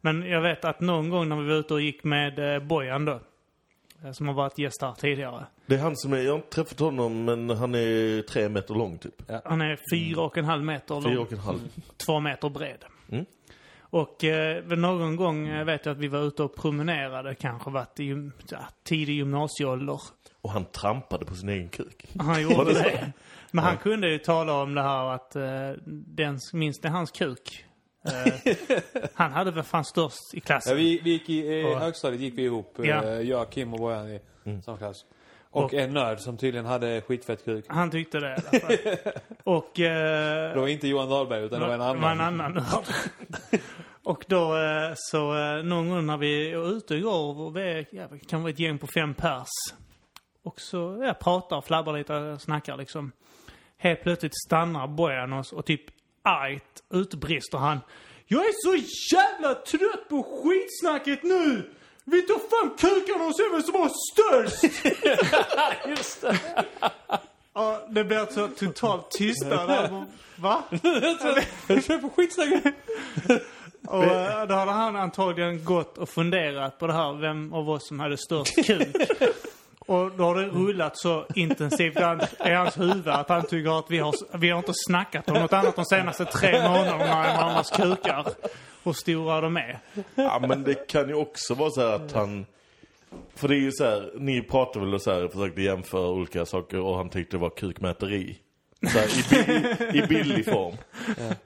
Men 0.00 0.22
jag 0.22 0.40
vet 0.40 0.64
att 0.64 0.80
någon 0.80 1.10
gång 1.10 1.28
när 1.28 1.36
vi 1.36 1.48
var 1.48 1.54
ute 1.54 1.74
och 1.74 1.80
gick 1.80 2.04
med 2.04 2.54
eh, 2.54 2.62
Bojan 2.62 3.04
då. 3.04 3.20
Eh, 4.04 4.12
Som 4.12 4.28
har 4.28 4.34
varit 4.34 4.58
gäst 4.58 4.82
här 4.82 4.92
tidigare. 4.92 5.46
Det 5.66 5.74
är 5.74 5.78
han 5.78 5.96
som 5.96 6.12
är, 6.12 6.16
jag 6.16 6.32
har 6.32 6.36
inte 6.36 6.48
träffat 6.48 6.80
honom 6.80 7.24
men 7.24 7.50
han 7.50 7.74
är 7.74 8.22
tre 8.22 8.48
meter 8.48 8.74
lång 8.74 8.98
typ. 8.98 9.22
Han 9.44 9.60
är 9.60 9.78
fyra 9.92 10.22
och 10.22 10.38
en 10.38 10.44
halv 10.44 10.64
meter 10.64 10.94
lång. 10.94 11.02
Fyra 11.02 11.20
och 11.20 11.32
en 11.32 11.38
halv. 11.38 11.58
två 12.06 12.20
meter 12.20 12.48
bred. 12.48 12.84
Mm. 13.10 13.24
Och 13.90 14.24
eh, 14.24 14.64
någon 14.64 15.16
gång 15.16 15.48
eh, 15.48 15.64
vet 15.64 15.86
jag 15.86 15.92
att 15.92 15.98
vi 15.98 16.08
var 16.08 16.20
ute 16.20 16.42
och 16.42 16.56
promenerade, 16.56 17.34
kanske 17.34 17.70
varit 17.70 18.00
i 18.00 18.30
ja, 18.50 18.58
tidig 18.82 19.14
gymnasieålder. 19.14 20.00
Och 20.40 20.50
han 20.50 20.64
trampade 20.64 21.24
på 21.24 21.34
sin 21.34 21.48
egen 21.48 21.68
kuk. 21.68 22.06
Han 22.18 22.42
gjorde 22.42 22.72
det. 22.72 23.12
Men 23.50 23.64
han 23.64 23.76
kunde 23.76 24.10
ju 24.10 24.18
tala 24.18 24.62
om 24.62 24.74
det 24.74 24.82
här 24.82 25.14
att 25.14 25.36
eh, 25.36 25.70
den, 25.84 26.38
minst 26.52 26.82
det 26.82 26.88
hans 26.88 27.10
kuk. 27.10 27.64
Eh, 28.08 28.78
han 29.14 29.32
hade 29.32 29.50
väl 29.50 29.64
fan 29.64 29.84
störst 29.84 30.34
i 30.34 30.36
Ja, 30.36 30.40
klassen. 30.46 30.76
vi, 30.76 31.00
vi 31.04 31.10
gick 31.10 31.28
i 31.28 31.48
eh, 31.48 31.54
Ja. 31.54 31.78
högstadiet 31.78 32.20
gick 32.20 32.38
vi 32.38 32.42
ihop. 32.42 32.74
Ja. 32.82 33.04
Eh, 33.04 33.20
jag, 33.20 33.50
Kim 33.50 33.72
och 33.74 33.78
Bojan 33.80 34.08
i 34.10 34.20
samma 34.64 34.78
klass. 34.78 35.04
Och, 35.50 35.64
Och- 35.64 35.74
en 35.74 35.92
nörd 35.92 36.20
som 36.20 36.36
tydligen 36.36 36.66
hade 36.66 37.00
skitfett 37.00 37.44
kuk. 37.44 37.64
Han 37.68 37.90
tyckte 37.90 38.18
det 38.20 38.28
i 38.28 38.32
alla 38.32 38.60
fall. 38.60 38.76
Och... 39.44 39.80
Eh, 39.80 40.52
Det 40.54 40.60
var 40.60 40.68
inte 40.68 40.88
Johan 40.88 41.08
Dahlberg 41.08 41.42
utan 41.44 41.60
det 41.60 41.66
var 41.66 41.74
en 41.74 41.80
annan. 41.80 42.00
Var 42.02 42.10
en 42.10 42.20
annan 42.20 42.52
nörd. 42.52 42.84
Och 44.04 44.24
då 44.28 44.56
eh, 44.56 44.92
så 44.94 45.32
någon 45.62 45.88
gång 45.88 46.06
när 46.06 46.16
vi 46.16 46.52
var 46.54 46.66
ute 46.68 46.94
igår, 46.94 47.40
och 47.40 47.56
vi 47.56 47.60
är, 47.62 47.86
ja, 47.90 48.06
kan 48.28 48.42
vara 48.42 48.50
ett 48.50 48.58
gäng 48.58 48.78
på 48.78 48.86
fem 48.86 49.14
pers. 49.14 49.48
Och 50.44 50.60
så 50.60 51.02
ja, 51.06 51.14
pratar, 51.14 51.60
flabbar 51.60 51.92
lite, 51.98 52.36
snackar 52.40 52.76
liksom. 52.76 53.12
Helt 53.78 54.02
plötsligt 54.02 54.32
stannar 54.46 54.86
Bojan 54.86 55.32
oss 55.32 55.52
och 55.52 55.66
typ 55.66 55.82
argt 56.22 56.82
utbrister 56.90 57.58
han. 57.58 57.80
Jag 58.26 58.44
är 58.46 58.52
så 58.52 58.84
jävla 59.16 59.54
trött 59.54 60.08
på 60.08 60.22
skitsnacket 60.22 61.22
nu! 61.22 61.70
Vi 62.04 62.22
tar 62.22 62.34
fram 62.34 62.76
kukarna 62.76 63.24
och 63.24 63.36
ser 63.36 63.52
vem 63.52 63.62
som 63.62 63.74
har 63.74 63.90
störst! 64.12 64.62
Just 65.88 66.20
det. 66.20 66.38
Ja, 67.54 67.86
det 67.88 68.04
blir 68.04 68.26
så 68.30 68.48
totalt 68.48 69.10
tystnad. 69.10 70.06
Va? 70.36 70.62
Jag 70.70 71.84
kör 71.84 71.98
på 71.98 72.10
skitsnacket. 72.10 72.74
Och 73.86 74.04
eh, 74.04 74.46
då 74.46 74.54
hade 74.54 74.72
han 74.72 74.96
antagligen 74.96 75.64
gått 75.64 75.98
och 75.98 76.08
funderat 76.08 76.78
på 76.78 76.86
det 76.86 76.92
här, 76.92 77.12
vem 77.12 77.52
av 77.52 77.70
oss 77.70 77.88
som 77.88 78.00
hade 78.00 78.16
störst 78.16 78.66
kuk. 78.66 78.96
Och 79.88 80.10
då 80.16 80.24
har 80.24 80.34
det 80.34 80.46
rullat 80.46 80.98
så 80.98 81.26
intensivt 81.34 81.96
i 81.96 82.50
hans- 82.50 82.80
huvud 82.80 83.08
att 83.08 83.28
han 83.28 83.46
tycker 83.46 83.78
att 83.78 83.90
vi 83.90 83.98
har, 83.98 84.38
vi 84.38 84.50
har 84.50 84.58
inte 84.58 84.72
snackat 84.74 85.28
om 85.28 85.34
något 85.34 85.52
annat 85.52 85.76
de 85.76 85.84
senaste 85.84 86.24
tre 86.24 86.52
månaderna 86.62 87.26
än 87.26 87.36
varandras 87.36 87.70
kukar. 87.70 88.26
Hur 88.84 88.92
stora 88.92 89.40
de 89.40 89.56
är. 89.56 89.78
Ja, 90.14 90.38
men 90.48 90.62
det 90.62 90.74
kan 90.88 91.08
ju 91.08 91.14
också 91.14 91.54
vara 91.54 91.70
så 91.70 91.80
här 91.80 91.92
att 91.94 92.12
han... 92.12 92.46
För 93.34 93.48
det 93.48 93.54
är 93.54 93.60
ju 93.60 93.72
så 93.72 93.84
här, 93.84 94.10
ni 94.18 94.42
pratade 94.42 94.84
väl 94.84 94.94
och 94.94 95.02
så 95.02 95.12
här, 95.12 95.28
försökte 95.28 95.62
jämföra 95.62 96.08
olika 96.08 96.46
saker 96.46 96.80
och 96.80 96.96
han 96.96 97.08
tyckte 97.08 97.36
det 97.36 97.40
var 97.40 97.50
kukmäteri. 97.50 98.38
Så 98.82 98.98
här, 98.98 99.08
i, 99.18 99.44
bill, 99.44 99.96
I 99.96 100.06
billig 100.08 100.44
form. 100.44 100.76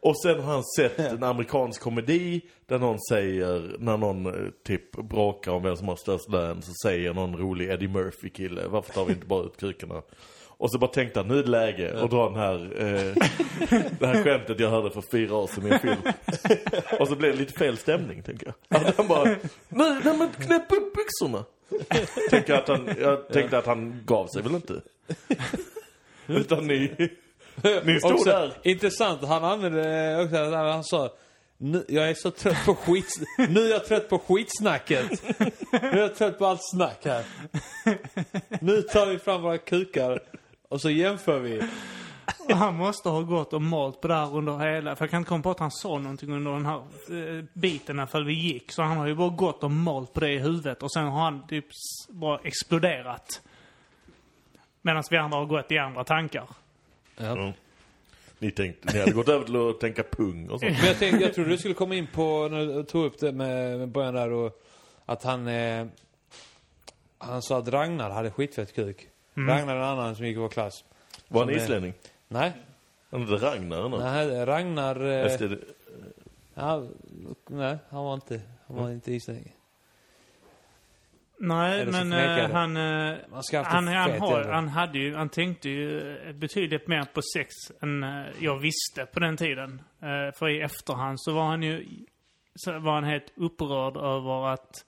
Och 0.00 0.22
sen 0.22 0.40
har 0.40 0.52
han 0.52 0.64
sett 0.64 0.98
en 0.98 1.22
amerikansk 1.22 1.80
komedi 1.80 2.40
där 2.66 2.78
någon 2.78 2.98
säger, 3.10 3.76
när 3.78 3.96
någon 3.96 4.26
eh, 4.26 4.50
typ 4.66 4.92
bråkar 4.92 5.52
om 5.52 5.62
vem 5.62 5.76
som 5.76 5.88
har 5.88 5.96
störst 5.96 6.28
lön 6.28 6.62
så 6.62 6.72
säger 6.82 7.14
någon 7.14 7.36
rolig 7.36 7.70
Eddie 7.70 7.88
Murphy-kille, 7.88 8.62
varför 8.68 8.92
tar 8.92 9.04
vi 9.04 9.12
inte 9.12 9.26
bara 9.26 9.44
ut 9.44 9.56
kukarna? 9.56 10.02
Och 10.62 10.70
så 10.70 10.78
bara 10.78 10.90
tänkte 10.90 11.20
han, 11.20 11.28
nu 11.28 11.38
är 11.38 11.42
det 11.42 11.50
läge 11.50 12.02
att 12.02 12.10
dra 12.10 12.28
den 12.28 12.38
här, 12.38 12.54
eh, 12.54 13.14
det 13.98 14.06
här 14.06 14.24
skämtet 14.24 14.60
jag 14.60 14.70
hörde 14.70 14.90
för 14.90 15.02
fyra 15.10 15.36
år 15.36 15.46
sedan 15.46 15.66
i 15.66 15.70
en 15.70 15.80
film. 15.80 16.02
Och 17.00 17.08
så 17.08 17.16
blev 17.16 17.32
det 17.32 17.38
lite 17.38 17.58
fel 17.58 17.76
stämning, 17.76 18.22
tänker 18.22 18.46
jag. 18.46 18.80
Att 18.80 18.96
han 18.96 19.08
bara, 19.08 19.24
nej, 19.24 20.00
nej 20.04 20.18
men 20.18 20.28
knäpp 20.32 20.72
upp 20.72 20.94
byxorna. 20.94 21.44
Tänker 22.30 22.54
att 22.54 22.68
han, 22.68 22.88
jag 23.00 23.28
tänkte 23.28 23.58
att 23.58 23.66
han 23.66 24.02
gav 24.06 24.26
sig 24.26 24.42
väl 24.42 24.54
inte. 24.54 24.80
Utan 26.26 26.66
ni, 26.66 26.92
ni 27.84 27.98
stod 27.98 28.12
Också, 28.12 28.30
där. 28.30 28.52
Intressant, 28.62 29.24
han 29.24 29.44
använde 29.44 30.22
också, 30.22 30.56
han 30.56 30.84
sa 30.84 31.10
nu, 31.64 31.84
jag 31.88 32.10
är 32.10 32.14
så 32.14 32.30
trött 32.30 32.64
på 32.66 32.74
skit, 32.74 33.14
nu 33.48 33.60
är 33.60 33.70
jag 33.70 33.84
trött 33.84 34.08
på 34.08 34.18
skitsnacket. 34.18 35.22
Nu 35.72 35.88
är 35.88 35.96
jag 35.96 36.14
trött 36.14 36.38
på 36.38 36.46
allt 36.46 36.60
snack 36.62 37.04
här. 37.04 37.24
Nu 38.60 38.82
tar 38.82 39.06
vi 39.06 39.18
fram 39.18 39.42
våra 39.42 39.58
kukar 39.58 40.20
och 40.68 40.80
så 40.80 40.90
jämför 40.90 41.38
vi. 41.38 41.62
Han 42.50 42.74
måste 42.74 43.08
ha 43.08 43.20
gått 43.20 43.52
och 43.52 43.62
malt 43.62 44.00
på 44.00 44.08
det 44.08 44.14
här 44.14 44.36
under 44.36 44.58
hela... 44.58 44.96
För 44.96 45.04
jag 45.04 45.10
kan 45.10 45.18
inte 45.18 45.28
komma 45.28 45.42
på 45.42 45.50
att 45.50 45.58
han 45.58 45.70
sa 45.70 45.98
någonting 45.98 46.32
under 46.32 46.52
den 46.52 46.66
här 46.66 46.78
eh, 46.78 47.44
biten 47.52 47.96
när 47.96 48.24
vi 48.24 48.34
gick. 48.34 48.72
Så 48.72 48.82
han 48.82 48.96
har 48.96 49.06
ju 49.06 49.14
bara 49.14 49.28
gått 49.28 49.64
och 49.64 49.70
malt 49.70 50.12
på 50.12 50.20
det 50.20 50.32
i 50.32 50.38
huvudet 50.38 50.82
och 50.82 50.92
sen 50.92 51.04
har 51.04 51.20
han 51.20 51.46
typ 51.46 51.66
bara 52.08 52.38
exploderat. 52.44 53.40
Medan 54.82 55.02
vi 55.10 55.16
andra 55.16 55.38
har 55.38 55.46
gått 55.46 55.72
i 55.72 55.78
andra 55.78 56.04
tankar. 56.04 56.48
Ja. 57.16 57.52
Ni 58.38 58.50
tänkte, 58.50 58.92
ni 58.92 58.98
hade 59.00 59.12
gått 59.12 59.28
över 59.28 59.44
till 59.44 59.56
att 59.56 59.80
tänka 59.80 60.02
pung 60.02 60.50
och 60.50 60.60
sånt. 60.60 60.72
Men 60.78 60.86
jag 60.86 60.98
tänkte, 60.98 61.24
jag 61.24 61.34
trodde 61.34 61.50
du 61.50 61.58
skulle 61.58 61.74
komma 61.74 61.94
in 61.94 62.06
på, 62.06 62.48
när 62.50 62.66
du 62.66 62.82
tog 62.84 63.04
upp 63.04 63.18
det 63.18 63.32
med, 63.32 63.78
med 63.78 63.88
början 63.88 64.14
där 64.14 64.30
och 64.32 64.62
att 65.06 65.22
han, 65.22 65.48
eh, 65.48 65.86
han 67.18 67.42
sa 67.42 67.58
att 67.58 67.68
Ragnar 67.68 68.10
hade 68.10 68.30
skitfett 68.30 68.74
kuk. 68.74 69.08
Ragnar 69.34 69.74
är 69.76 69.80
en 69.80 69.84
annan 69.84 70.16
som 70.16 70.26
gick 70.26 70.36
i 70.36 70.40
vår 70.40 70.48
klass. 70.48 70.84
Var 71.28 71.44
han 71.44 71.54
islänning? 71.54 71.94
Nej, 72.28 72.52
Han 73.10 73.20
hette 73.22 73.46
Ragnar 73.46 73.78
eller 73.86 73.98
nej 73.98 74.46
Ragnar... 74.46 75.04
Eh, 75.06 75.26
Efter 75.26 75.48
det- 75.48 75.58
Ja, 76.54 76.86
nej, 77.46 77.76
han 77.90 78.04
var 78.04 78.14
inte, 78.14 78.40
han 78.66 78.76
var 78.76 78.90
inte 78.90 79.12
islänning. 79.12 79.52
Nej, 81.44 81.86
men 81.86 82.10
det. 82.10 82.50
han, 82.52 82.72
Man 83.30 83.42
ska 83.42 83.62
han, 83.62 83.88
han, 83.88 84.20
har, 84.20 84.44
han, 84.44 84.68
hade 84.68 84.98
ju, 84.98 85.14
han 85.14 85.28
tänkte 85.28 85.68
ju 85.68 86.16
betydligt 86.32 86.88
mer 86.88 87.04
på 87.04 87.20
sex 87.36 87.54
än 87.82 88.02
eh, 88.02 88.26
jag 88.38 88.58
visste 88.58 89.06
på 89.12 89.20
den 89.20 89.36
tiden. 89.36 89.82
För 90.38 90.48
i 90.48 90.60
efterhand 90.60 91.20
så 91.20 91.34
var 91.34 91.44
han 91.44 91.62
ju 91.62 91.86
så 92.54 92.78
var 92.78 92.94
han 92.94 93.04
helt 93.04 93.32
upprörd 93.36 93.96
över 93.96 94.52
att 94.52 94.84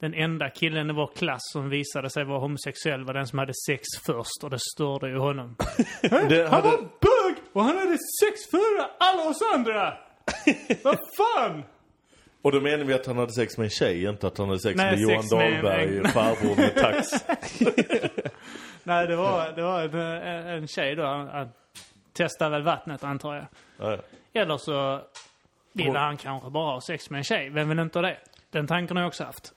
den 0.00 0.14
enda 0.14 0.50
killen 0.50 0.90
i 0.90 0.92
vår 0.92 1.10
klass 1.16 1.40
som 1.52 1.70
visade 1.70 2.10
sig 2.10 2.24
vara 2.24 2.38
homosexuell 2.38 3.04
var 3.04 3.14
den 3.14 3.26
som 3.26 3.38
hade 3.38 3.52
sex 3.66 3.82
först 4.06 4.44
och 4.44 4.50
det 4.50 4.58
störde 4.74 5.08
ju 5.08 5.18
honom. 5.18 5.56
det 6.02 6.48
Han 6.50 6.62
var 6.62 6.78
bög 6.78 7.34
och 7.52 7.64
han 7.64 7.78
hade 7.78 7.98
sex 8.20 8.50
före 8.50 8.90
alla 8.98 9.28
oss 9.30 9.42
andra! 9.54 9.94
Vad 10.84 10.98
fan! 11.16 11.62
Och 12.42 12.52
då 12.52 12.60
menar 12.60 12.84
vi 12.84 12.94
att 12.94 13.06
han 13.06 13.16
hade 13.18 13.32
sex 13.32 13.58
med 13.58 13.64
en 13.64 13.70
tjej, 13.70 14.04
inte 14.04 14.26
att 14.26 14.38
han 14.38 14.48
hade 14.48 14.60
sex 14.60 14.76
Nej, 14.76 14.90
med 14.90 15.00
Johan 15.00 15.22
sex 15.22 15.32
med- 15.32 15.52
Dahlberg, 15.52 16.08
farbror 16.12 16.56
med 16.56 16.74
tax. 16.74 17.08
Nej, 18.84 19.06
det 19.06 19.16
var, 19.16 19.52
det 19.52 19.62
var 19.62 19.82
en, 19.82 20.46
en 20.46 20.66
tjej 20.68 20.94
då. 20.94 21.04
Han, 21.04 21.48
testade 22.12 22.50
väl 22.50 22.62
vattnet 22.62 23.04
antar 23.04 23.34
jag. 23.34 23.44
Ja, 23.78 23.90
ja. 24.32 24.40
Eller 24.40 24.56
så 24.58 25.00
ville 25.72 25.98
han 25.98 26.16
kanske 26.16 26.50
bara 26.50 26.72
ha 26.72 26.80
sex 26.80 27.10
med 27.10 27.18
en 27.18 27.24
tjej. 27.24 27.50
Vem 27.50 27.68
vill 27.68 27.78
inte 27.78 27.98
ha 27.98 28.06
det? 28.06 28.16
Den 28.50 28.66
tanken 28.66 28.96
har 28.96 29.02
jag 29.04 29.08
också 29.08 29.24
haft 29.24 29.52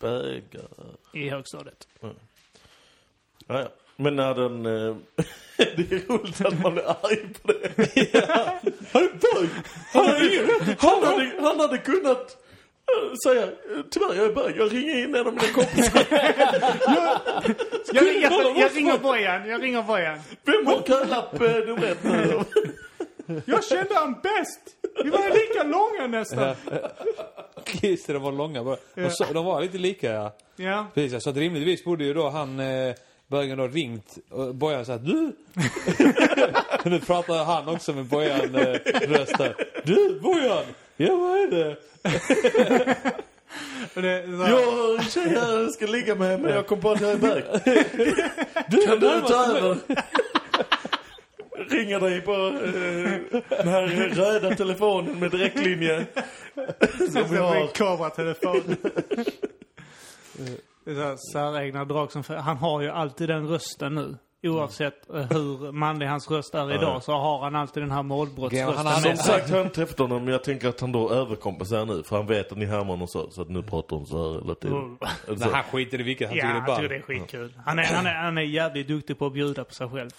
Bögar. 0.00 0.68
i 1.14 1.28
högstadiet. 1.30 1.88
Ja, 2.00 2.10
ja. 3.46 3.68
Men 4.00 4.16
när 4.16 4.34
den... 4.34 4.66
Eh, 4.66 4.96
det 5.76 5.92
är 5.92 6.08
roligt 6.08 6.40
att 6.44 6.62
man 6.62 6.78
är 6.78 6.82
arg 6.82 7.28
på 7.42 7.52
det. 7.52 7.68
Han 8.92 9.02
är 9.02 9.34
bög! 9.34 9.48
Han 9.92 10.06
hade, 10.06 10.26
ingen 10.26 10.46
rätt. 10.46 10.80
han 10.82 11.02
hade, 11.04 11.32
han 11.40 11.60
hade 11.60 11.78
kunnat 11.78 12.36
eh, 12.90 13.14
säga 13.24 13.48
tyvärr 13.90 14.14
jag 14.14 14.26
är 14.26 14.32
bög, 14.32 14.56
jag 14.56 14.74
ringer 14.74 15.04
in 15.04 15.14
en 15.14 15.26
av 15.26 15.34
mina 15.34 15.52
kompisar. 15.54 16.06
Jag, 17.92 18.06
jag, 18.06 18.56
jag, 18.56 18.76
ringer 18.76 18.98
Bojan, 18.98 19.48
jag 19.48 19.62
ringer 19.62 19.82
Bojan. 19.82 20.18
Vem 20.44 20.66
har 20.66 20.82
kölapp 20.82 21.40
eh, 21.40 21.40
nummer 21.40 21.86
ett 21.86 22.04
nu? 22.04 22.44
Jag 23.46 23.64
kände 23.64 23.94
han 23.94 24.12
bäst! 24.22 24.60
Vi 25.04 25.10
var 25.10 25.28
lika 25.28 25.62
långa 25.62 26.18
nästan. 26.18 26.54
Just 27.82 28.06
det, 28.06 28.12
de 28.12 28.22
var 28.22 28.32
långa 28.32 28.64
bara. 28.64 28.76
De, 28.94 29.10
så, 29.10 29.24
de 29.32 29.44
var 29.44 29.62
lite 29.62 29.78
lika 29.78 30.12
ja. 30.12 30.36
Ja. 30.56 30.86
Precis, 30.94 31.22
så 31.22 31.30
att 31.30 31.36
rimligtvis 31.36 31.84
borde 31.84 32.04
ju 32.04 32.14
då 32.14 32.28
han, 32.28 32.60
eh, 32.60 32.94
bögen 33.30 33.58
då 33.58 33.66
ringt 33.68 34.18
och 34.30 34.54
Bojan 34.54 34.84
sa 34.86 34.98
du! 34.98 35.32
nu 36.84 37.00
pratar 37.00 37.44
han 37.44 37.68
också 37.68 37.92
med 37.92 38.04
Bojan 38.04 38.54
eh, 38.54 38.76
röst 39.08 39.38
där. 39.38 39.54
Du 39.84 40.20
Bojan! 40.20 40.64
Ja 40.96 41.16
vad 41.16 41.38
är 41.38 41.50
det? 41.50 41.76
Det, 43.94 44.24
så, 44.26 44.30
Jag 44.30 44.72
har 44.72 44.98
en 44.98 45.04
tjej 45.04 45.28
här 45.28 45.58
jag 45.60 45.70
ska 45.72 45.86
ligga 45.86 46.14
med 46.14 46.40
men 46.40 46.54
jag 46.54 46.66
kom 46.66 46.80
på 46.80 46.90
att 46.90 47.00
jag 47.00 47.10
är 47.10 47.16
bög. 47.16 47.44
kan 48.86 49.00
du 49.00 49.20
ta 49.20 49.56
över? 49.56 49.76
Ringer 51.70 52.00
dig 52.00 52.20
på 52.20 52.32
eh, 52.32 53.42
den 53.48 53.68
här 53.68 53.86
röda 54.14 54.56
telefonen 54.56 55.18
med 55.18 55.30
direktlinje. 55.30 56.06
Som 56.98 57.06
vi 57.14 57.36
det 57.36 57.40
var 57.40 57.56
en 57.56 57.62
har. 57.62 57.68
kameratelefon. 57.68 58.76
Det 60.84 60.90
är 60.90 61.16
så 61.16 61.32
säregna 61.32 61.84
drag 61.84 62.12
som... 62.12 62.22
Han 62.28 62.56
har 62.56 62.80
ju 62.80 62.88
alltid 62.90 63.28
den 63.28 63.48
rösten 63.48 63.94
nu. 63.94 64.16
Oavsett 64.42 65.10
eh, 65.10 65.16
hur 65.16 65.72
manlig 65.72 66.06
hans 66.06 66.30
röst 66.30 66.54
är 66.54 66.74
idag 66.74 67.02
så 67.02 67.12
har 67.12 67.38
han 67.40 67.56
alltid 67.56 67.82
den 67.82 67.90
här 67.90 68.02
målbrottsrösten 68.02 68.76
han 68.76 68.86
hade- 68.86 69.00
Som 69.00 69.16
sagt 69.16 69.50
har 69.50 69.56
jag 69.56 69.66
inte 69.66 69.74
träffat 69.76 69.98
honom 69.98 70.24
men 70.24 70.32
jag 70.32 70.44
tänker 70.44 70.68
att 70.68 70.80
han 70.80 70.92
då 70.92 71.10
överkompenserar 71.10 71.86
nu. 71.86 72.02
För 72.02 72.16
han 72.16 72.26
vet 72.26 72.52
att 72.52 72.58
ni 72.58 72.64
härmar 72.66 72.84
honom 72.90 73.08
så. 73.08 73.30
Så 73.30 73.42
att 73.42 73.48
nu 73.48 73.62
pratar 73.62 73.96
hon 73.96 74.06
så 74.06 74.32
här 74.34 74.40
hela 74.40 74.54
tiden. 74.54 74.76
Mm. 74.76 74.96
Nej, 75.28 75.48
han 75.52 75.62
skiter 75.62 76.00
i 76.00 76.02
vilket, 76.02 76.28
han 76.28 76.36
Ja, 76.38 76.42
tycker 76.42 76.54
det 76.54 76.60
är 76.60 76.66
ball. 76.66 76.76
tycker 76.76 76.88
det 76.88 76.96
är 76.96 77.02
skitkul. 77.02 77.54
Han 77.66 77.78
är, 77.78 77.84
han, 77.84 78.06
är, 78.06 78.14
han 78.14 78.38
är 78.38 78.42
jävligt 78.42 78.88
duktig 78.88 79.18
på 79.18 79.26
att 79.26 79.32
bjuda 79.32 79.64
på 79.64 79.74
sig 79.74 79.88
själv. 79.88 80.10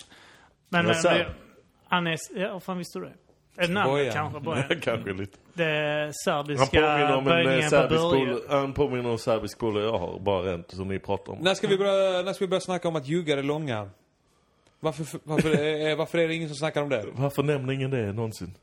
Men, 0.69 0.85
Men 0.85 0.95
men, 1.03 1.25
han 1.89 2.07
är... 2.07 2.17
Ja, 2.35 2.59
fan 2.59 2.77
visste 2.77 2.99
du 2.99 3.05
det? 3.05 3.13
Bojan. 3.57 4.13
kanske? 4.13 4.39
Bojan. 4.45 4.79
Kanske 4.81 5.13
lite. 5.13 5.37
Det 5.53 5.63
Han 5.63 6.13
påminner 6.13 6.57
serbiska 6.65 7.15
om 7.17 7.27
en 7.27 7.47
eh, 7.59 7.67
serbisk. 7.67 8.43
Han 8.49 8.73
påminner 8.73 9.05
om 9.05 9.11
en 9.11 9.17
serbisk 9.17 9.59
polare 9.59 9.83
jag 9.83 9.97
har. 9.97 10.19
Bara 10.19 10.51
rent 10.51 10.71
som 10.71 10.87
ni 10.87 10.99
pratar 10.99 11.33
om. 11.33 11.39
När 11.41 11.53
ska 11.53 11.67
vi 11.67 11.77
börja, 11.77 12.21
när 12.21 12.33
ska 12.33 12.45
vi 12.45 12.49
börja 12.49 12.61
snacka 12.61 12.87
om 12.87 12.95
att 12.95 13.07
ljugare 13.07 13.39
är 13.39 13.43
långa? 13.43 13.89
Varför, 14.79 15.19
varför, 15.23 15.95
varför 15.95 16.17
är 16.17 16.27
det 16.27 16.35
ingen 16.35 16.49
som 16.49 16.57
snackar 16.57 16.81
om 16.81 16.89
det? 16.89 17.05
Varför 17.13 17.43
nämner 17.43 17.73
ingen 17.73 17.91
det 17.91 18.13
någonsin? 18.13 18.53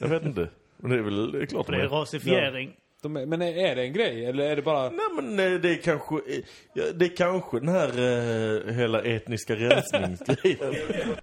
Jag 0.00 0.08
vet 0.08 0.24
inte. 0.24 0.48
Men 0.76 0.90
det 0.90 0.96
är 0.96 1.02
väl 1.02 1.32
det 1.32 1.38
är 1.42 1.46
klart 1.46 1.66
Det 1.66 1.76
är 1.76 1.82
de 1.82 1.88
rasifiering. 1.88 2.72
De, 3.02 3.16
är- 3.16 3.26
men 3.26 3.42
är, 3.42 3.56
är 3.56 3.76
det 3.76 3.82
en 3.82 3.92
grej? 3.92 4.24
Eller 4.26 4.50
är 4.50 4.56
det 4.56 4.62
bara... 4.62 4.90
Nej 4.90 5.06
men 5.22 5.38
eh, 5.54 5.60
det 5.60 5.70
är 5.70 5.82
kanske, 5.82 6.14
ja, 6.74 6.84
det 6.94 7.04
är 7.04 7.16
kanske 7.16 7.60
den 7.60 7.68
här 7.68 7.88
eh, 8.68 8.74
hela 8.74 9.02
etniska 9.02 9.54
rensningsgrejen. 9.56 10.74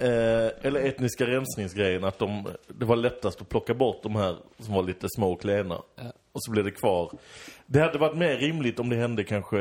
Eh, 0.00 0.50
eller 0.62 0.80
etniska 0.80 1.26
rensningsgrejen, 1.26 2.04
att 2.04 2.18
de, 2.18 2.48
det 2.68 2.84
var 2.84 2.96
lättast 2.96 3.40
att 3.40 3.48
plocka 3.48 3.74
bort 3.74 4.02
de 4.02 4.16
här 4.16 4.36
som 4.58 4.74
var 4.74 4.82
lite 4.82 5.06
små 5.08 5.32
och 5.32 5.40
klena. 5.40 5.82
Ja. 5.96 6.12
Och 6.32 6.44
så 6.44 6.50
blev 6.50 6.64
det 6.64 6.70
kvar. 6.70 7.18
Det 7.66 7.80
hade 7.80 7.98
varit 7.98 8.16
mer 8.16 8.36
rimligt 8.36 8.80
om 8.80 8.88
det 8.88 8.96
hände 8.96 9.24
kanske 9.24 9.58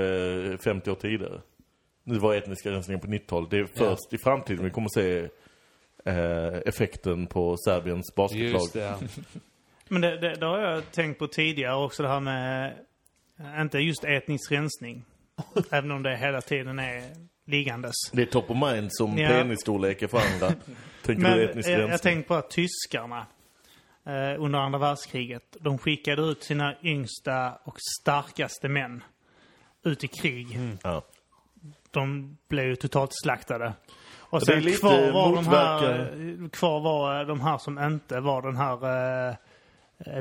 50 0.64 0.92
år 0.92 0.96
tidigare. 0.96 1.42
Nu 2.04 2.20
var 2.20 2.36
etniska 2.36 2.72
rensningen 2.72 3.00
på 3.00 3.08
90-talet. 3.08 3.50
Det 3.50 3.60
är 3.60 3.66
först 3.66 4.14
i 4.14 4.18
framtiden 4.18 4.66
vi 4.66 4.72
kommer 4.72 4.90
se 4.90 5.30
eh, 6.06 6.62
effekten 6.66 7.28
på 7.28 7.58
Serbiens 7.58 8.16
basketlag. 8.16 8.62
Just 8.62 8.74
det, 8.74 8.80
ja. 8.80 8.98
Men 9.90 10.02
det, 10.02 10.18
det, 10.18 10.36
det 10.36 10.46
har 10.46 10.60
jag 10.60 10.92
tänkt 10.92 11.20
på 11.20 11.28
tidigare 11.28 11.76
också 11.76 12.04
det 12.04 12.10
här 12.10 12.20
med, 12.20 12.74
inte 13.60 13.80
just 13.80 14.04
etnisk 14.04 14.52
rensning. 14.52 15.06
även 15.72 15.92
om 15.92 16.04
det 16.04 16.18
hela 16.18 16.42
tiden 16.42 16.80
är 16.80 17.04
liggandes. 17.48 17.96
Det 18.12 18.22
är 18.22 18.26
top 18.26 18.52
of 18.52 18.58
mind 18.72 18.90
som 18.94 19.18
Ja. 19.18 19.28
penisstorlek 19.30 20.02
är 20.02 20.08
för 20.08 20.18
andra. 20.34 20.48
Tänker 21.04 21.22
Men 21.24 21.32
du 21.38 21.42
jag, 21.42 21.50
etnisk 21.50 21.70
jag 21.70 21.80
rensning? 21.80 22.14
tänkte 22.14 22.28
på 22.28 22.34
att 22.36 22.50
tyskarna, 22.50 23.26
eh, 24.06 24.44
under 24.44 24.60
andra 24.60 24.80
världskriget. 24.80 25.58
De 25.60 25.78
skickade 25.78 26.22
ut 26.22 26.44
sina 26.44 26.76
yngsta 26.84 27.54
och 27.64 27.76
starkaste 28.02 28.70
män 28.70 29.04
ut 29.84 30.04
i 30.04 30.08
krig. 30.08 30.60
Ja. 30.84 31.02
De 31.92 32.38
blev 32.50 32.66
ju 32.66 32.76
totalt 32.76 33.12
slaktade. 33.14 33.74
Och 34.30 34.44
sen 34.44 34.62
kvar 34.74 35.12
var, 35.12 35.36
de 35.36 35.48
här, 35.48 35.90
eh, 36.44 36.50
kvar 36.50 36.80
var 36.80 37.20
eh, 37.22 37.28
de 37.28 37.42
här 37.42 37.58
som 37.58 37.80
inte 37.80 38.20
var 38.20 38.42
den 38.42 38.56
här 38.58 39.30
eh, 39.30 39.36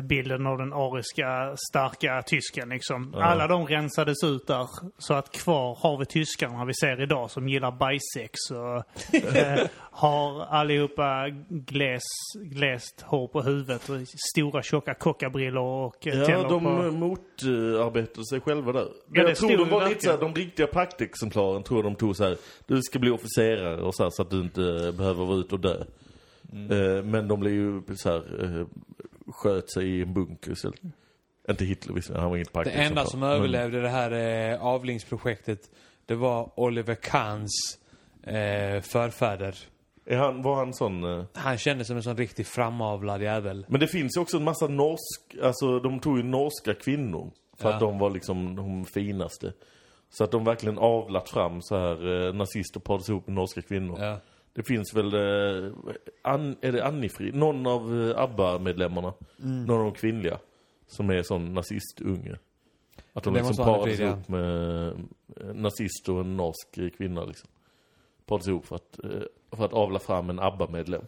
bilden 0.03 0.47
av 0.47 0.59
den 0.59 0.73
ariska 0.73 1.57
starka 1.71 2.23
tysken 2.23 2.69
liksom. 2.69 3.15
Alla 3.15 3.47
de 3.47 3.67
rensades 3.67 4.25
ut 4.25 4.47
där. 4.47 4.69
Så 4.99 5.15
att 5.15 5.33
kvar 5.33 5.79
har 5.81 5.99
vi 5.99 6.07
tyskarna 6.07 6.65
vi 6.65 6.75
ser 6.75 7.03
idag 7.03 7.31
som 7.31 7.49
gillar 7.49 7.71
bajsex 7.71 8.51
och 8.51 8.77
eh, 9.37 9.67
har 9.91 10.45
allihopa 10.45 11.29
gläs, 11.49 12.03
gläst 12.35 13.01
hår 13.03 13.29
på 13.29 13.43
huvudet 13.43 13.89
och 13.89 13.97
stora 14.35 14.63
tjocka 14.63 14.95
kockabrillor 14.95 15.87
och 15.87 16.07
eh, 16.07 16.19
Ja, 16.19 16.49
de 16.49 16.65
på... 16.65 16.71
motarbetade 16.91 18.27
sig 18.27 18.41
själva 18.41 18.73
där. 18.73 18.89
Ja, 19.13 19.23
det 19.23 19.29
jag 19.29 19.37
tror 19.37 19.49
de 19.51 19.57
var 19.57 19.65
lite 19.65 19.79
verkligen. 19.79 20.01
såhär, 20.01 20.19
de 20.19 20.35
riktiga 20.35 20.67
praktexemplaren 20.67 21.63
tror 21.63 21.83
de 21.83 21.95
tog 21.95 22.17
så 22.17 22.25
här. 22.25 22.37
du 22.67 22.83
ska 22.83 22.99
bli 22.99 23.11
officerare 23.11 23.81
och 23.81 23.95
så, 23.95 24.03
här, 24.03 24.11
så 24.11 24.23
att 24.23 24.31
du 24.31 24.41
inte 24.41 24.93
behöver 24.97 25.25
vara 25.25 25.39
ute 25.39 25.55
och 25.55 25.61
dö. 25.61 25.85
Eh, 26.53 27.05
men 27.05 27.29
de 27.29 27.41
blev 27.41 27.53
ju 27.53 27.83
så 27.97 28.11
här, 28.11 28.45
eh, 28.45 28.67
sköt 29.29 29.71
sig 29.71 29.87
i 29.89 30.03
en 30.03 30.15
bunker 30.15 30.53
istället. 30.53 30.81
Inte 31.49 31.65
Hitler 31.65 31.95
visserligen, 31.95 32.21
han 32.23 32.31
var 32.31 32.37
inget 32.37 32.49
Det 32.49 32.53
praktexemplar. 32.53 32.87
enda 32.91 33.05
som 33.11 33.21
Men- 33.21 33.29
överlevde 33.31 33.81
det 33.83 33.89
här 33.89 34.11
eh, 34.53 34.63
avlingsprojektet, 34.67 35.61
det 36.07 36.15
var 36.15 36.61
Oliver 36.61 36.95
Kahns 36.95 37.79
eh, 38.23 38.81
förfäder. 38.81 39.57
Är 40.09 40.17
han, 40.17 40.43
var 40.43 40.57
han 40.57 40.75
sån... 40.75 41.05
Eh, 41.05 41.25
Han 41.35 41.59
kändes 41.59 41.87
som 41.87 41.97
en 41.97 42.03
sån 42.03 42.17
riktigt 42.17 42.49
framavlad 42.49 43.23
jävel. 43.23 43.67
Men 43.69 43.81
det 43.81 43.87
finns 43.89 44.17
ju 44.17 44.21
också 44.21 44.37
en 44.37 44.45
massa 44.45 44.67
norsk, 44.69 45.37
alltså 45.43 45.79
de 45.81 46.01
tog 46.01 46.17
ju 46.17 46.23
norska 46.23 46.75
kvinnor. 46.75 47.31
För 47.59 47.69
Ja. 47.69 47.75
att 47.75 47.81
de 47.81 47.99
var 47.99 48.11
liksom 48.11 48.57
de 48.57 48.85
finaste. 48.85 49.53
Så 50.11 50.25
att 50.25 50.31
de 50.31 50.45
verkligen 50.45 50.79
avlat 50.79 51.29
fram 51.29 51.63
så 51.63 51.77
här 51.77 52.27
eh, 52.29 52.35
nazister 52.35 52.81
parades 52.81 53.09
ihop 53.09 53.27
med 53.27 53.35
norska 53.35 53.63
kvinnor. 53.63 53.99
Ja. 54.01 54.21
Det 54.57 54.63
finns 54.63 54.95
väl, 54.95 55.15
eh, 55.15 55.73
Ann, 56.23 56.57
är 56.61 56.73
det 56.73 56.85
Annifrid? 56.85 57.35
Någon 57.35 57.67
av 57.67 58.11
eh, 58.11 58.19
ABBA-medlemmarna. 58.23 59.13
Mm. 59.43 59.65
Någon 59.65 59.79
av 59.79 59.85
de 59.85 59.93
kvinnliga. 59.93 60.39
Som 60.87 61.11
är 61.11 61.23
sån 61.23 61.55
nazistunge. 61.55 62.39
Att 63.13 63.25
de 63.25 63.35
liksom 63.35 63.57
parades 63.57 64.01
ihop 64.01 64.29
med 64.29 64.87
eh, 64.89 64.95
en 65.41 65.57
nazist 65.57 66.09
och 66.09 66.21
en 66.21 66.37
norsk 66.37 66.79
eh, 66.79 66.89
kvinna 66.89 67.25
liksom. 67.25 67.49
Parades 68.27 68.49
ihop 68.49 68.67
för 68.67 68.77
att, 68.77 69.05
eh, 69.05 69.11
för 69.57 69.65
att 69.65 69.73
avla 69.73 69.99
fram 69.99 70.31
en 70.31 70.39
ABBA-medlem. 70.41 71.03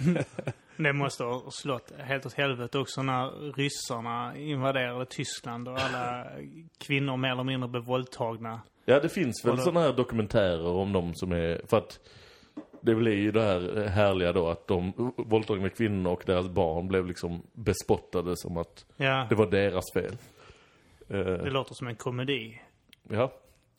Det 0.76 0.92
måste 0.92 1.24
ha 1.24 1.50
slått 1.50 1.92
helt 1.98 2.26
åt 2.26 2.32
helvete 2.32 2.78
också 2.78 3.02
när 3.02 3.52
ryssarna 3.52 4.36
invaderade 4.36 5.06
Tyskland 5.06 5.68
och 5.68 5.78
alla 5.78 6.26
kvinnor 6.78 7.16
mer 7.16 7.30
eller 7.30 7.44
mindre 7.44 7.68
blev 7.68 7.82
våldtagna. 7.84 8.60
Ja, 8.84 9.00
det 9.00 9.08
finns 9.08 9.44
väl 9.44 9.56
då- 9.56 9.62
sådana 9.62 9.80
här 9.80 9.92
dokumentärer 9.92 10.66
om 10.66 10.92
dem 10.92 11.14
som 11.14 11.32
är... 11.32 11.60
För 11.66 11.76
att 11.78 12.00
det 12.80 12.94
blir 12.94 13.16
ju 13.16 13.30
det 13.32 13.42
här 13.42 13.86
härliga 13.88 14.32
då 14.32 14.48
att 14.48 14.66
de 14.66 14.92
våldtagna 15.16 15.68
kvinnorna 15.68 16.10
och 16.10 16.22
deras 16.26 16.48
barn 16.48 16.88
blev 16.88 17.06
liksom 17.06 17.42
bespottade 17.52 18.36
som 18.36 18.56
att 18.56 18.84
Ja, 18.96 19.26
det 19.28 19.34
var 19.34 19.46
deras 19.46 19.84
fel. 19.94 20.16
Eh, 21.08 21.16
det 21.24 21.50
låter 21.50 21.74
som 21.74 21.86
en 21.86 21.96
komedi. 21.96 22.60
ja. 23.10 23.32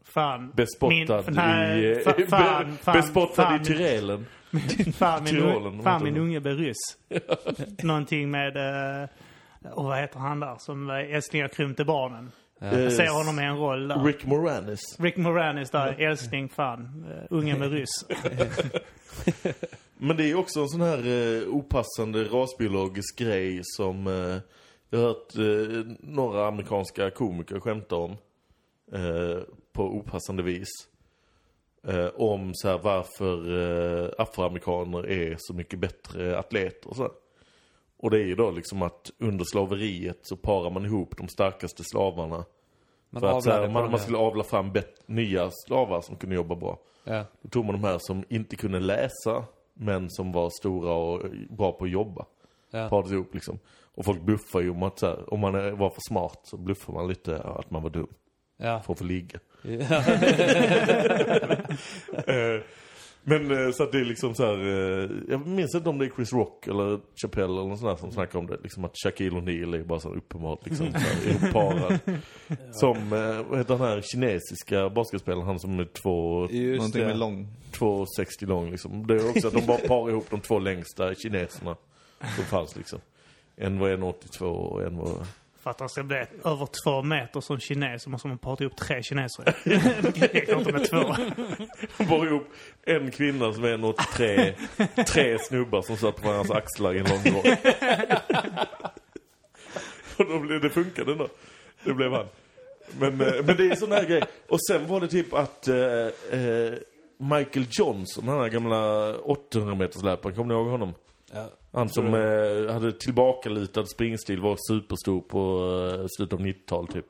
Fan. 0.03 0.51
Bespottad 0.55 1.23
Min- 1.25 1.35
nej, 1.35 1.85
i... 1.85 1.95
fa- 1.95 2.15
be- 2.17 2.27
fan, 2.27 2.77
fan, 2.77 2.93
bespottad 2.93 3.43
fan, 3.43 3.61
i 3.61 3.65
Tyrelen. 3.65 4.25
Fan, 4.93 5.23
min, 5.23 5.33
Tyrolen, 5.33 5.83
fan 5.83 6.03
min 6.03 6.17
unge 6.17 6.39
blir 6.39 6.55
ryss. 6.55 6.77
Någonting 7.83 8.31
med... 8.31 8.57
eh, 9.03 9.09
Och 9.73 9.83
vad 9.83 9.99
heter 9.99 10.19
han 10.19 10.39
där 10.39 10.55
som 10.59 10.89
eh, 10.89 10.95
älsklingar 11.15 11.47
krympte 11.47 11.85
barnen? 11.85 12.31
Eh, 12.61 12.79
Jag 12.79 12.93
ser 12.93 13.07
honom 13.07 13.39
i 13.39 13.43
en 13.43 13.57
roll 13.57 13.87
där. 13.87 14.03
Rick, 14.03 14.15
Rick 14.15 14.25
Moranis. 14.25 14.79
Moranis 15.17 15.69
där, 15.69 16.01
älskling, 16.01 16.49
fan. 16.49 17.05
Uh, 17.09 17.23
ungen 17.29 17.59
med 17.59 17.71
ryss. 17.71 18.05
Men 19.97 20.17
det 20.17 20.31
är 20.31 20.35
också 20.35 20.59
en 20.59 20.69
sån 20.69 20.81
här 20.81 21.07
eh, 21.07 21.47
opassande 21.47 22.23
rasbiologisk 22.23 23.19
grej 23.19 23.59
som 23.63 24.07
eh, 24.07 24.37
jag 24.89 24.99
har 24.99 25.07
hört 25.07 25.35
eh, 25.35 25.85
några 25.99 26.47
amerikanska 26.47 27.09
komiker 27.09 27.59
skämta 27.59 27.95
om. 27.95 28.11
Eh, 28.93 29.39
på 29.73 29.83
opassande 29.83 30.43
vis. 30.43 30.69
Eh, 31.87 32.07
om 32.15 32.51
så 32.53 32.67
här 32.67 32.77
varför 32.77 33.61
eh, 34.03 34.09
afroamerikaner 34.17 35.09
är 35.09 35.35
så 35.39 35.53
mycket 35.53 35.79
bättre 35.79 36.37
atleter 36.39 36.89
och 36.89 36.95
så. 36.95 37.11
Och 38.01 38.11
det 38.11 38.17
är 38.17 38.25
ju 38.25 38.35
då 38.35 38.51
liksom 38.51 38.81
att 38.81 39.11
under 39.19 39.45
slaveriet 39.45 40.19
så 40.21 40.37
parar 40.37 40.69
man 40.69 40.85
ihop 40.85 41.17
de 41.17 41.27
starkaste 41.27 41.83
slavarna. 41.83 42.45
Man 43.09 43.21
för 43.21 43.37
att 43.37 43.43
så 43.43 43.51
här, 43.51 43.67
man, 43.69 43.91
man 43.91 43.99
skulle 43.99 44.17
avla 44.17 44.43
fram 44.43 44.71
bet- 44.71 45.03
nya 45.05 45.49
slavar 45.67 46.01
som 46.01 46.15
kunde 46.15 46.35
jobba 46.35 46.55
bra. 46.55 46.79
Ja. 47.03 47.25
Då 47.41 47.49
tog 47.49 47.65
man 47.65 47.81
de 47.81 47.87
här 47.87 47.97
som 47.99 48.23
inte 48.29 48.55
kunde 48.55 48.79
läsa, 48.79 49.43
men 49.73 50.09
som 50.09 50.31
var 50.31 50.49
stora 50.49 50.93
och 50.93 51.21
bra 51.49 51.71
på 51.71 51.83
att 51.85 51.91
jobba. 51.91 52.25
Ja. 52.71 52.89
Parades 52.89 53.11
ihop 53.11 53.33
liksom. 53.33 53.59
Och 53.95 54.05
folk 54.05 54.21
bluffar 54.21 54.59
ju 54.61 54.69
om 54.69 54.83
att 54.83 54.99
så 54.99 55.07
här, 55.07 55.33
om 55.33 55.39
man 55.39 55.53
var 55.77 55.89
för 55.89 56.01
smart 56.09 56.39
så 56.43 56.57
bluffar 56.57 56.93
man 56.93 57.07
lite 57.07 57.41
att 57.41 57.71
man 57.71 57.83
var 57.83 57.89
dum. 57.89 58.07
Ja. 58.57 58.81
För 58.85 58.93
att 58.93 58.99
få 58.99 59.05
ligga. 59.05 59.39
Ja. 59.61 60.03
Men 63.23 63.51
eh, 63.51 63.71
så 63.71 63.83
att 63.83 63.91
det 63.91 63.99
är 63.99 64.05
liksom 64.05 64.35
så 64.35 64.45
här, 64.45 64.57
eh, 64.67 65.09
jag 65.29 65.47
minns 65.47 65.75
inte 65.75 65.89
om 65.89 65.97
det 65.97 66.05
är 66.05 66.09
Chris 66.15 66.33
Rock 66.33 66.67
eller 66.67 66.99
Chappelle 67.21 67.45
eller 67.53 67.67
någon 67.67 67.77
sån 67.77 67.87
där 67.87 67.95
som 67.95 68.11
snackar 68.11 68.39
om 68.39 68.47
det. 68.47 68.57
Liksom 68.63 68.85
att 68.85 68.97
Shaquille 69.03 69.39
O'Neal 69.39 69.79
är 69.79 69.83
bara 69.83 69.99
så 69.99 70.13
uppenbart 70.13 70.65
liksom 70.65 70.91
så 70.91 70.97
här, 70.97 71.29
ihopparad. 71.29 71.99
Som, 72.71 72.97
eh, 72.97 73.49
vad 73.49 73.57
heter 73.57 73.77
den 73.77 73.87
här 73.87 74.01
kinesiska 74.01 74.89
basketspelaren, 74.89 75.45
han 75.45 75.59
som 75.59 75.79
är 75.79 75.85
två, 75.85 76.47
Just 76.49 76.77
Någonting 76.77 77.01
det. 77.01 77.07
med 77.07 77.17
lång. 77.17 77.47
2,60 77.71 78.45
lång 78.45 78.71
liksom. 78.71 79.07
Det 79.07 79.15
är 79.15 79.29
också 79.29 79.47
att 79.47 79.53
de 79.53 79.65
bara 79.65 79.77
parar 79.77 80.09
ihop 80.09 80.25
de 80.29 80.39
två 80.39 80.59
längsta 80.59 81.15
kineserna 81.15 81.75
som 82.35 82.43
fanns 82.43 82.75
liksom. 82.75 82.99
En 83.55 83.79
var 83.79 83.89
1,82 83.89 84.45
och 84.45 84.83
en 84.83 84.97
var... 84.97 85.17
För 85.63 85.69
att 85.69 85.79
han 85.79 85.89
ska 85.89 86.03
bli 86.03 86.17
över 86.45 86.67
två 86.83 87.03
meter 87.03 87.41
som 87.41 87.59
kines 87.59 88.03
så 88.03 88.09
måste 88.09 88.27
man 88.27 88.37
para 88.37 88.57
ihop 88.59 88.75
tre 88.75 89.03
kineser. 89.03 89.43
Det 89.63 90.33
räcker 90.33 90.57
inte 90.57 90.71
med 90.71 90.89
två. 90.89 91.15
De 91.97 92.05
bar 92.05 92.25
ihop 92.25 92.47
en 92.83 93.11
kvinna 93.11 93.53
som 93.53 93.63
är 93.63 93.77
1,83, 93.77 95.03
tre 95.03 95.39
snubbar 95.39 95.81
som 95.81 95.97
satt 95.97 96.15
på 96.15 96.27
varandras 96.27 96.57
axlar 96.57 96.93
i 96.93 96.99
en 96.99 97.05
lång 97.05 97.35
rock. 97.35 97.45
Och 100.17 100.25
då 100.25 100.39
blev 100.39 100.61
det 100.61 100.69
funkade 100.69 101.11
ändå. 101.11 101.27
Det 101.83 101.93
blev 101.93 102.11
han. 102.11 102.25
Men, 102.99 103.21
eh, 103.21 103.43
men 103.45 103.57
det 103.57 103.71
är 103.71 103.75
sån 103.75 103.91
här 103.91 104.05
grej. 104.05 104.23
Och 104.47 104.65
sen 104.67 104.87
var 104.87 105.01
det 105.01 105.07
typ 105.07 105.33
att 105.33 105.67
eh, 105.67 105.75
eh, 105.77 106.73
Michael 107.17 107.65
Johnson, 107.69 108.25
den 108.25 108.39
här 108.39 108.49
gamla 108.49 109.13
800 109.15 109.75
meters 109.75 110.03
löparen, 110.03 110.35
kommer 110.35 110.53
ni 110.53 110.59
ihåg 110.59 110.67
honom? 110.67 110.93
Ja. 111.33 111.49
Han 111.71 111.89
som 111.89 112.05
eh, 112.05 112.73
hade 112.73 112.91
tillbakalutad 112.91 113.85
springstil, 113.85 114.41
var 114.41 114.57
superstor 114.71 115.21
på 115.21 115.39
eh, 115.99 116.05
slutet 116.17 116.33
av 116.33 116.45
90-talet 116.45 116.93
typ. 116.93 117.05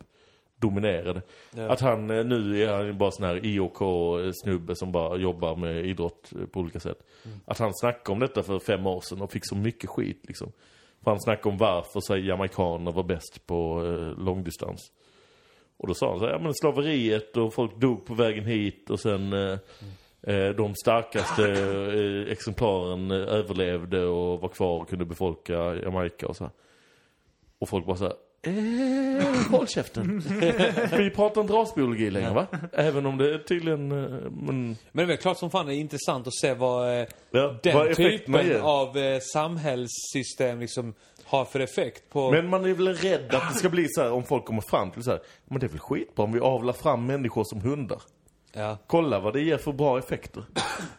Dominerade. 0.59 1.21
Ja. 1.55 1.69
Att 1.69 1.81
han, 1.81 2.09
eh, 2.09 2.25
nu 2.25 2.63
är 2.63 2.73
han 2.73 2.97
bara 2.97 3.11
sån 3.11 3.25
här 3.25 3.45
IOK-snubbe 3.45 4.75
som 4.75 4.91
bara 4.91 5.17
jobbar 5.17 5.55
med 5.55 5.85
idrott 5.85 6.31
eh, 6.39 6.45
på 6.45 6.59
olika 6.59 6.79
sätt. 6.79 6.97
Att 7.45 7.59
han 7.59 7.73
snackade 7.73 8.11
om 8.11 8.19
detta 8.19 8.43
för 8.43 8.59
fem 8.59 8.88
år 8.88 9.01
sedan 9.01 9.21
och 9.21 9.31
fick 9.31 9.47
så 9.47 9.55
mycket 9.55 9.89
skit 9.89 10.23
liksom. 10.27 10.51
För 11.03 11.11
han 11.11 11.21
snackade 11.21 11.49
om 11.49 11.57
varför 11.57 11.99
så 11.99 12.17
jamaikaner 12.17 12.91
var 12.91 13.03
bäst 13.03 13.47
på 13.47 13.85
eh, 13.85 14.23
långdistans. 14.23 14.91
Och 15.77 15.88
då 15.88 15.93
sa 15.93 16.09
han 16.09 16.19
så 16.19 16.25
här, 16.25 16.31
ja 16.31 16.39
men 16.39 16.53
slaveriet 16.53 17.38
och 17.38 17.53
folk 17.53 17.79
dog 17.79 18.05
på 18.05 18.13
vägen 18.13 18.45
hit 18.45 18.89
och 18.89 18.99
sen 18.99 19.33
eh, 19.33 19.39
eh, 19.39 19.59
de 20.57 20.76
starkaste 20.76 21.43
eh, 21.43 22.31
exemplaren 22.31 23.11
eh, 23.11 23.18
överlevde 23.18 24.06
och 24.06 24.41
var 24.41 24.49
kvar 24.49 24.81
och 24.81 24.89
kunde 24.89 25.06
befolka 25.06 25.53
Jamaica 25.53 26.27
och 26.27 26.35
så 26.35 26.43
här. 26.43 26.53
Och 27.60 27.69
folk 27.69 27.85
bara 27.85 27.98
så 27.98 28.03
här, 28.03 28.14
eh, 28.41 29.52
håll 29.52 29.68
käften. 29.68 30.19
Vi 30.98 31.10
pratar 31.10 31.41
inte 31.41 31.53
rasbiologi 31.53 32.10
längre 32.10 32.34
va? 32.34 32.48
Även 32.72 33.06
om 33.06 33.18
det 33.18 33.34
är 33.34 33.38
tydligen, 33.38 33.91
eh, 33.91 33.98
men, 34.31 34.68
Men 34.68 34.77
det 34.91 35.02
är 35.02 35.06
väl 35.06 35.18
klart 35.18 35.38
som 35.38 35.52
fan 35.52 35.65
det 35.65 35.76
är 35.76 35.80
intressant 35.80 36.27
att 36.27 36.35
se 36.35 36.53
vad 36.53 36.99
eh, 36.99 37.07
ja, 37.31 37.56
den 37.64 37.73
vad 37.76 37.95
typen 37.95 38.61
av 38.61 38.98
eh, 38.98 39.19
samhällssystem 39.19 40.60
liksom 40.60 40.93
har 41.26 41.45
för 41.45 41.60
effekt 41.60 42.10
på... 42.10 42.31
Men 42.31 42.49
man 42.49 42.65
är 42.65 42.73
väl 42.73 42.95
rädd 42.95 43.35
att 43.35 43.53
det 43.53 43.60
ska 43.60 43.69
bli 43.69 43.88
så 43.89 44.02
här 44.02 44.11
om 44.11 44.23
folk 44.23 44.45
kommer 44.45 44.61
fram 44.61 44.91
till 44.91 45.03
så 45.03 45.11
här, 45.11 45.19
men 45.45 45.60
det 45.60 45.65
är 45.65 45.69
väl 45.69 45.80
skitbra 45.80 46.26
om 46.26 46.31
vi 46.31 46.39
avlar 46.39 46.73
fram 46.73 47.06
människor 47.06 47.43
som 47.43 47.61
hundar. 47.61 48.02
Ja. 48.53 48.77
Kolla 48.87 49.19
vad 49.19 49.33
det 49.33 49.41
ger 49.41 49.57
för 49.57 49.73
bra 49.73 49.99
effekter. 49.99 50.43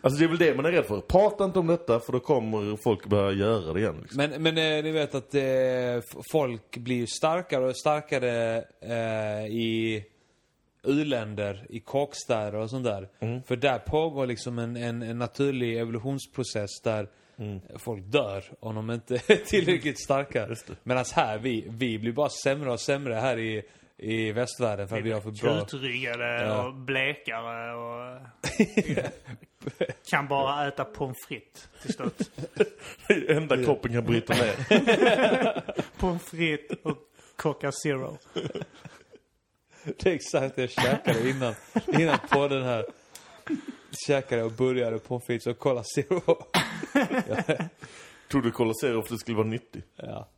Alltså 0.00 0.18
det 0.18 0.24
är 0.24 0.28
väl 0.28 0.38
det 0.38 0.54
man 0.54 0.64
är 0.64 0.72
rädd 0.72 0.84
för. 0.84 1.00
Prata 1.00 1.44
inte 1.44 1.58
om 1.58 1.66
detta 1.66 2.00
för 2.00 2.12
då 2.12 2.20
kommer 2.20 2.76
folk 2.84 3.06
börja 3.06 3.32
göra 3.32 3.72
det 3.72 3.80
igen. 3.80 3.98
Liksom. 4.02 4.16
Men, 4.16 4.42
men 4.42 4.58
eh, 4.58 4.84
ni 4.84 4.90
vet 4.90 5.14
att 5.14 5.34
eh, 5.34 6.22
folk 6.32 6.76
blir 6.76 6.96
ju 6.96 7.06
starkare 7.06 7.64
och 7.68 7.76
starkare 7.76 8.64
eh, 8.80 9.46
i 9.46 10.04
u-länder, 10.82 11.66
i 11.68 11.80
kåkstäder 11.80 12.54
och 12.54 12.70
sånt 12.70 12.84
där. 12.84 13.08
Mm. 13.20 13.42
För 13.42 13.56
där 13.56 13.78
pågår 13.78 14.26
liksom 14.26 14.58
en, 14.58 14.76
en, 14.76 15.02
en 15.02 15.18
naturlig 15.18 15.78
evolutionsprocess 15.78 16.80
där 16.84 17.08
Mm. 17.36 17.60
folk 17.78 18.04
dör 18.04 18.44
om 18.60 18.74
de 18.74 18.90
inte 18.90 19.14
är 19.14 19.36
tillräckligt 19.46 20.04
starka. 20.04 20.56
Medan 20.82 21.04
här, 21.14 21.38
vi, 21.38 21.66
vi 21.68 21.98
blir 21.98 22.12
bara 22.12 22.28
sämre 22.28 22.72
och 22.72 22.80
sämre 22.80 23.14
här 23.14 23.38
i, 23.38 23.62
i 24.02 24.32
västvärlden 24.32 24.88
för 24.88 24.98
att 24.98 25.04
vi 25.04 25.12
har 25.12 25.20
för 25.20 25.30
bra... 25.30 25.64
Krutryggade 25.64 26.42
Ja. 26.44 26.66
och 26.66 26.74
blekare 26.74 27.74
och... 27.74 28.20
kan 30.10 30.28
bara 30.28 30.68
äta 30.68 30.84
pommes 30.84 31.16
frites 31.28 31.68
till 31.82 31.94
slut. 31.94 32.30
Det 33.08 33.32
enda 33.36 33.64
kroppen 33.64 33.92
kan 33.92 34.04
bryta 34.04 34.34
ner. 34.34 35.62
pommes 35.98 36.22
frites 36.22 36.78
och 36.82 36.98
Coca 37.36 37.72
Zero. 37.72 38.18
Det 39.84 40.06
är 40.06 40.14
exakt 40.14 40.56
det 40.56 40.62
jag 40.62 40.70
käkade 40.70 41.30
innan, 41.30 41.54
innan 41.86 42.18
podden 42.30 42.62
här. 42.62 42.86
Käkade 44.06 44.42
och 44.42 44.52
började 44.52 44.98
pommes 44.98 45.26
frites 45.26 45.46
och 45.46 45.58
Cola 45.58 45.82
Zero. 45.94 46.20
Tror 48.30 48.42
du 48.42 48.50
Cola 48.50 48.72
Zero 48.80 48.92
för 48.92 48.98
att 49.00 49.08
det 49.08 49.18
skulle 49.18 49.36
vara 49.36 49.46
nyttigt? 49.46 49.86
Ja. 49.96 50.28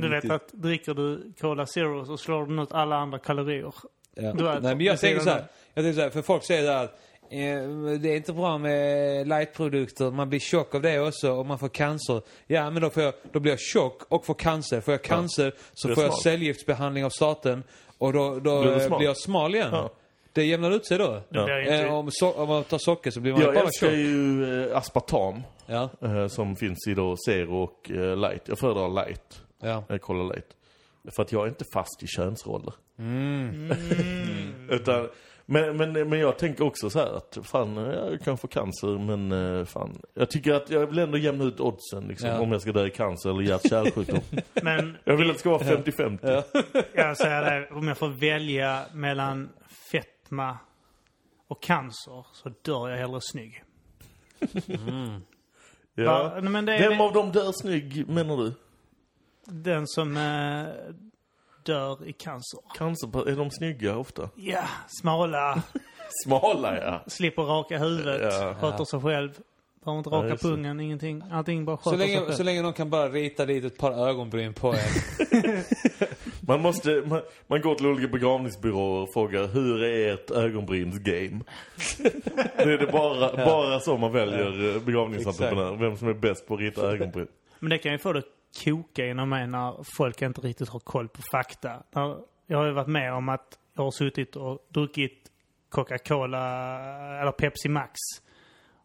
Du 0.00 0.08
vet 0.08 0.30
att 0.30 0.48
dricker 0.52 0.94
du 0.94 1.32
Cola 1.40 1.66
Zero 1.66 2.04
så 2.04 2.16
slår 2.16 2.46
du 2.46 2.62
ut 2.62 2.72
alla 2.72 2.96
andra 2.96 3.18
kalorier. 3.18 3.74
Ja. 4.14 4.32
Du 4.32 4.50
äter 4.50 4.60
Nej 4.60 4.74
men 4.76 4.80
jag 4.86 5.00
tänker 5.00 5.20
så 5.20 5.30
här, 5.30 5.44
jag 5.74 5.84
tänker 5.84 5.92
så 5.96 6.00
här, 6.02 6.10
för 6.10 6.22
folk 6.22 6.44
säger 6.44 6.62
där 6.62 6.84
att 6.84 6.90
eh, 7.30 7.98
det 8.00 8.08
är 8.12 8.16
inte 8.16 8.32
bra 8.32 8.58
med 8.58 9.28
lightprodukter, 9.28 10.10
man 10.10 10.28
blir 10.28 10.40
tjock 10.40 10.74
av 10.74 10.82
det 10.82 10.98
också 11.00 11.32
och 11.32 11.46
man 11.46 11.58
får 11.58 11.68
cancer. 11.68 12.22
Ja 12.46 12.70
men 12.70 12.82
då, 12.82 12.90
får 12.90 13.02
jag, 13.02 13.14
då 13.32 13.40
blir 13.40 13.52
jag 13.52 13.60
tjock 13.60 14.02
och 14.08 14.26
får 14.26 14.34
cancer. 14.34 14.80
Får 14.80 14.94
jag 14.94 15.02
cancer 15.02 15.52
så 15.74 15.88
Blir 15.88 15.94
får 15.94 16.04
jag 16.04 16.14
cellgiftsbehandling 16.14 17.04
av 17.04 17.10
staten 17.10 17.62
och 17.98 18.12
då, 18.12 18.38
då 18.40 18.62
Blir 18.96 19.02
jag 19.02 19.16
smal 19.16 19.54
igen. 19.54 19.68
Ja. 19.72 19.90
Det 20.32 20.44
jämnar 20.44 20.70
ut 20.70 20.86
sig 20.86 20.98
då. 20.98 21.20
Inte- 21.28 21.52
Eh, 21.52 21.94
om, 21.94 22.08
so 22.12 22.32
om 22.32 22.48
man 22.48 22.64
tar 22.64 22.78
socker 22.78 23.10
så 23.10 23.20
blir 23.20 23.32
man 23.32 23.40
Jag 23.42 23.54
bara 23.54 23.64
älskar 23.64 23.86
tjock. 23.86 23.96
ju 23.96 24.64
eh, 24.70 24.76
aspartam. 24.76 25.42
Ja, 25.66 25.88
som 26.28 26.56
finns 26.56 26.88
i 26.88 26.94
då 26.94 27.16
Zero 27.28 27.62
och 27.62 27.90
Light. 28.16 28.42
Jag 28.48 28.58
föredrar 28.58 28.88
Light. 28.88 29.40
Ja. 29.64 29.84
Jag 29.88 30.00
kollar 30.00 30.24
Light. 30.34 30.56
För 31.16 31.22
att 31.22 31.32
jag 31.32 31.44
är 31.44 31.48
inte 31.48 31.64
fast 31.72 32.02
i 32.02 32.06
könsroller. 32.06 32.74
Mm. 32.98 33.72
Utan, 34.70 35.08
men, 35.46 35.76
men, 35.76 35.92
men 35.92 36.18
jag 36.18 36.38
tänker 36.38 36.64
också 36.64 36.90
så 36.90 36.98
här 36.98 37.16
att 37.16 37.38
fan, 37.42 37.76
jag 37.76 38.20
kan 38.20 38.38
få 38.38 38.46
cancer 38.46 38.98
men 38.98 39.32
eh, 39.58 39.64
fan. 39.64 39.98
Jag 40.14 40.30
tycker 40.30 40.54
att 40.54 40.70
jag 40.70 40.86
vill 40.86 40.98
ändå 40.98 41.18
jämna 41.18 41.44
ut 41.44 41.60
oddsen 41.60 42.08
liksom, 42.08 42.28
Ja. 42.28 42.40
om 42.40 42.52
jag 42.52 42.60
ska 42.62 42.72
dö 42.72 42.86
i 42.86 42.90
cancer 42.90 43.30
eller 43.30 43.42
hjärt-kärlsjukdom. 43.42 44.20
Men 44.62 44.96
jag 45.04 45.16
vill 45.16 45.30
att 45.30 45.36
det 45.36 45.40
ska 45.40 45.50
vara 45.50 45.62
50-50. 45.62 46.42
jag 46.94 47.16
säger 47.16 47.60
det, 47.60 47.68
om 47.70 47.88
jag 47.88 47.98
får 47.98 48.08
välja 48.08 48.82
mellan 48.92 49.48
fetma 49.92 50.58
och 51.48 51.62
cancer 51.62 52.26
så 52.32 52.48
dör 52.62 52.88
jag 52.88 52.98
hellre 52.98 53.20
snygg. 53.22 53.62
Ja. 55.94 56.22
Va? 56.34 56.40
Men 56.40 56.64
det 56.64 56.74
är 56.74 56.88
Vem 56.90 57.00
av 57.00 57.12
dem 57.12 57.32
dör 57.32 57.52
snygg 57.52 58.08
menar 58.08 58.36
du? 58.36 58.52
Den 59.46 59.86
som 59.86 60.16
eh, 60.16 60.94
dör 61.62 62.08
i 62.08 62.12
cancer. 62.12 62.60
Cancer, 62.74 63.28
är 63.28 63.36
de 63.36 63.50
snygga 63.50 63.96
ofta? 63.96 64.28
Ja, 64.36 64.62
smala, 65.00 65.62
Smala 66.24 66.76
ja. 66.80 67.04
slipper 67.06 67.42
raka 67.42 67.78
huvudet, 67.78 68.20
Ja. 68.34 68.54
sköter 68.60 68.84
sig 68.84 69.00
själv. 69.00 69.30
Behöver 69.84 69.98
inte 69.98 70.10
raka 70.10 70.28
just 70.28 70.42
det. 70.42 70.48
pungen, 70.48 70.80
ingenting. 70.80 71.22
Allting 71.32 71.64
bara 71.64 71.76
Så 71.76 71.82
sköter 71.90 71.98
sig 71.98 72.08
länge, 72.08 72.20
själv. 72.26 72.36
så 72.36 72.42
länge 72.42 72.62
de 72.62 72.72
kan 72.72 72.90
bara 72.90 73.08
rita 73.08 73.46
dit 73.46 73.64
ett 73.64 73.78
par 73.78 74.08
ögonbryn 74.08 74.54
på 74.54 74.72
en. 74.72 74.78
Man 76.48 76.60
måste, 76.60 77.02
man, 77.06 77.20
man 77.46 77.60
går 77.60 77.74
till 77.74 77.86
olika 77.86 78.08
begravningsbyråer 78.08 79.02
och 79.02 79.12
frågar 79.12 79.46
hur 79.46 79.82
är 79.82 80.14
ert 80.14 80.30
ögonbrynsgame? 80.30 81.40
det 82.56 82.62
är 82.62 82.78
det 82.78 82.92
bara, 82.92 83.44
bara 83.44 83.80
så 83.80 83.96
man 83.96 84.12
väljer 84.12 84.74
eh, 84.76 84.82
begravningsentreprenör. 84.82 85.76
Vem 85.76 85.96
som 85.96 86.08
är 86.08 86.14
bäst 86.14 86.46
på 86.48 86.54
att 86.54 86.60
rita 86.60 86.80
ögonbryn. 86.92 87.26
Men 87.58 87.70
det 87.70 87.78
kan 87.78 87.92
ju 87.92 87.98
få 87.98 88.12
det 88.12 88.22
koka 88.64 89.06
inom 89.06 89.28
mig 89.28 89.46
när 89.46 89.84
folk 89.96 90.22
inte 90.22 90.40
riktigt 90.40 90.68
har 90.68 90.80
koll 90.80 91.08
på 91.08 91.22
fakta. 91.32 91.82
Jag 92.46 92.58
har 92.58 92.66
ju 92.66 92.72
varit 92.72 92.88
med 92.88 93.14
om 93.14 93.28
att 93.28 93.58
jag 93.74 93.84
har 93.84 93.90
suttit 93.90 94.36
och 94.36 94.66
druckit 94.68 95.30
Coca-Cola 95.68 96.40
eller 97.20 97.32
Pepsi 97.32 97.68
Max. 97.68 97.94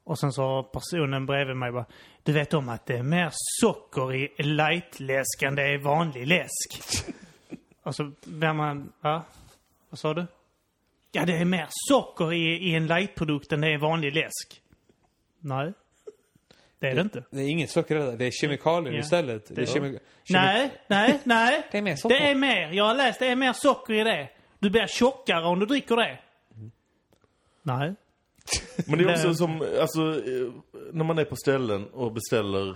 Och 0.04 0.20
sen 0.20 0.34
så 0.34 0.42
har 0.42 0.64
personen 0.64 1.26
bredvid 1.26 1.56
mig 1.56 1.72
bara 1.72 1.86
Du 2.24 2.34
vet 2.34 2.54
om 2.54 2.70
att 2.70 2.86
det 2.86 2.98
är 2.98 3.04
mer 3.04 3.30
socker 3.34 4.14
i 4.14 4.44
lightläsk 4.44 5.42
än 5.42 5.56
det 5.56 5.64
är 5.64 5.78
vanlig 5.78 6.28
läsk. 6.28 7.04
och 7.84 7.96
så 7.96 8.12
blir 8.26 8.54
man... 8.54 8.94
Va? 9.02 9.24
Vad 9.90 10.00
sa 10.00 10.14
du? 10.14 10.26
Ja, 11.12 11.26
det 11.26 11.38
är 11.38 11.46
mer 11.46 11.68
socker 11.70 12.34
i, 12.34 12.70
i 12.70 12.76
en 12.76 12.88
lightprodukt 12.88 13.52
än 13.52 13.62
det 13.62 13.74
är 13.74 13.78
vanlig 13.78 14.16
läsk. 14.16 14.62
Nej. 15.40 15.74
Det 16.80 16.88
är 16.88 16.96
det 16.96 17.02
inte. 17.02 17.24
Det 17.32 17.42
är 17.42 17.48
inget 17.50 17.70
socker 17.70 17.96
i 17.96 18.00
det 18.00 18.06
där. 18.06 18.18
Det 18.18 18.26
är 18.28 18.32
kemikalier 18.32 18.94
Ja. 18.94 19.00
istället. 19.00 19.56
Det 19.56 19.62
är 19.62 19.66
kemi 19.66 20.00
Nej, 20.30 20.72
nej, 20.88 21.20
nej. 21.24 21.68
Det 21.72 21.78
är 21.78 21.82
mer 21.82 21.96
socker. 21.96 22.16
Det 22.20 22.30
är 22.32 22.36
mer. 22.36 22.72
Jag 22.74 22.86
har 22.86 22.96
läst 22.96 23.20
det 23.20 23.28
är 23.28 23.36
mer 23.36 23.54
socker 23.54 23.94
i 23.94 24.04
det. 24.04 24.30
Du 24.60 24.70
blir 24.70 24.88
tjockare 24.88 25.46
om 25.46 25.60
du 25.60 25.66
dricker 25.66 25.96
det. 25.96 26.20
Nej. 27.62 27.96
Men 28.88 28.98
det 29.00 29.04
är 29.04 29.12
också 29.14 29.28
Det- 29.28 29.36
som, 29.36 29.62
alltså, 29.82 30.02
eh, 30.02 30.52
när 30.92 31.04
man 31.06 31.18
är 31.18 31.26
på 31.26 31.36
ställen 31.36 31.88
och 31.88 32.12
beställer, 32.14 32.76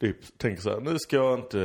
typ, 0.00 0.38
tänker 0.38 0.62
så 0.62 0.70
här, 0.70 0.80
nu 0.80 0.98
ska 0.98 1.16
jag 1.16 1.38
inte, 1.38 1.58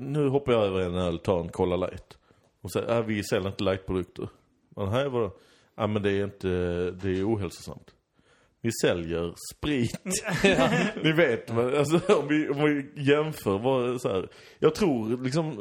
nu 0.00 0.28
hoppar 0.28 0.52
jag 0.52 0.64
över 0.64 0.80
en 0.80 0.94
öl, 0.94 1.18
tar 1.18 1.40
en 1.40 1.48
Cola 1.48 1.76
Light. 1.76 2.18
Och 2.60 2.72
säger, 2.72 2.96
äh, 2.98 3.04
vi 3.04 3.24
säljer 3.24 3.48
inte 3.48 3.64
lightprodukter. 3.64 4.28
Men 4.76 4.88
här 4.88 5.06
vadå? 5.08 5.32
Ja 5.76 5.86
men 5.86 6.02
det 6.02 6.12
är 6.12 6.24
inte, 6.24 6.48
det 6.90 7.18
är 7.18 7.34
ohälsosamt. 7.34 7.94
Vi 8.60 8.70
säljer 8.82 9.34
sprit. 9.54 10.00
Ni 11.04 11.12
vet, 11.12 11.54
men, 11.54 11.76
alltså, 11.76 12.14
om, 12.14 12.28
vi, 12.28 12.48
om 12.48 12.64
vi 12.64 13.02
jämför, 13.02 13.58
vad, 13.58 14.00
så 14.00 14.08
här, 14.08 14.28
jag 14.58 14.74
tror 14.74 15.24
liksom, 15.24 15.56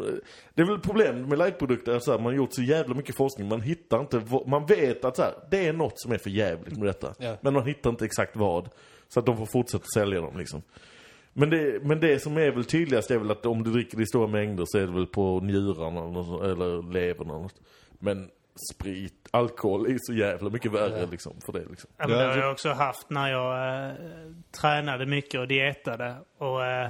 det 0.54 0.62
är 0.62 0.66
väl 0.66 0.80
problemet 0.80 1.28
med 1.28 1.38
lightprodukter, 1.38 2.00
så 2.00 2.12
här, 2.12 2.20
man 2.20 2.26
har 2.26 2.34
gjort 2.34 2.54
så 2.54 2.64
jävla 2.64 2.96
mycket 2.96 3.16
forskning, 3.16 3.48
man 3.48 3.62
hittar 3.62 4.00
inte, 4.00 4.22
man 4.46 4.66
vet 4.66 5.06
att 5.06 5.16
så 5.16 5.22
här, 5.22 5.34
det 5.52 5.68
är 5.68 5.74
något 5.74 6.00
som 6.00 6.12
är 6.12 6.18
för 6.18 6.30
jävligt 6.30 6.78
med 6.78 6.88
detta. 6.88 7.14
Ja. 7.20 7.38
Men 7.42 7.54
man 7.54 7.68
hittar 7.68 7.90
inte 7.90 8.06
exakt 8.06 8.36
vad. 8.36 8.70
Så 9.08 9.20
att 9.20 9.26
de 9.26 9.38
får 9.38 9.46
fortsätta 9.46 9.86
sälja 9.94 10.22
dem 10.22 10.38
liksom. 10.38 10.62
Men 11.34 11.50
det, 11.50 11.84
men 11.84 12.00
det 12.00 12.20
som 12.20 12.38
är 12.38 12.52
väl 12.52 12.66
tydligast 12.66 13.12
är 13.12 13.18
väl 13.18 13.32
att 13.32 13.46
om 13.46 13.64
du 13.64 13.72
dricker 13.72 13.98
det 13.98 14.04
i 14.04 14.08
stora 14.08 14.28
mängder 14.28 14.64
så 14.68 14.78
är 14.78 14.88
det 14.88 14.94
väl 14.94 15.06
på 15.06 15.40
njurarna 15.40 16.02
eller, 16.02 16.52
eller 16.52 16.94
levern 16.94 17.30
eller 17.30 17.40
något. 17.40 17.62
Men 18.00 18.30
sprit, 18.74 19.28
alkohol 19.32 19.92
är 19.92 19.98
så 20.02 20.14
jävla 20.14 20.50
mycket 20.50 20.72
värre 20.72 21.06
liksom 21.06 21.34
för 21.46 21.54
det 21.54 21.66
liksom. 21.70 21.90
Ja, 21.98 22.08
men 22.08 22.18
Ja, 22.18 22.22
det 22.24 22.28
har 22.30 22.36
det- 22.36 22.42
jag 22.42 22.52
också 22.52 22.70
haft 22.70 23.10
när 23.10 23.32
jag 23.32 23.86
eh, 23.90 23.96
tränade 24.62 25.06
mycket 25.06 25.40
och 25.40 25.48
dietade. 25.48 26.16
Och 26.38 26.66
eh, 26.66 26.90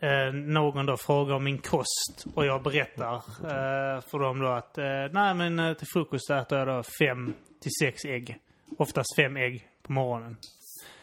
eh, 0.00 0.32
någon 0.32 0.86
då 0.86 0.96
frågar 0.96 1.34
om 1.34 1.44
min 1.44 1.58
kost 1.58 2.24
och 2.34 2.46
jag 2.46 2.62
berättar 2.62 3.14
eh, 3.14 4.00
för 4.10 4.18
dem 4.18 4.38
då 4.38 4.48
att 4.48 4.78
eh, 4.78 4.84
nej 5.12 5.34
men 5.34 5.74
till 5.76 5.86
frukost 5.92 6.30
äter 6.30 6.58
jag 6.58 6.68
då 6.68 6.82
fem 7.00 7.34
till 7.62 7.72
sex 7.80 8.04
ägg. 8.04 8.36
Oftast 8.78 9.16
fem 9.16 9.36
ägg 9.36 9.68
på 9.82 9.92
morgonen. 9.92 10.36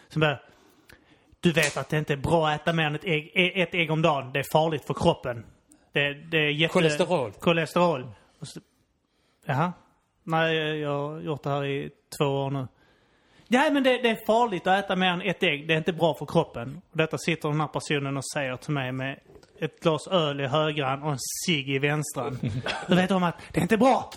Så 0.10 0.20
bara, 0.20 0.40
du 1.40 1.52
vet 1.52 1.78
att 1.78 1.90
det 1.90 1.98
inte 1.98 2.14
är 2.14 2.18
bra 2.18 2.48
att 2.50 2.62
äta 2.62 2.74
mer 2.74 2.84
än 2.86 2.96
ett 2.96 3.06
ägg, 3.06 3.32
ett 3.36 3.74
ägg 3.74 3.92
om 3.92 4.02
dagen. 4.02 4.34
Det 4.34 4.40
är 4.40 4.46
farligt 4.52 4.86
för 4.86 4.94
kroppen. 4.94 5.46
Det, 5.94 6.14
det 6.14 6.38
är 6.38 6.50
jätte... 6.50 6.74
Kolesterol. 6.74 7.32
Kolesterol. 7.32 8.06
Jaha. 9.46 9.74
Nej, 10.24 10.80
jag 10.80 11.10
har 11.10 11.20
gjort 11.20 11.44
det 11.44 11.50
här 11.50 11.66
i 11.66 11.90
två 12.18 12.26
år 12.26 12.52
nu. 12.52 12.68
Nej, 13.48 13.72
men 13.72 13.84
det, 13.84 13.98
det 13.98 14.10
är 14.10 14.26
farligt 14.26 14.68
att 14.68 14.86
äta 14.86 14.96
mer 14.96 15.08
än 15.08 15.22
ett 15.22 15.44
ägg. 15.44 15.68
Det 15.68 15.74
är 15.74 15.78
inte 15.78 15.94
bra 15.94 16.16
för 16.20 16.26
kroppen. 16.26 16.82
Och 16.92 16.98
detta 16.98 17.18
sitter 17.18 17.50
den 17.50 17.62
här 17.62 17.68
personen 17.68 18.18
och 18.18 18.26
säger 18.34 18.58
till 18.58 18.74
mig 18.74 18.92
med 18.92 19.20
ett 19.60 19.80
glas 19.80 20.08
öl 20.08 20.42
i 20.42 20.48
högran 20.48 21.04
och 21.04 21.12
en 21.12 21.18
cigg 21.46 21.70
i 21.70 21.80
vänstran. 21.80 22.40
Du 22.88 22.96
vet 22.96 23.12
om 23.12 23.24
att 23.24 23.36
det 23.52 23.60
är 23.60 23.62
inte 23.62 23.78
bra. 23.78 24.12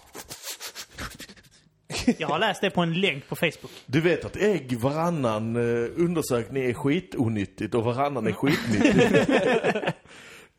Jag 2.19 2.29
har 2.29 2.39
läst 2.39 2.61
det 2.61 2.71
på 2.71 2.81
en 2.81 3.01
länk 3.01 3.29
på 3.29 3.37
Facebook. 3.37 3.73
Du 3.87 4.01
vet 4.01 4.25
att 4.25 4.37
ägg 4.37 4.79
varannan 4.79 5.57
eh, 5.57 5.91
undersökning 5.97 6.65
är 6.65 6.75
skitonyttigt 6.75 7.75
och 7.75 7.85
varannan 7.85 8.27
är 8.27 8.33
skitnyttigt. 8.33 9.97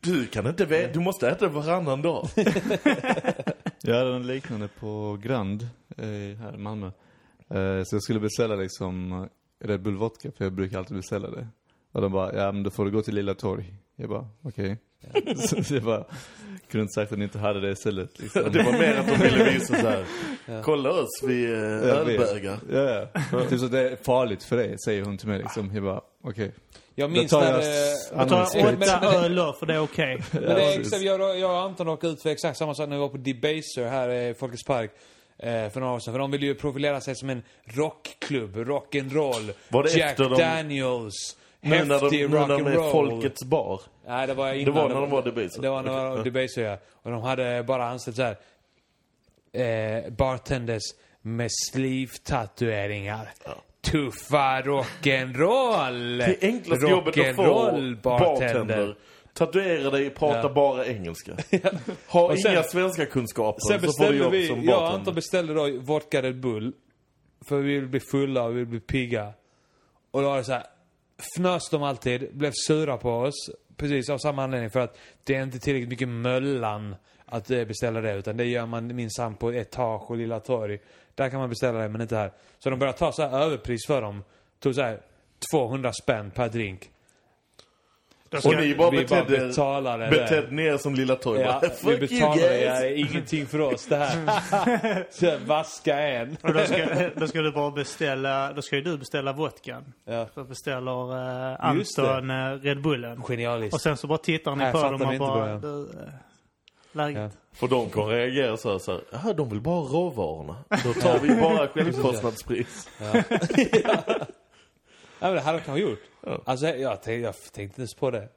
du 0.00 0.26
kan 0.26 0.46
inte 0.46 0.64
veta, 0.64 0.92
du 0.92 1.00
måste 1.00 1.28
äta 1.28 1.48
varannan 1.48 2.02
dag. 2.02 2.28
Jag 3.86 3.96
hade 3.96 4.16
en 4.16 4.26
liknande 4.26 4.68
på 4.68 5.18
Grand, 5.22 5.62
eh, 5.96 6.38
här 6.38 6.54
i 6.54 6.58
Malmö. 6.58 6.86
Eh, 7.50 7.82
så 7.84 7.96
jag 7.96 8.02
skulle 8.02 8.20
beställa 8.20 8.56
liksom 8.56 9.12
eh, 9.12 9.66
Red 9.66 9.82
Bull 9.82 9.96
Vodka, 9.96 10.30
för 10.36 10.44
jag 10.44 10.52
brukar 10.52 10.78
alltid 10.78 10.96
beställa 10.96 11.30
det. 11.30 11.48
Och 11.92 12.00
de 12.00 12.12
bara, 12.12 12.36
ja 12.36 12.52
men 12.52 12.62
då 12.62 12.70
får 12.70 12.84
du 12.84 12.90
gå 12.90 13.02
till 13.02 13.14
Lilla 13.14 13.34
Torg. 13.34 13.74
Jag 13.96 14.08
bara, 14.08 14.28
okej. 14.42 14.78
så 15.64 15.74
jag 15.74 15.82
bara, 15.82 16.04
kunde 16.70 16.82
inte 16.82 16.92
sagt 16.92 17.12
att 17.12 17.18
ni 17.18 17.24
inte 17.24 17.38
hade 17.38 17.60
det 17.60 17.70
istället 17.70 18.18
liksom. 18.18 18.42
Det 18.52 18.62
var 18.62 18.72
mer 18.72 18.96
att 18.96 19.06
de 19.06 19.16
ville 19.16 19.50
visa 19.52 19.74
så 19.74 19.88
här. 19.88 20.04
Kolla 20.62 20.90
oss, 20.90 21.22
vi 21.26 21.46
är 21.46 21.56
ölbögar. 21.82 22.58
Ja, 22.70 23.08
ja. 23.32 23.44
Typ 23.48 23.60
så 23.60 23.66
det 23.66 23.90
är 23.90 23.96
farligt 23.96 24.42
för 24.42 24.56
dig, 24.56 24.76
säger 24.84 25.04
hon 25.04 25.18
till 25.18 25.28
mig 25.28 25.38
liksom. 25.38 25.74
Jag 25.74 25.82
bara, 25.82 26.00
okej. 26.22 26.52
Jag 26.98 27.10
Då 27.10 27.12
minns 27.12 27.30
tar 27.30 27.40
när... 27.40 28.18
jag 28.18 28.28
tar 28.28 28.42
åtta 28.42 29.24
öl 29.24 29.34
då, 29.34 29.52
för 29.52 29.66
det 29.66 29.74
är 29.74 29.78
okej. 29.82 30.22
Men 30.32 30.42
det 30.42 30.48
är 30.48 30.54
precis. 30.54 30.78
exakt, 30.78 31.02
jag, 31.02 31.38
jag 31.38 31.50
och 31.50 31.56
Anton 31.62 31.86
råkade 31.86 32.12
ut 32.12 32.22
för 32.22 32.30
exakt 32.30 32.58
samma 32.58 32.74
sak 32.74 32.88
när 32.88 32.96
vi 32.96 33.00
var 33.00 33.08
på 33.08 33.16
Debaser 33.16 33.88
här 33.88 34.08
i 34.08 34.34
Folkets 34.34 34.64
Park. 34.64 34.90
Eh, 35.38 35.68
för 35.70 35.80
några 35.80 35.92
år 35.94 35.98
sedan. 35.98 36.14
För 36.14 36.18
de 36.18 36.30
ville 36.30 36.46
ju 36.46 36.54
profilera 36.54 37.00
sig 37.00 37.16
som 37.16 37.30
en 37.30 37.42
rockklubb, 37.64 38.56
rock'n'roll. 38.56 39.52
Var 39.68 39.82
det 39.82 39.90
Jack 39.90 40.16
de- 40.16 40.38
Daniels, 40.38 41.36
häftig 41.60 42.30
nu 42.30 42.38
när 42.38 42.48
de 42.48 42.66
är 42.66 42.70
rock'n'roll. 42.72 42.90
Folkets 42.92 43.44
bar. 43.44 43.80
Nej, 44.06 44.26
det 44.26 44.34
var 44.34 44.52
innan. 44.52 44.74
var 44.74 44.88
när 44.88 45.00
de 45.00 45.10
var 45.10 45.22
Debaser. 45.22 45.62
Det 45.62 45.68
var 45.70 45.82
när 45.82 46.04
de 46.04 46.10
var. 46.10 46.24
Debaser, 46.24 46.62
ja. 46.62 46.78
Och 47.02 47.10
de 47.10 47.22
hade 47.22 47.62
bara 47.62 47.88
anställt 47.88 48.16
så 48.16 48.22
här 48.22 48.36
eh, 49.52 50.10
bartenders 50.10 50.82
med 51.22 51.50
sleeve-tatueringar. 51.72 53.28
Tuffa 53.90 54.62
rock'n'roll! 54.62 56.18
Det 56.18 56.36
enklaste 56.42 56.86
jobbet 56.86 57.18
att 57.18 57.36
få 57.36 57.42
Rock'n'roll 57.42 58.02
bartender. 58.02 58.96
Tatuera 59.34 59.90
dig, 59.90 60.10
prata 60.10 60.38
Ja. 60.38 60.48
bara 60.48 60.86
engelska. 60.86 61.32
Ha 62.08 62.26
Och 62.32 62.40
sen- 62.40 62.52
inga 62.52 62.62
svenska 62.62 63.06
kunskaper 63.06 63.60
Sen 63.68 63.80
så 63.80 64.04
får 64.04 64.12
du 64.12 64.18
jobb 64.18 64.32
vi, 64.32 64.46
som 64.46 64.56
jag 64.64 64.74
och 64.74 64.80
bartender. 64.80 64.98
Anton 64.98 65.14
beställde 65.14 65.54
då 65.54 65.70
vodka 65.80 66.22
Red 66.22 66.40
Bull. 66.40 66.72
För 67.48 67.56
vi 67.60 67.74
vill 67.74 67.88
bli 67.88 68.00
fulla 68.00 68.42
och 68.44 68.50
vi 68.50 68.54
vill 68.56 68.66
bli 68.66 68.80
pigga. 68.80 69.32
Och 70.10 70.22
då 70.22 70.28
var 70.28 70.36
det 70.36 70.44
så 70.44 70.52
här, 70.52 70.64
fnös 71.36 71.70
de 71.70 71.82
alltid, 71.82 72.28
blev 72.36 72.52
sura 72.66 72.96
på 72.96 73.10
oss. 73.10 73.50
Precis 73.76 74.10
av 74.10 74.18
samma 74.18 74.44
anledning 74.44 74.70
för 74.70 74.80
att 74.80 74.98
det 75.24 75.34
är 75.34 75.42
inte 75.42 75.58
tillräckligt 75.58 75.88
mycket 75.90 76.08
Möllan 76.08 76.96
att 77.26 77.50
eh, 77.50 77.64
beställa 77.64 78.00
det. 78.00 78.14
Utan 78.14 78.36
det 78.36 78.44
gör 78.44 78.66
man 78.66 78.96
minsann 78.96 79.34
på 79.34 79.52
Etage 79.52 80.10
och 80.10 80.16
Lilla 80.16 80.40
Torg. 80.40 80.78
Där 81.16 81.28
kan 81.28 81.40
man 81.40 81.48
beställa 81.48 81.78
det 81.78 81.88
men 81.88 82.00
inte 82.00 82.16
här. 82.16 82.30
Så 82.58 82.70
de 82.70 82.78
började 82.78 82.98
ta 82.98 83.12
så 83.12 83.22
här 83.22 83.40
överpris 83.40 83.86
för 83.86 84.02
dem. 84.02 84.24
Tog 84.60 84.74
så 84.74 84.82
här 84.82 84.98
200 85.50 85.92
spänn 85.92 86.30
per 86.30 86.48
drink. 86.48 86.90
Då 88.28 88.40
ska, 88.40 88.48
Och 88.48 88.56
ni 88.56 88.74
bara 88.74 88.90
vi 88.90 89.06
bara 89.06 89.24
betedde, 89.24 89.46
betalade 89.46 90.04
det. 90.04 90.10
betedde 90.10 90.50
ner 90.54 90.76
som 90.76 90.94
Lilla 90.94 91.16
Torg. 91.16 91.40
Ja, 91.40 91.60
Bara, 91.84 91.96
vi 91.96 92.06
guys! 92.06 92.62
Ja, 92.64 92.86
ingenting 92.86 93.46
för 93.46 93.60
oss 93.60 93.86
det 93.86 93.96
här. 93.96 95.06
så 95.10 95.38
vaska 95.46 95.98
en. 95.98 96.36
och 96.42 96.52
då, 96.52 96.60
ska, 96.60 97.10
då 97.16 97.26
ska 97.28 97.40
du 97.40 97.52
bara 97.52 97.70
beställa, 97.70 98.52
då 98.52 98.62
ska 98.62 98.76
ju 98.76 98.82
du 98.82 98.98
beställa 98.98 99.32
vodkan. 99.32 99.92
Ja. 100.04 100.28
Så 100.34 100.44
beställer 100.44 101.12
eh. 101.52 101.56
Anton 101.60 102.30
eh, 102.30 102.60
Red 102.62 102.82
Bullen. 102.82 103.22
Genialiskt. 103.22 103.74
Och 103.74 103.80
sen 103.80 103.96
så 103.96 104.06
bara 104.06 104.18
tittar 104.18 104.56
ni 104.56 104.64
Nej, 104.64 104.72
på 104.72 104.82
dem 104.82 105.02
och 105.02 105.18
bara, 105.18 105.60
läget. 106.96 107.32
Ja. 107.34 107.40
För 107.52 107.68
de 107.68 107.90
kommer 107.90 108.08
reagera 108.08 108.56
så 108.56 108.72
här, 108.72 108.78
så 108.78 108.92
här 108.92 109.00
"Jaha, 109.12 109.32
de 109.32 109.48
vill 109.48 109.60
bara 109.60 109.80
ha 109.80 109.98
råvarorna. 109.98 110.56
Då 110.84 110.92
tar 110.92 111.18
vi 111.18 111.28
bara 111.40 111.68
självkostnadspris. 111.74 112.88
Ja, 113.00 113.22
men 115.20 115.34
det 115.34 115.40
hade 115.40 115.58
de 115.58 115.64
kanske 115.64 115.82
gjort. 115.90 116.00
Ja. 116.26 116.40
Alltså, 116.44 116.66
jag, 116.66 117.02
tänkte, 117.02 117.12
jag 117.26 117.34
tänkte 117.34 117.62
inte 117.62 117.80
ens 117.80 117.94
på 117.94 118.10
det. 118.10 118.28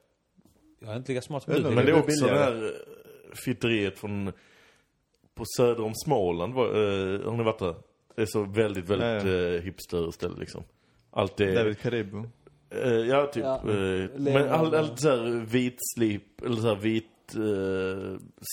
Jag 0.79 0.91
är 0.91 0.95
inte 0.97 1.11
lika 1.11 1.21
smart 1.21 1.43
som 1.43 1.53
du. 1.53 1.61
Men 1.61 1.75
det 1.75 1.81
är 1.81 1.83
blir 1.85 1.93
också 1.99 2.25
det 2.25 2.31
billigare. 2.31 2.43
här 2.43 2.63
eh, 2.65 3.35
fitteriet 3.45 3.99
från 3.99 4.31
på 5.35 5.43
söder 5.57 5.83
om 5.83 5.93
Småland. 5.95 6.53
Var, 6.53 6.65
eh, 6.65 7.21
har 7.29 7.37
ni 7.37 7.43
varit 7.43 7.59
där? 7.59 7.75
Det 8.15 8.21
är 8.21 8.25
så 8.25 8.43
väldigt, 8.43 8.89
väldigt 8.89 9.33
Ja, 9.33 9.55
eh, 9.55 9.61
hipster 9.61 10.11
ställe 10.11 10.35
liksom. 10.39 10.63
Allt 11.11 11.39
är... 11.39 11.55
David 11.55 11.79
Caribou. 11.79 12.23
Eh, 12.69 12.89
ja, 12.91 13.25
typ. 13.25 13.43
Ja. 13.43 13.55
Eh, 13.57 14.09
men 14.17 14.49
all, 14.49 14.75
allt 14.75 14.99
så 14.99 15.09
här 15.09 15.45
vit 15.45 15.77
slip, 15.95 16.41
eller 16.41 16.55
så 16.55 16.67
här 16.67 16.75
vit 16.75 17.03
eh, 17.03 17.09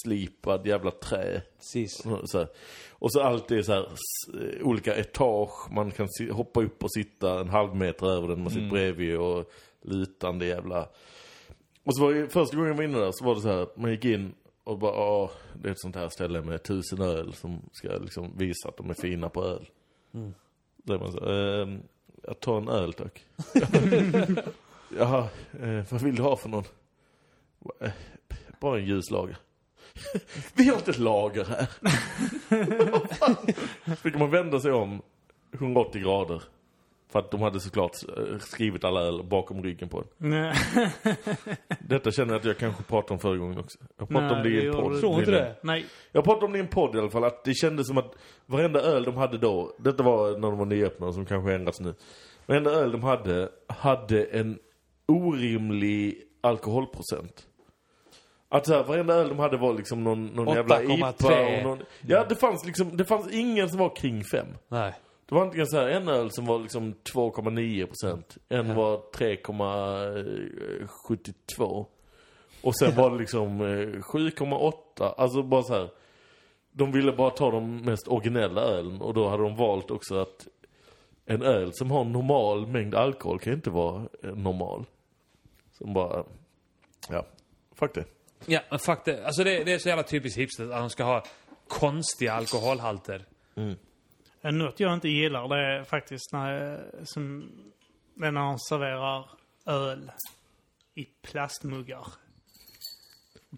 slipad 0.05 0.67
jävla 0.67 0.91
trä. 0.91 1.43
Precis. 1.59 2.03
Så. 2.25 2.47
Och 2.91 3.13
så 3.13 3.21
allt 3.21 3.51
är 3.51 3.63
så 3.63 3.73
här 3.73 3.89
eh, 4.35 4.67
olika 4.67 4.95
etage. 4.95 5.71
Man 5.71 5.91
kan 5.91 6.09
hoppa 6.31 6.63
upp 6.63 6.85
och 6.85 6.93
sitta 6.93 7.41
en 7.41 7.49
halv 7.49 7.77
meter 7.77 8.07
över 8.07 8.29
den 8.29 8.43
man 8.43 8.53
sitter 8.53 8.71
bredvid 8.71 9.17
och 9.17 9.51
lutande 9.83 10.47
jävla... 10.47 10.89
Och 11.85 11.97
så 11.97 12.03
var 12.03 12.13
det, 12.13 12.29
första 12.29 12.57
gången 12.57 12.71
jag 12.71 12.77
var 12.77 12.85
inne 12.85 12.99
där 12.99 13.13
så 13.13 13.25
var 13.25 13.35
det 13.35 13.41
så 13.41 13.49
här, 13.49 13.67
man 13.75 13.91
gick 13.91 14.05
in 14.05 14.35
och 14.65 14.79
bara, 14.79 14.95
ja, 14.95 15.31
det 15.55 15.69
är 15.69 15.73
ett 15.73 15.81
sånt 15.81 15.97
här 15.97 16.09
ställe 16.09 16.43
med 16.43 16.63
tusen 16.63 17.01
öl 17.01 17.33
som 17.33 17.63
ska 17.73 17.89
liksom 17.89 18.37
visa 18.37 18.69
att 18.69 18.77
de 18.77 18.91
är 18.91 18.95
fina 18.95 19.29
på 19.29 19.45
öl. 19.45 19.69
Där 20.77 20.99
man 20.99 21.13
så, 21.13 21.31
ehm, 21.31 21.83
jag 22.23 22.41
tar 22.41 22.59
en 22.59 22.69
öl 22.69 22.93
tack. 22.93 23.25
Jaha, 24.99 25.29
eh, 25.61 25.85
vad 25.91 26.03
vill 26.03 26.17
du 26.17 26.23
ha 26.23 26.37
för 26.37 26.49
någon? 26.49 26.65
Bara 28.67 28.79
en 28.79 28.85
ljuslager. 28.87 29.37
Vi 30.55 30.69
har 30.69 30.77
inte 30.77 30.91
ett 30.91 30.99
lager 30.99 31.45
här. 31.45 31.67
Fick 33.97 34.15
man 34.15 34.31
vända 34.31 34.61
sig 34.61 34.73
om 34.73 35.03
180 35.55 36.03
grader. 36.03 36.43
För 37.09 37.19
att 37.19 37.31
de 37.31 37.43
hade 37.43 37.61
såklart 37.61 37.93
eh, 38.17 38.39
skrivit 38.39 38.85
alla 38.85 39.01
öl 39.01 39.23
bakom 39.25 39.63
ryggen 39.63 39.89
på 39.89 40.01
den. 40.01 40.09
Nej, 40.31 40.55
Detta 41.81 42.11
känner 42.11 42.33
jag 42.33 42.39
att 42.41 42.45
jag 42.45 42.59
kanske 42.59 42.83
pratade 42.83 43.13
om 43.15 43.19
förra 43.19 43.37
gången 43.37 43.59
också. 43.59 43.79
Jag 43.99 44.09
pratade 44.09 44.29
Nej, 44.29 44.37
om 44.37 44.43
det 44.43 44.51
i 44.51 44.67
en 44.67 44.73
podd. 44.73 44.93
du 44.93 45.01
Tror 45.01 45.19
inte 45.19 45.31
det? 45.31 45.57
nej. 45.63 45.87
Jag 46.13 46.25
pratade 46.25 46.47
om 46.47 46.53
det 46.53 46.59
i 46.59 46.63
en 46.63 46.69
podd 46.69 46.97
i 46.97 46.99
alla 46.99 47.11
fall, 47.11 47.25
att 47.25 47.45
det 47.45 47.55
kändes 47.55 47.87
som 47.87 47.99
att 47.99 48.15
varenda 48.47 48.81
öl 48.81 49.05
de 49.05 49.17
hade 49.17 49.39
då, 49.39 49.77
detta 49.79 50.03
var 50.03 50.33
när 50.33 50.49
de 50.49 50.59
var 50.59 50.67
nyöppnade 50.67 51.13
som 51.13 51.27
kanske 51.27 51.55
ändrats 51.55 51.81
nu. 51.81 51.95
Varenda 52.47 52.71
öl 52.71 52.93
de 52.93 53.03
hade, 53.03 53.49
hade 53.69 54.25
en 54.25 54.59
orimlig 55.07 56.23
alkoholprocent. 56.41 57.47
Att 58.49 58.67
så 58.67 58.75
här, 58.75 58.85
varenda 58.85 59.15
öl 59.15 59.29
de 59.29 59.39
hade 59.39 59.57
var 59.57 59.75
liksom 59.75 60.05
någon, 60.05 60.27
någon 60.27 60.55
jävla 60.55 60.81
8,3. 60.83 60.99
IPA 60.99 61.57
och 61.57 61.63
någon, 61.63 61.79
Ja, 62.07 62.25
det 62.29 62.37
fanns 62.37 62.67
liksom, 62.67 62.97
det 62.97 63.05
fanns 63.05 63.33
ingen 63.33 63.69
som 63.69 63.79
var 63.79 63.97
kring 63.97 64.25
fem. 64.25 64.47
Nej. 64.69 64.95
Det 65.29 65.35
var 65.35 65.43
antingen 65.43 65.67
så 65.67 65.77
här, 65.77 65.89
en 65.89 66.09
öl 66.09 66.31
som 66.31 66.47
var 66.47 66.59
liksom 66.59 66.95
2,9 66.95 67.87
procent. 67.87 68.37
En 68.49 68.75
var 68.75 69.01
3,72. 69.15 71.87
Och 72.63 72.77
sen 72.77 72.95
var 72.95 73.11
det 73.11 73.19
liksom 73.19 73.61
eh, 73.61 73.65
7,8. 73.67 75.15
Alltså 75.17 75.43
bara 75.43 75.63
så 75.63 75.75
här. 75.75 75.91
De 76.73 76.93
ville 76.93 77.13
bara 77.13 77.31
ta 77.31 77.51
de 77.51 77.77
mest 77.77 78.09
originella 78.09 78.61
ölen 78.61 79.03
och 79.03 79.15
då 79.15 79.29
hade 79.29 79.43
de 79.43 79.57
valt 79.57 79.91
också 79.91 80.19
att 80.19 80.47
en 81.27 81.43
öl 81.43 81.71
som 81.73 81.91
har 81.91 82.05
normal 82.05 82.67
mängd 82.67 82.95
alkohol 82.95 83.39
kan 83.39 83.53
inte 83.53 83.71
vara 83.71 84.03
eh, 84.23 84.35
normal. 84.35 84.85
Som 85.73 85.93
bara, 85.93 86.25
ja, 87.09 87.27
fuck 87.75 87.95
det. 87.95 88.05
Ja, 88.47 88.61
men 88.71 88.79
fuck 88.79 89.05
det. 89.05 89.27
Alltså 89.27 89.45
det, 89.45 89.65
det 89.65 89.73
är 89.73 89.79
så 89.79 89.89
jävla 89.89 90.03
typiskt 90.03 90.39
hipster 90.39 90.65
att 90.65 90.71
de 90.81 90.91
ska 90.91 91.05
ha 91.05 91.25
konstiga 91.69 92.33
alkoholhalter. 92.33 93.25
Eh, 94.45 94.53
Något 94.53 94.81
jag 94.81 94.95
inte 94.95 95.09
gillar 95.09 95.49
det 95.49 95.57
är 95.81 95.85
faktiskt 95.85 96.33
när, 96.33 96.81
som, 97.05 97.51
det 98.15 98.27
är 98.27 98.31
när 98.31 98.41
de 98.41 98.59
serverar 98.59 99.31
öl 99.67 100.11
i 100.95 101.05
plastmuggar. 101.05 102.07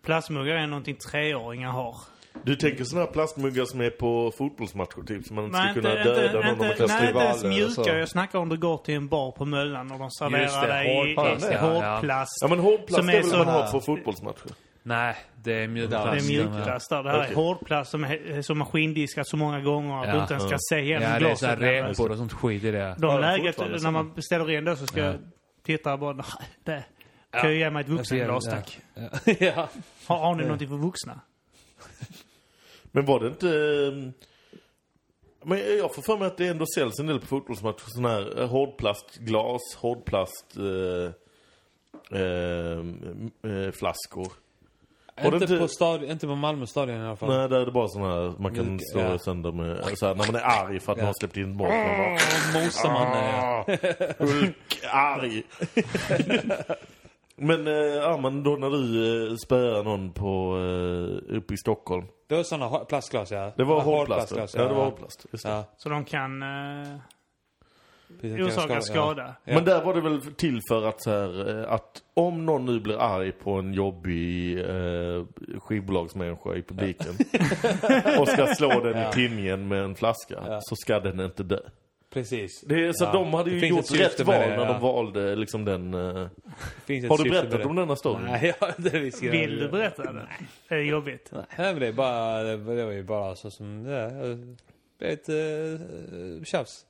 Plastmuggar 0.02 0.54
är 0.54 0.66
någonting 0.66 0.96
treåringar 0.96 1.70
har. 1.70 1.96
Du 2.42 2.56
tänker 2.56 2.84
sådana 2.84 3.06
här 3.06 3.12
plastmuggar 3.12 3.64
som 3.64 3.80
är 3.80 3.90
på 3.90 4.32
fotbollsmatcher 4.38 5.02
typ, 5.06 5.26
som 5.26 5.36
man 5.36 5.44
inte 5.44 5.58
Nej, 5.58 5.70
ska 5.72 5.80
inte, 5.80 5.80
kunna 5.80 6.00
inte, 6.00 6.14
döda 6.14 6.32
någon 6.32 6.44
om 6.44 6.50
inte, 6.52 6.66
man 6.66 6.76
kastar 6.76 6.86
nej, 7.00 7.04
i 7.04 7.08
inte 7.08 7.20
ens 7.24 7.42
valler 7.44 7.64
och 7.66 7.72
så. 7.72 7.80
mjuka. 7.80 7.98
Jag 7.98 8.08
snackar 8.08 8.38
om 8.38 8.48
du 8.48 8.56
går 8.56 8.78
till 8.78 8.94
en 8.94 9.08
bar 9.08 9.30
på 9.32 9.44
Möllan 9.44 9.92
och 9.92 9.98
de 9.98 10.10
serverar 10.10 10.66
det, 10.66 10.72
dig 10.72 10.86
i, 10.92 10.96
hårdplast, 11.14 11.44
i 11.50 11.54
ja, 11.54 11.74
ja. 11.82 11.90
hårdplast. 11.92 12.30
Ja 12.42 12.48
men 12.48 12.58
hårdplast 12.58 12.94
Som 12.94 13.08
är 13.08 13.12
är 13.14 13.20
väl 13.22 13.30
så- 13.30 13.36
man 13.36 13.46
har 13.46 13.72
på 13.72 13.80
fotbollsmatcher? 13.80 14.50
Nej, 14.88 15.16
det 15.42 15.52
är 15.52 15.60
Det 15.60 15.68
mjukplast. 15.68 16.22
är 16.24 16.28
mjukplast 16.28 16.90
där. 16.90 17.02
Det 17.02 17.10
här 17.10 17.28
är 17.30 17.34
hårdplast 17.34 17.90
som 17.90 18.04
är 18.04 18.42
som 18.42 18.58
maskindiskat 18.58 19.28
så 19.28 19.36
många 19.36 19.60
gånger 19.60 20.00
att 20.02 20.08
Ja. 20.08 20.14
du 20.14 20.20
inte 20.20 20.34
ens 20.34 20.46
ska 20.46 20.56
se 20.70 20.78
igenom 20.80 21.02
Ja, 21.02 21.08
det 21.10 21.14
är 21.16 21.18
glaset. 21.20 21.58
repor 21.60 22.10
och 22.10 22.16
sånt 22.18 22.32
skit 22.32 22.64
i 22.64 22.70
det. 22.70 22.94
De 22.98 23.10
Ja, 23.10 23.18
läget 23.18 23.58
när 23.58 23.90
man 23.90 24.14
beställer 24.14 24.50
in 24.50 24.64
då 24.64 24.76
så 24.76 24.86
ska 24.86 25.00
jag 25.00 25.14
titta 25.62 25.92
och 25.92 25.98
bara, 25.98 26.12
nej, 26.12 26.24
det 26.64 26.84
kan 27.30 27.50
jag 27.50 27.54
ge 27.58 27.70
mig 27.70 27.80
ett 27.80 27.88
vuxenglas 27.88 28.44
Ja. 28.46 28.50
tack. 28.52 28.80
Ja. 28.94 29.34
ja. 29.56 29.68
Har, 30.06 30.18
har 30.18 30.34
ni 30.34 30.42
någonting 30.42 30.68
för 30.68 30.76
vuxna? 30.76 31.20
Men 32.92 33.04
var 33.04 33.20
det 33.20 33.26
inte... 33.26 33.48
eh, 33.48 34.12
Men 35.44 35.58
jag 35.78 35.94
får 35.94 36.02
för 36.02 36.16
mig 36.18 36.26
att 36.26 36.36
det 36.36 36.46
ändå 36.48 36.64
säljs 36.74 36.98
en 37.00 37.06
del 37.06 37.20
på 37.20 37.26
fotbollsmatcher. 37.26 37.82
Sådana 37.86 38.14
här 38.14 38.40
eh, 38.40 38.48
hårdplastglas, 38.48 39.60
hårdplast... 39.76 40.56
Eh, 40.56 41.12
eh, 42.20 42.78
eh, 43.52 43.70
flaskor. 43.72 44.32
Inte, 45.24 45.36
inte- 45.36 45.58
på 45.58 45.68
stadion, 45.68 46.10
inte 46.10 46.26
på 46.26 46.34
Malmö 46.34 46.66
stadion 46.66 46.96
i 46.96 47.06
alla 47.06 47.16
fall. 47.16 47.28
Nej, 47.28 47.48
där 47.48 47.60
är 47.60 47.66
det 47.66 47.72
bara 47.72 47.88
sådana 47.88 48.14
här 48.14 48.32
man 48.38 48.54
kan 48.54 48.78
slå 48.92 49.00
ja. 49.00 49.18
sönder 49.18 49.52
med... 49.52 49.98
Så 49.98 50.06
här, 50.06 50.14
när 50.14 50.26
man 50.32 50.34
är 50.34 50.46
arg 50.68 50.80
för 50.80 50.92
att 50.92 50.98
Ja. 50.98 51.02
man 51.02 51.06
har 51.06 51.14
släppt 51.20 51.36
in 51.36 51.56
mål. 51.56 51.68
Mosar 52.54 52.92
man 52.92 53.12
det. 53.12 53.28
Ah, 54.20 54.24
Hulk, 54.24 54.80
arg. 54.92 55.42
men, 57.36 57.66
eh, 57.66 57.72
ja 57.72 58.16
men 58.16 58.42
då 58.42 58.50
när 58.50 58.70
du 58.70 59.26
eh, 59.30 59.36
spöar 59.36 59.84
någon 59.84 60.12
på, 60.12 60.56
eh, 61.30 61.36
uppe 61.36 61.54
i 61.54 61.56
Stockholm. 61.56 62.06
Det 62.28 62.36
var 62.36 62.42
såna 62.42 62.66
hå- 62.68 62.84
plastglas 62.84 63.30
ja. 63.30 63.52
Det 63.56 63.64
var 63.64 63.80
hårdplast. 63.80 64.32
Ja, 64.36 64.64
det 64.68 64.74
var 64.74 64.84
hårdplast. 64.84 65.26
Ja. 65.44 65.64
Så 65.76 65.88
de 65.88 66.04
kan 66.04 66.42
eh, 66.42 66.96
precis, 68.20 68.46
orsaka 68.46 68.72
kan 68.72 68.82
skada. 68.82 69.34
Ja. 69.44 69.54
Men 69.54 69.64
där 69.64 69.84
var 69.84 69.94
det 69.94 70.00
väl 70.00 70.20
till 70.20 70.60
för 70.68 70.86
att 70.88 71.02
så 71.02 71.10
här, 71.10 71.60
eh, 71.62 71.72
att 71.72 72.02
om 72.14 72.46
någon 72.46 72.64
nu 72.66 72.80
blir 72.80 72.98
arg 72.98 73.32
på 73.32 73.52
en 73.52 73.74
jobbig 73.74 74.58
eh, 74.60 75.24
skivbolagsmänniska 75.58 76.54
i 76.54 76.62
publiken 76.62 77.14
och 78.20 78.28
ska 78.28 78.54
slå 78.54 78.68
den 78.80 78.96
Ja. 79.02 79.10
i 79.10 79.12
tinningen 79.12 79.68
med 79.68 79.82
en 79.82 79.94
flaska 79.94 80.34
Ja. 80.46 80.60
så 80.62 80.76
ska 80.76 81.00
den 81.00 81.20
inte 81.20 81.42
dö. 81.42 81.58
Precis. 82.12 82.60
Det 82.66 82.86
är, 82.86 82.92
så 82.92 83.04
Ja. 83.04 83.12
de 83.12 83.34
hade 83.34 83.50
Det 83.50 83.56
ju 83.56 83.66
gjort 83.66 83.90
rätt 84.00 84.20
val 84.20 84.34
det, 84.40 84.48
när 84.48 84.56
ja. 84.66 84.72
de 84.72 84.80
valde 84.82 85.36
liksom 85.36 85.64
den... 85.64 85.92
Finns 86.84 87.04
ett 87.04 87.10
Har 87.10 87.18
du 87.24 87.30
berättat 87.30 87.50
det. 87.50 87.64
om 87.64 87.76
denna 87.76 87.96
storyn? 87.96 88.24
Nej, 88.26 88.54
jag 88.60 88.66
har 88.68 88.74
inte 88.78 88.98
visst 88.98 89.22
Vill 89.22 89.58
du 89.58 89.68
berätta 89.68 90.12
det? 90.12 90.28
Det 90.68 90.74
är 90.74 90.78
jobbigt. 90.78 91.32
Nej, 91.32 91.46
men 91.56 91.80
det 91.80 91.86
är 91.86 91.92
bara, 91.92 92.42
det, 92.42 92.56
det 92.56 92.84
var 92.84 92.92
ju 92.92 93.02
bara 93.02 93.36
så 93.36 93.50
som, 93.50 93.82
blev 94.98 95.10
ett 95.12 95.28
uh, 95.28 96.44
tjafs. 96.44 96.84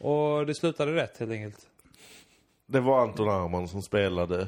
Och 0.00 0.46
det 0.46 0.54
slutade 0.54 0.94
rätt 0.94 1.18
helt 1.18 1.30
enkelt. 1.32 1.66
Det 2.66 2.80
var 2.80 3.00
Anton 3.02 3.28
Arman 3.28 3.68
som 3.68 3.82
spelade, 3.82 4.46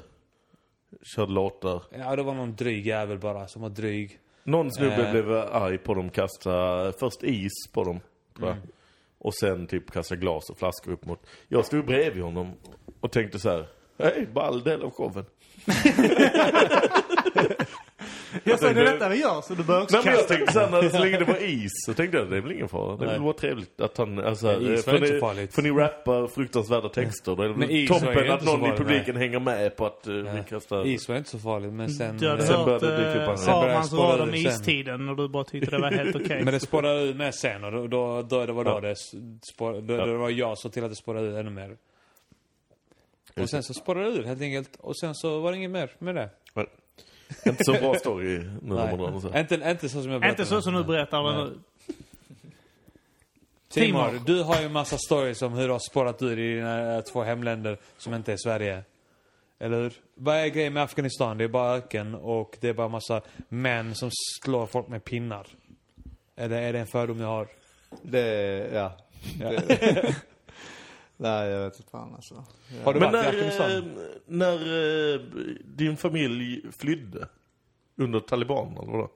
körde 1.02 1.32
låtar. 1.32 1.82
Ja, 1.90 2.16
det 2.16 2.22
var 2.22 2.34
någon 2.34 2.56
dryg 2.56 2.86
jävel 2.86 3.18
bara 3.18 3.48
som 3.48 3.62
var 3.62 3.68
dryg. 3.68 4.18
Någon 4.44 4.72
snubbe 4.72 5.06
Eh. 5.06 5.12
blev 5.12 5.30
arg 5.32 5.78
på 5.78 5.94
dem, 5.94 6.10
kastade 6.10 6.92
först 7.00 7.22
is 7.22 7.52
på 7.72 7.84
dem. 7.84 8.00
Mm. 8.42 8.56
Och 9.18 9.34
sen 9.34 9.66
typ 9.66 9.90
kastade 9.90 10.20
glas 10.20 10.50
och 10.50 10.58
flaskor 10.58 10.92
upp 10.92 11.04
mot. 11.04 11.26
Jag 11.48 11.66
stod 11.66 11.86
bredvid 11.86 12.22
honom 12.22 12.52
och 13.00 13.12
tänkte 13.12 13.38
så 13.38 13.50
här. 13.50 13.66
Hej, 13.98 14.26
ball 14.32 14.62
del 14.62 14.82
av 14.82 14.90
showen. 14.90 15.24
Jag 18.44 18.58
sa, 18.58 18.72
det 18.72 18.80
är 18.80 18.84
detta 18.84 19.08
vi 19.08 19.20
gör, 19.20 19.40
så 19.40 19.54
du 19.54 19.62
bör 19.64 19.82
också 19.82 19.96
Nej 19.96 20.04
men 20.04 20.12
jag 20.14 20.20
kasta. 20.20 20.34
tänkte 20.34 20.52
såhär, 20.52 20.70
när- 20.70 20.88
så 20.88 20.98
länge 20.98 21.18
det 21.18 21.24
var 21.24 21.36
is 21.42 21.70
så 21.86 21.94
tänkte 21.94 22.18
jag 22.18 22.30
det 22.30 22.36
är 22.36 22.40
väl 22.40 22.52
ingen 22.52 22.68
fara. 22.68 22.96
Det 22.96 23.06
Nej. 23.06 23.18
var 23.18 23.32
trevligt 23.32 23.80
att 23.80 23.98
han, 23.98 24.18
alltså, 24.18 24.46
Nej, 24.46 24.74
is 24.74 24.86
var 24.86 24.94
eh, 24.94 24.98
för, 24.98 25.04
inte 25.04 25.06
så 25.08 25.14
ni, 25.14 25.20
farligt. 25.20 25.54
för 25.54 25.62
ni 25.62 25.70
rappar 25.70 26.26
fruktansvärda 26.26 26.88
texter. 26.88 27.36
Då 27.36 27.42
är 27.42 27.48
det 27.48 27.54
Men 27.56 27.68
väl 27.68 27.70
is 27.76 27.90
var 27.90 27.98
ju 27.98 28.04
toppen 28.04 28.18
inte 28.22 28.34
att 28.34 28.44
så 28.44 28.50
någon 28.56 28.60
i 28.60 28.62
farligt, 28.62 28.78
publiken 28.78 29.16
hänger 29.16 29.40
med 29.40 29.76
på 29.76 29.86
att 29.86 30.08
uh, 30.08 30.34
vi 30.34 30.42
kastar... 30.48 30.86
Is 30.86 31.08
var 31.08 31.16
inte 31.16 31.30
så 31.30 31.38
farligt, 31.38 31.72
men 31.72 31.90
sen... 31.90 32.18
Du 32.18 32.28
hade 32.28 32.42
Sen 32.42 32.56
hört 32.56 32.64
började 32.64 32.86
det 32.86 32.96
dyka 32.96 33.10
upp 33.10 33.16
eh, 33.16 33.22
andra. 33.28 33.36
Sen 33.36 33.60
började 33.60 33.84
spåra 33.84 34.12
rad 34.12 34.20
om 34.20 34.28
ur 34.28 34.32
sen. 34.36 34.52
istiden 34.52 35.08
och 35.08 35.16
du 35.16 35.28
bara 35.28 35.44
tyckte 35.44 35.70
det 35.70 35.78
var 35.78 35.90
helt 35.90 36.16
okej. 36.24 36.44
Men 36.44 36.54
det 36.54 36.60
spårade 36.60 37.00
ur 37.02 37.14
med 37.14 37.34
sen 37.34 37.64
och 37.64 37.72
då, 37.72 37.86
då, 37.86 38.22
då 38.22 38.46
det 38.46 38.52
var 38.52 38.64
då 38.64 38.70
Ja. 38.70 38.80
det 38.80 38.96
spår, 39.42 39.80
då, 39.80 40.06
då 40.06 40.16
var 40.16 40.30
jag 40.30 40.58
som 40.58 40.70
till 40.70 40.84
att 40.84 40.90
det 40.90 40.96
spårade 40.96 41.26
ur 41.26 41.36
ännu 41.38 41.50
mer. 41.50 41.76
Och 43.36 43.50
sen 43.50 43.62
så 43.62 43.74
spårade 43.74 44.04
det 44.10 44.18
ur 44.18 44.22
helt 44.24 44.40
enkelt. 44.42 44.76
Och 44.80 44.96
sen 44.96 45.14
så 45.14 45.40
var 45.40 45.50
det 45.52 45.58
inget 45.58 45.70
mer 45.70 45.90
med 45.98 46.14
det. 46.14 46.28
Inte 47.46 47.64
så 47.64 47.72
bra 47.72 47.94
story 47.94 48.38
nu 48.38 48.74
när 48.74 48.96
man 48.96 49.20
drar. 49.20 49.38
Inte, 49.40 49.54
inte 49.54 49.88
så 49.88 50.02
som 50.02 50.10
jag 50.10 50.20
berättade. 50.20 50.42
Inte 50.42 50.46
så 50.46 50.62
som 50.62 50.74
du 50.74 50.84
berättar 50.84 51.44
nu. 51.44 51.58
Timor, 53.68 54.26
du 54.26 54.42
har 54.42 54.60
ju 54.60 54.66
en 54.66 54.72
massa 54.72 54.98
stories 54.98 55.42
om 55.42 55.52
hur 55.52 55.66
du 55.66 55.72
har 55.72 55.90
spårat 55.90 56.22
ur 56.22 56.38
i 56.38 56.54
dina 56.54 56.96
eh, 56.96 57.00
två 57.00 57.22
hemländer 57.22 57.78
som 57.98 58.14
inte 58.14 58.32
är 58.32 58.36
Sverige. 58.36 58.82
Eller 59.58 59.82
hur? 59.82 59.92
Vad 60.14 60.36
är 60.36 60.46
grejen 60.46 60.72
med 60.72 60.82
Afghanistan? 60.82 61.38
Det 61.38 61.44
är 61.44 61.48
bara 61.48 61.76
öken 61.76 62.14
och 62.14 62.56
det 62.60 62.68
är 62.68 62.72
bara 62.72 62.88
massa 62.88 63.20
män 63.48 63.94
som 63.94 64.10
slår 64.42 64.66
folk 64.66 64.88
med 64.88 65.04
pinnar. 65.04 65.46
Eller 66.36 66.62
är 66.62 66.72
det 66.72 66.78
en 66.78 66.86
fördom 66.86 67.20
jag 67.20 67.26
har? 67.26 67.48
Det, 68.02 68.26
ja. 68.72 68.92
Det, 69.38 70.16
nej, 71.16 71.48
jag 71.50 71.64
vet 71.64 71.76
inte 71.78 71.90
fan 71.90 72.14
alltså. 72.14 72.44
Har 72.84 72.94
du 72.94 73.00
Men 73.00 73.12
varit 73.12 73.24
i 73.34 73.36
när, 73.36 73.48
Afghanistan? 73.48 73.70
eh, 73.70 74.02
när 74.26 74.54
eh, 75.14 75.20
din 75.64 75.96
familj 75.96 76.62
flydde 76.72 77.28
under 77.96 78.20
talibanerna, 78.20 78.80
eller 78.82 78.92
vadå? 78.92 79.10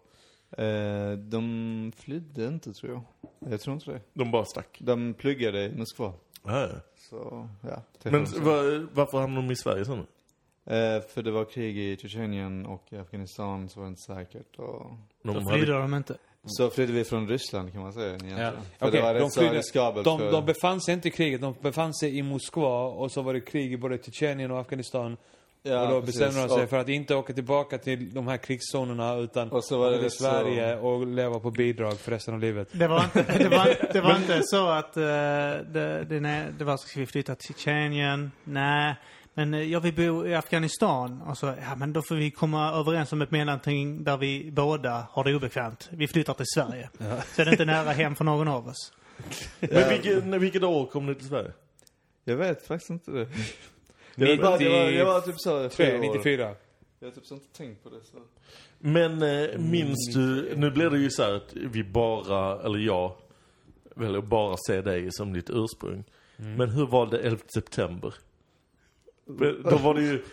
Eh, 0.63 1.19
de 1.19 1.93
flydde 1.97 2.47
inte 2.47 2.73
tror 2.73 2.93
jag. 2.93 3.03
Jag 3.51 3.61
tror 3.61 3.75
inte 3.75 3.91
det. 3.93 4.01
De 4.13 4.31
bara 4.31 4.45
stack. 4.45 4.79
De 4.81 5.15
pluggade 5.15 5.65
i 5.65 5.77
Moskva. 5.77 6.13
Ja. 6.45 6.69
Så, 7.11 7.49
ja. 7.61 7.83
Men 8.03 8.25
var, 8.25 8.89
varför 8.95 9.19
hamnade 9.21 9.47
de 9.47 9.53
i 9.53 9.57
Sverige 9.57 9.85
sen? 9.85 9.99
Eh, 10.65 11.01
för 11.09 11.23
det 11.23 11.31
var 11.31 11.45
krig 11.45 11.79
i 11.79 11.97
Tjetjenien 11.97 12.67
och 12.67 12.93
i 12.93 12.97
Afghanistan 12.97 13.69
så 13.69 13.81
var 13.81 13.87
det 13.87 13.89
inte 13.89 14.01
säkert. 14.03 14.57
Och... 14.59 14.91
De 15.23 15.33
Då 15.33 15.33
hade- 15.33 15.57
flydde 15.57 15.73
de 15.73 15.95
inte. 15.95 16.17
Så 16.47 16.71
flydde 16.71 16.93
vi 16.93 17.05
från 17.05 17.29
Ryssland 17.29 17.73
kan 17.73 17.83
man 17.83 17.93
säga 17.93 18.07
egentligen. 18.07 18.39
Ja. 18.39 18.51
För 18.79 18.87
Okej, 18.89 19.01
det 19.01 19.07
var 19.07 19.15
de 19.15 19.21
rätt 19.21 19.33
så 19.33 19.41
flydde- 19.41 19.59
riskabelt 19.59 20.05
De, 20.05 20.19
för... 20.19 20.33
de 20.33 20.45
befann 20.47 20.81
sig 20.81 20.95
inte 20.95 21.09
i 21.09 21.11
kriget, 21.11 21.41
de 21.41 21.55
befann 21.61 21.95
sig 21.95 22.19
i 22.19 22.23
Moskva 22.23 22.85
och 22.87 23.13
så 23.13 23.23
var 23.23 23.35
det 23.35 23.41
krig 23.41 23.73
i 23.73 23.77
både 23.77 23.99
Tjetjenien 23.99 24.51
och 24.51 24.61
Afghanistan. 24.61 25.17
ja, 25.63 25.83
och 25.83 25.89
då 25.91 26.01
precis. 26.01 26.21
bestämde 26.21 26.49
de 26.49 26.55
sig 26.55 26.63
Och- 26.65 26.71
för 26.71 26.77
att 26.79 26.89
inte 26.89 27.15
åka 27.15 27.33
tillbaka 27.33 27.79
till 27.79 28.15
de 28.15 28.29
här 28.29 28.37
krigszonerna 28.37 29.15
utan 29.17 29.51
Och 29.53 29.65
så 29.65 29.79
var 29.79 29.91
det 29.91 29.97
till 29.97 30.05
rätt 30.05 30.13
så- 30.13 30.25
Sverige 30.25 30.77
och 30.79 31.07
leva 31.07 31.41
på 31.41 31.51
bidrag 31.51 31.99
för 31.99 32.11
resten 32.11 32.35
av 32.35 32.41
livet. 32.41 32.69
Det 32.73 32.89
var 32.89 33.05
inte, 33.05 33.39
det 33.39 33.49
var, 33.49 33.77
det 33.93 34.01
var 34.01 34.17
inte 34.17 34.41
så 34.45 34.69
att 34.69 34.97
eh, 34.97 35.03
det, 35.03 36.05
det, 36.09 36.21
nej, 36.21 36.47
det 36.59 36.65
var 36.65 36.77
ska 36.77 37.01
vi 37.01 37.07
flytta 37.07 37.35
till 37.35 37.55
Tjetjenien? 37.55 38.33
Nej. 38.45 38.95
Men 39.39 39.55
eh, 39.55 39.63
jag 39.73 39.81
vill 39.81 39.95
bo 39.95 40.27
i 40.27 40.35
Afghanistan. 40.35 41.23
Och 41.23 41.39
så, 41.39 41.47
ja 41.47 41.77
men 41.77 41.93
då 41.93 42.03
får 42.03 42.15
vi 42.15 42.31
komma 42.31 42.73
överens 42.73 43.13
om 43.13 43.23
ett 43.23 43.31
mellanting 43.31 44.05
där 44.05 44.17
vi 44.17 44.51
båda 44.51 45.07
har 45.11 45.25
det 45.25 45.35
obekvämt. 45.35 45.89
Vi 45.93 46.09
flyttar 46.09 46.35
till 46.35 46.47
Sverige. 46.55 46.91
Så 47.35 47.43
är 47.43 47.45
det 47.45 47.51
inte 47.51 47.65
nära 47.65 47.91
hem 47.91 48.17
för 48.17 48.25
någon 48.25 48.49
av 48.49 48.69
oss. 48.69 48.93
Men 49.61 49.89
vilket, 49.89 50.25
vilket 50.25 50.63
år 50.63 50.87
kom 50.87 51.07
ni 51.07 51.15
till 51.15 51.29
Sverige? 51.29 51.53
Jag 52.25 52.37
vet 52.37 52.67
faktiskt 52.67 52.91
inte 52.91 53.11
det. 53.11 53.29
Jag, 54.15 54.45
att 54.45 54.61
jag, 54.61 54.71
var, 54.71 54.91
jag 54.91 55.07
var 55.07 55.21
typ 55.21 55.41
så 55.41 55.69
Tre, 55.69 55.99
år. 55.99 56.15
94. 56.15 56.55
Jag 57.01 57.07
har 57.07 57.13
typ 57.13 57.27
så 57.27 57.35
inte 57.35 57.59
tänkt 57.59 57.83
på 57.83 57.91
det 57.91 58.01
så. 58.05 58.19
Men 58.79 59.23
eh, 59.23 59.59
minns 59.59 60.15
du, 60.15 60.55
nu 60.57 60.71
blir 60.71 60.91
det 60.91 60.99
ju 60.99 61.11
så 61.11 61.23
här 61.23 61.33
att 61.33 61.53
vi 61.55 61.85
bara, 61.85 62.63
eller 62.63 62.79
jag, 62.79 63.17
väljer 63.95 64.21
bara 64.21 64.57
se 64.67 64.81
dig 64.81 65.09
som 65.11 65.33
ditt 65.33 65.51
ursprung. 65.51 66.05
Men 66.37 66.71
hur 66.71 66.87
var 66.87 67.07
det 67.07 67.19
11 67.19 67.43
september? 67.55 68.15
Då 69.71 69.77
var 69.77 69.95
det 69.95 70.03
ju, 70.03 70.25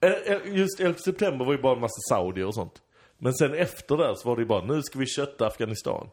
eh, 0.00 0.10
eh, 0.10 0.56
just 0.56 0.80
11 0.80 0.98
september 0.98 1.44
var 1.44 1.52
ju 1.52 1.62
bara 1.62 1.74
en 1.74 1.80
massa 1.80 2.00
saudier 2.08 2.46
och 2.46 2.54
sånt. 2.54 2.82
Men 3.18 3.34
sen 3.34 3.54
efter 3.54 3.96
det 3.96 4.16
så 4.16 4.28
var 4.28 4.36
det 4.36 4.42
ju 4.42 4.48
bara, 4.48 4.64
nu 4.64 4.82
ska 4.82 4.98
vi 4.98 5.06
kötta 5.06 5.46
Afghanistan. 5.46 6.08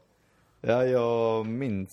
Ja, 0.61 0.85
jag 0.85 1.45
minns 1.45 1.89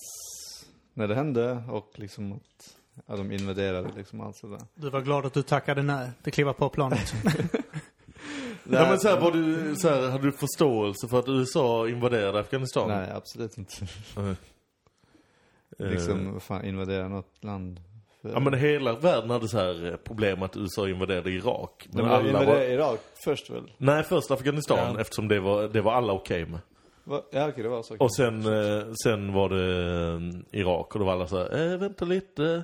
när 0.94 1.08
det 1.08 1.14
hände 1.14 1.62
och 1.70 1.90
liksom 1.94 2.32
att 2.32 2.76
ja, 3.06 3.16
de 3.16 3.32
invaderade 3.32 3.88
liksom 3.96 4.20
allt 4.20 4.36
sådär. 4.36 4.60
Du 4.74 4.90
var 4.90 5.00
glad 5.00 5.26
att 5.26 5.34
du 5.34 5.42
tackade 5.42 5.82
nej 5.82 6.10
till 6.22 6.32
kliva 6.32 6.52
på 6.52 6.68
planet. 6.68 7.14
Ja, 8.70 8.88
men 8.88 9.00
så 9.00 9.08
här, 9.08 9.20
var 9.20 9.32
du, 9.32 9.74
så 9.76 9.88
här, 9.88 10.10
hade 10.10 10.24
du 10.24 10.32
förståelse 10.32 11.08
för 11.08 11.18
att 11.18 11.28
USA 11.28 11.88
invaderade 11.88 12.40
Afghanistan? 12.40 12.88
Nej, 12.88 13.10
absolut 13.10 13.58
inte. 13.58 13.74
Liksom, 15.78 16.32
vad 16.32 16.42
fan, 16.42 16.64
invadera 16.64 17.08
något 17.08 17.44
land. 17.44 17.80
Ja 18.32 18.40
men 18.40 18.54
hela 18.54 18.92
världen 18.92 19.30
hade 19.30 19.48
så 19.48 19.58
här 19.58 19.86
eh, 19.90 19.96
problem 19.96 20.42
att 20.42 20.56
USA 20.56 20.88
invaderade 20.88 21.30
Irak. 21.30 21.86
Men 21.92 22.08
var 22.08 22.14
alla 22.16 22.26
invaderade 22.28 22.56
var... 22.58 22.64
Irak 22.74 23.00
först 23.24 23.50
väl? 23.50 23.70
Nej, 23.78 24.02
först 24.02 24.30
Afghanistan 24.30 24.78
Ja. 24.94 25.00
eftersom 25.00 25.28
det 25.28 25.40
var, 25.40 25.68
det 25.68 25.80
var 25.80 25.92
alla 25.92 26.12
okej 26.12 26.46
med. 26.46 26.60
Va? 27.04 27.22
Ja, 27.30 27.48
okej, 27.48 27.62
det 27.62 27.68
var 27.68 27.82
så. 27.82 27.96
Och 27.98 28.14
sen, 28.14 28.46
eh, 28.46 28.84
sen 29.04 29.32
var 29.32 29.48
det 29.48 30.12
eh, 30.54 30.60
Irak 30.60 30.94
och 30.94 30.98
då 30.98 31.04
var 31.06 31.12
alla 31.12 31.26
så 31.26 31.38
här, 31.38 31.72
eh, 31.72 31.78
vänta 31.78 32.04
lite. 32.04 32.62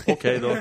Okej 0.06 0.38
då. 0.38 0.48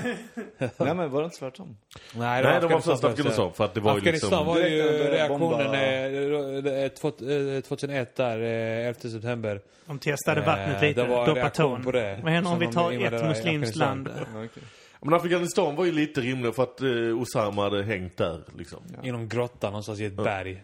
Nej, 0.86 0.96
men 0.96 1.12
var 1.12 1.22
det 1.22 1.26
inte 1.26 1.38
tvärtom? 1.38 1.78
Nej, 2.16 2.44
Nej, 2.44 2.62
de 2.62 2.72
var 2.74 2.80
först. 2.80 3.04
Afghanistan 3.04 3.54
för 3.54 3.66
att 3.66 3.74
det 3.74 3.80
var 3.80 3.92
ju 3.94 3.98
Afghanistan 3.98 4.30
liksom... 4.30 4.48
var 4.48 4.58
ju 4.60 4.82
reaktionen 5.12 5.40
bomba- 5.42 6.78
eh, 6.78 6.84
eh, 6.84 6.90
två- 6.90 7.56
eh, 7.56 7.62
2001 7.62 8.16
där, 8.16 8.40
eh, 8.42 8.88
11 8.88 9.00
september. 9.00 9.62
De 9.86 10.00
testade 10.00 10.40
Eh, 10.42 10.46
vattnet 10.48 10.80
det 10.80 10.88
lite, 10.88 11.04
var 11.04 11.26
doppa 11.28 11.50
tån. 11.50 11.84
på 11.84 11.92
det. 11.92 12.20
Vad 12.24 12.32
händer 12.32 12.52
om 12.52 12.60
vi 12.60 12.68
tar 12.72 12.92
ett 12.92 13.12
muslimskt 13.12 13.40
Afghanistan. 13.46 14.04
land? 14.04 14.10
Ja. 14.56 14.62
Men 15.02 15.14
Afghanistan 15.14 15.76
var 15.76 15.86
ju 15.86 15.92
lite 15.92 16.22
rimligt 16.22 16.56
för 16.56 16.64
att 16.64 16.82
eh, 16.82 16.88
Osama 17.22 17.64
hade 17.64 17.84
hängt 17.84 18.18
där 18.18 18.42
liksom. 18.58 18.80
Ja. 19.02 19.08
I 19.08 19.12
någon 19.12 19.30
grotta 19.30 19.68
någonstans 19.68 20.00
i 20.00 20.06
ett 20.06 20.14
berg. 20.14 20.64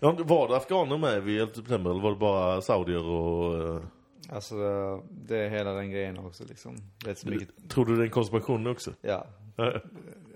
Ja, 0.00 0.16
var 0.18 0.48
det 0.48 0.56
afghaner 0.56 0.98
med 0.98 1.22
vid 1.22 1.40
11 1.40 1.54
september 1.54 1.90
eller 1.90 2.00
var 2.00 2.10
det 2.10 2.16
bara 2.16 2.60
saudier 2.60 3.04
och... 3.04 3.74
Eh, 3.76 3.80
Alltså, 4.32 4.56
det 5.10 5.38
är 5.38 5.48
hela 5.50 5.72
den 5.72 5.90
grejen 5.90 6.18
också 6.18 6.44
liksom. 6.48 6.76
Rätt 7.04 7.18
så 7.18 7.28
mycket. 7.28 7.48
tror 7.68 7.84
du 7.86 7.96
det 7.96 8.02
är 8.02 8.04
en 8.04 8.10
konspiration 8.10 8.66
också? 8.66 8.92
Ja. 9.00 9.26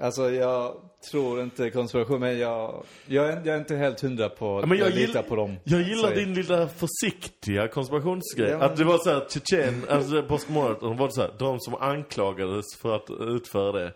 Alltså, 0.00 0.30
jag 0.30 0.74
tror 1.10 1.42
inte 1.42 1.70
konspiration, 1.70 2.20
men 2.20 2.38
jag, 2.38 2.84
jag, 3.06 3.28
är, 3.28 3.32
jag 3.44 3.46
är 3.46 3.58
inte 3.58 3.76
helt 3.76 4.00
hundra 4.00 4.28
på 4.28 4.66
men 4.66 4.78
jag 4.78 4.86
jag 4.88 4.94
litar 4.94 5.06
gillar- 5.08 5.22
på 5.22 5.36
dem. 5.36 5.56
Jag 5.64 5.82
gillar 5.82 6.08
Så- 6.08 6.14
din 6.14 6.34
lilla 6.34 6.68
försiktiga 6.68 7.68
konspirationsgrej. 7.68 8.50
Ja, 8.50 8.58
men- 8.58 8.70
Att 8.70 8.76
det 8.76 8.84
var 8.84 8.98
så 8.98 9.10
här, 9.10 9.26
Tjetjen, 9.28 9.84
alltså 9.88 10.22
Påskmorgon, 10.22 10.96
var 10.96 11.06
det 11.06 11.12
så 11.12 11.20
här, 11.20 11.34
de 11.38 11.60
som 11.60 11.74
anklagades 11.74 12.64
för 12.82 12.96
att 12.96 13.10
utföra 13.20 13.72
det. 13.72 13.92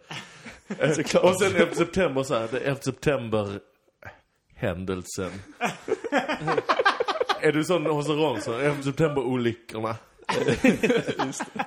Och 1.22 1.40
sen 1.40 1.56
11 1.56 1.74
september 1.74 2.22
så 2.22 2.34
här, 2.34 2.48
det 2.52 2.58
är 2.58 2.64
11 2.68 2.80
september 2.80 3.60
händelsen. 4.54 5.30
är 7.44 7.52
du 7.52 7.64
sån 7.64 7.86
hos 7.86 8.08
Ronson, 8.08 8.60
11 8.60 8.82
september 8.82 9.22
olyckorna? 9.22 9.96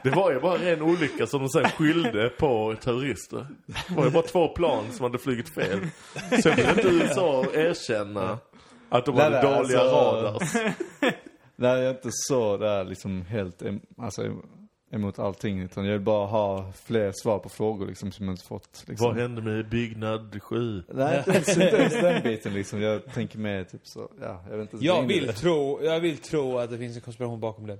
det 0.03 0.09
var 0.09 0.31
ju 0.31 0.39
bara 0.39 0.59
en 0.59 0.81
olycka 0.81 1.27
som 1.27 1.39
de 1.39 1.49
sen 1.49 1.69
skyllde 1.69 2.29
på 2.29 2.75
terrorister. 2.81 3.47
Det 3.87 3.95
var 3.95 4.05
ju 4.05 4.11
bara 4.11 4.23
två 4.23 4.47
plan 4.47 4.83
som 4.91 5.03
hade 5.03 5.17
flugit 5.17 5.49
fel. 5.49 5.79
Sen 6.43 6.55
ville 6.55 6.69
inte 6.69 6.87
USA 6.87 7.45
erkänna 7.53 8.37
att 8.89 9.05
de 9.05 9.15
Nej, 9.15 9.23
hade 9.23 9.41
nej, 9.43 9.57
dåliga 9.57 9.79
alltså- 9.79 9.95
radars. 9.95 10.53
Nej, 11.55 11.71
jag 11.77 11.85
är 11.85 11.89
inte 11.89 12.09
så 12.11 12.57
där 12.57 12.83
liksom 12.83 13.21
helt, 13.21 13.61
alltså 13.97 14.21
emot 14.93 15.19
allting. 15.19 15.59
Utan 15.61 15.85
jag 15.85 15.91
vill 15.91 16.01
bara 16.01 16.25
ha 16.27 16.71
fler 16.85 17.11
svar 17.15 17.39
på 17.39 17.49
frågor 17.49 17.87
liksom 17.87 18.11
som 18.11 18.25
jag 18.25 18.33
inte 18.33 18.45
fått. 18.45 18.83
Liksom. 18.87 19.07
Vad 19.07 19.17
hände 19.17 19.41
med 19.41 19.69
byggnad 19.69 20.39
7? 20.43 20.83
Nej, 20.93 21.17
inte 21.17 21.31
ens, 21.31 21.49
inte 21.49 21.63
ens 21.77 21.93
den 21.93 22.23
biten 22.23 22.53
liksom. 22.53 22.81
Jag 22.81 23.13
tänker 23.13 23.37
mer 23.39 23.63
typ 23.63 23.81
så, 23.87 24.09
ja, 24.21 24.43
jag 24.49 24.57
vet 24.57 24.73
inte 24.73 24.85
Jag 24.85 25.01
vill, 25.07 25.27
det. 25.27 25.33
tro, 25.33 25.83
jag 25.83 25.99
vill 25.99 26.17
tro 26.17 26.57
att 26.57 26.69
det 26.71 26.77
finns 26.77 26.95
en 26.95 27.01
konspiration 27.01 27.39
bakom 27.39 27.67
det. 27.67 27.77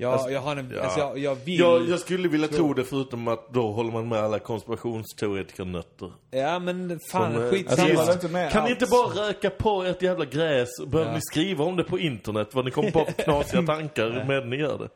Jag, 0.00 0.12
Alltså, 0.12 0.30
jag 0.30 0.40
har 0.40 0.56
en, 0.56 0.72
ja. 0.76 0.82
alltså 0.82 0.98
jag, 1.00 1.18
jag 1.18 1.34
vill... 1.34 1.58
Jag, 1.58 1.88
jag 1.88 1.98
skulle 2.00 2.28
vilja 2.28 2.48
tro- 2.48 2.56
tro 2.56 2.74
det 2.74 2.84
förutom 2.84 3.28
att 3.28 3.52
då 3.52 3.72
håller 3.72 3.92
man 3.92 4.08
med 4.08 4.18
alla 4.18 4.38
konspirationsteoretiker-nötter. 4.38 6.12
Ja 6.30 6.58
men 6.58 7.00
fan, 7.10 7.32
Som, 7.34 7.42
eh, 7.44 7.50
skitsamma. 7.50 7.88
Alltså, 7.98 8.12
inte 8.12 8.28
med 8.28 8.52
Kan 8.52 8.64
ni 8.64 8.70
alls. 8.70 8.82
inte 8.82 8.90
bara 8.90 9.28
röka 9.28 9.50
på 9.50 9.82
ett 9.84 10.02
jävla 10.02 10.24
gräs 10.24 10.68
och 10.82 10.88
behöver 10.88 11.10
Ja. 11.10 11.14
ni 11.14 11.20
skriva 11.22 11.64
om 11.64 11.76
det 11.76 11.84
på 11.84 11.98
internet? 11.98 12.48
Vad 12.54 12.64
ni 12.64 12.70
kommer 12.70 12.90
på 12.90 13.04
för 13.04 13.12
knasiga 13.22 13.62
tankar 13.66 14.24
med 14.28 14.48
ni 14.48 14.56
gör 14.56 14.78
det? 14.78 14.88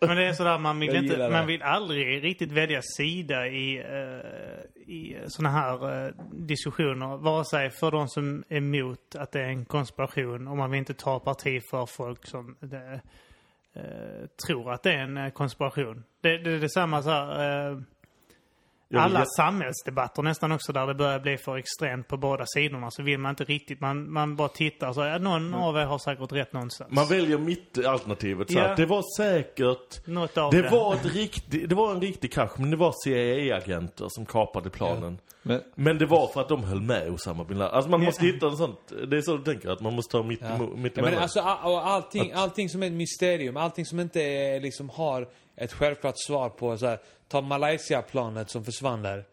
Men 0.00 0.16
det 0.16 0.24
är 0.24 0.32
sådär, 0.32 0.58
man 0.58 0.80
vill, 0.80 0.96
inte, 0.96 1.16
det. 1.16 1.30
man 1.30 1.46
vill 1.46 1.62
aldrig 1.62 2.24
riktigt 2.24 2.52
välja 2.52 2.80
sida 2.82 3.46
i, 3.46 3.82
uh, 3.82 4.90
i 4.90 5.16
såna 5.26 5.50
här 5.50 6.06
eh, 6.06 6.14
diskussioner. 6.32 7.16
Vare 7.16 7.44
sig 7.44 7.70
för 7.70 7.90
de 7.90 8.08
som 8.08 8.44
är 8.48 8.56
emot 8.56 9.14
att 9.14 9.32
det 9.32 9.40
är 9.40 9.48
en 9.48 9.64
konspiration 9.64 10.48
och 10.48 10.56
man 10.56 10.70
vill 10.70 10.78
inte 10.78 10.94
ta 10.94 11.20
parti 11.20 11.62
för 11.70 11.86
folk 11.86 12.26
som 12.26 12.56
det, 12.60 13.00
eh, 13.74 14.26
tror 14.46 14.72
att 14.72 14.82
det 14.82 14.92
är 14.92 14.98
en 14.98 15.30
konspiration. 15.30 16.04
Det, 16.20 16.38
det 16.38 16.50
är 16.50 16.58
detsamma 16.58 17.02
så 17.02 17.10
här, 17.10 17.82
Jag 18.92 19.02
alla 19.02 19.24
samhällsdebatter 19.36 20.22
nästan 20.22 20.52
också 20.52 20.72
där 20.72 20.86
det 20.86 20.94
börjar 20.94 21.20
bli 21.20 21.36
för 21.36 21.56
extremt 21.56 22.08
på 22.08 22.16
båda 22.16 22.44
sidorna 22.46 22.90
så 22.90 23.02
vill 23.02 23.18
man 23.18 23.30
inte 23.30 23.44
riktigt, 23.44 23.80
man, 23.80 24.12
man 24.12 24.36
bara 24.36 24.48
tittar 24.48 24.92
så 24.92 25.00
ja, 25.00 25.18
någon 25.18 25.54
av 25.54 25.76
er 25.76 25.84
har 25.84 25.98
säkert 25.98 26.32
rätt 26.32 26.52
någonstans. 26.52 26.90
Man 26.92 27.06
väljer 27.08 27.38
mitt-alternativet. 27.38 28.50
Så 28.52 28.58
Ja. 28.58 28.70
att 28.70 28.76
det 28.76 28.86
var 28.86 29.04
säkert... 29.16 30.06
Något 30.06 30.38
av 30.38 30.50
Det 30.52 30.70
var, 30.70 30.94
ett 30.94 31.14
riktigt, 31.14 31.68
det 31.68 31.74
var 31.74 31.90
en 31.94 32.00
riktig 32.00 32.32
krasch, 32.32 32.52
men 32.58 32.70
det 32.70 32.76
var 32.76 32.94
CIA-agenter 33.04 34.06
som 34.08 34.26
kapade 34.26 34.70
planen. 34.70 35.18
Men, 35.42 35.60
Men 35.74 35.98
det 35.98 36.06
var 36.06 36.26
för 36.28 36.40
att 36.40 36.48
de 36.48 36.64
höll 36.64 36.80
med 36.80 37.10
Osama 37.10 37.44
bin 37.44 37.58
Laden. 37.58 37.74
Alltså 37.74 37.90
man 37.90 38.04
måste 38.04 38.26
hitta 38.26 38.46
en 38.46 38.56
sån... 38.56 38.76
Det 39.10 39.16
är 39.16 39.20
så 39.22 39.36
du 39.36 39.44
tänker, 39.44 39.68
att 39.70 39.80
man 39.80 39.94
måste 39.94 40.12
ta 40.12 40.22
mitt, 40.22 40.40
Ja. 40.42 40.58
mitt 40.58 40.66
Ja, 40.68 40.76
men 40.76 41.04
emellan. 41.04 41.22
alltså 41.22 41.40
all, 41.40 41.74
allting, 41.76 42.32
allting 42.32 42.68
som 42.68 42.82
är 42.82 42.86
ett 42.86 42.92
mysterium, 42.92 43.56
allting 43.56 43.86
som 43.86 44.00
inte 44.00 44.20
är, 44.22 44.60
liksom 44.60 44.88
har 44.88 45.28
ett 45.60 45.72
självklart 45.72 46.14
svar 46.18 46.48
på 46.48 46.78
så 46.78 46.86
här, 46.86 46.98
ta 47.28 47.40
Malaysia-planet 47.40 48.50
som 48.50 48.64
försvann 48.64 49.02
där. 49.02 49.24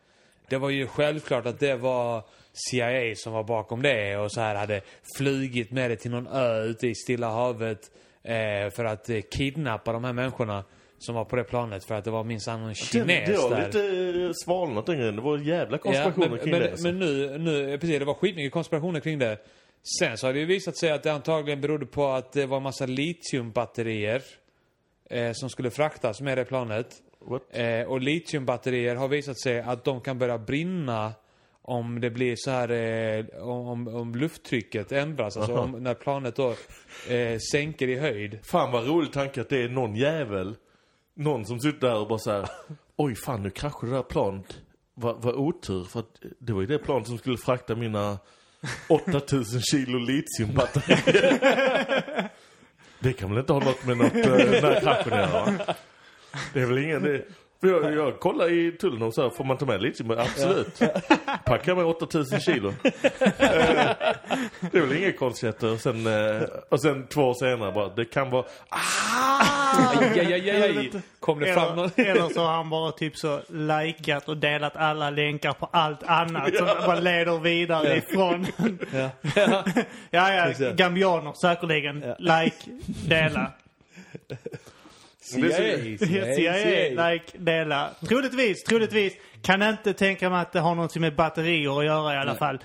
Det 0.50 0.58
var 0.58 0.70
ju 0.70 0.88
självklart 0.88 1.46
att 1.46 1.60
det 1.60 1.76
var 1.76 2.24
CIA 2.54 3.16
som 3.16 3.34
var 3.34 3.44
bakom 3.44 3.82
det 3.82 4.18
och 4.18 4.32
så 4.32 4.42
här 4.42 4.56
hade 4.56 4.82
flugit 5.18 5.72
med 5.72 5.92
det 5.92 5.96
till 5.96 6.12
någon 6.12 6.28
ö 6.28 6.64
ute 6.64 6.88
i 6.88 6.96
Stilla 6.96 7.30
havet 7.30 7.92
eh, 8.24 8.70
för 8.76 8.86
att 8.86 9.10
eh, 9.10 9.22
kidnappa 9.22 9.94
de 9.94 10.04
här 10.04 10.14
människorna 10.14 10.64
som 11.00 11.16
var 11.16 11.26
på 11.26 11.36
det 11.36 11.44
planet 11.44 11.84
för 11.86 11.96
att 11.96 12.04
det 12.06 12.12
var 12.12 12.24
minsann 12.24 12.60
någon 12.60 12.70
det, 12.70 12.76
kines 12.76 13.08
det 13.08 13.36
har 13.42 13.50
där. 13.50 13.66
lite 13.66 14.24
eh, 14.24 14.32
svalnat 14.46 14.86
den 14.86 14.98
grejen. 14.98 15.16
Det 15.16 15.22
var 15.22 15.38
jävla 15.38 15.78
Ja, 15.78 15.82
konspirationer 15.82 16.30
men, 16.30 16.40
kring 16.40 16.52
men, 16.52 16.62
det. 16.62 16.72
alltså. 16.72 16.88
men 16.88 17.00
nu, 17.00 17.38
nu, 17.38 17.78
precis, 17.78 18.00
det 18.00 18.06
var 18.06 18.14
skitmycket 18.14 18.52
konspirationer 18.54 19.00
kring 19.00 19.20
det. 19.20 19.38
Sen 20.00 20.18
så 20.18 20.28
har 20.28 20.34
det 20.34 20.40
ju 20.40 20.46
visat 20.46 20.78
sig 20.78 20.92
att 20.92 21.04
det 21.04 21.14
antagligen 21.14 21.62
berodde 21.62 21.86
på 21.86 22.08
att 22.08 22.32
det 22.32 22.46
var 22.46 22.60
massa 22.60 22.86
litiumbatterier 22.86 24.22
eh, 25.10 25.32
som 25.34 25.50
skulle 25.50 25.72
fraktas 25.72 26.22
med 26.22 26.38
det 26.38 26.46
planet. 26.46 26.88
Eh, 27.52 27.88
och 27.88 28.02
litiumbatterier 28.02 28.96
har 28.96 29.08
visat 29.08 29.40
sig 29.40 29.60
att 29.60 29.84
de 29.84 30.02
kan 30.02 30.20
börja 30.20 30.38
brinna 30.38 31.14
om 31.62 32.02
det 32.02 32.10
blir 32.10 32.36
så 32.38 32.52
här, 32.52 32.72
eh, 32.72 33.26
om, 33.48 33.88
om 33.88 34.16
lufttrycket 34.16 34.92
ändras. 34.92 35.38
Alltså 35.38 35.58
om, 35.58 35.72
när 35.72 35.94
planet 35.94 36.36
då 36.36 36.50
eh, 37.10 37.38
sänker 37.52 37.88
i 37.88 38.00
höjd. 38.00 38.40
Fan 38.44 38.72
vad 38.72 38.88
rolig 38.88 39.14
tanke 39.14 39.42
att 39.42 39.50
det 39.50 39.64
är 39.64 39.70
någon 39.70 39.96
jävel, 39.96 40.56
någon 41.16 41.46
som 41.46 41.60
sitter 41.60 41.88
där 41.88 42.00
och 42.00 42.08
bara 42.08 42.20
så 42.20 42.32
här. 42.32 42.50
Oj 42.96 43.16
fan 43.16 43.44
nu 43.44 43.50
kraschade 43.50 43.92
det 43.92 43.98
där 43.98 44.04
planet. 44.04 44.58
Vad 44.94 45.22
vad 45.22 45.36
otur 45.36 45.84
för 45.84 46.00
att 46.00 46.22
det 46.40 46.54
var 46.54 46.62
ju 46.62 46.68
det 46.68 46.80
planet 46.80 47.08
som 47.08 47.18
skulle 47.18 47.38
frakta 47.38 47.76
mina 47.76 48.20
8000 48.90 49.62
kilo 49.62 50.00
litiumbatterier. 50.00 52.30
det 53.00 53.14
kan 53.14 53.30
väl 53.30 53.40
inte 53.40 53.54
ha 53.54 53.60
något 53.60 53.86
med 53.86 53.98
något, 53.98 54.16
eh, 54.16 54.22
den 54.22 54.64
här 54.64 54.82
kraschen 54.82 55.14
att 55.14 55.20
göra 55.20 55.46
va? 55.46 55.76
Det 56.54 56.62
är 56.62 56.66
väl 56.66 56.78
ingen, 56.78 57.04
det, 57.04 57.22
jag, 57.60 57.94
jag 57.94 58.20
kollar 58.20 58.52
i 58.52 58.72
tullen 58.72 59.02
och 59.02 59.14
så 59.14 59.22
här, 59.22 59.30
får 59.30 59.44
man 59.44 59.58
ta 59.58 59.66
med 59.66 59.82
litium? 59.82 60.12
Absolut. 60.12 60.80
Packa 61.46 61.76
med 61.76 61.86
8000 61.86 62.40
kilo. 62.40 62.74
Det 64.72 64.78
är 64.78 64.82
väl 64.82 64.98
inga 64.98 65.12
konstigheter. 65.12 65.74
Och 65.74 65.80
sen, 65.80 66.08
eh, 66.08 66.42
och 66.70 66.82
sen 66.82 67.08
två 67.08 67.22
år 67.22 67.34
senare 67.34 67.72
bara, 67.72 67.90
det 67.90 68.06
kan 68.06 68.30
vara... 68.30 68.46
Aj, 68.70 70.20
aj, 70.20 70.34
aj, 70.34 70.50
aj, 70.50 70.78
aj. 70.78 70.92
Kom 71.20 71.40
det 71.40 71.54
fram 71.54 71.76
någon? 71.76 71.92
Eller, 71.96 72.12
eller 72.12 72.30
så 72.30 72.42
har 72.42 72.54
han 72.54 72.70
bara 72.70 72.92
typ 72.92 73.18
så 73.18 73.42
likat 73.48 74.30
och 74.30 74.38
delat 74.38 74.76
alla 74.76 75.10
länkar 75.10 75.54
på 75.54 75.70
allt 75.72 76.04
annat 76.04 76.56
som 76.56 76.66
bara 76.66 77.00
leder 77.00 77.40
vidare 77.40 77.98
ifrån. 77.98 78.48
Ja. 78.94 79.10
ja, 80.10 80.34
ja, 80.34 80.50
Exakt. 80.50 80.76
gambianer 80.76 81.34
säkerligen. 81.34 82.04
Like, 82.20 82.56
dela. 83.08 83.52
CIA, 85.32 85.98
CIA, 86.36 87.10
like, 87.12 87.38
dela. 87.38 87.90
Troligtvis, 88.08 88.64
troligtvis. 88.64 89.14
Kan 89.42 89.62
inte 89.64 89.94
tänka 89.94 90.30
mig 90.30 90.42
att 90.42 90.52
det 90.54 90.60
har 90.60 90.76
något 90.76 90.96
med 90.96 91.16
batterier 91.16 91.80
att 91.80 91.86
göra 91.86 92.14
i 92.14 92.18
alla 92.18 92.36
fall. 92.36 92.60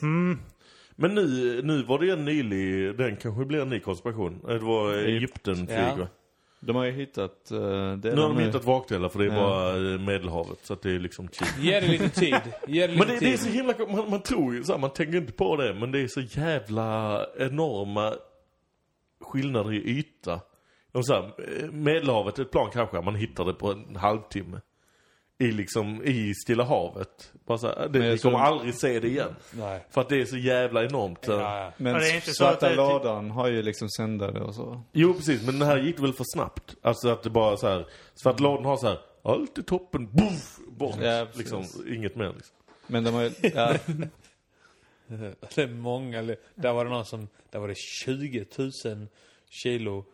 Men 0.96 1.14
nu, 1.14 1.60
nu 1.64 1.82
var 1.82 1.98
det 1.98 2.10
en 2.12 2.24
nylig, 2.24 2.96
den 2.98 3.16
kanske 3.16 3.44
blir 3.44 3.62
en 3.62 3.68
ny 3.70 3.80
konspiration. 3.80 4.40
Eh, 4.48 4.54
Det 4.54 4.58
var 4.64 4.92
Egypten-flyg 4.94 5.78
Ja. 5.78 5.94
va? 5.96 6.08
de 6.60 6.76
har 6.76 6.84
ju 6.84 6.92
hittat... 6.92 7.48
Uh, 7.52 7.58
Nu 7.58 8.10
har 8.16 8.28
de 8.28 8.38
hittat 8.38 8.64
vrakdelar 8.64 9.08
för 9.08 9.18
det 9.18 9.24
är 9.24 9.28
Ja. 9.28 9.34
bara 9.34 9.68
eh, 9.92 10.00
Medelhavet. 10.00 10.58
Så 10.62 10.72
att 10.72 10.82
det 10.82 10.90
är 10.90 10.98
liksom 10.98 11.28
chill. 11.28 11.46
Ge 11.64 11.80
det 11.80 11.86
lite 11.88 12.08
tid. 12.08 12.34
Ge 12.68 12.86
det 12.86 12.92
lite 12.92 12.98
Men 13.06 13.14
det, 13.14 13.20
det 13.20 13.26
är 13.26 13.30
tid. 13.30 13.40
så 13.40 13.48
himla 13.48 13.74
man, 13.88 14.10
man 14.10 14.22
tror 14.22 14.54
ju 14.54 14.64
så 14.64 14.72
här, 14.72 14.78
man 14.78 14.90
tänker 14.92 15.18
inte 15.18 15.32
på 15.32 15.56
det, 15.56 15.74
men 15.74 15.92
det 15.92 16.00
är 16.00 16.08
så 16.08 16.20
jävla 16.20 17.20
enorma 17.38 18.14
skillnader 19.20 19.72
i 19.72 19.76
yta. 19.98 20.40
De 20.92 21.02
så 21.04 21.12
här, 21.14 21.22
eh, 21.62 21.70
Medelhavet, 21.70 22.38
ett 22.38 22.50
plan 22.50 22.70
kanske, 22.72 23.00
man 23.00 23.14
hittar 23.14 23.44
det 23.44 23.52
på 23.54 23.70
en 23.72 23.96
halvtimme. 23.96 24.60
I 25.38 25.52
liksom, 25.52 26.04
i 26.04 26.34
Stilla 26.34 26.64
havet. 26.64 27.32
Bara 27.46 27.58
så 27.58 27.66
här, 27.66 27.88
det, 27.88 27.98
vi 27.98 28.18
kommer 28.18 28.38
tror- 28.38 28.46
aldrig 28.46 28.74
se 28.74 29.00
det 29.00 29.08
igen. 29.08 29.36
Nej. 29.52 29.86
För 29.90 30.00
att 30.00 30.08
det 30.08 30.20
är 30.20 30.24
så 30.24 30.36
jävla 30.36 30.84
enormt. 30.84 31.24
så- 31.24 31.32
Ja, 31.32 31.58
ja. 31.58 31.72
Men 31.76 31.94
är 31.96 32.20
svarta 32.34 32.68
det- 32.68 32.74
lådan 32.76 33.30
har 33.30 33.48
ju 33.48 33.62
liksom 33.62 33.88
sändare 33.90 34.40
och 34.40 34.54
så. 34.54 34.82
Jo 34.92 35.14
precis, 35.14 35.46
men 35.46 35.58
det 35.58 35.64
här 35.66 35.78
gick 35.78 35.98
väl 36.00 36.12
för 36.12 36.24
snabbt. 36.34 36.74
Alltså 36.82 37.08
att 37.08 37.22
det 37.22 37.30
bara 37.30 37.56
så 37.56 37.68
här, 37.68 37.86
så 38.14 38.30
att 38.30 38.40
lådan 38.40 38.64
har 38.64 38.76
så 38.76 38.86
här, 38.88 38.98
allt 39.22 39.58
i 39.58 39.62
toppen, 39.62 40.08
boff, 40.12 40.58
bort. 40.68 40.96
Ja, 41.02 41.26
liksom, 41.34 41.64
inget 41.88 42.16
mer 42.16 42.32
liksom. 42.36 42.56
Men 42.86 43.04
de 43.04 43.14
har 43.14 43.22
ju, 43.22 43.30
ja, 43.54 43.74
Det 45.54 45.62
är 45.62 45.68
många. 45.74 46.22
Där 46.54 46.72
var 46.72 46.84
det 46.84 46.90
någon 46.90 47.04
som, 47.04 47.28
där 47.50 47.58
var 47.58 47.68
det 47.68 47.76
20 47.76 48.46
000 48.58 48.70
kilo 49.50 50.04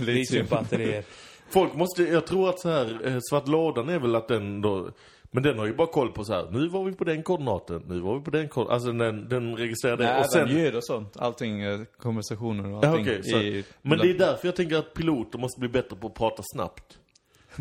litiumbatterier. 0.00 1.04
Folk 1.50 1.74
måste, 1.74 2.02
jag 2.02 2.26
tror 2.26 2.48
att 2.48 2.60
så 2.60 2.68
här, 2.68 3.06
eh, 3.06 3.18
svart 3.30 3.48
lådan 3.48 3.88
är 3.88 3.98
väl 3.98 4.16
att 4.16 4.28
den 4.28 4.60
då, 4.60 4.90
men 5.30 5.42
den 5.42 5.58
har 5.58 5.66
ju 5.66 5.74
bara 5.74 5.86
koll 5.86 6.12
på 6.12 6.24
så 6.24 6.32
här, 6.32 6.48
nu 6.50 6.68
var 6.68 6.84
vi 6.84 6.92
på 6.92 7.04
den 7.04 7.22
koordinaten, 7.22 7.82
nu 7.88 8.00
var 8.00 8.18
vi 8.18 8.24
på 8.24 8.30
den 8.30 8.48
koordinaten, 8.48 8.74
alltså 8.74 8.92
den, 8.92 9.28
den 9.28 9.56
registrerar 9.56 9.96
det. 9.96 10.04
nej, 10.04 10.20
och 10.20 10.32
sen, 10.32 10.48
ljud 10.48 10.74
och 10.74 10.84
sånt. 10.84 11.16
Allting, 11.16 11.60
eh, 11.62 11.80
konversationer 11.98 12.72
och 12.72 12.84
ja, 12.84 12.88
allting. 12.88 13.06
okej, 13.06 13.22
så, 13.22 13.38
i, 13.38 13.64
men 13.82 13.98
det 13.98 14.10
är 14.10 14.18
därför 14.18 14.48
jag 14.48 14.56
tänker 14.56 14.76
att 14.76 14.94
piloter 14.94 15.38
måste 15.38 15.60
bli 15.60 15.68
bättre 15.68 15.96
på 15.96 16.06
att 16.06 16.14
prata 16.14 16.42
snabbt. 16.54 16.98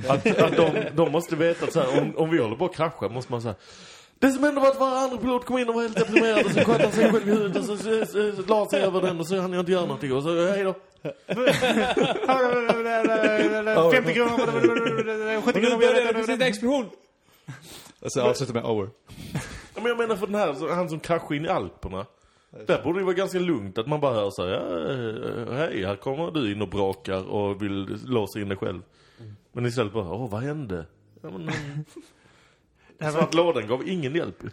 Att, 0.08 0.42
att 0.42 0.56
de, 0.56 0.72
de 0.96 1.12
måste 1.12 1.36
veta 1.36 1.66
att 1.66 1.74
så 1.74 1.80
här, 1.80 2.02
om, 2.02 2.18
om 2.18 2.30
vi 2.30 2.38
håller 2.38 2.56
på 2.56 2.66
att 2.66 2.76
krascha 2.76 3.10
måste 3.10 3.32
man 3.32 3.42
säga 3.42 3.56
det 4.20 4.32
som 4.32 4.44
hände 4.44 4.62
var 4.62 4.68
att 4.68 4.82
vår 4.82 4.88
andra 4.88 5.18
pilot 5.18 5.46
kom 5.46 5.58
in 5.58 5.70
och 5.70 5.76
var 5.76 5.82
helt 5.82 5.98
deprimerad 5.98 6.46
och 6.46 6.52
så 6.52 6.60
sköt 6.60 6.82
han 6.82 6.92
sig 6.92 7.12
själv 7.12 7.28
i 7.28 7.32
huvudet 7.32 7.58
och 7.58 7.66
så, 7.66 7.78
så, 7.78 8.06
så, 8.06 8.32
så 8.36 8.42
la 8.48 8.58
han 8.58 8.70
sig 8.70 8.82
över 8.82 9.02
den 9.02 9.20
och 9.20 9.28
så 9.28 9.42
hann 9.42 9.54
jag 9.54 9.60
inte 9.60 9.72
göra 9.72 9.86
någonting 9.86 10.14
och 10.14 10.24
så 10.24 10.48
hej 10.48 10.64
då. 10.64 10.76
50 13.92 14.14
kronor, 14.14 15.42
70 15.42 15.58
Och 15.58 15.64
nu 15.64 15.78
börjar 15.78 15.94
det 15.94 16.14
precis 16.14 16.30
en 16.30 16.38
kronor. 16.38 16.42
explosion! 16.50 16.90
Och 18.02 18.12
så 18.12 18.22
avslutar 18.22 18.54
med 18.54 18.64
over. 18.66 18.90
Ja, 19.76 19.82
men 19.82 19.86
jag 19.86 19.98
menar 19.98 20.16
för 20.16 20.28
den 20.28 20.36
här, 20.36 20.76
han 20.76 20.90
som 20.90 21.00
kraschade 21.00 21.36
in 21.36 21.46
i 21.46 21.48
Alperna. 21.50 22.06
Där 22.66 22.84
borde 22.84 23.00
det 23.00 23.04
vara 23.06 23.16
ganska 23.16 23.40
lugnt 23.40 23.78
att 23.78 23.88
man 23.88 24.00
bara 24.00 24.14
hör 24.14 24.30
så 24.30 24.46
här, 24.46 24.52
ja, 24.52 24.60
eh, 24.92 25.54
hej, 25.58 25.86
här 25.86 25.96
kommer 25.96 26.32
du 26.32 26.52
in 26.52 26.62
och 26.62 26.68
brakar 26.70 27.30
och 27.30 27.62
vill 27.64 27.98
låsa 28.06 28.40
in 28.40 28.50
dig 28.50 28.58
själv. 28.58 28.82
Men 29.52 29.66
istället 29.66 29.94
bara, 29.94 30.14
åh, 30.14 30.30
vad 30.30 30.42
hände? 30.42 30.86
Ja, 31.22 31.30
men, 31.30 31.48
han- 31.50 31.86
Det 32.98 33.06
här 33.06 33.12
så 33.12 33.18
att 33.20 33.34
lådan 33.34 33.68
gav 33.68 33.88
ingen 33.88 34.16
hjälp. 34.16 34.44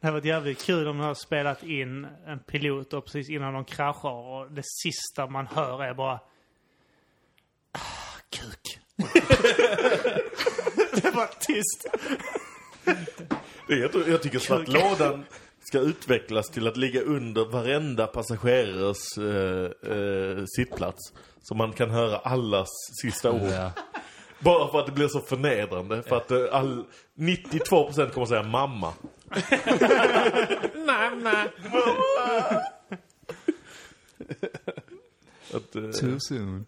Det 0.00 0.06
hade 0.06 0.12
varit 0.12 0.24
jävligt 0.24 0.64
kul 0.64 0.88
om 0.88 0.98
de 0.98 1.06
har 1.06 1.14
spelat 1.14 1.62
in 1.62 2.06
en 2.26 2.38
pilot 2.38 2.92
och 2.92 3.04
precis 3.04 3.30
innan 3.30 3.54
de 3.54 3.64
kraschar 3.64 4.10
och 4.10 4.52
det 4.52 4.64
sista 4.64 5.26
man 5.26 5.46
hör 5.46 5.84
är 5.84 5.94
bara... 5.94 6.20
Ah, 7.72 7.80
kuk. 8.30 8.78
det 11.02 11.10
var 11.10 11.30
tyst. 11.40 11.86
Det 13.68 13.74
är, 13.74 13.78
jag, 13.78 14.08
jag 14.08 14.22
tycker 14.22 14.38
så 14.38 14.54
att 14.54 14.68
lådan 14.68 15.24
ska 15.60 15.78
utvecklas 15.78 16.50
till 16.50 16.66
att 16.66 16.76
ligga 16.76 17.00
under 17.00 17.44
varenda 17.44 18.06
passagerares 18.06 19.18
eh, 19.18 19.70
eh, 19.92 20.44
sittplats. 20.56 21.12
Så 21.42 21.54
man 21.54 21.72
kan 21.72 21.90
höra 21.90 22.18
allas 22.18 22.68
sista 23.02 23.32
ord. 23.32 23.50
Ja. 23.50 23.70
Bara 24.38 24.70
för 24.70 24.78
att 24.78 24.86
det 24.86 24.92
blir 24.92 25.08
så 25.08 25.20
förnedrande. 25.20 26.02
För 26.02 26.16
att 26.16 26.30
eh, 26.30 26.44
all, 26.52 26.84
92% 27.14 28.10
kommer 28.10 28.26
säga 28.26 28.42
mamma. 28.42 28.92
Mamma! 30.86 31.48
Att, 35.54 35.76
eh, 35.76 35.82
Too 36.00 36.18
soon. 36.20 36.66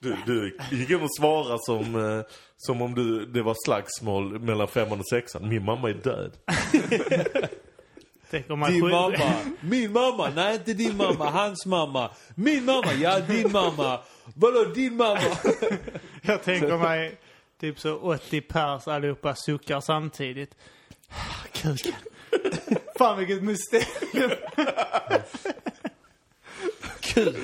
du, 0.00 0.16
du 0.26 0.56
gick 0.70 0.90
in 0.90 1.00
och 1.02 1.16
svarade 1.18 1.58
som, 1.60 1.96
eh, 2.18 2.24
som 2.56 2.82
om 2.82 2.94
du, 2.94 3.26
det 3.26 3.42
var 3.42 3.54
slagsmål 3.66 4.38
mellan 4.40 4.68
femman 4.68 5.00
och 5.00 5.08
sexan. 5.08 5.48
Min 5.48 5.64
mamma 5.64 5.90
är 5.90 5.94
död. 5.94 6.32
Tänker 8.30 8.56
man 8.56 8.72
Din 8.72 8.82
själv- 8.82 8.92
mamma. 8.92 9.34
Min 9.60 9.92
mamma. 9.92 10.30
Nej, 10.34 10.54
inte 10.54 10.74
din 10.74 10.96
mamma. 10.96 11.30
Hans 11.30 11.66
mamma. 11.66 12.10
Min 12.34 12.64
mamma. 12.64 12.92
Ja, 12.92 13.20
din 13.20 13.52
mamma. 13.52 14.00
Vadå 14.34 14.64
din 14.64 14.96
mamma? 14.96 15.20
Jag 16.22 16.42
tänker 16.42 16.78
mig 16.78 17.18
typ 17.60 17.80
så 17.80 17.96
80 17.98 18.40
pers 18.40 18.88
allihopa 18.88 19.34
suckar 19.34 19.80
samtidigt. 19.80 20.54
Kuken. 21.52 21.92
Fan 22.98 23.18
vilket 23.18 23.42
mysterium. 23.42 24.30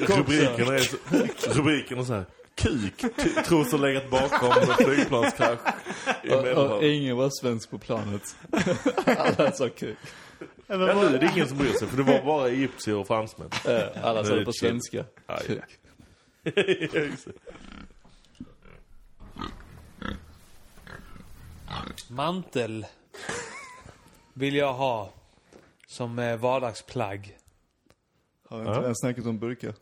Rubriken 0.08 0.68
är, 0.68 0.78
så, 0.78 0.96
rubriken 1.50 1.98
är 1.98 2.04
så 2.04 2.14
här. 2.14 2.24
Kuk 2.54 3.04
tros 3.44 3.72
ha 3.72 3.78
legat 3.78 4.10
bakom 4.10 4.52
en 4.52 4.74
flygplanskrasch 4.74 5.60
Och, 6.56 6.84
ingen 6.84 7.16
var 7.16 7.30
svensk 7.40 7.70
på 7.70 7.78
planet. 7.78 8.36
Alla 9.06 9.52
sa 9.52 9.68
kuk. 9.68 9.98
Ja, 10.66 10.76
nu 10.76 10.84
är 10.86 11.18
det 11.18 11.30
ingen 11.34 11.48
som 11.48 11.58
bryr 11.58 11.72
sig 11.72 11.88
för 11.88 11.96
det 11.96 12.02
var 12.02 12.22
bara 12.22 12.48
egyptier 12.48 12.96
och 12.96 13.06
fransmän. 13.06 13.50
Alla 14.02 14.24
sa 14.24 14.34
det 14.34 14.44
på 14.44 14.52
svenska. 14.52 15.04
Aj. 15.26 15.46
Kuk. 15.46 15.64
Mantel. 22.08 22.86
Vill 24.40 24.54
jag 24.54 24.72
ha. 24.74 25.10
Som 25.86 26.18
eh, 26.18 26.36
vardagsplagg. 26.36 27.36
Har 28.48 28.56
vi 28.58 28.62
inte 28.62 28.72
Ja. 28.72 28.80
redan 28.80 28.96
snackat 28.96 29.26
om 29.26 29.38
burkar? 29.38 29.74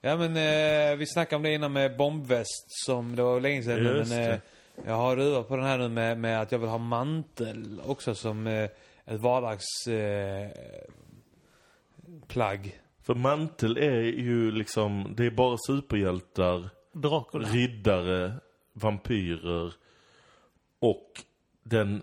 Ja 0.00 0.16
men 0.16 0.36
eh, 0.36 0.96
vi 0.96 1.06
snackade 1.06 1.36
om 1.36 1.42
det 1.42 1.54
innan 1.54 1.72
med 1.72 1.96
bombväst 1.96 2.66
som 2.86 3.16
det 3.16 3.22
var 3.22 3.40
länge 3.40 3.62
sedan 3.62 3.82
nu, 3.82 3.96
Just 3.96 4.10
men 4.10 4.20
eh, 4.22 4.26
det. 4.28 4.40
jag 4.86 4.94
har 4.94 5.16
ruvat 5.16 5.48
på 5.48 5.56
den 5.56 5.64
här 5.64 5.78
nu 5.78 5.88
med, 5.88 6.18
med 6.18 6.40
att 6.40 6.52
jag 6.52 6.58
vill 6.58 6.68
ha 6.68 6.78
mantel 6.78 7.80
också 7.86 8.14
som 8.14 8.46
eh, 8.46 8.68
ett 9.04 9.20
vardags 9.20 9.86
eh, 9.86 10.50
plagg. 12.28 12.80
För 13.02 13.14
mantel 13.14 13.76
är 13.76 14.00
ju 14.02 14.50
liksom, 14.50 15.14
det 15.16 15.26
är 15.26 15.30
bara 15.30 15.56
superhjältar, 15.66 16.68
Dracula. 16.92 17.48
riddare, 17.48 18.32
vampyrer 18.72 19.72
och 20.78 21.12
den 21.62 22.02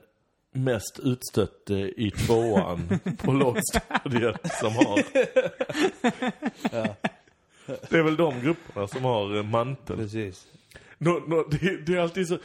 mest 0.58 1.00
utstötte 1.04 1.74
i 1.74 2.12
tvåan 2.12 3.00
på 3.18 3.32
lågstadiet 3.32 4.54
som 4.60 4.76
har. 4.76 5.04
Det 7.90 7.98
är 7.98 8.04
väl 8.04 8.16
de 8.16 8.42
grupperna 8.42 8.88
som 8.88 9.04
har 9.04 9.36
eh, 9.36 9.44
mantel. 9.44 9.98
Precis. 9.98 10.48
Nå, 10.98 11.22
nå, 11.28 11.48
det, 11.52 11.86
det 11.86 11.94
är 11.94 12.00
alltid 12.00 12.28
så, 12.28 12.34
eh, 12.34 12.40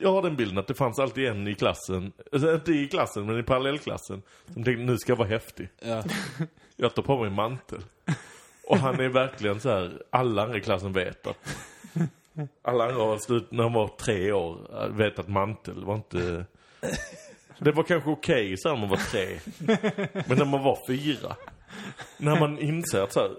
jag 0.00 0.12
har 0.12 0.22
den 0.22 0.36
bilden 0.36 0.58
att 0.58 0.66
det 0.66 0.74
fanns 0.74 0.98
alltid 0.98 1.26
en 1.26 1.48
i 1.48 1.54
klassen, 1.54 2.12
alltså 2.32 2.54
inte 2.54 2.72
i 2.72 2.88
klassen 2.88 3.26
men 3.26 3.38
i 3.38 3.42
parallellklassen, 3.42 4.22
som 4.52 4.64
tänkte 4.64 4.82
nu 4.82 4.98
ska 4.98 5.12
jag 5.12 5.16
vara 5.16 5.28
häftig. 5.28 5.68
Ja. 5.80 6.04
Jag 6.76 6.94
tar 6.94 7.02
på 7.02 7.18
mig 7.18 7.30
mantel. 7.30 7.80
Och 8.66 8.78
han 8.78 9.00
är 9.00 9.08
verkligen 9.08 9.60
så 9.60 9.68
här, 9.68 10.02
alla 10.10 10.42
andra 10.42 10.58
i 10.58 10.60
klassen 10.60 10.92
vet 10.92 11.26
att 11.26 11.36
alla 12.62 12.84
andra 12.84 13.04
har 13.04 13.18
slut, 13.18 13.50
när 13.50 13.62
han 13.62 13.72
var 13.72 13.88
tre 13.88 14.32
år, 14.32 14.88
vet 14.88 15.18
att 15.18 15.28
mantel 15.28 15.84
var 15.84 15.94
inte... 15.94 16.44
Det 17.58 17.72
var 17.72 17.82
kanske 17.82 18.10
okej 18.10 18.56
så 18.56 18.68
när 18.68 18.76
man 18.76 18.88
var 18.88 18.96
tre. 18.96 19.38
Men 20.26 20.38
när 20.38 20.44
man 20.44 20.62
var 20.62 20.78
fyra. 20.86 21.36
När 22.16 22.40
man 22.40 22.58
inser 22.58 23.02
att 23.02 23.12
så 23.12 23.20
här, 23.20 23.30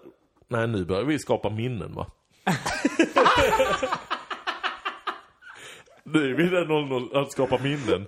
nej 0.48 0.68
nu 0.68 0.86
börjar 0.86 1.04
vi 1.04 1.20
skapa 1.20 1.50
minnen 1.50 1.94
va. 1.96 2.08
Nu 6.04 6.32
är 6.32 6.36
vi 6.36 6.50
där 6.50 6.66
00 6.66 7.24
att 7.24 7.32
skapa 7.32 7.58
minnen. 7.58 8.08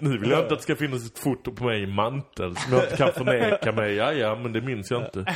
Nu 0.00 0.18
vill 0.18 0.30
jag 0.30 0.40
inte 0.40 0.52
att 0.52 0.58
det 0.58 0.62
ska 0.62 0.76
finnas 0.76 1.06
ett 1.06 1.18
foto 1.18 1.52
på 1.52 1.64
mig 1.64 1.82
i 1.82 1.86
mantel 1.86 2.56
som 2.56 2.72
jag 2.72 2.84
inte 2.84 2.96
kan 2.96 3.12
förneka 3.12 3.72
mig. 3.72 3.94
Ja, 3.94 4.12
ja, 4.12 4.34
men 4.34 4.52
det 4.52 4.60
minns 4.60 4.90
jag 4.90 5.04
inte. 5.04 5.34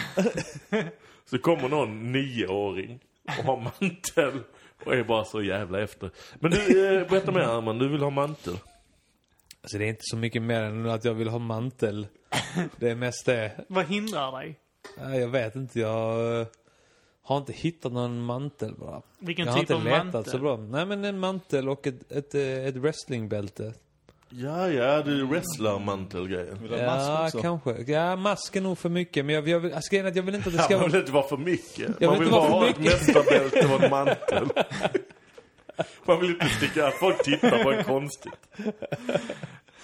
Så 1.31 1.39
kommer 1.39 1.69
någon 1.69 2.13
nioåring 2.13 2.99
och 3.39 3.45
har 3.45 3.57
mantel 3.57 4.41
och 4.85 4.95
är 4.95 5.05
bara 5.05 5.25
så 5.25 5.43
jävla 5.43 5.81
efter. 5.81 6.11
Men 6.41 6.51
du, 6.51 6.97
eh, 7.01 7.09
berätta 7.09 7.33
mer 7.33 7.41
Herman, 7.41 7.79
du 7.79 7.89
vill 7.89 8.03
ha 8.03 8.11
mantel. 8.11 8.55
Alltså 9.63 9.79
det 9.79 9.85
är 9.85 9.89
inte 9.89 10.03
så 10.05 10.17
mycket 10.17 10.43
mer 10.43 10.61
än 10.63 10.91
att 10.91 11.05
jag 11.05 11.15
vill 11.15 11.29
ha 11.29 11.39
mantel. 11.39 12.07
Det 12.77 12.91
är 12.91 12.95
mest 12.95 13.27
det. 13.27 13.53
Vad 13.69 13.85
hindrar 13.87 14.39
dig? 14.41 14.59
Nej, 14.99 15.21
jag 15.21 15.29
vet 15.29 15.55
inte, 15.55 15.81
jag 15.81 16.41
eh, 16.41 16.47
har 17.23 17.39
inte 17.39 17.53
hittat 17.53 17.93
någon 17.93 18.21
mantel 18.21 18.75
bara. 18.75 19.03
Vilken 19.19 19.47
jag 19.47 19.53
har 19.53 19.61
typ 19.61 19.71
inte 19.71 19.75
av 19.75 19.85
letat 19.85 20.05
mantel? 20.13 20.33
så 20.33 20.39
bra. 20.39 20.57
Nej 20.57 20.87
men 20.87 21.05
en 21.05 21.19
mantel 21.19 21.69
och 21.69 21.87
ett, 21.87 22.13
ett, 22.13 22.35
eh, 22.35 22.43
ett 22.67 22.77
wrestlingbälte. 22.77 23.73
Ja, 24.31 24.69
ja, 24.71 25.03
du 25.03 25.27
wrestlarmantel-grejen. 25.27 26.59
Vill 26.63 26.71
du 26.71 26.77
ha 26.77 26.83
Ja, 26.83 26.87
mask 27.21 27.35
också? 27.35 27.43
kanske. 27.43 27.93
Ja, 27.93 28.17
mask 28.17 28.57
är 28.57 28.61
nog 28.61 28.79
för 28.79 28.89
mycket. 28.89 29.25
Men 29.25 29.35
jag, 29.35 29.49
jag, 29.49 29.61
vill, 29.61 29.73
alltså, 29.75 29.91
grejen 29.91 30.07
är 30.07 30.11
att 30.11 30.17
jag 30.17 30.23
vill 30.23 30.35
inte 30.35 30.49
att 30.49 30.55
det 30.55 30.59
Ja, 30.59 30.65
ska 30.65 30.75
man 30.75 30.81
vara... 30.81 30.91
vill 30.93 31.01
inte 31.01 31.13
vara 31.13 31.29
för 31.29 31.37
mycket. 31.37 31.89
Jag 32.01 32.11
man 32.11 32.19
vill 32.19 32.29
vill 32.29 32.29
inte 32.29 32.31
vara 32.41 32.51
bara 32.51 32.51
för 32.51 32.59
ha 32.59 32.69
ett 32.69 32.79
mycket. 32.79 33.07
mästarbälte 33.07 33.75
och 33.75 33.83
en 33.85 33.91
mantel. 33.91 34.49
Man 36.05 36.21
vill 36.21 36.31
inte 36.31 36.49
sticka, 36.49 36.91
folk 37.01 37.23
tittar 37.25 37.63
på 37.63 37.73
en 37.73 37.85
konstigt. 37.85 38.33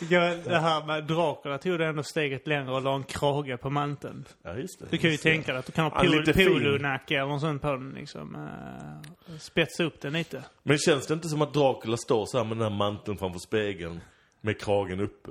Ja, 0.09 0.21
det 0.45 0.59
här 0.59 0.87
med 0.87 1.05
Dracula 1.05 1.59
tog 1.59 1.79
det 1.79 1.87
ändå 1.87 2.03
steget 2.03 2.47
längre 2.47 2.73
och 2.73 2.83
la 2.83 2.95
en 2.95 3.05
krage 3.05 3.61
på 3.61 3.71
manteln. 3.71 4.25
Ja, 4.43 4.55
just 4.55 4.81
det. 4.81 4.87
Du 4.91 4.99
kan 4.99 5.11
ju 5.11 5.17
tänka 5.17 5.53
dig 5.53 5.59
att 5.59 5.67
du 5.67 5.73
kan 5.73 5.85
ha 5.85 5.91
pol- 6.03 6.33
polonacke 6.35 7.15
eller 7.21 7.39
sånt 7.39 7.63
på 7.63 7.71
den 7.73 7.91
liksom. 7.91 8.35
Uh, 8.37 9.39
spetsa 9.39 9.85
upp 9.85 10.01
den 10.01 10.13
lite. 10.13 10.43
Men 10.63 10.79
känns 10.79 11.07
det 11.07 11.15
inte 11.15 11.29
som 11.29 11.43
att 11.43 11.55
Dracula 11.55 11.97
står 11.97 12.27
så 12.27 12.39
här 12.39 12.45
med 12.45 12.57
den 12.57 12.63
här 12.73 12.79
manteln 12.79 13.19
framför 13.19 13.39
spegeln 13.39 14.01
med 14.41 14.61
kragen 14.61 15.01
uppe? 15.01 15.31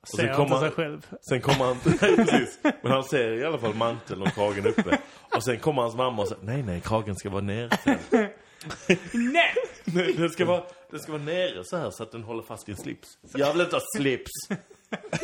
Och 0.00 0.08
Ser 0.08 0.34
kommer 0.34 0.42
inte 0.42 0.54
han- 0.54 0.60
sig 0.62 0.70
själv. 0.70 1.06
Sen 1.28 1.40
kommer 1.40 1.64
han, 1.64 1.76
nej 1.84 2.16
precis, 2.16 2.58
men 2.82 2.92
han 2.92 3.04
ser 3.04 3.32
i 3.32 3.44
alla 3.44 3.58
fall 3.58 3.74
manteln 3.74 4.22
och 4.22 4.28
kragen 4.34 4.66
uppe. 4.66 4.98
Och 5.36 5.44
sen 5.44 5.58
kommer 5.58 5.82
hans 5.82 5.94
mamma 5.96 6.22
och 6.22 6.28
säger, 6.28 6.42
nej 6.44 6.62
nej, 6.62 6.80
kragen 6.80 7.16
ska 7.16 7.30
vara 7.30 7.42
nere. 7.42 7.68
Nej! 9.12 9.54
Nej, 9.84 10.12
Den 10.12 10.30
ska 10.30 10.44
vara, 10.44 10.64
den 10.90 11.00
ska 11.00 11.12
vara 11.12 11.22
nere 11.22 11.64
så 11.64 11.76
här 11.76 11.90
så 11.90 12.02
att 12.02 12.12
den 12.12 12.22
håller 12.22 12.42
fast 12.42 12.68
i 12.68 12.72
en 12.72 12.78
slips. 12.78 13.18
Jag 13.34 13.52
vill 13.52 13.62
inte 13.62 13.76
ha 13.76 13.82
slips. 13.96 14.30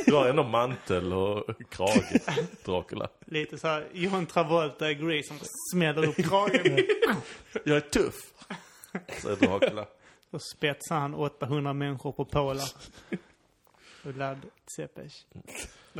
Du 0.06 0.12
har 0.14 0.28
ändå 0.28 0.42
mantel 0.42 1.12
och 1.12 1.44
krage, 1.68 2.20
Dracula. 2.64 3.08
Lite 3.26 3.58
så 3.58 3.66
här 3.68 3.88
John 3.92 4.26
Travolta 4.26 4.90
i 4.90 4.94
Grease 4.94 5.28
som 5.28 5.38
smäller 5.72 6.08
upp 6.08 6.16
kragen. 6.16 6.78
Jag 7.64 7.76
är 7.76 7.80
tuff, 7.80 8.14
säger 9.22 9.36
Dracula. 9.36 9.86
Då 10.30 10.38
spetsar 10.38 10.94
han 10.96 11.14
800 11.14 11.72
människor 11.72 12.12
på 12.12 12.24
Polar. 12.24 12.68
Vlad 14.02 14.38
Tsepes. 14.66 15.12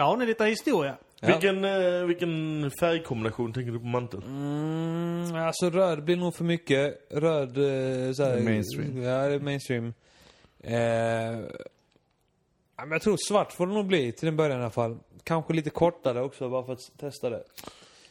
Har 0.03 0.17
ni 0.17 0.27
lite 0.27 0.45
historia. 0.45 0.97
Ja. 1.21 1.27
Vilken, 1.29 1.65
eh, 1.65 2.05
vilken 2.05 2.71
färgkombination 2.81 3.53
tänker 3.53 3.73
du 3.73 3.79
på 3.79 3.85
manteln? 3.85 4.23
Mm, 4.23 5.47
alltså 5.47 5.71
röd 5.71 6.05
blir 6.05 6.17
nog 6.17 6.35
för 6.35 6.45
mycket. 6.45 7.07
Röd, 7.11 7.49
eh, 7.49 8.13
såhär... 8.13 8.41
Mainstream. 8.41 9.03
Ja, 9.03 9.29
det 9.29 9.35
är 9.35 9.41
mainstream. 9.41 9.95
Eh, 10.61 10.77
ja, 12.77 12.85
men 12.85 12.91
jag 12.91 13.03
tror 13.03 13.17
svart 13.29 13.53
får 13.53 13.67
det 13.67 13.73
nog 13.73 13.87
bli 13.87 14.13
till 14.13 14.29
en 14.29 14.37
början 14.37 14.59
i 14.59 14.63
alla 14.63 14.71
fall. 14.71 14.99
Kanske 15.25 15.53
lite 15.53 15.71
kortare 15.71 16.23
också, 16.23 16.49
bara 16.49 16.65
för 16.65 16.73
att 16.73 16.99
testa 16.99 17.31
det. 17.31 17.45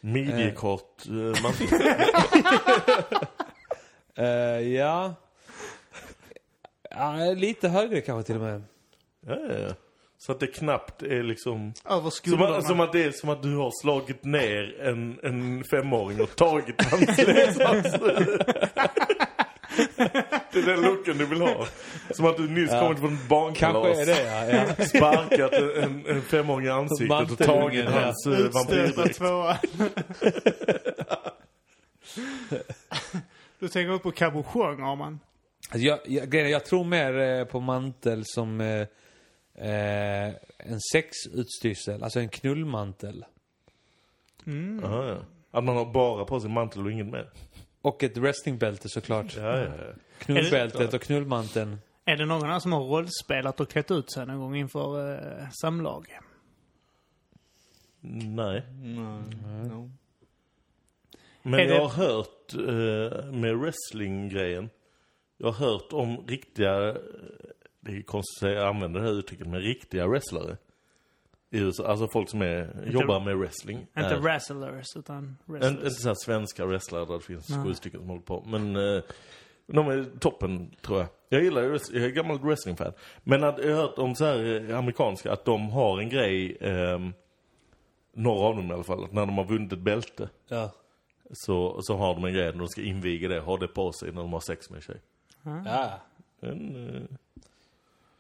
Midjekort 0.02 1.06
eh, 1.08 1.44
mantel. 1.44 1.68
Eh, 4.16 4.60
ja. 4.60 5.16
ja. 6.90 7.34
Lite 7.36 7.70
högre 7.70 8.02
kanske 8.02 8.28
till 8.28 8.36
och 8.36 8.42
med. 8.42 8.64
Ja, 9.28 9.38
ja, 9.50 9.58
ja. 9.60 9.74
Så 10.26 10.32
att 10.32 10.40
det 10.40 10.48
knappt 10.48 11.04
är 11.04 11.24
liksom... 11.24 11.74
Över 11.90 12.10
Som 12.10 12.42
att, 12.42 12.68
som 12.68 12.80
att 12.80 12.92
det 12.92 13.04
är 13.04 13.12
som 13.12 13.30
att 13.30 13.44
du 13.44 13.56
har 13.56 13.72
slagit 13.82 14.26
ner 14.26 14.82
en, 14.82 15.20
en 15.24 15.64
femåring 15.64 16.22
och 16.22 16.36
tagit 16.36 16.82
hans 16.82 17.18
leksaks. 17.28 17.92
Det 20.52 20.60
är 20.60 20.66
den 20.66 20.82
looken 20.82 21.18
du 21.18 21.26
vill 21.26 21.42
ha. 21.42 21.68
Som 22.12 22.26
att 22.26 22.38
du 22.38 22.50
nyss 22.50 22.72
Ja. 22.72 22.80
kommit 22.80 23.00
från 23.00 23.14
ett 23.14 23.30
barnkalas. 23.30 23.96
Kanske 23.96 24.02
är 24.02 24.06
det, 24.06 24.24
ja. 24.58 24.66
ja. 24.78 24.86
Sparkat 24.86 25.54
en, 25.54 26.06
en 26.06 26.22
femåring 26.22 26.68
i 26.68 26.70
ansiktet 26.70 27.32
och 27.32 27.38
tagit 27.38 27.86
ja. 27.86 27.92
hans 27.92 28.28
uh, 28.28 28.40
Utstötta 28.40 28.60
vampyrdräkt. 28.60 29.20
du 33.60 33.68
tänker 33.68 33.98
på 33.98 34.12
cabochon, 34.12 34.84
Arman? 34.84 35.20
Alltså 35.72 35.88
jag, 35.88 36.00
jag, 36.06 36.50
jag 36.50 36.66
tror 36.66 36.84
mer 36.84 37.20
eh, 37.20 37.46
på 37.46 37.60
mantel 37.60 38.24
som 38.26 38.62
eh, 39.56 40.28
en 40.58 40.80
sexutstyrsel, 40.92 42.04
alltså 42.04 42.20
en 42.20 42.30
knullmantel. 42.30 43.26
Aha, 44.84 45.06
ja. 45.06 45.18
Att 45.52 45.64
man 45.64 45.76
har 45.78 45.86
bara 45.94 46.26
på 46.26 46.40
sig 46.40 46.50
mantel 46.50 46.86
och 46.86 46.92
inget 46.92 47.08
mer. 47.08 47.30
Och 47.82 48.04
ett 48.04 48.18
wrestlingbälte 48.18 48.90
såklart. 48.90 49.36
Ja, 49.38 49.58
ja, 49.60 49.64
ja. 49.66 49.94
Knullbältet 50.20 50.94
och 50.94 51.02
knullmanteln. 51.02 51.78
Är 52.06 52.18
det 52.18 52.26
någon 52.26 52.50
här 52.50 52.60
som 52.60 52.74
har 52.74 52.80
rollspelat 52.84 53.60
och 53.60 53.70
klätt 53.70 53.92
ut 53.92 54.12
sig 54.12 54.26
någon 54.26 54.40
gång 54.40 54.56
inför 54.56 55.16
eh, 55.42 55.48
samlag? 55.62 56.08
Nej. 58.00 58.64
Nej. 58.82 59.24
No. 59.70 59.92
Men 61.42 61.60
Är 61.60 61.66
det- 61.68 61.76
jag 61.76 61.88
har 61.88 62.06
hört 62.06 62.54
eh, 62.54 63.32
med 63.32 63.58
wrestling-grejen. 63.58 64.70
Jag 65.38 65.52
har 65.52 65.66
hört 65.72 65.94
om 65.94 66.28
riktiga, 66.28 66.98
det 67.86 67.92
är 67.98 68.02
konstigt 68.02 68.36
att 68.38 68.40
säga, 68.50 68.60
jag 68.60 68.68
använder 68.68 69.00
det 69.02 69.06
här 69.08 69.14
uttrycket, 69.14 69.48
men 69.48 69.62
riktiga 69.62 70.08
wrestlare. 70.08 70.58
i 71.50 71.58
USA. 71.60 71.88
Alltså 71.88 72.08
folk 72.08 72.30
som 72.30 72.42
är, 72.42 72.88
jobbar 72.92 73.20
med 73.20 73.38
wrestling. 73.38 73.78
Inte 73.80 74.00
är- 74.02 74.20
wrestlers, 74.20 74.96
utan 74.96 75.38
wrestlers. 75.46 75.72
Inte 75.72 75.90
så 75.92 76.08
här 76.08 76.16
svenska 76.26 76.66
wrestlare 76.66 77.06
där 77.06 77.14
det 77.14 77.20
finns 77.20 77.50
Nej. 77.50 77.64
sju 77.66 77.74
stycken 77.74 78.00
som 78.00 78.10
håller 78.10 78.22
på. 78.22 78.44
Men 78.48 78.76
eh, 78.76 79.04
de 79.68 79.88
är 79.88 80.06
toppen, 80.20 80.76
tror 80.82 81.00
jag. 81.00 81.08
Jag 81.30 81.44
gillar 81.44 81.62
ju, 81.62 81.80
jag 81.94 82.04
är 82.04 82.10
gammal 82.10 82.40
wrestlingfan. 82.40 82.94
Men 83.24 83.44
att, 83.44 83.58
jag 83.64 83.76
har 83.76 83.82
hört 83.82 83.98
om 83.98 84.16
så 84.16 84.26
här 84.26 84.70
eh, 84.70 84.78
amerikanska, 84.80 85.32
att 85.34 85.46
de 85.46 85.70
har 85.70 86.00
en 86.00 86.10
grej, 86.10 86.58
eh, 86.62 87.00
några 88.14 88.48
av 88.48 88.56
dem 88.56 88.70
i 88.72 88.74
alla 88.74 88.84
fall, 88.84 89.04
att 89.04 89.14
när 89.14 89.26
de 89.26 89.38
har 89.38 89.46
vunnit 89.46 89.74
ett 89.74 89.80
bälte 89.80 90.30
Ja. 90.48 90.72
så, 91.32 91.80
så 91.82 91.96
har 91.98 92.14
de 92.16 92.26
en 92.26 92.34
grej 92.34 92.52
när 92.52 92.60
de 92.60 92.68
ska 92.68 92.82
inviga 92.82 93.30
det, 93.30 93.40
ha 93.40 93.58
det 93.58 93.68
på 93.68 93.92
sig 93.92 94.12
när 94.12 94.22
de 94.22 94.34
har 94.34 94.40
sex 94.40 94.70
med 94.70 94.78
en 94.78 94.82
tjej. 94.82 95.02
ja. 95.66 95.92
En, 96.42 96.96
eh, 96.96 97.02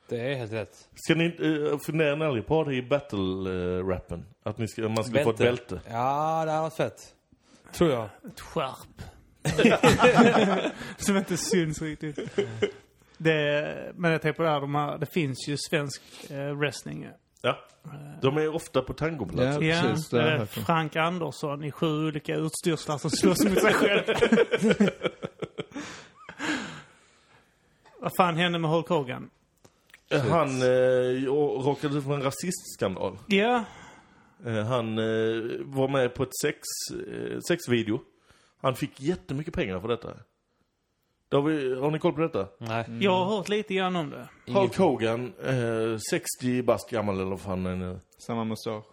Det 0.07 0.31
är 0.31 0.35
helt 0.35 0.53
rätt. 0.53 0.87
ska 0.95 1.15
ni 1.15 1.37
uh, 1.39 1.77
fundera 1.85 2.15
ni 2.15 2.25
aldrig 2.25 2.47
på 2.47 2.63
det 2.63 2.75
i 2.75 2.81
battle-rappen? 2.81 4.23
att 4.43 4.57
ni 4.57 4.67
ska, 4.67 4.89
man 4.89 5.03
skulle 5.03 5.23
få 5.23 5.29
ett 5.29 5.37
bälte? 5.37 5.81
Ja, 5.89 6.45
det 6.45 6.51
här 6.51 6.61
var 6.61 6.69
fett. 6.69 7.15
Tror 7.73 7.91
jag. 7.91 8.09
Ett 8.27 8.39
skärp. 8.39 9.01
Som 10.97 11.17
inte 11.17 11.37
syns 11.37 11.81
riktigt. 11.81 12.19
Det, 13.17 13.93
men 13.95 14.11
jag 14.11 14.21
tänker 14.21 14.37
på 14.37 14.43
det 14.43 14.49
här, 14.49 14.61
de 14.61 14.75
här, 14.75 14.97
det 14.97 15.05
finns 15.05 15.47
ju 15.47 15.57
svensk 15.57 16.01
eh, 16.29 16.57
wrestling. 16.57 17.09
Ja. 17.41 17.59
De 18.21 18.37
är 18.37 18.55
ofta 18.55 18.81
på 18.81 18.93
tangoplats. 18.93 19.57
Ja. 19.61 19.75
Ja, 19.75 19.81
precis, 19.81 20.09
det 20.09 20.21
är 20.21 20.41
om. 20.41 20.47
Frank 20.47 20.95
Andersson 20.95 21.63
i 21.63 21.71
sju 21.71 22.07
olika 22.07 22.35
utstyrslar 22.35 22.97
som 22.97 23.11
slåss 23.11 23.45
mot 23.45 23.61
sig 23.61 23.73
själv. 23.73 24.03
Vad 27.99 28.11
fan 28.17 28.35
hände 28.35 28.59
med 28.59 28.71
Hulk 28.71 28.87
Hogan? 28.89 29.29
Han 30.19 30.61
eh, 30.61 31.31
råkade 31.65 31.97
ut 31.97 32.03
för 32.03 32.13
en 32.13 32.23
rasistskandal. 32.23 33.17
Ja, 33.27 33.63
Eh, 34.45 34.65
han 34.65 34.97
eh, 34.97 35.59
var 35.59 35.87
med 35.87 36.13
på 36.13 36.23
ett 36.23 36.37
sex, 36.41 36.59
eh, 37.07 37.39
sexvideo. 37.47 38.01
Han 38.61 38.75
fick 38.75 39.01
jättemycket 39.01 39.53
pengar 39.53 39.79
för 39.79 39.87
detta. 39.87 40.13
Det 41.29 41.35
har, 41.35 41.43
vi, 41.43 41.75
har 41.79 41.91
ni 41.91 41.99
koll 41.99 42.13
på 42.13 42.21
detta? 42.21 42.47
Nej. 42.57 42.85
jag 42.99 43.11
har 43.11 43.37
hört 43.37 43.49
lite 43.49 43.73
grann 43.73 43.95
om 43.95 44.09
det. 44.09 44.27
Hulk 44.51 44.77
Hogan, 44.77 45.33
eh, 45.43 45.97
60 46.09 46.61
bast 46.61 46.89
gammal 46.89 47.15
eller 47.15 47.29
vad 47.29 47.41
fan 47.41 47.65
han 47.65 47.81
är 47.81 47.87
nu. 47.87 47.99
Samma 48.17 48.43
mustasch. 48.43 48.85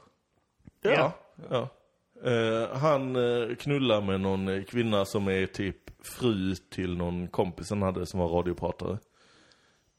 Ja. 0.83 1.13
ja. 1.51 1.69
Eh, 2.25 2.77
han 2.77 3.17
eh, 3.17 3.57
knullar 3.57 4.01
med 4.01 4.21
någon 4.21 4.49
eh, 4.49 4.65
kvinna 4.65 5.05
som 5.05 5.29
är 5.29 5.47
typ 5.47 6.07
fru 6.07 6.55
till 6.55 6.97
någon 6.97 7.29
kompis 7.29 7.71
han 7.71 7.83
hade 7.83 8.07
som 8.07 8.21
var 8.21 8.29
radiopratare. 8.29 8.99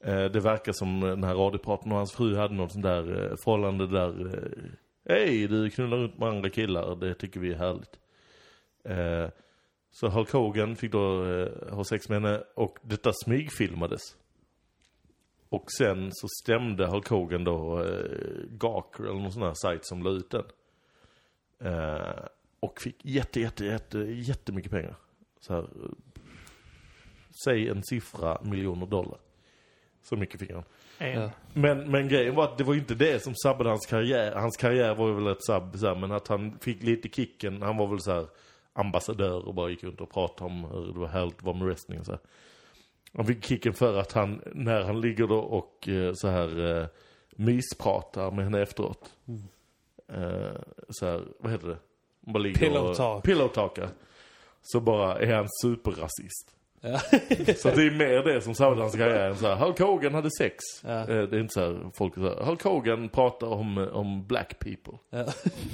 Eh, 0.04 0.24
det 0.24 0.40
verkar 0.40 0.72
som 0.72 1.00
den 1.00 1.24
här 1.24 1.34
radioprataren 1.34 1.92
och 1.92 1.98
hans 1.98 2.12
fru 2.12 2.36
hade 2.36 2.54
något 2.54 2.72
sånt 2.72 2.84
där 2.84 3.22
eh, 3.22 3.36
förhållande 3.44 3.86
där 3.86 4.26
eh, 4.26 4.70
Hej, 5.08 5.48
du 5.48 5.70
knullar 5.70 5.96
runt 5.96 6.18
med 6.18 6.28
andra 6.28 6.50
killar, 6.50 6.96
det 6.96 7.14
tycker 7.14 7.40
vi 7.40 7.52
är 7.52 7.56
härligt. 7.56 7.98
Eh, 8.84 9.30
så 9.90 10.08
Hulk 10.08 10.32
Hogan 10.32 10.76
fick 10.76 10.92
då 10.92 11.24
eh, 11.24 11.74
ha 11.74 11.84
sex 11.84 12.08
med 12.08 12.22
henne 12.22 12.42
och 12.54 12.78
detta 12.82 13.12
smygfilmades. 13.24 14.00
Och 15.48 15.64
sen 15.78 16.10
så 16.12 16.26
stämde 16.42 16.86
Hulk 16.86 17.08
Hogan 17.08 17.44
då 17.44 17.84
eh, 17.84 18.44
Gawker 18.50 19.04
eller 19.04 19.20
någon 19.20 19.32
sån 19.32 19.42
här 19.42 19.54
sajt 19.54 19.86
som 19.86 20.02
la 20.02 20.10
ut 20.10 20.30
den. 20.30 20.44
Eh, 21.60 22.24
och 22.60 22.80
fick 22.80 23.04
jätte, 23.04 23.40
jätte, 23.40 23.64
jätte, 23.64 23.98
jättemycket 23.98 24.70
pengar. 24.70 24.96
Så 25.40 25.54
här, 25.54 25.62
eh, 25.62 25.90
säg 27.44 27.68
en 27.68 27.82
siffra 27.82 28.38
miljoner 28.42 28.86
dollar. 28.86 29.18
Så 30.02 30.16
mycket 30.16 30.40
fick 30.40 30.50
han. 30.52 30.64
Ja. 30.98 31.30
Men, 31.52 31.90
men 31.90 32.08
grejen 32.08 32.34
var 32.34 32.44
att 32.44 32.58
det 32.58 32.64
var 32.64 32.74
ju 32.74 32.80
inte 32.80 32.94
det 32.94 33.22
som 33.22 33.34
sabbade 33.34 33.70
hans 33.70 33.86
karriär. 33.86 34.34
Hans 34.34 34.56
karriär 34.56 34.94
var 34.94 35.08
ju 35.08 35.14
väl 35.14 35.26
ett 35.26 35.44
sabb, 35.44 35.76
så 35.78 35.86
här, 35.86 35.94
men 35.94 36.12
att 36.12 36.28
han 36.28 36.58
fick 36.58 36.82
lite 36.82 37.08
kicken. 37.08 37.62
Han 37.62 37.76
var 37.76 37.86
väl 37.86 38.00
så 38.00 38.12
här 38.12 38.26
ambassadör 38.72 39.48
och 39.48 39.54
bara 39.54 39.70
gick 39.70 39.84
runt 39.84 40.00
och 40.00 40.10
pratade 40.10 40.50
om 40.50 40.64
hur 40.64 40.92
det 40.92 41.00
var 41.00 41.08
härligt 41.08 41.36
att 41.36 41.42
vara 41.42 41.56
med 41.56 41.66
wrestling 41.66 42.00
och 42.00 42.06
så 42.06 42.12
här. 42.12 42.20
Han 43.16 43.26
fick 43.26 43.44
kicken 43.44 43.74
för 43.74 43.98
att 43.98 44.12
han, 44.12 44.42
när 44.52 44.82
han 44.82 45.00
ligger 45.00 45.26
då 45.26 45.38
och 45.38 45.88
eh, 45.88 46.12
så 46.14 46.28
här 46.28 46.80
eh, 46.80 46.86
myspratar 47.36 48.30
med 48.30 48.44
henne 48.44 48.62
efteråt. 48.62 49.12
Eh, 50.08 50.60
så 50.88 51.06
här, 51.06 51.24
vad 51.38 51.52
heter 51.52 51.68
det? 51.68 51.78
Man 52.20 52.32
bara 52.32 52.38
ligger 52.38 52.58
Pillow 52.58 52.86
och, 52.86 52.96
talk. 52.96 53.24
Pillow 53.24 53.48
talkar. 53.48 53.88
Så 54.62 54.80
bara 54.80 55.18
är 55.18 55.34
han 55.34 55.46
superrasist. 55.62 56.54
Ja. 56.84 56.98
Så 57.56 57.70
det 57.70 57.86
är 57.86 57.90
mer 57.90 58.22
det 58.22 58.40
som 58.40 58.54
hans 58.82 58.94
karriär. 58.94 59.28
än 59.28 59.36
Så 59.36 59.46
här, 59.46 59.56
Hulk 59.56 59.78
Hogan 59.78 60.14
hade 60.14 60.30
sex. 60.38 60.56
Ja. 60.84 61.00
Eh, 61.00 61.06
Det 61.06 61.36
är 61.36 61.40
inte 61.40 61.54
så 61.54 61.60
här, 61.60 61.90
folk 61.94 62.16
här, 62.16 62.44
Hulk 62.44 62.62
Hogan 62.62 63.08
pratar 63.08 63.46
om, 63.46 63.78
om 63.92 64.26
black 64.26 64.58
people. 64.58 64.92
Ja. 65.10 65.24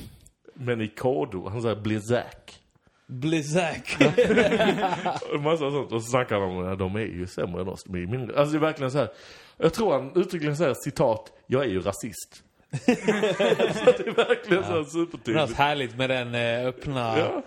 Men 0.54 0.80
i 0.80 0.88
kodo, 0.88 1.48
han 1.48 1.62
säger. 1.62 1.76
Blizzak. 1.76 2.60
Och 5.32 5.40
Massa 5.40 5.70
sånt. 5.70 5.92
Och 5.92 6.02
så 6.02 6.10
snackar 6.10 6.40
han 6.40 6.50
om 6.50 6.72
att 6.72 6.78
de 6.78 6.96
är 6.96 7.00
ju 7.00 7.26
sämre 7.26 7.60
än 7.62 7.68
oss. 7.68 7.84
De 7.84 8.02
är 8.02 8.06
mindre. 8.06 8.38
Alltså 8.38 8.52
det 8.52 8.58
är 8.58 8.60
verkligen 8.60 8.90
så 8.90 8.98
här. 8.98 9.08
Jag 9.56 9.74
tror 9.74 9.92
han 9.92 10.12
uttryckligen 10.14 10.56
säger 10.56 10.74
citat, 10.74 11.32
jag 11.46 11.64
är 11.64 11.68
ju 11.68 11.80
rasist. 11.80 12.42
så 12.72 12.84
det 12.84 14.06
är 14.06 14.14
verkligen 14.14 14.64
så 14.64 14.70
här 14.70 14.78
Något 14.78 14.92
supertydligt. 14.92 15.52
härligt 15.52 15.96
med 15.96 16.10
den 16.10 16.34
eh, 16.34 16.66
öppna... 16.66 17.18
Ja. 17.18 17.42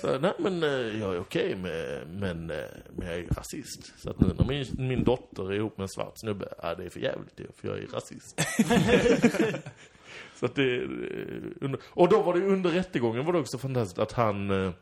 Så, 0.00 0.18
nej 0.18 0.32
men 0.38 0.62
eh, 0.62 1.00
jag 1.00 1.14
är 1.14 1.20
okej 1.20 1.56
med, 1.56 2.06
men, 2.08 2.50
eh, 2.50 2.56
men 2.96 3.06
jag 3.06 3.16
är 3.16 3.18
ju 3.18 3.26
rasist. 3.26 3.92
Så 3.98 4.10
att 4.10 4.20
nu 4.20 4.34
när 4.38 4.44
min, 4.44 4.88
min 4.88 5.04
dotter 5.04 5.52
är 5.52 5.56
ihop 5.56 5.78
med 5.78 5.82
en 5.84 5.88
svart 5.88 6.12
snubbe, 6.16 6.48
ja 6.62 6.74
det 6.74 6.84
är 6.84 6.90
för 6.90 7.00
jävligt 7.00 7.40
för 7.56 7.68
jag 7.68 7.78
är 7.78 7.86
rasist. 7.86 8.40
så 10.34 10.46
att 10.46 10.54
det, 10.54 10.88
och 11.90 12.08
då 12.08 12.22
var 12.22 12.34
det 12.34 12.46
under 12.46 12.70
rättegången 12.70 13.24
var 13.24 13.32
det 13.32 13.38
också 13.38 13.58
fantastiskt 13.58 13.98
att 13.98 14.12
han, 14.12 14.72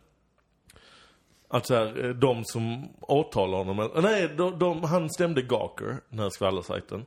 att 1.49 1.67
så 1.67 1.75
här, 1.75 2.13
de 2.13 2.45
som 2.45 2.89
åtalar 3.01 3.59
honom, 3.59 3.91
nej, 4.03 4.31
de, 4.37 4.59
de, 4.59 4.85
han 4.85 5.11
stämde 5.11 5.43
Gawker, 5.43 5.97
den 6.09 6.19
här 6.19 6.31
skvallersajten. 6.31 7.05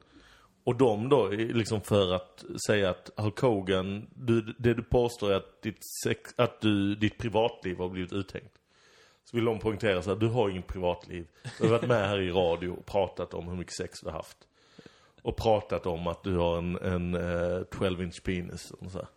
Och 0.70 0.76
de 0.76 1.10
då, 1.10 1.28
liksom 1.28 1.82
för 1.82 2.14
att 2.14 2.46
säga 2.68 2.90
att 2.90 3.10
Hulk 3.16 3.40
Hogan, 3.40 4.08
du, 4.14 4.41
det 4.41 4.74
du 4.74 4.84
påstår 4.84 5.32
är 5.32 5.36
att 5.36 5.62
ditt, 5.62 5.84
sex, 6.04 6.34
att 6.36 6.62
du, 6.62 6.96
ditt 6.96 7.18
privatliv 7.18 7.78
har 7.78 7.90
blivit 7.90 8.14
uthängt. 8.14 8.52
Så 9.24 9.38
vill 9.38 9.46
de 9.46 9.60
poängtera 9.60 10.02
så 10.02 10.10
här, 10.10 10.18
du 10.18 10.28
har 10.28 10.50
inget 10.50 10.68
privatliv. 10.68 11.28
Du 11.60 11.64
har 11.64 11.72
varit 11.72 11.88
med 11.88 12.08
här 12.10 12.20
i 12.20 12.32
radio 12.32 12.70
och 12.70 12.86
pratat 12.86 13.34
om 13.34 13.48
hur 13.48 13.56
mycket 13.56 13.74
sex 13.74 14.00
du 14.02 14.08
har 14.08 14.14
haft. 14.14 14.38
Och 15.22 15.38
pratat 15.38 15.86
om 15.86 16.08
att 16.08 16.24
du 16.24 16.38
har 16.38 16.58
en, 16.58 16.78
en 16.78 17.16
eh, 17.16 17.22
uh, 17.22 17.64
12-inch 17.64 18.24
penis. 18.24 18.72
Och 18.72 18.91
så, 18.91 18.98
här 18.98 19.08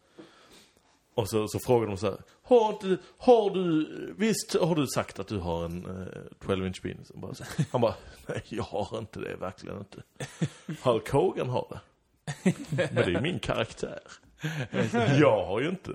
och 1.14 1.28
så, 1.28 1.48
så 1.48 1.58
frågar 1.58 1.86
de 1.86 1.96
så 1.96 2.06
här, 2.06 2.18
har, 2.42 2.78
du, 2.80 2.98
har 3.18 3.50
du, 3.50 4.14
visst 4.18 4.56
har 4.60 4.74
du 4.74 4.86
sagt 4.86 5.18
att 5.18 5.28
du 5.28 5.38
har 5.38 5.64
en 5.64 5.84
eh, 5.86 6.46
12-inch 6.46 6.82
penis? 6.82 7.12
Bara 7.14 7.34
så, 7.34 7.44
han 7.72 7.80
bara, 7.80 7.94
nej 8.26 8.42
jag 8.48 8.62
har 8.62 8.98
inte 8.98 9.20
det, 9.20 9.36
verkligen 9.36 9.78
inte. 9.78 10.02
Hulk 10.82 11.10
Hogan 11.10 11.48
har 11.48 11.66
det. 11.70 11.80
Men 12.70 12.94
det 12.94 13.18
är 13.18 13.20
min 13.20 13.38
karaktär. 13.38 14.00
Jag 15.20 15.44
har 15.44 15.60
ju 15.60 15.68
inte. 15.68 15.92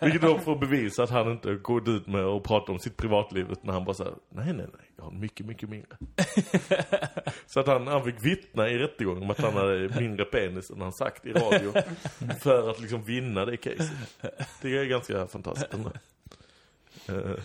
Vilket 0.00 0.22
då 0.22 0.38
får 0.38 0.56
bevisa 0.56 1.02
att 1.02 1.10
han 1.10 1.32
inte 1.32 1.54
går 1.54 1.88
ut 1.88 2.06
med 2.06 2.24
och 2.24 2.44
pratar 2.44 2.72
om 2.72 2.78
sitt 2.78 2.96
privatliv 2.96 3.46
utan 3.50 3.74
han 3.74 3.84
bara 3.84 3.94
säger 3.94 4.14
nej, 4.28 4.46
nej, 4.46 4.56
nej, 4.56 4.90
jag 4.96 5.04
har 5.04 5.10
mycket, 5.10 5.46
mycket 5.46 5.68
mindre. 5.68 5.96
Så 7.46 7.60
att 7.60 7.66
han, 7.66 7.86
han 7.86 8.04
fick 8.04 8.24
vittna 8.24 8.68
i 8.68 8.78
rättegången 8.78 9.22
om 9.22 9.30
att 9.30 9.38
han 9.38 9.54
hade 9.54 10.00
mindre 10.00 10.24
penis 10.24 10.70
än 10.70 10.80
han 10.80 10.92
sagt 10.92 11.26
i 11.26 11.32
radio. 11.32 11.72
För 12.40 12.70
att 12.70 12.80
liksom 12.80 13.02
vinna 13.02 13.44
det 13.44 13.56
caset. 13.56 13.90
Det 14.62 14.78
är 14.78 14.84
ganska 14.84 15.26
fantastiskt 15.26 15.74
ändå. 15.74 15.90
Eh, 17.08 17.36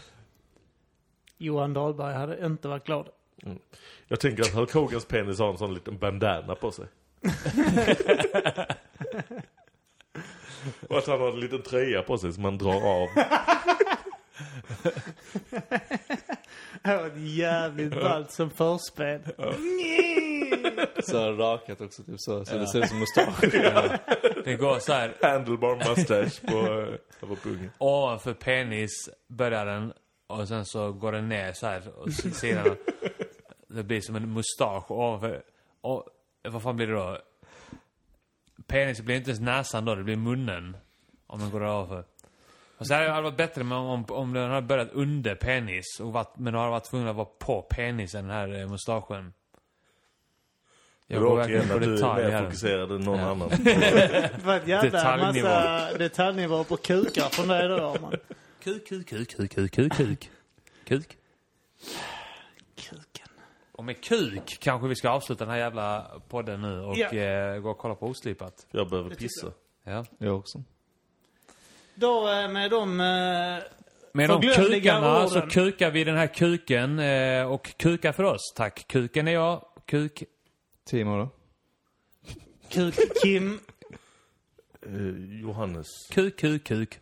Johan 1.38 1.74
Dahlberg 1.74 2.14
hade 2.14 2.46
inte 2.46 2.68
varit 2.68 2.86
glad. 2.86 3.10
Jag 4.08 4.20
tänker 4.20 4.44
att 4.44 4.52
Hulk 4.52 4.74
Hogans 4.74 5.06
penis 5.06 5.40
har 5.40 5.50
en 5.50 5.58
sån 5.58 5.74
liten 5.74 5.98
bandana 5.98 6.56
på 6.56 6.72
sig. 6.72 6.86
Och 10.90 10.98
att 10.98 11.08
han 11.08 11.20
har 11.22 11.32
en 11.32 11.40
liten 11.40 11.62
tröja 11.62 12.02
på 12.02 12.18
sig 12.18 12.34
som 12.34 12.44
man 12.44 12.58
drar 12.58 12.82
av. 12.86 13.08
Det 16.84 16.96
var 16.98 17.08
ett 17.08 17.18
jävligt 17.18 18.02
ballt 18.02 18.32
som 18.32 18.50
förspel. 18.50 19.20
Så 21.04 21.20
har 21.20 21.34
rakat 21.34 21.82
också, 21.82 22.04
typ 22.04 22.20
så. 22.20 22.46
Så 22.46 22.56
det 22.56 22.68
ser 22.68 22.80
ut 22.80 22.90
som 22.90 23.00
mustasch. 23.00 23.40
Det 24.44 24.56
går 24.56 24.80
så 24.80 24.94
här 24.94 25.14
Handlebar 25.22 25.76
mustache 25.76 26.48
på, 26.48 26.58
eh, 26.58 27.28
på 27.28 27.36
pungen. 27.36 27.72
ovanför 27.78 28.34
penis 28.34 29.10
börjar 29.28 29.66
den 29.66 29.94
och 30.28 30.48
sen 30.48 30.66
så 30.66 30.92
går 30.92 31.12
den 31.12 31.30
ner 31.30 31.54
så 31.54 31.68
här 31.68 31.82
och 31.98 32.14
sidan. 32.14 32.76
Det 33.68 33.84
blir 33.84 34.02
som 34.02 34.16
en 34.16 34.34
mustasch 34.34 34.92
ovanför. 34.92 35.42
Och 35.82 36.06
vad 36.50 36.64
fan 36.64 36.76
blir 36.76 36.88
det 36.88 36.94
då? 36.94 37.18
Penis 38.70 39.02
blir 39.02 39.16
inte 39.16 39.30
ens 39.30 39.42
näsan 39.42 39.86
då, 39.86 39.96
det 39.96 40.04
blir 40.04 40.16
munnen. 40.16 40.78
Om 41.28 41.40
den 41.40 41.50
går 41.50 41.64
ovanför. 41.64 42.04
Och 42.78 42.88
så 42.88 42.94
hade 42.94 43.06
det 43.06 43.22
varit 43.22 43.38
bättre 43.38 43.64
med 43.64 43.78
om, 43.78 44.06
om 44.10 44.34
den 44.34 44.50
hade 44.52 44.68
börjat 44.68 44.90
under 44.92 45.36
penis 45.36 46.00
och 46.00 46.14
varit, 46.14 46.38
men 46.38 46.54
då 46.54 46.60
hade 46.60 46.72
varit 46.72 46.84
tvungen 46.84 47.08
att 47.08 47.16
vara 47.16 47.28
på 47.40 47.62
penisen, 47.62 48.28
den 48.28 48.36
här 48.36 48.62
eh, 48.62 48.68
mustaschen. 48.70 49.34
Jag 51.08 51.22
går 51.22 51.36
verkligen 51.38 51.68
på 51.68 51.74
att 51.74 51.82
du 51.82 51.88
är 51.88 51.96
detalj 51.96 52.24
mer 52.24 52.32
här. 52.32 52.44
fokuserad 52.46 52.92
än 52.92 53.02
någon 53.02 53.20
Ja. 53.20 53.26
annan. 53.32 53.50
Det 53.64 54.40
var 54.46 54.56
ett 54.56 54.68
jävla 54.68 54.90
Detaljnivå. 54.90 55.48
massa 55.48 55.98
detaljnivå 55.98 56.64
på 56.64 56.78
kukar 56.78 57.30
från 57.30 57.48
dig 57.48 57.68
då, 57.68 57.96
man. 58.02 58.14
Kuk, 58.64 58.88
kuk, 58.88 59.08
kuk, 59.10 59.30
kuk, 59.38 59.52
kuk, 59.56 59.72
kuk, 59.74 59.94
kuk. 59.98 60.30
Kuk. 60.88 61.18
Och 63.80 63.86
med 63.86 64.02
kuk 64.04 64.58
kanske 64.62 64.88
vi 64.88 64.96
ska 64.96 65.10
avsluta 65.10 65.46
den 65.46 65.52
här 65.54 65.60
jävla 65.60 66.12
podden 66.30 66.62
nu 66.62 66.80
och 66.80 66.98
Ja. 66.98 67.08
eh, 67.14 67.60
gå 67.60 67.70
och 67.70 67.78
kolla 67.78 67.96
på 67.96 68.06
Oslipat. 68.08 68.68
Jag 68.72 68.90
behöver 68.90 69.10
pissa. 69.16 69.52
Ja. 69.84 70.06
Jag 70.18 70.38
också. 70.38 70.64
Då 71.96 72.30
eh, 72.32 72.50
med 72.50 72.72
de... 72.72 73.00
eh, 73.00 73.06
Med 74.14 74.30
de 74.30 74.42
kukarna 74.42 75.28
så 75.28 75.38
orden. 75.38 75.50
kukar 75.50 75.92
vi 75.92 76.04
den 76.04 76.16
här 76.18 76.28
kuken 76.28 77.00
eh, 77.00 77.52
och 77.52 77.78
kukar 77.78 78.12
för 78.12 78.24
oss. 78.24 78.54
Tack. 78.56 78.88
Kuken 78.88 79.28
är 79.28 79.32
jag. 79.32 79.66
Kuk. 79.86 80.24
Timo 80.90 81.18
då? 81.18 81.30
Kuk 82.70 82.96
Kim. 83.24 83.60
Eh, 84.86 85.40
Johannes. 85.42 85.88
Kuk, 86.12 86.40
kuk, 86.40 86.64
kuk. 86.64 87.00